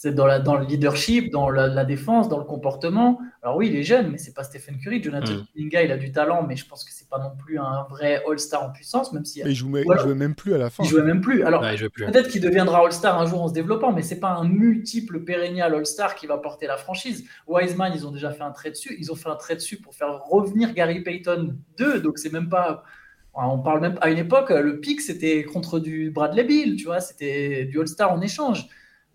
C'est 0.00 0.14
dans, 0.14 0.26
la, 0.26 0.38
dans 0.38 0.54
le 0.54 0.64
leadership, 0.64 1.32
dans 1.32 1.50
la, 1.50 1.84
défense, 1.84 2.28
dans 2.28 2.38
le 2.38 2.44
comportement. 2.44 3.18
Alors 3.42 3.56
oui, 3.56 3.66
il 3.66 3.74
est 3.74 3.82
jeune, 3.82 4.12
mais 4.12 4.18
c'est 4.18 4.32
pas 4.32 4.44
Stephen 4.44 4.78
Curry. 4.78 5.02
Jonathan 5.02 5.32
mm. 5.32 5.46
il 5.56 5.74
a 5.74 5.96
du 5.96 6.12
talent, 6.12 6.46
mais 6.46 6.54
je 6.54 6.68
pense 6.68 6.84
que 6.84 6.92
c'est 6.92 7.08
pas 7.08 7.18
non 7.18 7.32
plus 7.36 7.58
un 7.58 7.84
vrai 7.90 8.22
All-Star 8.30 8.62
en 8.62 8.70
puissance, 8.70 9.12
même 9.12 9.24
si. 9.24 9.42
il, 9.44 9.56
joue, 9.56 9.74
jouait 9.74 10.14
même 10.14 10.36
plus 10.36 10.54
à 10.54 10.58
la 10.58 10.70
fin. 10.70 10.84
Il 10.84 10.88
jouait 10.88 11.02
même 11.02 11.20
plus. 11.20 11.42
Alors 11.42 11.62
peut-être 11.62 12.28
qu'il 12.28 12.40
deviendra 12.40 12.84
All-Star 12.84 13.20
un 13.20 13.26
jour 13.26 13.42
en 13.42 13.48
se 13.48 13.52
développant, 13.54 13.90
mais 13.92 14.02
c'est 14.02 14.20
pas 14.20 14.28
un 14.28 14.44
multiple 14.44 15.24
pérennial 15.24 15.74
All-Star 15.74 16.14
qui 16.14 16.28
va 16.28 16.38
porter 16.38 16.68
la 16.68 16.76
franchise. 16.76 17.28
Wiseman, 17.48 17.90
ils 17.92 18.06
ont 18.06 18.12
déjà 18.12 18.30
fait 18.30 18.44
un 18.44 18.52
trait 18.52 18.70
dessus. 18.70 18.94
Ils 19.00 19.10
ont 19.10 19.16
fait 19.16 19.30
un 19.30 19.34
trait 19.34 19.56
dessus 19.56 19.78
pour 19.78 19.96
faire 19.96 20.22
revenir 20.26 20.74
Gary 20.74 21.02
Payton 21.02 21.56
2, 21.76 22.02
donc 22.02 22.18
c'est 22.18 22.32
même 22.32 22.48
pas. 22.48 22.84
On 23.34 23.58
parle 23.58 23.80
même 23.80 23.98
à 24.00 24.10
une 24.10 24.18
époque, 24.18 24.50
le 24.50 24.78
pic 24.78 25.00
c'était 25.00 25.42
contre 25.42 25.80
du 25.80 26.12
Bradley 26.12 26.44
Bill, 26.44 26.76
tu 26.76 26.84
vois, 26.84 27.00
c'était 27.00 27.64
du 27.64 27.80
All-Star 27.80 28.12
en 28.12 28.20
échange. 28.20 28.68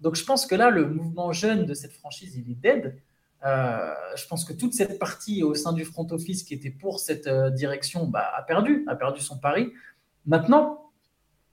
Donc 0.04 0.16
je 0.16 0.26
pense 0.26 0.46
que 0.46 0.54
là, 0.54 0.70
le 0.70 0.86
mouvement 0.86 1.32
jeune 1.32 1.66
de 1.66 1.74
cette 1.74 1.94
franchise, 1.94 2.36
il 2.38 2.52
est 2.52 2.56
dead. 2.56 3.02
Euh, 3.46 3.94
je 4.16 4.28
pense 4.28 4.44
que 4.44 4.52
toute 4.52 4.74
cette 4.74 5.00
partie 5.00 5.44
au 5.44 5.56
sein 5.56 5.72
du 5.72 5.86
front 5.86 6.06
office 6.12 6.44
qui 6.44 6.54
était 6.54 6.70
pour 6.70 7.00
cette 7.00 7.28
euh, 7.28 7.50
direction 7.50 8.06
bah, 8.06 8.30
a 8.38 8.44
perdu, 8.44 8.84
a 8.88 8.96
perdu 8.96 9.22
son 9.22 9.38
pari. 9.38 9.72
Maintenant, 10.26 10.92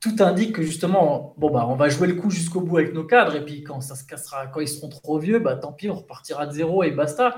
tout 0.01 0.17
indique 0.19 0.57
que 0.57 0.63
justement, 0.63 1.35
bon 1.39 1.51
bah, 1.51 1.67
on 1.69 1.77
va 1.77 1.89
jouer 1.89 2.09
le 2.09 2.15
coup 2.15 2.31
jusqu'au 2.31 2.61
bout 2.61 2.79
avec 2.79 2.93
nos 2.93 3.05
cadres 3.05 3.37
et 3.37 3.45
puis 3.45 3.63
quand 3.63 3.81
ça 3.81 3.95
se 3.95 4.05
cassera, 4.05 4.49
quand 4.49 4.61
ils 4.61 4.69
seront 4.69 4.89
trop 4.89 5.19
vieux, 5.19 5.39
bah 5.39 5.57
tant 5.57 5.73
pis, 5.73 5.89
on 5.89 5.95
repartira 5.95 6.47
de 6.47 6.53
zéro 6.53 6.83
et 6.83 6.91
basta. 6.91 7.37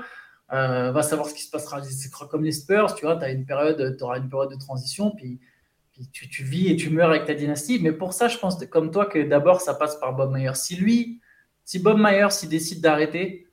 Euh, 0.51 0.91
va 0.91 1.01
savoir 1.03 1.27
ce 1.27 1.33
qui 1.33 1.43
se 1.43 1.49
passera. 1.49 1.81
C'est 1.83 2.11
comme 2.11 2.43
les 2.43 2.51
Spurs, 2.51 2.95
tu 2.95 3.05
vois, 3.05 3.15
tu 3.15 3.23
auras 3.23 3.31
une 3.31 3.45
période 3.45 3.77
de 3.77 4.55
transition, 4.55 5.11
puis 5.11 5.39
tu, 6.11 6.43
vis 6.43 6.69
et 6.69 6.75
tu 6.75 6.89
meurs 6.89 7.09
avec 7.09 7.25
ta 7.25 7.33
dynastie. 7.33 7.79
Mais 7.81 7.91
pour 7.91 8.13
ça, 8.13 8.27
je 8.27 8.37
pense, 8.37 8.63
comme 8.65 8.91
toi, 8.91 9.05
que 9.05 9.19
d'abord, 9.19 9.61
ça 9.61 9.73
passe 9.73 9.97
par 9.97 10.15
Bob 10.15 10.35
Myers. 10.35 10.55
Si 10.55 10.75
lui, 10.75 11.21
si 11.63 11.79
Bob 11.79 11.97
Myers 11.99 12.31
s'il 12.31 12.49
décide 12.49 12.81
d'arrêter, 12.81 13.47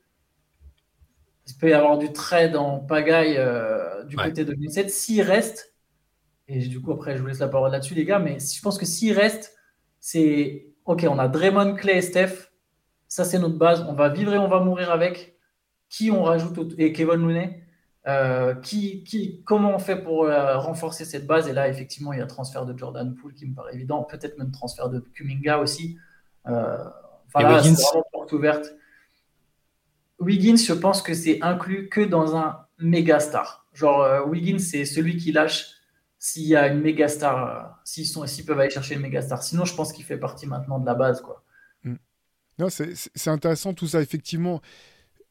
il 1.47 1.55
peut 1.55 1.70
y 1.70 1.72
avoir 1.72 1.99
du 1.99 2.12
trade 2.12 2.57
en 2.57 2.78
pagaille 2.78 3.36
euh, 3.36 4.05
du 4.05 4.16
côté 4.16 4.45
de 4.45 4.53
l'United. 4.53 4.88
S'il 4.88 5.22
reste, 5.22 5.74
et 6.49 6.59
du 6.66 6.80
coup, 6.80 6.93
après, 6.93 7.16
je 7.16 7.22
vous 7.22 7.28
laisse 7.28 7.38
la 7.38 7.49
parole 7.49 7.70
là-dessus, 7.72 7.95
les 7.95 8.05
gars, 8.05 8.18
mais 8.18 8.38
je 8.41 8.61
pense 8.61 8.78
que 8.78 8.86
s'il 8.86 9.12
reste, 9.12 9.57
c'est 10.01 10.70
OK, 10.84 11.07
on 11.09 11.18
a 11.18 11.28
Draymond, 11.28 11.74
Clay 11.74 11.99
et 11.99 12.03
Steph. 12.03 12.51
Ça, 13.07 13.24
c'est 13.24 13.38
notre 13.38 13.57
base. 13.57 13.84
On 13.88 13.93
va 13.93 14.09
vivre 14.09 14.32
et 14.34 14.38
on 14.38 14.49
va 14.49 14.61
mourir 14.61 14.91
avec. 14.91 15.36
Qui 15.88 16.11
on 16.11 16.22
rajoute 16.22 16.74
Et 16.78 16.93
Kevin 16.93 17.16
Looney? 17.16 17.62
Euh, 18.07 18.55
qui, 18.55 19.05
qui, 19.05 19.42
comment 19.44 19.74
on 19.74 19.78
fait 19.78 20.03
pour 20.03 20.24
euh, 20.24 20.57
renforcer 20.59 21.05
cette 21.05 21.26
base? 21.26 21.48
Et 21.48 21.53
là, 21.53 21.68
effectivement, 21.68 22.14
il 22.14 22.18
y 22.18 22.22
a 22.22 22.26
transfert 22.26 22.64
de 22.64 22.76
Jordan 22.76 23.14
Poole 23.14 23.34
qui 23.34 23.46
me 23.46 23.55
paraît 23.55 23.74
évident, 23.74 24.03
peut-être 24.05 24.38
même 24.38 24.51
transfert 24.51 24.88
de 24.88 25.01
Kuminga 25.01 25.59
aussi. 25.59 25.98
Euh, 26.46 26.78
enfin, 27.26 27.46
là, 27.46 27.62
c'est 27.62 27.70
vraiment 27.72 28.07
porte 28.11 28.32
ouverte. 28.32 28.74
Wiggins, 30.18 30.57
je 30.57 30.72
pense 30.72 31.03
que 31.03 31.12
c'est 31.12 31.42
inclus 31.42 31.88
que 31.88 32.01
dans 32.01 32.36
un 32.36 32.66
méga 32.78 33.20
star. 33.20 33.66
Genre, 33.74 34.26
Wiggins, 34.28 34.59
c'est 34.59 34.84
celui 34.84 35.16
qui 35.16 35.32
lâche 35.32 35.74
s'il 36.18 36.46
y 36.46 36.57
a 36.57 36.68
une 36.68 36.80
méga 36.80 37.09
star, 37.09 37.80
s'ils, 37.84 38.07
sont, 38.07 38.26
s'ils 38.26 38.44
peuvent 38.44 38.61
aller 38.61 38.70
chercher 38.70 38.94
une 38.94 39.01
méga 39.01 39.22
star. 39.22 39.42
Sinon, 39.42 39.64
je 39.64 39.74
pense 39.74 39.92
qu'il 39.92 40.05
fait 40.05 40.18
partie 40.18 40.46
maintenant 40.46 40.78
de 40.78 40.86
la 40.86 40.94
base. 40.94 41.20
Quoi. 41.20 41.42
Mm. 41.84 41.96
Non, 42.59 42.68
c'est 42.70 43.28
intéressant 43.28 43.72
tout 43.74 43.86
ça, 43.86 44.01
effectivement. 44.01 44.61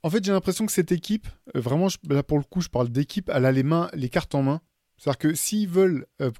En 0.01 0.09
fait, 0.09 0.23
j'ai 0.23 0.31
l'impression 0.31 0.65
que 0.65 0.71
cette 0.71 0.91
équipe, 0.91 1.27
euh, 1.55 1.59
vraiment, 1.59 1.87
là 2.09 2.23
pour 2.23 2.37
le 2.37 2.43
coup, 2.43 2.61
je 2.61 2.69
parle 2.69 2.89
d'équipe, 2.89 3.29
elle 3.33 3.45
a 3.45 3.51
les 3.51 3.63
mains, 3.63 3.89
les 3.93 4.09
cartes 4.09 4.33
en 4.35 4.43
main. 4.43 4.61
C'est-à-dire 4.97 5.17
que 5.17 5.33
s'ils 5.33 5.67
veulent 5.67 6.05
euh, 6.21 6.31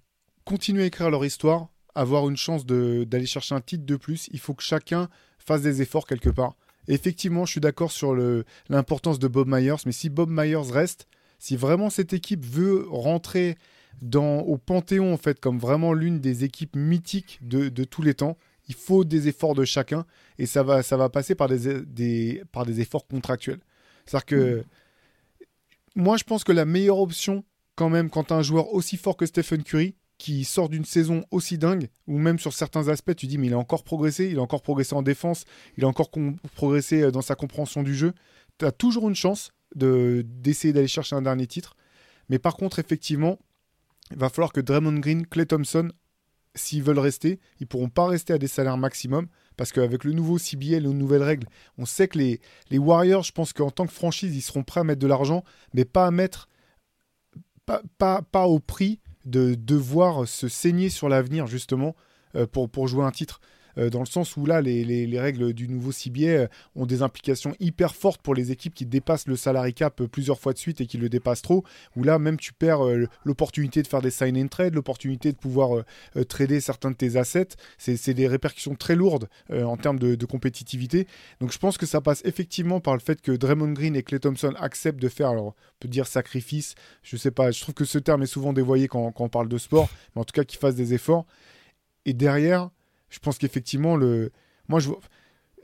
continuer 0.45 0.83
à 0.83 0.85
écrire 0.85 1.09
leur 1.09 1.25
histoire, 1.25 1.69
avoir 1.95 2.29
une 2.29 2.37
chance 2.37 2.65
d'aller 2.65 3.25
chercher 3.25 3.55
un 3.55 3.61
titre 3.61 3.85
de 3.85 3.95
plus, 3.95 4.29
il 4.31 4.39
faut 4.39 4.53
que 4.53 4.63
chacun 4.63 5.09
fasse 5.37 5.61
des 5.61 5.81
efforts 5.81 6.07
quelque 6.07 6.29
part. 6.29 6.55
effectivement, 6.87 7.45
je 7.45 7.51
suis 7.51 7.61
d'accord 7.61 7.91
sur 7.91 8.15
l'importance 8.69 9.19
de 9.19 9.27
Bob 9.27 9.47
Myers, 9.47 9.83
mais 9.85 9.91
si 9.91 10.09
Bob 10.09 10.29
Myers 10.29 10.71
reste, 10.71 11.07
si 11.37 11.55
vraiment 11.55 11.89
cette 11.89 12.13
équipe 12.13 12.45
veut 12.45 12.85
rentrer 12.89 13.57
dans, 14.01 14.39
au 14.39 14.57
panthéon 14.57 15.13
en 15.13 15.17
fait 15.17 15.39
comme 15.39 15.59
vraiment 15.59 15.93
l'une 15.93 16.19
des 16.19 16.43
équipes 16.43 16.75
mythiques 16.75 17.39
de, 17.41 17.69
de 17.69 17.83
tous 17.83 18.01
les 18.01 18.13
temps, 18.13 18.37
il 18.69 18.75
faut 18.75 19.03
des 19.03 19.27
efforts 19.27 19.55
de 19.55 19.65
chacun 19.65 20.05
et 20.37 20.45
ça 20.45 20.63
va, 20.63 20.83
ça 20.83 20.95
va 20.95 21.09
passer 21.09 21.35
par 21.35 21.49
des, 21.49 22.43
par 22.51 22.65
des 22.65 22.79
efforts 22.79 23.07
contractuels. 23.07 23.59
C'est-à-dire 24.05 24.25
que 24.25 24.63
moi, 25.95 26.17
je 26.17 26.23
pense 26.23 26.43
que 26.43 26.51
la 26.51 26.65
meilleure 26.65 26.99
option, 26.99 27.43
quand 27.75 27.89
même, 27.89 28.09
quand 28.09 28.31
as 28.31 28.35
un 28.35 28.41
joueur 28.41 28.73
aussi 28.73 28.95
fort 28.95 29.17
que 29.17 29.25
Stephen 29.25 29.63
Curry, 29.63 29.95
qui 30.19 30.43
sort 30.43 30.69
d'une 30.69 30.85
saison 30.85 31.25
aussi 31.31 31.57
dingue, 31.57 31.89
ou 32.05 32.17
même 32.17 32.39
sur 32.39 32.53
certains 32.53 32.89
aspects, 32.89 33.15
tu 33.15 33.25
dis, 33.25 33.37
mais 33.37 33.47
il 33.47 33.53
a 33.53 33.57
encore 33.57 33.83
progressé, 33.83 34.29
il 34.29 34.37
a 34.37 34.41
encore 34.41 34.61
progressé 34.61 34.93
en 34.93 35.01
défense, 35.01 35.45
il 35.77 35.85
a 35.85 35.87
encore 35.87 36.11
progressé 36.55 37.01
euh, 37.01 37.11
dans 37.11 37.21
sa 37.21 37.35
compréhension 37.35 37.83
du 37.83 37.95
jeu. 37.95 38.13
Tu 38.59 38.65
as 38.65 38.71
toujours 38.71 39.09
une 39.09 39.15
chance 39.15 39.51
d'essayer 39.75 40.73
d'aller 40.73 40.87
chercher 40.87 41.15
un 41.15 41.21
dernier 41.21 41.47
titre. 41.47 41.75
Mais 42.27 42.37
par 42.37 42.55
contre, 42.57 42.79
effectivement, 42.79 43.39
il 44.11 44.17
va 44.17 44.29
falloir 44.29 44.51
que 44.51 44.59
Draymond 44.59 44.99
Green, 44.99 45.25
Clay 45.25 45.45
Thompson 45.45 45.89
s'ils 46.55 46.83
veulent 46.83 46.99
rester, 46.99 47.39
ils 47.59 47.67
pourront 47.67 47.89
pas 47.89 48.07
rester 48.07 48.33
à 48.33 48.37
des 48.37 48.47
salaires 48.47 48.77
maximum 48.77 49.27
parce 49.57 49.71
qu'avec 49.71 50.03
le 50.03 50.13
nouveau 50.13 50.37
CBL, 50.37 50.83
les 50.83 50.93
nouvelles 50.93 51.23
règles, 51.23 51.47
on 51.77 51.85
sait 51.85 52.07
que 52.07 52.17
les, 52.17 52.39
Warriors, 52.77 53.23
je 53.23 53.31
pense 53.31 53.53
qu'en 53.53 53.71
tant 53.71 53.85
que 53.85 53.91
franchise, 53.91 54.35
ils 54.35 54.41
seront 54.41 54.63
prêts 54.63 54.79
à 54.79 54.83
mettre 54.83 55.01
de 55.01 55.07
l'argent, 55.07 55.43
mais 55.73 55.85
pas 55.85 56.07
à 56.07 56.11
mettre, 56.11 56.47
pas, 57.65 57.81
pas, 57.97 58.21
pas 58.21 58.47
au 58.47 58.59
prix 58.59 58.99
de 59.25 59.55
devoir 59.55 60.27
se 60.27 60.47
saigner 60.47 60.89
sur 60.89 61.09
l'avenir 61.09 61.45
justement 61.45 61.95
euh, 62.35 62.47
pour, 62.47 62.69
pour 62.69 62.87
jouer 62.87 63.03
un 63.03 63.11
titre. 63.11 63.41
Euh, 63.79 63.89
dans 63.89 63.99
le 63.99 64.05
sens 64.05 64.37
où 64.37 64.45
là, 64.45 64.61
les, 64.61 65.19
règles 65.19 65.53
du 65.53 65.67
nouveau 65.67 65.91
CBA 65.91 66.27
euh, 66.27 66.47
ont 66.75 66.85
des 66.85 67.01
implications 67.01 67.55
hyper 67.59 67.95
fortes 67.95 68.21
pour 68.21 68.35
les 68.35 68.51
équipes 68.51 68.73
qui 68.73 68.85
dépassent 68.85 69.27
le 69.27 69.35
salary 69.35 69.73
cap 69.73 70.01
euh, 70.01 70.07
plusieurs 70.07 70.39
fois 70.39 70.53
de 70.53 70.57
suite 70.57 70.81
et 70.81 70.85
qui 70.85 70.97
le 70.97 71.09
dépassent 71.09 71.41
trop, 71.41 71.63
où 71.95 72.03
là, 72.03 72.19
même 72.19 72.37
tu 72.37 72.53
perds 72.53 72.81
l'opportunité 73.23 73.81
de 73.81 73.87
faire 73.87 74.01
des 74.01 74.11
sign 74.11 74.37
and 74.37 74.47
trade, 74.47 74.73
l'opportunité 74.75 75.31
de 75.31 75.37
pouvoir 75.37 75.83
trader 76.27 76.59
certains 76.59 76.91
de 76.91 76.95
tes 76.95 77.15
assets. 77.15 77.49
C'est 77.77 78.13
des 78.13 78.27
répercussions 78.27 78.75
très 78.75 78.95
lourdes 78.95 79.29
en 79.51 79.77
termes 79.77 79.99
de, 79.99 80.25
compétitivité. 80.25 81.07
Donc 81.39 81.51
je 81.51 81.57
pense 81.57 81.77
que 81.77 81.85
ça 81.85 82.01
passe 82.01 82.21
effectivement 82.25 82.79
par 82.79 82.93
le 82.93 82.99
fait 82.99 83.21
que 83.21 83.31
Draymond 83.31 83.71
Green 83.71 83.95
et 83.95 84.03
Clay 84.03 84.19
Thompson 84.19 84.53
acceptent 84.59 85.01
de 85.01 85.09
faire, 85.09 85.29
alors 85.29 85.47
on 85.47 85.53
peut 85.79 85.87
dire 85.87 86.07
sacrifice, 86.07 86.75
je 87.03 87.17
sais 87.17 87.31
pas, 87.31 87.51
je 87.51 87.61
trouve 87.61 87.75
que 87.75 87.85
ce 87.85 87.97
terme 87.97 88.23
est 88.23 88.27
souvent 88.27 88.53
dévoyé 88.53 88.87
quand, 88.87 89.11
quand 89.11 89.25
on 89.25 89.29
parle 89.29 89.49
de 89.49 89.57
sport, 89.57 89.89
mais 90.15 90.21
en 90.21 90.25
tout 90.25 90.33
cas 90.33 90.43
qu'ils 90.43 90.59
fassent 90.59 90.75
des 90.75 90.93
efforts. 90.93 91.25
Et 92.05 92.13
derrière, 92.13 92.69
je 93.09 93.19
pense 93.19 93.37
qu'effectivement, 93.37 93.95
le... 93.95 94.31
moi, 94.67 94.79
je 94.79 94.89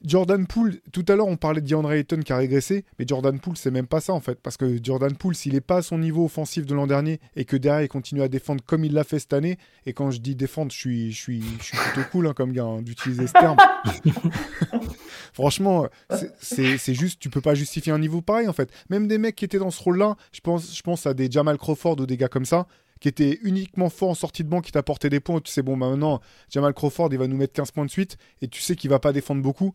Jordan 0.04 0.46
Poole, 0.46 0.80
tout 0.92 1.06
à 1.08 1.16
l'heure 1.16 1.28
on 1.28 1.38
parlait 1.38 1.62
de 1.62 1.68
DeAndre 1.68 1.92
Ayton 1.92 2.20
qui 2.20 2.32
a 2.32 2.38
régressé, 2.38 2.86
mais 3.00 3.06
Jordan 3.08 3.40
Poole 3.40 3.58
c'est 3.58 3.72
même 3.72 3.88
pas 3.88 4.02
ça 4.02 4.14
en 4.14 4.20
fait, 4.20 4.40
parce 4.40 4.58
que 4.58 4.78
Jordan 4.82 5.16
Poole 5.16 5.36
s'il 5.36 5.54
n'est 5.54 5.62
pas 5.62 5.78
à 5.78 5.82
son 5.82 5.98
niveau 5.98 6.26
offensif 6.26 6.66
de 6.66 6.76
l'an 6.76 6.86
dernier 6.88 7.20
et 7.36 7.46
que 7.46 7.58
derrière 7.58 7.84
il 7.84 7.88
continue 7.88 8.22
à 8.22 8.28
défendre 8.28 8.64
comme 8.66 8.86
il 8.86 8.94
l'a 8.94 9.04
fait 9.04 9.20
cette 9.20 9.34
année, 9.34 9.58
et 9.86 9.94
quand 9.94 10.12
je 10.12 10.20
dis 10.20 10.36
défendre, 10.36 10.72
je 10.72 10.78
suis, 10.78 11.12
je 11.12 11.20
suis, 11.20 11.44
je 11.60 11.64
suis 11.64 11.78
plutôt 11.78 12.08
cool 12.12 12.28
hein, 12.28 12.34
comme 12.34 12.52
gars 12.52 12.66
hein, 12.66 12.82
d'utiliser 12.82 13.28
ce 13.28 13.34
terme. 13.34 13.58
Franchement, 15.34 15.88
c'est 16.40 16.94
juste, 16.94 17.20
tu 17.20 17.30
peux 17.30 17.42
pas 17.42 17.56
justifier 17.56 17.92
un 17.92 18.00
niveau 18.00 18.22
pareil 18.22 18.48
en 18.48 18.54
fait. 18.54 18.72
Même 18.90 19.08
des 19.08 19.18
mecs 19.18 19.36
qui 19.36 19.46
étaient 19.46 19.60
dans 19.60 19.72
ce 19.72 19.82
rôle-là, 19.82 20.16
je 20.32 20.40
pense, 20.40 20.76
je 20.76 20.82
pense 20.82 21.06
à 21.08 21.14
des 21.14 21.30
Jamal 21.30 21.58
Crawford 21.58 22.00
ou 22.00 22.06
des 22.06 22.18
gars 22.18 22.30
comme 22.30 22.46
ça, 22.46 22.68
qui 23.00 23.08
était 23.08 23.40
uniquement 23.44 23.90
fort 23.90 24.10
en 24.10 24.16
sortie 24.16 24.44
de 24.44 24.50
banc, 24.50 24.62
qui 24.62 24.72
t'apportait 24.72 25.10
des 25.10 25.20
points. 25.20 25.42
Tu 25.42 25.52
sais, 25.52 25.62
bon, 25.62 25.78
bah, 25.78 25.90
maintenant, 25.90 26.22
Jamal 26.50 26.74
Crawford, 26.74 27.10
il 27.12 27.18
va 27.18 27.28
nous 27.28 27.38
mettre 27.38 27.54
15 27.54 27.72
points 27.72 27.86
de 27.86 27.92
suite, 27.92 28.18
et 28.42 28.48
tu 28.48 28.62
sais 28.62 28.76
qu'il 28.76 28.90
va 28.90 29.00
pas 29.00 29.14
défendre 29.14 29.42
beaucoup. 29.42 29.74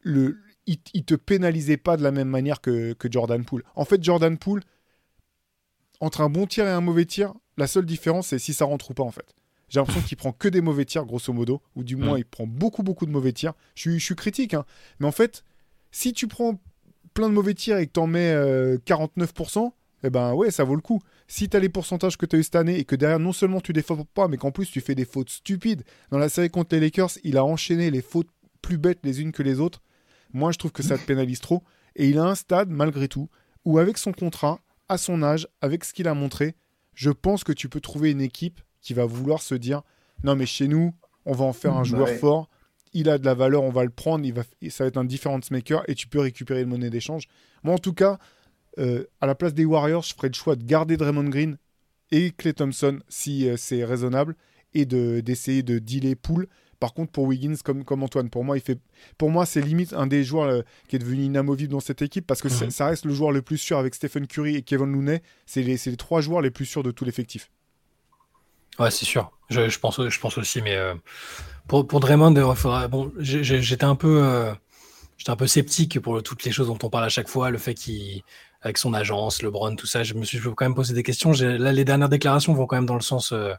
Le, 0.00 0.38
il, 0.66 0.78
il, 0.94 1.04
te 1.04 1.14
pénalisait 1.14 1.76
pas 1.76 1.96
de 1.96 2.02
la 2.02 2.12
même 2.12 2.28
manière 2.28 2.60
que, 2.60 2.92
que 2.94 3.10
Jordan 3.10 3.44
Poole. 3.44 3.64
En 3.74 3.84
fait, 3.84 4.02
Jordan 4.02 4.38
Poole, 4.38 4.62
entre 6.00 6.20
un 6.20 6.30
bon 6.30 6.46
tir 6.46 6.66
et 6.66 6.70
un 6.70 6.80
mauvais 6.80 7.04
tir, 7.04 7.34
la 7.56 7.66
seule 7.66 7.86
différence, 7.86 8.28
c'est 8.28 8.38
si 8.38 8.54
ça 8.54 8.64
rentre 8.64 8.90
ou 8.90 8.94
pas, 8.94 9.02
en 9.02 9.10
fait. 9.10 9.34
J'ai 9.68 9.80
l'impression 9.80 10.02
qu'il 10.02 10.16
prend 10.16 10.32
que 10.32 10.48
des 10.48 10.60
mauvais 10.60 10.84
tirs, 10.84 11.04
grosso 11.04 11.32
modo, 11.32 11.60
ou 11.74 11.82
du 11.82 11.96
moins, 11.96 12.14
mm. 12.14 12.18
il 12.18 12.24
prend 12.24 12.46
beaucoup, 12.46 12.82
beaucoup 12.82 13.06
de 13.06 13.10
mauvais 13.10 13.32
tirs. 13.32 13.54
Je 13.74 13.82
suis, 13.82 13.98
je 13.98 14.04
suis 14.04 14.16
critique, 14.16 14.54
hein. 14.54 14.64
mais 15.00 15.06
en 15.06 15.12
fait, 15.12 15.44
si 15.90 16.12
tu 16.12 16.28
prends 16.28 16.60
plein 17.14 17.28
de 17.28 17.34
mauvais 17.34 17.54
tirs 17.54 17.78
et 17.78 17.86
que 17.86 17.92
tu 17.92 18.00
en 18.00 18.06
mets 18.06 18.32
49%, 18.32 19.58
euh, 19.58 19.70
eh 20.06 20.10
ben 20.10 20.34
ouais, 20.34 20.50
ça 20.50 20.64
vaut 20.64 20.74
le 20.76 20.80
coup 20.80 21.00
si 21.28 21.48
tu 21.48 21.56
as 21.56 21.60
les 21.60 21.68
pourcentages 21.68 22.16
que 22.16 22.26
tu 22.26 22.36
as 22.36 22.38
eu 22.38 22.42
cette 22.42 22.56
année 22.56 22.78
et 22.78 22.84
que 22.84 22.96
derrière, 22.96 23.18
non 23.18 23.32
seulement 23.32 23.60
tu 23.60 23.72
défends 23.72 24.04
pas, 24.14 24.28
mais 24.28 24.36
qu'en 24.36 24.50
plus 24.52 24.70
tu 24.70 24.80
fais 24.80 24.94
des 24.94 25.04
fautes 25.04 25.30
stupides. 25.30 25.82
Dans 26.10 26.18
la 26.18 26.28
série 26.28 26.50
contre 26.50 26.74
les 26.74 26.80
Lakers, 26.80 27.10
il 27.24 27.36
a 27.36 27.44
enchaîné 27.44 27.90
les 27.90 28.02
fautes 28.02 28.28
plus 28.62 28.78
bêtes 28.78 29.00
les 29.04 29.20
unes 29.20 29.32
que 29.32 29.42
les 29.42 29.60
autres. 29.60 29.82
Moi, 30.32 30.52
je 30.52 30.58
trouve 30.58 30.72
que 30.72 30.82
ça 30.82 30.98
te 30.98 31.04
pénalise 31.04 31.40
trop. 31.40 31.62
Et 31.94 32.08
il 32.08 32.18
a 32.18 32.24
un 32.24 32.34
stade, 32.34 32.68
malgré 32.68 33.08
tout, 33.08 33.28
où 33.64 33.78
avec 33.78 33.96
son 33.96 34.12
contrat, 34.12 34.60
à 34.88 34.98
son 34.98 35.22
âge, 35.22 35.48
avec 35.60 35.84
ce 35.84 35.92
qu'il 35.94 36.08
a 36.08 36.14
montré, 36.14 36.54
je 36.94 37.10
pense 37.10 37.42
que 37.44 37.52
tu 37.52 37.68
peux 37.68 37.80
trouver 37.80 38.10
une 38.10 38.20
équipe 38.20 38.60
qui 38.80 38.92
va 38.94 39.04
vouloir 39.04 39.40
se 39.42 39.54
dire 39.54 39.82
non 40.24 40.36
mais 40.36 40.46
chez 40.46 40.68
nous, 40.68 40.94
on 41.24 41.32
va 41.32 41.44
en 41.44 41.52
faire 41.52 41.72
un 41.74 41.78
Bah 41.78 41.84
joueur 41.84 42.08
ouais. 42.08 42.18
fort, 42.18 42.48
il 42.92 43.08
a 43.08 43.18
de 43.18 43.24
la 43.24 43.34
valeur, 43.34 43.62
on 43.62 43.70
va 43.70 43.84
le 43.84 43.90
prendre, 43.90 44.24
il 44.24 44.32
va, 44.32 44.42
ça 44.70 44.84
va 44.84 44.88
être 44.88 44.96
un 44.96 45.04
difference 45.04 45.50
maker 45.50 45.82
et 45.88 45.94
tu 45.94 46.06
peux 46.06 46.20
récupérer 46.20 46.62
une 46.62 46.68
monnaie 46.68 46.90
d'échange. 46.90 47.24
Moi 47.62 47.74
en 47.74 47.78
tout 47.78 47.92
cas, 47.92 48.18
à 49.20 49.26
la 49.26 49.34
place 49.34 49.54
des 49.54 49.64
Warriors, 49.64 50.02
je 50.02 50.14
ferais 50.14 50.28
le 50.28 50.34
choix 50.34 50.56
de 50.56 50.64
garder 50.64 50.96
Draymond 50.96 51.28
Green 51.28 51.56
et 52.10 52.30
Clay 52.32 52.52
Thompson 52.52 53.00
si 53.08 53.48
euh, 53.48 53.56
c'est 53.56 53.84
raisonnable 53.84 54.36
et 54.74 54.84
de 54.86 55.20
d'essayer 55.20 55.62
de 55.62 55.78
dealer 55.78 56.14
Poole. 56.16 56.48
Par 56.78 56.92
contre, 56.92 57.10
pour 57.10 57.24
Wiggins, 57.24 57.56
comme, 57.64 57.84
comme 57.84 58.02
Antoine, 58.02 58.28
pour 58.28 58.44
moi, 58.44 58.58
il 58.58 58.60
fait, 58.60 58.78
pour 59.16 59.30
moi, 59.30 59.46
c'est 59.46 59.62
limite 59.62 59.94
un 59.94 60.06
des 60.06 60.24
joueurs 60.24 60.48
euh, 60.48 60.62
qui 60.88 60.96
est 60.96 60.98
devenu 60.98 61.22
inamovible 61.24 61.72
dans 61.72 61.80
cette 61.80 62.02
équipe 62.02 62.26
parce 62.26 62.42
que 62.42 62.48
Mhm. 62.48 62.70
ça 62.70 62.86
reste 62.86 63.06
le 63.06 63.14
joueur 63.14 63.32
le 63.32 63.40
plus 63.42 63.58
sûr 63.58 63.78
avec 63.78 63.94
Stephen 63.94 64.26
Curry 64.26 64.56
et 64.56 64.62
Kevin 64.62 64.92
Looney. 64.92 65.22
C'est 65.46 65.62
les, 65.62 65.78
trois 65.96 66.20
joueurs 66.20 66.42
les 66.42 66.50
plus 66.50 66.66
sûrs 66.66 66.82
de 66.82 66.90
tout 66.90 67.04
l'effectif. 67.06 67.50
Ouais, 68.78 68.90
c'est 68.90 69.06
sûr. 69.06 69.30
Je, 69.48 69.68
je 69.68 69.78
pense, 69.78 70.06
je 70.08 70.20
pense 70.20 70.36
aussi, 70.38 70.60
mais 70.60 70.76
euh, 70.76 70.94
pour, 71.68 71.86
pour 71.86 72.00
Draymond, 72.00 72.34
euh, 72.36 72.54
faudra. 72.54 72.88
Bon, 72.88 73.12
j'étais 73.18 73.84
un 73.84 73.96
peu, 73.96 74.22
euh, 74.24 74.52
j'étais 75.18 75.30
un 75.30 75.36
peu 75.36 75.46
sceptique 75.46 76.00
pour 76.00 76.22
toutes 76.22 76.44
les 76.44 76.52
choses 76.52 76.68
dont 76.68 76.78
on 76.82 76.90
parle 76.90 77.04
à 77.04 77.08
chaque 77.08 77.28
fois, 77.28 77.50
le 77.50 77.58
fait 77.58 77.74
qu'il, 77.74 78.22
avec 78.66 78.78
son 78.78 78.94
agence, 78.94 79.42
LeBron, 79.42 79.76
tout 79.76 79.86
ça. 79.86 80.02
Je 80.02 80.14
me 80.14 80.24
suis 80.24 80.40
quand 80.40 80.64
même 80.64 80.74
posé 80.74 80.92
des 80.92 81.04
questions. 81.04 81.30
Là, 81.32 81.72
les 81.72 81.84
dernières 81.84 82.08
déclarations 82.08 82.52
vont 82.52 82.66
quand 82.66 82.74
même 82.74 82.86
dans 82.86 82.96
le 82.96 83.00
sens 83.00 83.32
euh, 83.32 83.54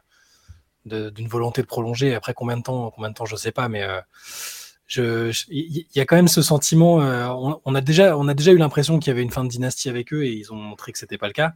d'une 0.84 1.28
volonté 1.28 1.62
de 1.62 1.66
prolonger. 1.66 2.14
Après 2.14 2.34
combien 2.34 2.58
de 2.58 2.62
temps, 2.62 2.90
combien 2.94 3.08
de 3.08 3.14
temps, 3.14 3.24
je 3.24 3.34
sais 3.34 3.50
pas, 3.50 3.70
mais 3.70 3.84
euh, 3.84 5.32
il 5.48 5.86
y 5.94 6.00
a 6.00 6.04
quand 6.04 6.16
même 6.16 6.28
ce 6.28 6.42
sentiment. 6.42 7.00
euh, 7.00 7.26
on, 7.64 7.74
a 7.74 7.80
déjà, 7.80 8.18
on 8.18 8.28
a 8.28 8.34
déjà 8.34 8.52
eu 8.52 8.58
l'impression 8.58 8.98
qu'il 8.98 9.08
y 9.08 9.12
avait 9.12 9.22
une 9.22 9.30
fin 9.30 9.44
de 9.44 9.48
dynastie 9.48 9.88
avec 9.88 10.12
eux 10.12 10.24
et 10.24 10.32
ils 10.32 10.52
ont 10.52 10.56
montré 10.56 10.92
que 10.92 10.98
c'était 10.98 11.18
pas 11.18 11.26
le 11.26 11.32
cas. 11.32 11.54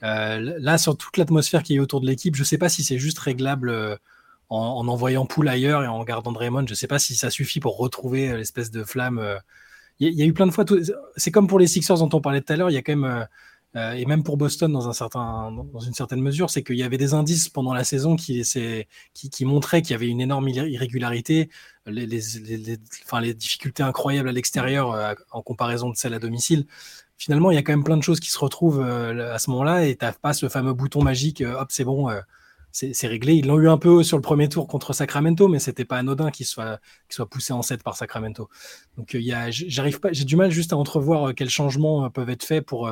Là, 0.00 0.76
sur 0.76 0.96
toute 0.96 1.16
l'atmosphère 1.16 1.62
qui 1.62 1.76
est 1.76 1.78
autour 1.78 2.00
de 2.00 2.06
l'équipe, 2.06 2.34
je 2.34 2.42
ne 2.42 2.46
sais 2.46 2.58
pas 2.58 2.68
si 2.68 2.82
c'est 2.82 2.98
juste 2.98 3.20
réglable 3.20 3.98
en, 4.48 4.58
en 4.58 4.88
envoyant 4.88 5.26
Poul 5.26 5.48
ailleurs 5.48 5.84
et 5.84 5.86
en 5.86 6.02
gardant 6.02 6.32
Draymond. 6.32 6.66
Je 6.66 6.72
ne 6.72 6.76
sais 6.76 6.88
pas 6.88 6.98
si 6.98 7.14
ça 7.14 7.30
suffit 7.30 7.60
pour 7.60 7.76
retrouver 7.76 8.36
l'espèce 8.36 8.72
de 8.72 8.82
flamme. 8.82 9.38
Il 10.00 10.12
y, 10.12 10.22
a- 10.22 10.26
eu 10.26 10.32
plein 10.32 10.46
de 10.46 10.50
fois. 10.52 10.64
C'est 11.16 11.30
comme 11.30 11.46
pour 11.46 11.58
les 11.58 11.66
Sixers 11.66 11.98
dont 11.98 12.08
on 12.12 12.20
parlait 12.20 12.40
tout 12.40 12.52
à 12.52 12.56
l'heure. 12.56 12.70
Il 12.70 12.74
y 12.74 12.76
a 12.76 12.82
quand 12.82 12.96
même 12.96 13.04
euh, 13.04 13.24
euh, 13.76 13.92
et 13.92 14.06
même 14.06 14.22
pour 14.22 14.36
Boston 14.36 14.72
dans 14.72 14.88
un 14.88 14.92
certain, 14.92 15.50
dans 15.50 15.80
une 15.80 15.94
certaine 15.94 16.20
mesure, 16.20 16.50
c'est 16.50 16.62
qu'il 16.62 16.76
y 16.76 16.82
avait 16.84 16.98
des 16.98 17.14
indices 17.14 17.48
pendant 17.48 17.74
la 17.74 17.84
saison 17.84 18.14
qui, 18.16 18.42
qui, 19.14 19.44
montraient 19.44 19.82
qu'il 19.82 19.92
y 19.92 19.94
avait 19.94 20.08
une 20.08 20.20
énorme 20.20 20.48
irré- 20.48 20.70
irrégularité, 20.70 21.50
les, 21.86 22.06
difficultés 23.34 23.82
incroyables 23.82 24.28
à 24.28 24.32
l'extérieur 24.32 24.92
euh, 24.92 25.14
en 25.32 25.42
comparaison 25.42 25.90
de 25.90 25.96
celles 25.96 26.14
à 26.14 26.18
domicile 26.20 26.66
finalement, 27.16 27.50
il 27.50 27.54
y 27.54 27.58
a 27.58 27.62
quand 27.62 27.72
même 27.72 27.84
plein 27.84 27.96
de 27.96 28.02
choses 28.02 28.20
qui 28.20 28.30
se 28.30 28.38
retrouvent 28.38 28.80
à 28.82 29.38
ce 29.38 29.48
moment-là 29.50 29.86
et 29.86 29.96
tu 29.96 30.04
n'as 30.04 30.12
pas 30.12 30.32
ce 30.32 30.48
fameux 30.48 30.72
bouton 30.74 31.02
magique, 31.02 31.42
hop, 31.42 31.68
c'est 31.70 31.84
bon, 31.84 32.10
c'est 32.74 33.06
réglé. 33.06 33.34
Ils 33.34 33.46
l'ont 33.46 33.58
eu 33.60 33.68
un 33.68 33.78
peu 33.78 34.02
sur 34.02 34.16
le 34.16 34.22
premier 34.22 34.48
tour 34.48 34.66
contre 34.66 34.92
Sacramento, 34.92 35.46
mais 35.48 35.60
c'était 35.60 35.84
pas 35.84 35.96
anodin 35.98 36.30
qu'il 36.30 36.44
soit, 36.46 36.80
qu'il 37.08 37.14
soit 37.14 37.28
poussé 37.30 37.52
en 37.52 37.62
7 37.62 37.82
par 37.84 37.96
Sacramento. 37.96 38.48
Donc, 38.96 39.14
euh, 39.14 39.20
j'arrive 39.50 40.00
pas, 40.00 40.12
j'ai 40.12 40.24
du 40.24 40.34
mal 40.36 40.50
juste 40.50 40.72
à 40.72 40.76
entrevoir 40.76 41.28
euh, 41.28 41.32
quels 41.32 41.50
changements 41.50 42.04
euh, 42.04 42.08
peuvent 42.08 42.30
être 42.30 42.44
faits 42.44 42.66
pour, 42.66 42.90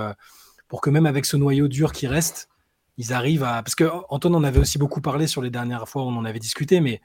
pour 0.68 0.80
que 0.80 0.90
même 0.90 1.06
avec 1.06 1.24
ce 1.26 1.36
noyau 1.36 1.66
dur 1.68 1.92
qui 1.92 2.06
reste, 2.06 2.48
ils 2.96 3.12
arrivent 3.12 3.42
à. 3.44 3.62
Parce 3.62 3.74
que 3.74 3.90
Antoine 4.08 4.34
en 4.36 4.44
avait 4.44 4.60
aussi 4.60 4.78
beaucoup 4.78 5.00
parlé 5.00 5.26
sur 5.26 5.42
les 5.42 5.50
dernières 5.50 5.88
fois 5.88 6.02
où 6.04 6.06
on 6.06 6.16
en 6.16 6.24
avait 6.24 6.38
discuté, 6.38 6.80
mais 6.80 7.00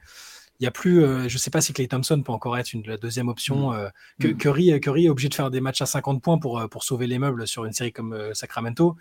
il 0.60 0.64
y 0.64 0.66
a 0.66 0.70
plus. 0.70 1.02
euh, 1.04 1.28
je 1.28 1.38
sais 1.38 1.50
pas 1.50 1.60
si 1.60 1.72
Clay 1.72 1.88
Thompson 1.88 2.22
peut 2.22 2.32
encore 2.32 2.56
être 2.58 2.72
une, 2.72 2.82
la 2.86 2.96
deuxième 2.96 3.28
option. 3.28 3.72
euh, 3.72 3.88
que, 4.20 4.28
Mm. 4.28 4.36
Curry, 4.36 4.80
Curry 4.80 5.06
est 5.06 5.08
obligé 5.08 5.28
de 5.28 5.34
faire 5.34 5.50
des 5.50 5.60
matchs 5.60 5.82
à 5.82 5.86
50 5.86 6.22
points 6.22 6.38
pour, 6.38 6.62
pour 6.70 6.84
sauver 6.84 7.06
les 7.06 7.18
meubles 7.18 7.46
sur 7.48 7.64
une 7.64 7.72
série 7.72 7.92
comme 7.92 8.12
euh, 8.12 8.34
Sacramento. 8.34 8.96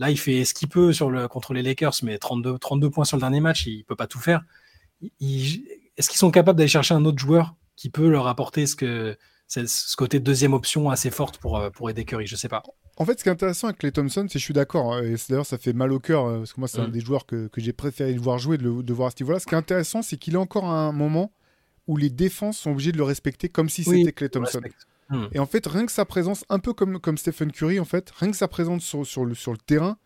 Là, 0.00 0.10
il 0.10 0.18
fait 0.18 0.44
ce 0.44 0.52
qu'il 0.54 0.68
peut 0.68 0.92
sur 0.92 1.10
le, 1.10 1.28
contre 1.28 1.54
les 1.54 1.62
Lakers, 1.62 1.94
mais 2.02 2.18
32, 2.18 2.58
32 2.58 2.90
points 2.90 3.04
sur 3.04 3.16
le 3.16 3.20
dernier 3.20 3.40
match, 3.40 3.66
il 3.66 3.84
peut 3.84 3.94
pas 3.96 4.06
tout 4.08 4.18
faire. 4.18 4.42
Est-ce 5.20 6.08
qu'ils 6.08 6.18
sont 6.18 6.30
capables 6.30 6.56
d'aller 6.58 6.68
chercher 6.68 6.94
un 6.94 7.04
autre 7.04 7.18
joueur 7.18 7.54
qui 7.76 7.90
peut 7.90 8.08
leur 8.08 8.26
apporter 8.26 8.66
ce, 8.66 8.76
que, 8.76 9.16
ce 9.48 9.96
côté 9.96 10.20
deuxième 10.20 10.54
option 10.54 10.90
assez 10.90 11.10
forte 11.10 11.38
pour, 11.38 11.58
euh, 11.58 11.70
pour 11.70 11.90
aider 11.90 12.04
Curry? 12.04 12.26
Je 12.26 12.36
sais 12.36 12.48
pas. 12.48 12.62
En 12.96 13.04
fait, 13.04 13.18
ce 13.18 13.22
qui 13.22 13.28
est 13.28 13.32
intéressant 13.32 13.68
avec 13.68 13.78
Clay 13.78 13.92
Thompson, 13.92 14.22
c'est 14.28 14.34
que 14.34 14.38
je 14.38 14.44
suis 14.44 14.54
d'accord, 14.54 14.92
hein, 14.94 15.02
et 15.02 15.14
d'ailleurs 15.28 15.46
ça 15.46 15.56
fait 15.58 15.72
mal 15.72 15.92
au 15.92 16.00
cœur, 16.00 16.26
euh, 16.26 16.38
parce 16.38 16.52
que 16.52 16.60
moi 16.60 16.68
c'est 16.68 16.80
un 16.80 16.88
Mm. 16.88 16.92
des 16.92 17.00
joueurs 17.00 17.24
que, 17.26 17.46
que 17.48 17.60
j'ai 17.60 17.72
préféré 17.72 18.12
voir 18.14 18.38
jouer, 18.38 18.58
de, 18.58 18.64
le- 18.64 18.82
de 18.82 18.92
voir 18.92 19.08
à 19.08 19.10
ce 19.10 19.22
niveau-là. 19.22 19.38
Ce 19.38 19.46
qui 19.46 19.54
est 19.54 19.58
intéressant, 19.58 20.02
c'est 20.02 20.16
qu'il 20.18 20.34
est 20.34 20.38
encore 20.38 20.66
à 20.66 20.80
un 20.86 20.92
moment 20.92 21.32
où 21.86 21.96
les 21.96 22.10
défenses 22.10 22.58
sont 22.58 22.72
obligées 22.72 22.92
de 22.92 22.98
le 22.98 23.04
respecter 23.04 23.48
comme 23.48 23.68
si 23.70 23.84
Oui, 23.86 23.98
c'était 24.00 24.12
Clay 24.12 24.28
Thompson. 24.28 24.60
Hmm. 25.10 25.26
Et 25.32 25.38
en 25.38 25.46
fait, 25.46 25.66
rien 25.66 25.86
que 25.86 25.92
sa 25.92 26.04
présence, 26.04 26.44
un 26.48 26.58
peu 26.58 26.72
comme, 26.72 27.00
comme 27.00 27.18
Stephen 27.18 27.52
Curry, 27.52 27.80
en 27.80 27.84
fait, 27.84 28.10
rien 28.16 28.30
que 28.30 28.36
sa 28.36 28.48
présence 28.48 28.84
sur, 28.84 29.06
sur, 29.06 29.24
le, 29.24 29.34
sur 29.34 29.52
le 29.52 29.58
terrain 29.58 29.98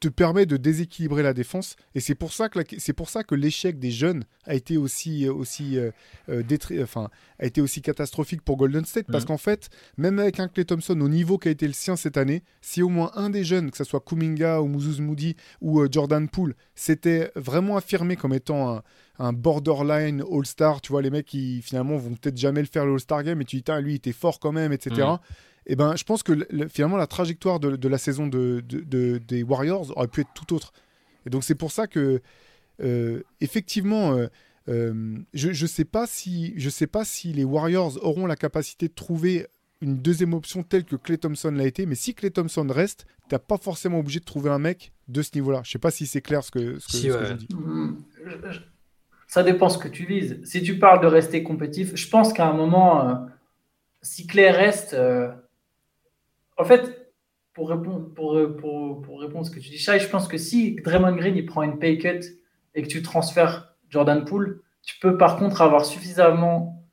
te 0.00 0.08
permet 0.08 0.46
de 0.46 0.56
déséquilibrer 0.56 1.22
la 1.24 1.34
défense. 1.34 1.74
Et 1.94 2.00
c'est 2.00 2.14
pour 2.14 2.32
ça 2.32 2.48
que, 2.48 2.60
c'est 2.78 2.92
pour 2.92 3.08
ça 3.08 3.24
que 3.24 3.34
l'échec 3.34 3.78
des 3.80 3.90
jeunes 3.90 4.24
a 4.44 4.54
été 4.54 4.76
aussi, 4.76 5.28
aussi, 5.28 5.76
euh, 5.76 5.90
euh, 6.28 6.42
détri- 6.44 6.80
enfin, 6.82 7.08
a 7.40 7.46
été 7.46 7.60
aussi 7.60 7.82
catastrophique 7.82 8.42
pour 8.42 8.56
Golden 8.56 8.84
State. 8.84 9.06
Parce 9.10 9.24
Mhm. 9.24 9.28
qu'en 9.28 9.38
fait, 9.38 9.68
même 9.96 10.18
avec 10.20 10.38
un 10.38 10.46
Clay 10.46 10.64
Thompson 10.64 11.00
au 11.00 11.08
niveau 11.08 11.36
qui 11.36 11.48
a 11.48 11.50
été 11.50 11.66
le 11.66 11.72
sien 11.72 11.96
cette 11.96 12.16
année, 12.16 12.42
si 12.60 12.80
au 12.82 12.88
moins 12.88 13.10
un 13.16 13.28
des 13.28 13.42
jeunes, 13.42 13.70
que 13.72 13.76
ce 13.76 13.84
soit 13.84 14.00
Kuminga 14.00 14.62
ou 14.62 14.66
Moses 14.68 15.00
Moody 15.00 15.34
ou 15.60 15.80
euh, 15.80 15.88
Jordan 15.90 16.28
Poole, 16.28 16.54
s'était 16.76 17.32
vraiment 17.34 17.76
affirmé 17.76 18.14
comme 18.14 18.32
étant 18.34 18.76
un, 18.76 18.82
un 19.18 19.32
borderline 19.32 20.22
All-Star, 20.30 20.80
tu 20.80 20.92
vois, 20.92 21.02
les 21.02 21.10
mecs 21.10 21.26
qui 21.26 21.60
finalement 21.62 21.96
vont 21.96 22.10
peut-être 22.14 22.36
jamais 22.38 22.60
le 22.60 22.68
faire 22.68 22.86
le 22.86 22.92
All-Star 22.92 23.24
Game, 23.24 23.40
et 23.40 23.44
tu 23.44 23.56
dis, 23.56 23.64
lui, 23.82 23.92
il 23.94 23.96
était 23.96 24.12
fort 24.12 24.38
quand 24.38 24.52
même, 24.52 24.72
etc. 24.72 24.94
Et 25.68 25.76
ben, 25.76 25.94
je 25.96 26.04
pense 26.04 26.22
que 26.22 26.32
le- 26.32 26.46
le- 26.50 26.68
finalement, 26.68 26.96
la 26.96 27.06
trajectoire 27.06 27.60
de, 27.60 27.76
de 27.76 27.88
la 27.88 27.98
saison 27.98 28.26
de, 28.26 28.62
de- 28.66 28.80
de- 28.80 29.18
des 29.18 29.42
Warriors 29.42 29.96
aurait 29.96 30.08
pu 30.08 30.22
être 30.22 30.32
tout 30.34 30.54
autre. 30.54 30.72
Et 31.26 31.30
donc, 31.30 31.44
c'est 31.44 31.54
pour 31.54 31.72
ça 31.72 31.86
que, 31.86 32.22
euh, 32.82 33.22
effectivement, 33.40 34.12
euh, 34.12 34.28
euh, 34.68 35.16
je 35.34 35.48
ne 35.50 35.66
sais, 35.68 35.84
pas 35.84 36.06
si, 36.06 36.54
je 36.56 36.70
sais 36.70 36.86
pas 36.86 37.04
si 37.04 37.32
les 37.32 37.44
Warriors 37.44 38.02
auront 38.04 38.26
la 38.26 38.36
capacité 38.36 38.88
de 38.88 38.94
trouver 38.94 39.46
une 39.80 39.98
deuxième 39.98 40.32
option 40.34 40.62
telle 40.62 40.84
que 40.84 40.96
Clay 40.96 41.18
Thompson 41.18 41.50
l'a 41.52 41.66
été, 41.66 41.86
mais 41.86 41.94
si 41.94 42.14
Clay 42.14 42.30
Thompson 42.30 42.66
reste, 42.68 43.06
t'as 43.28 43.38
pas 43.38 43.58
forcément 43.58 43.98
obligé 44.00 44.20
de 44.20 44.24
trouver 44.24 44.50
un 44.50 44.58
mec 44.58 44.92
de 45.06 45.22
ce 45.22 45.30
niveau-là. 45.34 45.60
Je 45.64 45.70
sais 45.70 45.78
pas 45.78 45.90
si 45.90 46.06
c'est 46.06 46.20
clair 46.22 46.42
ce 46.42 46.50
que, 46.50 46.78
ce 46.78 46.86
que, 46.86 46.92
Si, 46.92 47.02
ce 47.02 47.06
que 47.08 47.12
ouais. 47.22 47.26
je 47.28 47.32
dis. 47.34 47.48
Je- 48.50 48.58
Ça 49.28 49.42
dépend 49.42 49.68
ce 49.68 49.76
que 49.78 49.88
tu 49.88 50.06
vises. 50.06 50.40
Si 50.44 50.62
tu 50.62 50.78
parles 50.78 51.00
de 51.02 51.06
rester 51.06 51.42
compétitif, 51.42 51.94
je 51.94 52.08
pense 52.08 52.32
qu'à 52.32 52.48
un 52.48 52.54
moment, 52.54 53.06
euh, 53.08 53.14
si 54.02 54.26
Clay 54.26 54.50
reste. 54.50 54.96
En 56.58 56.64
fait, 56.64 57.12
pour 57.54 57.70
répondre, 57.70 59.40
à 59.40 59.44
ce 59.44 59.50
que 59.50 59.60
tu 59.60 59.70
dis, 59.70 59.78
je 59.78 60.08
pense 60.08 60.28
que 60.28 60.36
si 60.36 60.76
Draymond 60.84 61.16
Green 61.16 61.36
il 61.36 61.46
prend 61.46 61.62
une 61.62 61.78
pay 61.78 61.98
cut 61.98 62.20
et 62.74 62.82
que 62.82 62.88
tu 62.88 63.02
transfères 63.02 63.74
Jordan 63.88 64.24
Poole, 64.24 64.60
tu 64.82 64.98
peux 64.98 65.16
par 65.16 65.38
contre 65.38 65.62
avoir 65.62 65.84
suffisamment 65.86 66.84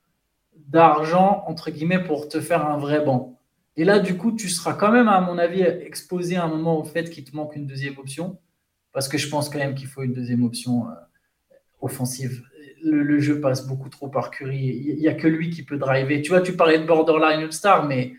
d'argent, 0.56 1.44
entre 1.48 1.72
guillemets, 1.72 2.04
pour 2.04 2.30
te 2.30 2.40
faire 2.40 2.66
un 2.66 2.78
vrai 2.78 3.04
banc. 3.04 3.40
Et 3.78 3.84
là, 3.84 4.00
du 4.00 4.18
coup, 4.18 4.32
tu 4.32 4.50
seras 4.50 4.74
quand 4.74 4.92
même, 4.92 5.08
à 5.08 5.20
mon 5.20 5.38
avis, 5.38 5.62
exposé 5.62 6.38
à 6.38 6.46
un 6.46 6.48
moment 6.48 6.80
au 6.80 6.84
fait 6.84 7.10
qu'il 7.10 7.24
te 7.24 7.36
manque 7.36 7.56
une 7.56 7.68
deuxième 7.68 7.98
option. 7.98 8.40
Parce 8.94 9.10
que 9.10 9.18
je 9.18 9.28
pense 9.30 9.50
quand 9.50 9.60
même 9.60 9.76
qu'il 9.76 9.88
faut 9.88 10.04
une 10.04 10.14
deuxième 10.14 10.44
option 10.44 10.88
euh, 10.88 10.94
offensive. 11.82 12.44
Le, 12.82 13.04
le 13.04 13.20
jeu 13.20 13.42
passe 13.42 13.68
beaucoup 13.68 13.90
trop 13.90 14.08
par 14.08 14.32
Curry. 14.32 14.58
Il 14.88 14.96
n'y 14.98 15.08
a 15.08 15.14
que 15.14 15.28
lui 15.28 15.50
qui 15.50 15.64
peut 15.64 15.78
driver. 15.78 16.22
Tu 16.22 16.30
vois, 16.30 16.42
tu 16.42 16.54
parlais 16.54 16.80
de 16.80 16.86
borderline 16.86 17.42
All-Star, 17.42 17.86
mais, 17.86 18.14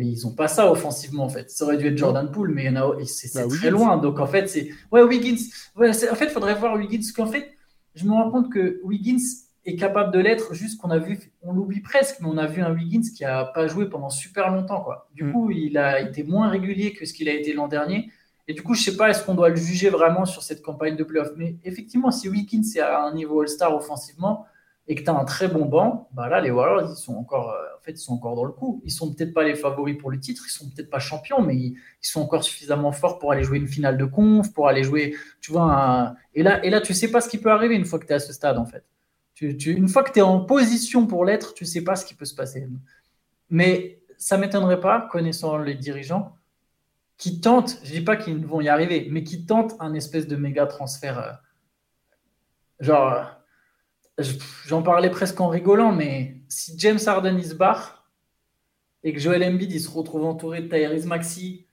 mais 0.00 0.06
ils 0.06 0.22
n'ont 0.26 0.32
pas 0.34 0.48
ça 0.48 0.72
offensivement, 0.72 1.24
en 1.24 1.28
fait. 1.28 1.50
Ça 1.50 1.64
aurait 1.66 1.76
dû 1.76 1.86
être 1.88 1.98
Jordan 1.98 2.30
Poole, 2.30 2.52
mais 2.54 2.64
il 2.64 2.72
y 2.72 2.78
en 2.78 2.90
a- 2.90 3.04
c'est 3.04 3.34
Bah, 3.34 3.42
très 3.46 3.52
Wiggins. 3.52 3.70
loin. 3.70 3.96
Donc, 3.98 4.18
en 4.18 4.26
fait, 4.26 4.46
c'est. 4.48 4.70
Ouais, 4.90 5.02
Wiggins. 5.02 5.36
Ouais, 5.76 5.90
en 5.90 6.14
fait, 6.14 6.24
il 6.24 6.30
faudrait 6.30 6.54
voir 6.54 6.74
Wiggins. 6.76 6.98
Parce 7.00 7.12
qu'en 7.12 7.26
fait, 7.26 7.50
je 7.94 8.04
me 8.06 8.12
rends 8.12 8.30
compte 8.30 8.50
que 8.50 8.80
Wiggins 8.82 9.20
est 9.66 9.76
capable 9.76 10.10
de 10.14 10.18
l'être, 10.20 10.54
juste 10.54 10.80
qu'on 10.80 10.90
a 10.90 10.96
vu, 10.98 11.18
on 11.42 11.52
l'oublie 11.52 11.80
presque, 11.80 12.16
mais 12.20 12.28
on 12.30 12.38
a 12.38 12.46
vu 12.46 12.62
un 12.62 12.72
Wiggins 12.72 13.02
qui 13.14 13.24
n'a 13.24 13.44
pas 13.44 13.66
joué 13.66 13.90
pendant 13.90 14.08
super 14.08 14.50
longtemps. 14.50 14.80
Quoi. 14.80 15.10
Du 15.14 15.24
Mm. 15.24 15.32
coup, 15.32 15.50
il 15.50 15.76
a 15.76 16.00
été 16.00 16.22
moins 16.22 16.48
régulier 16.48 16.94
que 16.94 17.04
ce 17.04 17.12
qu'il 17.12 17.28
a 17.28 17.34
été 17.34 17.52
l'an 17.52 17.68
dernier. 17.68 18.10
Et 18.48 18.54
du 18.54 18.62
coup, 18.62 18.72
je 18.74 18.82
sais 18.82 18.96
pas, 18.96 19.10
est-ce 19.10 19.22
qu'on 19.22 19.34
doit 19.34 19.50
le 19.50 19.56
juger 19.56 19.90
vraiment 19.90 20.24
sur 20.24 20.42
cette 20.42 20.62
campagne 20.62 20.96
de 20.96 21.04
playoff? 21.04 21.32
Mais 21.36 21.56
effectivement, 21.62 22.10
si 22.10 22.28
Wiggins 22.30 22.62
est 22.74 22.80
à 22.80 23.04
un 23.04 23.12
niveau 23.12 23.42
All-Star 23.42 23.74
offensivement 23.76 24.46
et 24.88 24.94
que 24.96 25.02
tu 25.04 25.10
as 25.10 25.14
un 25.14 25.24
très 25.26 25.46
bon 25.46 25.66
banc, 25.66 26.08
bah 26.14 26.28
là, 26.28 26.40
les 26.40 26.50
Warriors, 26.50 26.90
ils 26.90 26.96
sont 26.96 27.14
encore, 27.16 27.50
euh, 27.50 27.69
en 27.80 27.82
fait, 27.82 27.92
ils 27.92 27.98
sont 27.98 28.12
encore 28.12 28.36
dans 28.36 28.44
le 28.44 28.52
coup. 28.52 28.82
Ils 28.84 28.90
sont 28.90 29.12
peut-être 29.12 29.32
pas 29.32 29.42
les 29.42 29.54
favoris 29.54 29.96
pour 29.96 30.10
le 30.10 30.20
titre, 30.20 30.44
ils 30.46 30.50
sont 30.50 30.68
peut-être 30.68 30.90
pas 30.90 30.98
champions, 30.98 31.40
mais 31.40 31.56
ils, 31.56 31.76
sont 32.02 32.20
encore 32.20 32.44
suffisamment 32.44 32.92
forts 32.92 33.18
pour 33.18 33.32
aller 33.32 33.42
jouer 33.42 33.58
une 33.58 33.68
finale 33.68 33.96
de 33.96 34.04
conf, 34.04 34.52
pour 34.52 34.68
aller 34.68 34.84
jouer, 34.84 35.16
tu 35.40 35.50
vois, 35.52 36.14
et 36.34 36.42
là, 36.42 36.64
et 36.64 36.70
là, 36.70 36.80
tu 36.80 36.92
sais 36.92 37.10
pas 37.10 37.20
ce 37.20 37.28
qui 37.28 37.38
peut 37.38 37.50
arriver 37.50 37.74
une 37.74 37.86
fois 37.86 37.98
que 37.98 38.06
tu 38.06 38.12
es 38.12 38.16
à 38.16 38.20
ce 38.20 38.32
stade, 38.32 38.58
en 38.58 38.66
fait. 38.66 38.84
Une 39.40 39.88
fois 39.88 40.02
que 40.02 40.12
tu 40.12 40.18
es 40.18 40.22
en 40.22 40.40
position 40.40 41.06
pour 41.06 41.24
l'être, 41.24 41.54
tu 41.54 41.64
sais 41.64 41.82
pas 41.82 41.96
ce 41.96 42.04
qui 42.04 42.14
peut 42.14 42.26
se 42.26 42.34
passer. 42.34 42.68
Mais 43.48 44.02
ça 44.18 44.36
m'étonnerait 44.36 44.80
pas, 44.80 45.08
connaissant 45.10 45.56
les 45.56 45.74
dirigeants, 45.74 46.36
qui 47.16 47.40
tentent, 47.40 47.78
je 47.82 47.92
dis 47.92 48.02
pas 48.02 48.16
qu'ils 48.16 48.44
vont 48.44 48.60
y 48.60 48.68
arriver, 48.68 49.08
mais 49.10 49.24
qui 49.24 49.46
tentent 49.46 49.74
un 49.80 49.94
espèce 49.94 50.26
de 50.26 50.36
méga 50.36 50.66
transfert. 50.66 51.18
euh, 51.18 51.32
genre, 52.80 53.39
j'en 54.66 54.82
parlais 54.82 55.10
presque 55.10 55.40
en 55.40 55.48
rigolant, 55.48 55.92
mais 55.92 56.36
si 56.48 56.78
James 56.78 56.98
Harden 57.06 57.36
il 57.38 57.44
se 57.46 57.54
barre, 57.54 58.08
et 59.02 59.12
que 59.14 59.18
Joel 59.20 59.42
Embiid 59.44 59.72
il 59.72 59.80
se 59.80 59.90
retrouve 59.90 60.24
entouré 60.24 60.60
de 60.62 60.68
Tyrese 60.68 61.06
Maxi, 61.06 61.66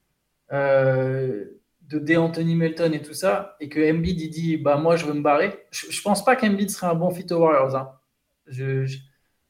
euh, 0.53 1.45
de 1.81 1.99
D. 1.99 2.17
Anthony 2.17 2.55
Melton 2.55 2.91
et 2.93 3.01
tout 3.01 3.13
ça, 3.13 3.55
et 3.59 3.69
que 3.69 3.79
Embiid 3.91 4.19
il 4.21 4.29
dit 4.29 4.57
bah 4.57 4.77
moi 4.77 4.95
je 4.95 5.05
veux 5.05 5.13
me 5.13 5.21
barrer, 5.21 5.57
je, 5.71 5.87
je 5.89 6.01
pense 6.01 6.23
pas 6.23 6.35
qu'Embiid 6.35 6.69
serait 6.69 6.87
un 6.87 6.95
bon 6.95 7.09
fit 7.11 7.25
aux 7.31 7.37
Warriors. 7.39 7.75
Hein. 7.75 7.91
Je, 8.47 8.85
je- 8.85 8.99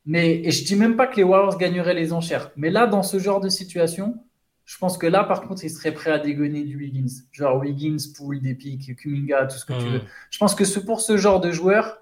Mais 0.05 0.35
et 0.43 0.51
je 0.51 0.64
dis 0.65 0.76
même 0.76 0.95
pas 0.95 1.05
que 1.07 1.18
les 1.18 1.23
Warriors 1.23 1.57
gagneraient 1.57 1.93
les 1.93 2.14
enchères. 2.14 2.51
Mais 2.55 2.69
là, 2.72 2.88
dans 2.88 3.03
ce 3.03 3.19
genre 3.19 3.41
de 3.41 3.49
situation, 3.49 4.23
je 4.65 4.77
pense 4.80 4.97
que 4.97 5.05
là, 5.07 5.23
par 5.23 5.41
contre, 5.43 5.64
ils 5.65 5.69
seraient 5.69 5.93
prêts 5.93 6.11
à 6.11 6.19
dégonner 6.19 6.64
du 6.64 6.77
Wiggins. 6.77 7.23
Genre 7.31 7.57
Wiggins, 7.59 7.97
Poole, 8.15 8.41
Depic, 8.41 8.95
Kuminga, 8.97 9.45
tout 9.47 9.57
ce 9.57 9.65
que 9.65 9.73
tu 9.73 9.85
Mhm. 9.85 9.93
veux. 9.93 10.01
Je 10.31 10.38
pense 10.39 10.55
que 10.55 10.65
ce- 10.65 10.80
pour 10.80 11.01
ce 11.01 11.15
genre 11.18 11.39
de 11.41 11.51
joueurs, 11.51 11.99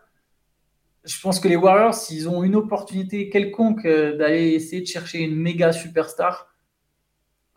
je 1.05 1.19
pense 1.21 1.39
que 1.39 1.47
les 1.47 1.55
Warriors, 1.55 1.93
s'ils 1.93 2.27
ont 2.29 2.43
une 2.43 2.55
opportunité 2.55 3.29
quelconque 3.29 3.85
euh, 3.85 4.17
d'aller 4.17 4.49
essayer 4.49 4.81
de 4.81 4.87
chercher 4.87 5.19
une 5.19 5.35
méga 5.35 5.71
superstar, 5.71 6.47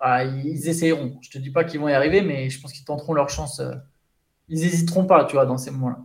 ah, 0.00 0.24
ils 0.24 0.68
essayeront. 0.68 1.18
Je 1.22 1.30
te 1.30 1.38
dis 1.38 1.50
pas 1.50 1.64
qu'ils 1.64 1.80
vont 1.80 1.88
y 1.88 1.92
arriver, 1.92 2.22
mais 2.22 2.50
je 2.50 2.60
pense 2.60 2.72
qu'ils 2.72 2.84
tenteront 2.84 3.14
leur 3.14 3.28
chance. 3.30 3.60
euh. 3.60 3.74
Ils 4.48 4.64
hésiteront 4.64 5.06
pas, 5.06 5.24
tu 5.26 5.34
vois, 5.34 5.46
dans 5.46 5.58
ces 5.58 5.70
moments-là. 5.72 5.98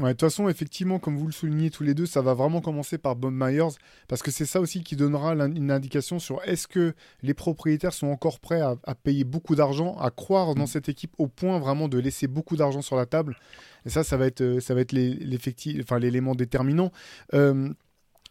Ouais, 0.00 0.08
de 0.08 0.12
toute 0.14 0.22
façon, 0.22 0.48
effectivement, 0.48 0.98
comme 0.98 1.16
vous 1.16 1.26
le 1.26 1.32
soulignez 1.32 1.70
tous 1.70 1.84
les 1.84 1.94
deux, 1.94 2.04
ça 2.06 2.20
va 2.20 2.34
vraiment 2.34 2.60
commencer 2.60 2.98
par 2.98 3.14
Bob 3.14 3.32
Myers, 3.32 3.76
parce 4.08 4.22
que 4.22 4.32
c'est 4.32 4.44
ça 4.44 4.60
aussi 4.60 4.82
qui 4.82 4.96
donnera 4.96 5.34
une 5.34 5.70
indication 5.70 6.18
sur 6.18 6.42
est-ce 6.42 6.66
que 6.66 6.94
les 7.22 7.32
propriétaires 7.32 7.92
sont 7.92 8.08
encore 8.08 8.40
prêts 8.40 8.60
à, 8.60 8.74
à 8.82 8.96
payer 8.96 9.22
beaucoup 9.22 9.54
d'argent, 9.54 9.96
à 9.98 10.10
croire 10.10 10.56
dans 10.56 10.66
cette 10.66 10.88
équipe 10.88 11.12
au 11.18 11.28
point 11.28 11.60
vraiment 11.60 11.86
de 11.86 11.98
laisser 11.98 12.26
beaucoup 12.26 12.56
d'argent 12.56 12.82
sur 12.82 12.96
la 12.96 13.06
table. 13.06 13.36
Et 13.86 13.90
ça, 13.90 14.02
ça 14.02 14.16
va 14.16 14.26
être, 14.26 14.40
euh, 14.40 14.58
ça 14.58 14.74
va 14.74 14.80
être 14.80 14.96
enfin 15.80 16.00
l'élément 16.00 16.34
déterminant. 16.34 16.90
Euh, 17.32 17.72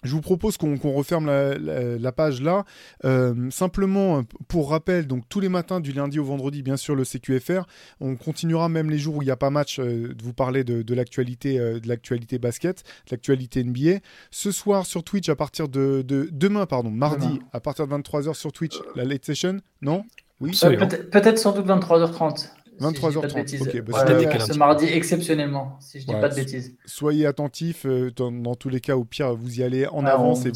je 0.04 0.12
vous 0.14 0.22
propose 0.22 0.58
qu'on 0.58 0.76
referme 0.94 1.26
la, 1.28 1.58
la- 1.58 1.98
la 1.98 2.12
page 2.12 2.42
là. 2.42 2.64
Euh, 3.06 3.50
simplement, 3.50 4.20
euh, 4.20 4.22
pour 4.48 4.70
rappel, 4.72 5.08
donc 5.08 5.24
tous 5.30 5.40
les 5.40 5.50
matins 5.50 5.80
du 5.80 5.92
lundi 5.92 6.20
au 6.20 6.24
vendredi, 6.26 6.62
bien 6.64 6.78
sûr, 6.78 6.96
le 6.96 7.04
CQFR. 7.04 7.64
On 8.00 8.16
continuera 8.16 8.70
même 8.70 8.90
les 8.90 8.98
jours 8.98 9.18
où 9.18 9.22
il 9.22 9.26
n'y 9.26 9.32
a 9.32 9.36
pas 9.38 9.50
match 9.50 9.80
euh, 9.80 10.14
de 10.14 10.24
vous 10.24 10.34
parler 10.34 10.64
de, 10.64 10.82
de 10.82 10.94
l'actualité, 10.94 11.60
euh, 11.60 11.80
de 11.80 11.88
l'actualité 11.88 12.40
basket, 12.40 12.84
de 13.08 13.12
l'actualité 13.12 13.64
NBA. 13.64 14.00
Ce 14.32 14.52
soir 14.52 14.86
sur 14.86 15.04
Twitch 15.04 15.30
à 15.30 15.36
partir 15.36 15.68
de, 15.70 16.02
de- 16.06 16.30
demain, 16.32 16.66
pardon, 16.66 16.92
mardi 16.92 17.28
Demain. 17.28 17.40
à 17.54 17.60
partir 17.60 17.88
de 17.88 17.94
23h 17.94 18.34
sur 18.34 18.52
Twitch, 18.52 18.80
la 18.96 19.06
late 19.06 19.26
session, 19.26 19.58
non? 19.82 20.04
Oui. 20.42 20.60
Euh, 20.64 20.76
peut-être 21.12 21.38
sans 21.40 21.54
doute 21.54 21.68
23h30. 21.68 22.50
Si 22.90 22.96
je 22.96 23.08
dis 23.10 23.16
pas 23.16 23.28
de 23.28 23.34
23h30, 23.34 23.36
bêtises. 23.36 23.62
ok, 23.62 23.82
bah, 23.82 24.06
Ouais, 24.06 24.40
ce 24.40 24.58
mardi 24.58 24.86
exceptionnellement, 24.86 25.78
si 25.80 26.00
je 26.00 26.06
dis 26.06 26.14
Ouais, 26.14 26.20
pas 26.22 26.30
de 26.30 26.36
bêtises. 26.36 26.76
Soyez 26.86 27.26
attentifs. 27.26 27.86
euh, 27.86 28.12
dans, 28.16 28.32
dans 28.32 28.56
tous 28.56 28.70
les 28.70 28.80
cas, 28.80 28.96
au 28.96 29.04
pire, 29.04 29.34
vous 29.36 29.60
y 29.60 29.64
allez 29.64 29.88
en 29.88 30.06
avance 30.06 30.46
et 30.46 30.52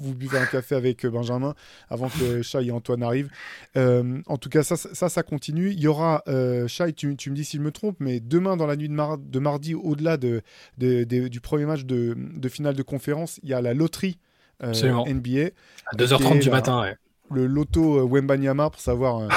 vous, 0.00 0.14
buvez 0.14 0.38
un 0.38 0.46
café 0.46 0.74
avec 0.74 1.04
euh, 1.04 1.10
Benjamin 1.10 1.54
avant 1.88 2.08
que 2.08 2.42
Chai 2.42 2.66
et 2.66 2.70
Antoine 2.70 3.02
arrivent. 3.02 3.30
Euh, 3.76 4.20
en 4.26 4.36
tout 4.38 4.48
cas, 4.48 4.62
ça, 4.62 4.76
ça, 4.76 5.08
ça 5.08 5.22
continue. 5.22 5.70
Il 5.70 5.80
y 5.80 5.86
aura, 5.86 6.22
euh, 6.28 6.66
Chai, 6.68 6.92
tu, 6.92 7.16
tu 7.16 7.30
me 7.30 7.34
dis 7.36 7.44
si 7.44 7.56
je 7.58 7.62
me 7.62 7.70
trompe, 7.70 7.96
mais 8.00 8.20
demain, 8.20 8.56
dans 8.56 8.66
la 8.66 8.76
nuit 8.76 8.88
de, 8.88 8.94
mar- 8.94 9.18
de 9.18 9.38
mardi, 9.38 9.74
au-delà 9.74 10.16
de, 10.16 10.42
de- 10.78 11.04
de- 11.04 11.28
du 11.28 11.40
premier 11.40 11.66
match 11.66 11.84
de, 11.84 12.14
de 12.16 12.48
finale 12.48 12.74
de 12.74 12.82
conférence, 12.82 13.40
il 13.42 13.48
y 13.50 13.54
a 13.54 13.60
la 13.60 13.74
loterie 13.74 14.18
euh. 14.62 14.72
NBA, 15.06 15.50
À 15.86 15.96
2h30 15.96 16.26
Ok, 16.32 16.38
du 16.40 16.48
là. 16.48 16.54
matin, 16.56 16.80
ouais. 16.82 16.96
le 17.30 17.46
loto 17.46 18.06
Wembanyama 18.08 18.70
pour 18.70 18.80
savoir 18.80 19.18
euh, 19.18 19.28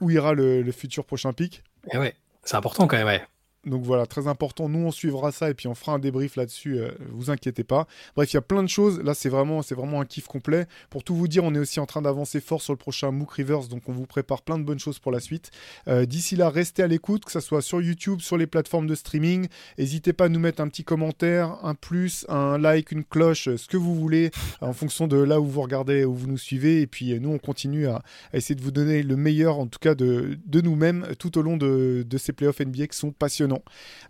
où 0.00 0.10
ira 0.10 0.32
le, 0.34 0.62
le 0.62 0.72
futur 0.72 1.04
prochain 1.04 1.32
pic. 1.32 1.62
Et 1.92 1.98
ouais, 1.98 2.14
c'est 2.44 2.56
important 2.56 2.86
quand 2.86 2.96
même, 2.96 3.06
ouais. 3.06 3.22
Donc 3.66 3.82
voilà, 3.82 4.06
très 4.06 4.26
important. 4.26 4.70
Nous, 4.70 4.78
on 4.86 4.90
suivra 4.90 5.32
ça 5.32 5.50
et 5.50 5.54
puis 5.54 5.68
on 5.68 5.74
fera 5.74 5.92
un 5.92 5.98
débrief 5.98 6.36
là-dessus. 6.36 6.78
euh, 6.78 6.92
vous 7.10 7.30
inquiétez 7.30 7.62
pas. 7.62 7.86
Bref, 8.16 8.32
il 8.32 8.36
y 8.36 8.38
a 8.38 8.42
plein 8.42 8.62
de 8.62 8.68
choses. 8.70 9.00
Là, 9.02 9.12
c'est 9.12 9.28
vraiment, 9.28 9.60
c'est 9.60 9.74
vraiment 9.74 10.00
un 10.00 10.06
kiff 10.06 10.26
complet. 10.26 10.64
Pour 10.88 11.04
tout 11.04 11.14
vous 11.14 11.28
dire, 11.28 11.44
on 11.44 11.54
est 11.54 11.58
aussi 11.58 11.78
en 11.78 11.84
train 11.84 12.00
d'avancer 12.00 12.40
fort 12.40 12.62
sur 12.62 12.72
le 12.72 12.78
prochain 12.78 13.10
MOOC 13.10 13.32
Rivers. 13.32 13.68
Donc, 13.68 13.82
on 13.86 13.92
vous 13.92 14.06
prépare 14.06 14.40
plein 14.40 14.58
de 14.58 14.64
bonnes 14.64 14.78
choses 14.78 14.98
pour 14.98 15.12
la 15.12 15.20
suite. 15.20 15.50
Euh, 15.88 16.06
D'ici 16.06 16.36
là, 16.36 16.48
restez 16.48 16.82
à 16.82 16.86
l'écoute, 16.86 17.26
que 17.26 17.32
ce 17.32 17.40
soit 17.40 17.60
sur 17.60 17.82
YouTube, 17.82 18.20
sur 18.20 18.38
les 18.38 18.46
plateformes 18.46 18.86
de 18.86 18.94
streaming. 18.94 19.46
N'hésitez 19.78 20.14
pas 20.14 20.24
à 20.24 20.28
nous 20.30 20.40
mettre 20.40 20.62
un 20.62 20.68
petit 20.68 20.82
commentaire, 20.84 21.58
un 21.62 21.74
plus, 21.74 22.24
un 22.30 22.56
like, 22.56 22.92
une 22.92 23.04
cloche, 23.04 23.48
euh, 23.48 23.58
ce 23.58 23.68
que 23.68 23.76
vous 23.76 23.94
voulez, 23.94 24.30
en 24.62 24.72
fonction 24.72 25.06
de 25.06 25.18
là 25.18 25.38
où 25.38 25.44
vous 25.44 25.60
regardez, 25.60 26.06
où 26.06 26.14
vous 26.14 26.28
nous 26.28 26.38
suivez. 26.38 26.80
Et 26.80 26.86
puis, 26.86 27.20
nous, 27.20 27.28
on 27.30 27.38
continue 27.38 27.88
à, 27.88 27.96
à 28.32 28.38
essayer 28.38 28.54
de 28.54 28.62
vous 28.62 28.70
donner 28.70 29.02
le 29.02 29.16
meilleur, 29.16 29.58
en 29.58 29.66
tout 29.66 29.78
cas, 29.78 29.94
de, 29.94 30.38
de 30.46 30.60
nous-mêmes 30.62 31.08
tout 31.18 31.36
au 31.36 31.42
long 31.42 31.58
de, 31.58 32.06
de 32.08 32.16
ces 32.18 32.32
playoffs 32.32 32.60
NBA 32.60 32.86
qui 32.86 32.96
sont 32.96 33.12
passionnants. 33.12 33.49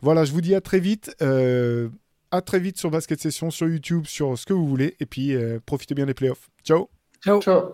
Voilà, 0.03 0.25
je 0.25 0.33
vous 0.33 0.41
dis 0.41 0.55
à 0.55 0.61
très 0.61 0.81
vite. 0.81 1.15
euh, 1.23 1.89
à 2.33 2.43
très 2.43 2.61
vite 2.61 2.79
sur 2.79 2.91
Basket 2.91 3.21
Session, 3.21 3.51
sur 3.51 3.67
YouTube, 3.69 4.07
sur 4.07 4.39
ce 4.39 4.47
que 4.47 4.53
vous 4.53 4.67
voulez. 4.67 4.97
Et 5.01 5.07
puis, 5.07 5.35
euh, 5.35 5.59
profitez 5.67 5.95
bien 5.95 6.07
des 6.07 6.15
playoffs. 6.15 6.49
Ciao 6.65 6.89
Ciao. 7.25 7.41
Ciao. 7.41 7.73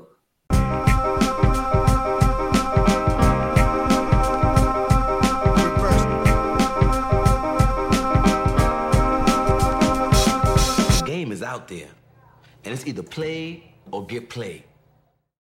game 11.04 11.30
is 11.32 11.42
out 11.42 11.68
there, 11.68 11.88
and 12.64 12.74
it's 12.74 12.86
either 12.86 13.02
play 13.02 13.62
or 13.92 14.04
get 14.06 14.28
played. 14.28 14.64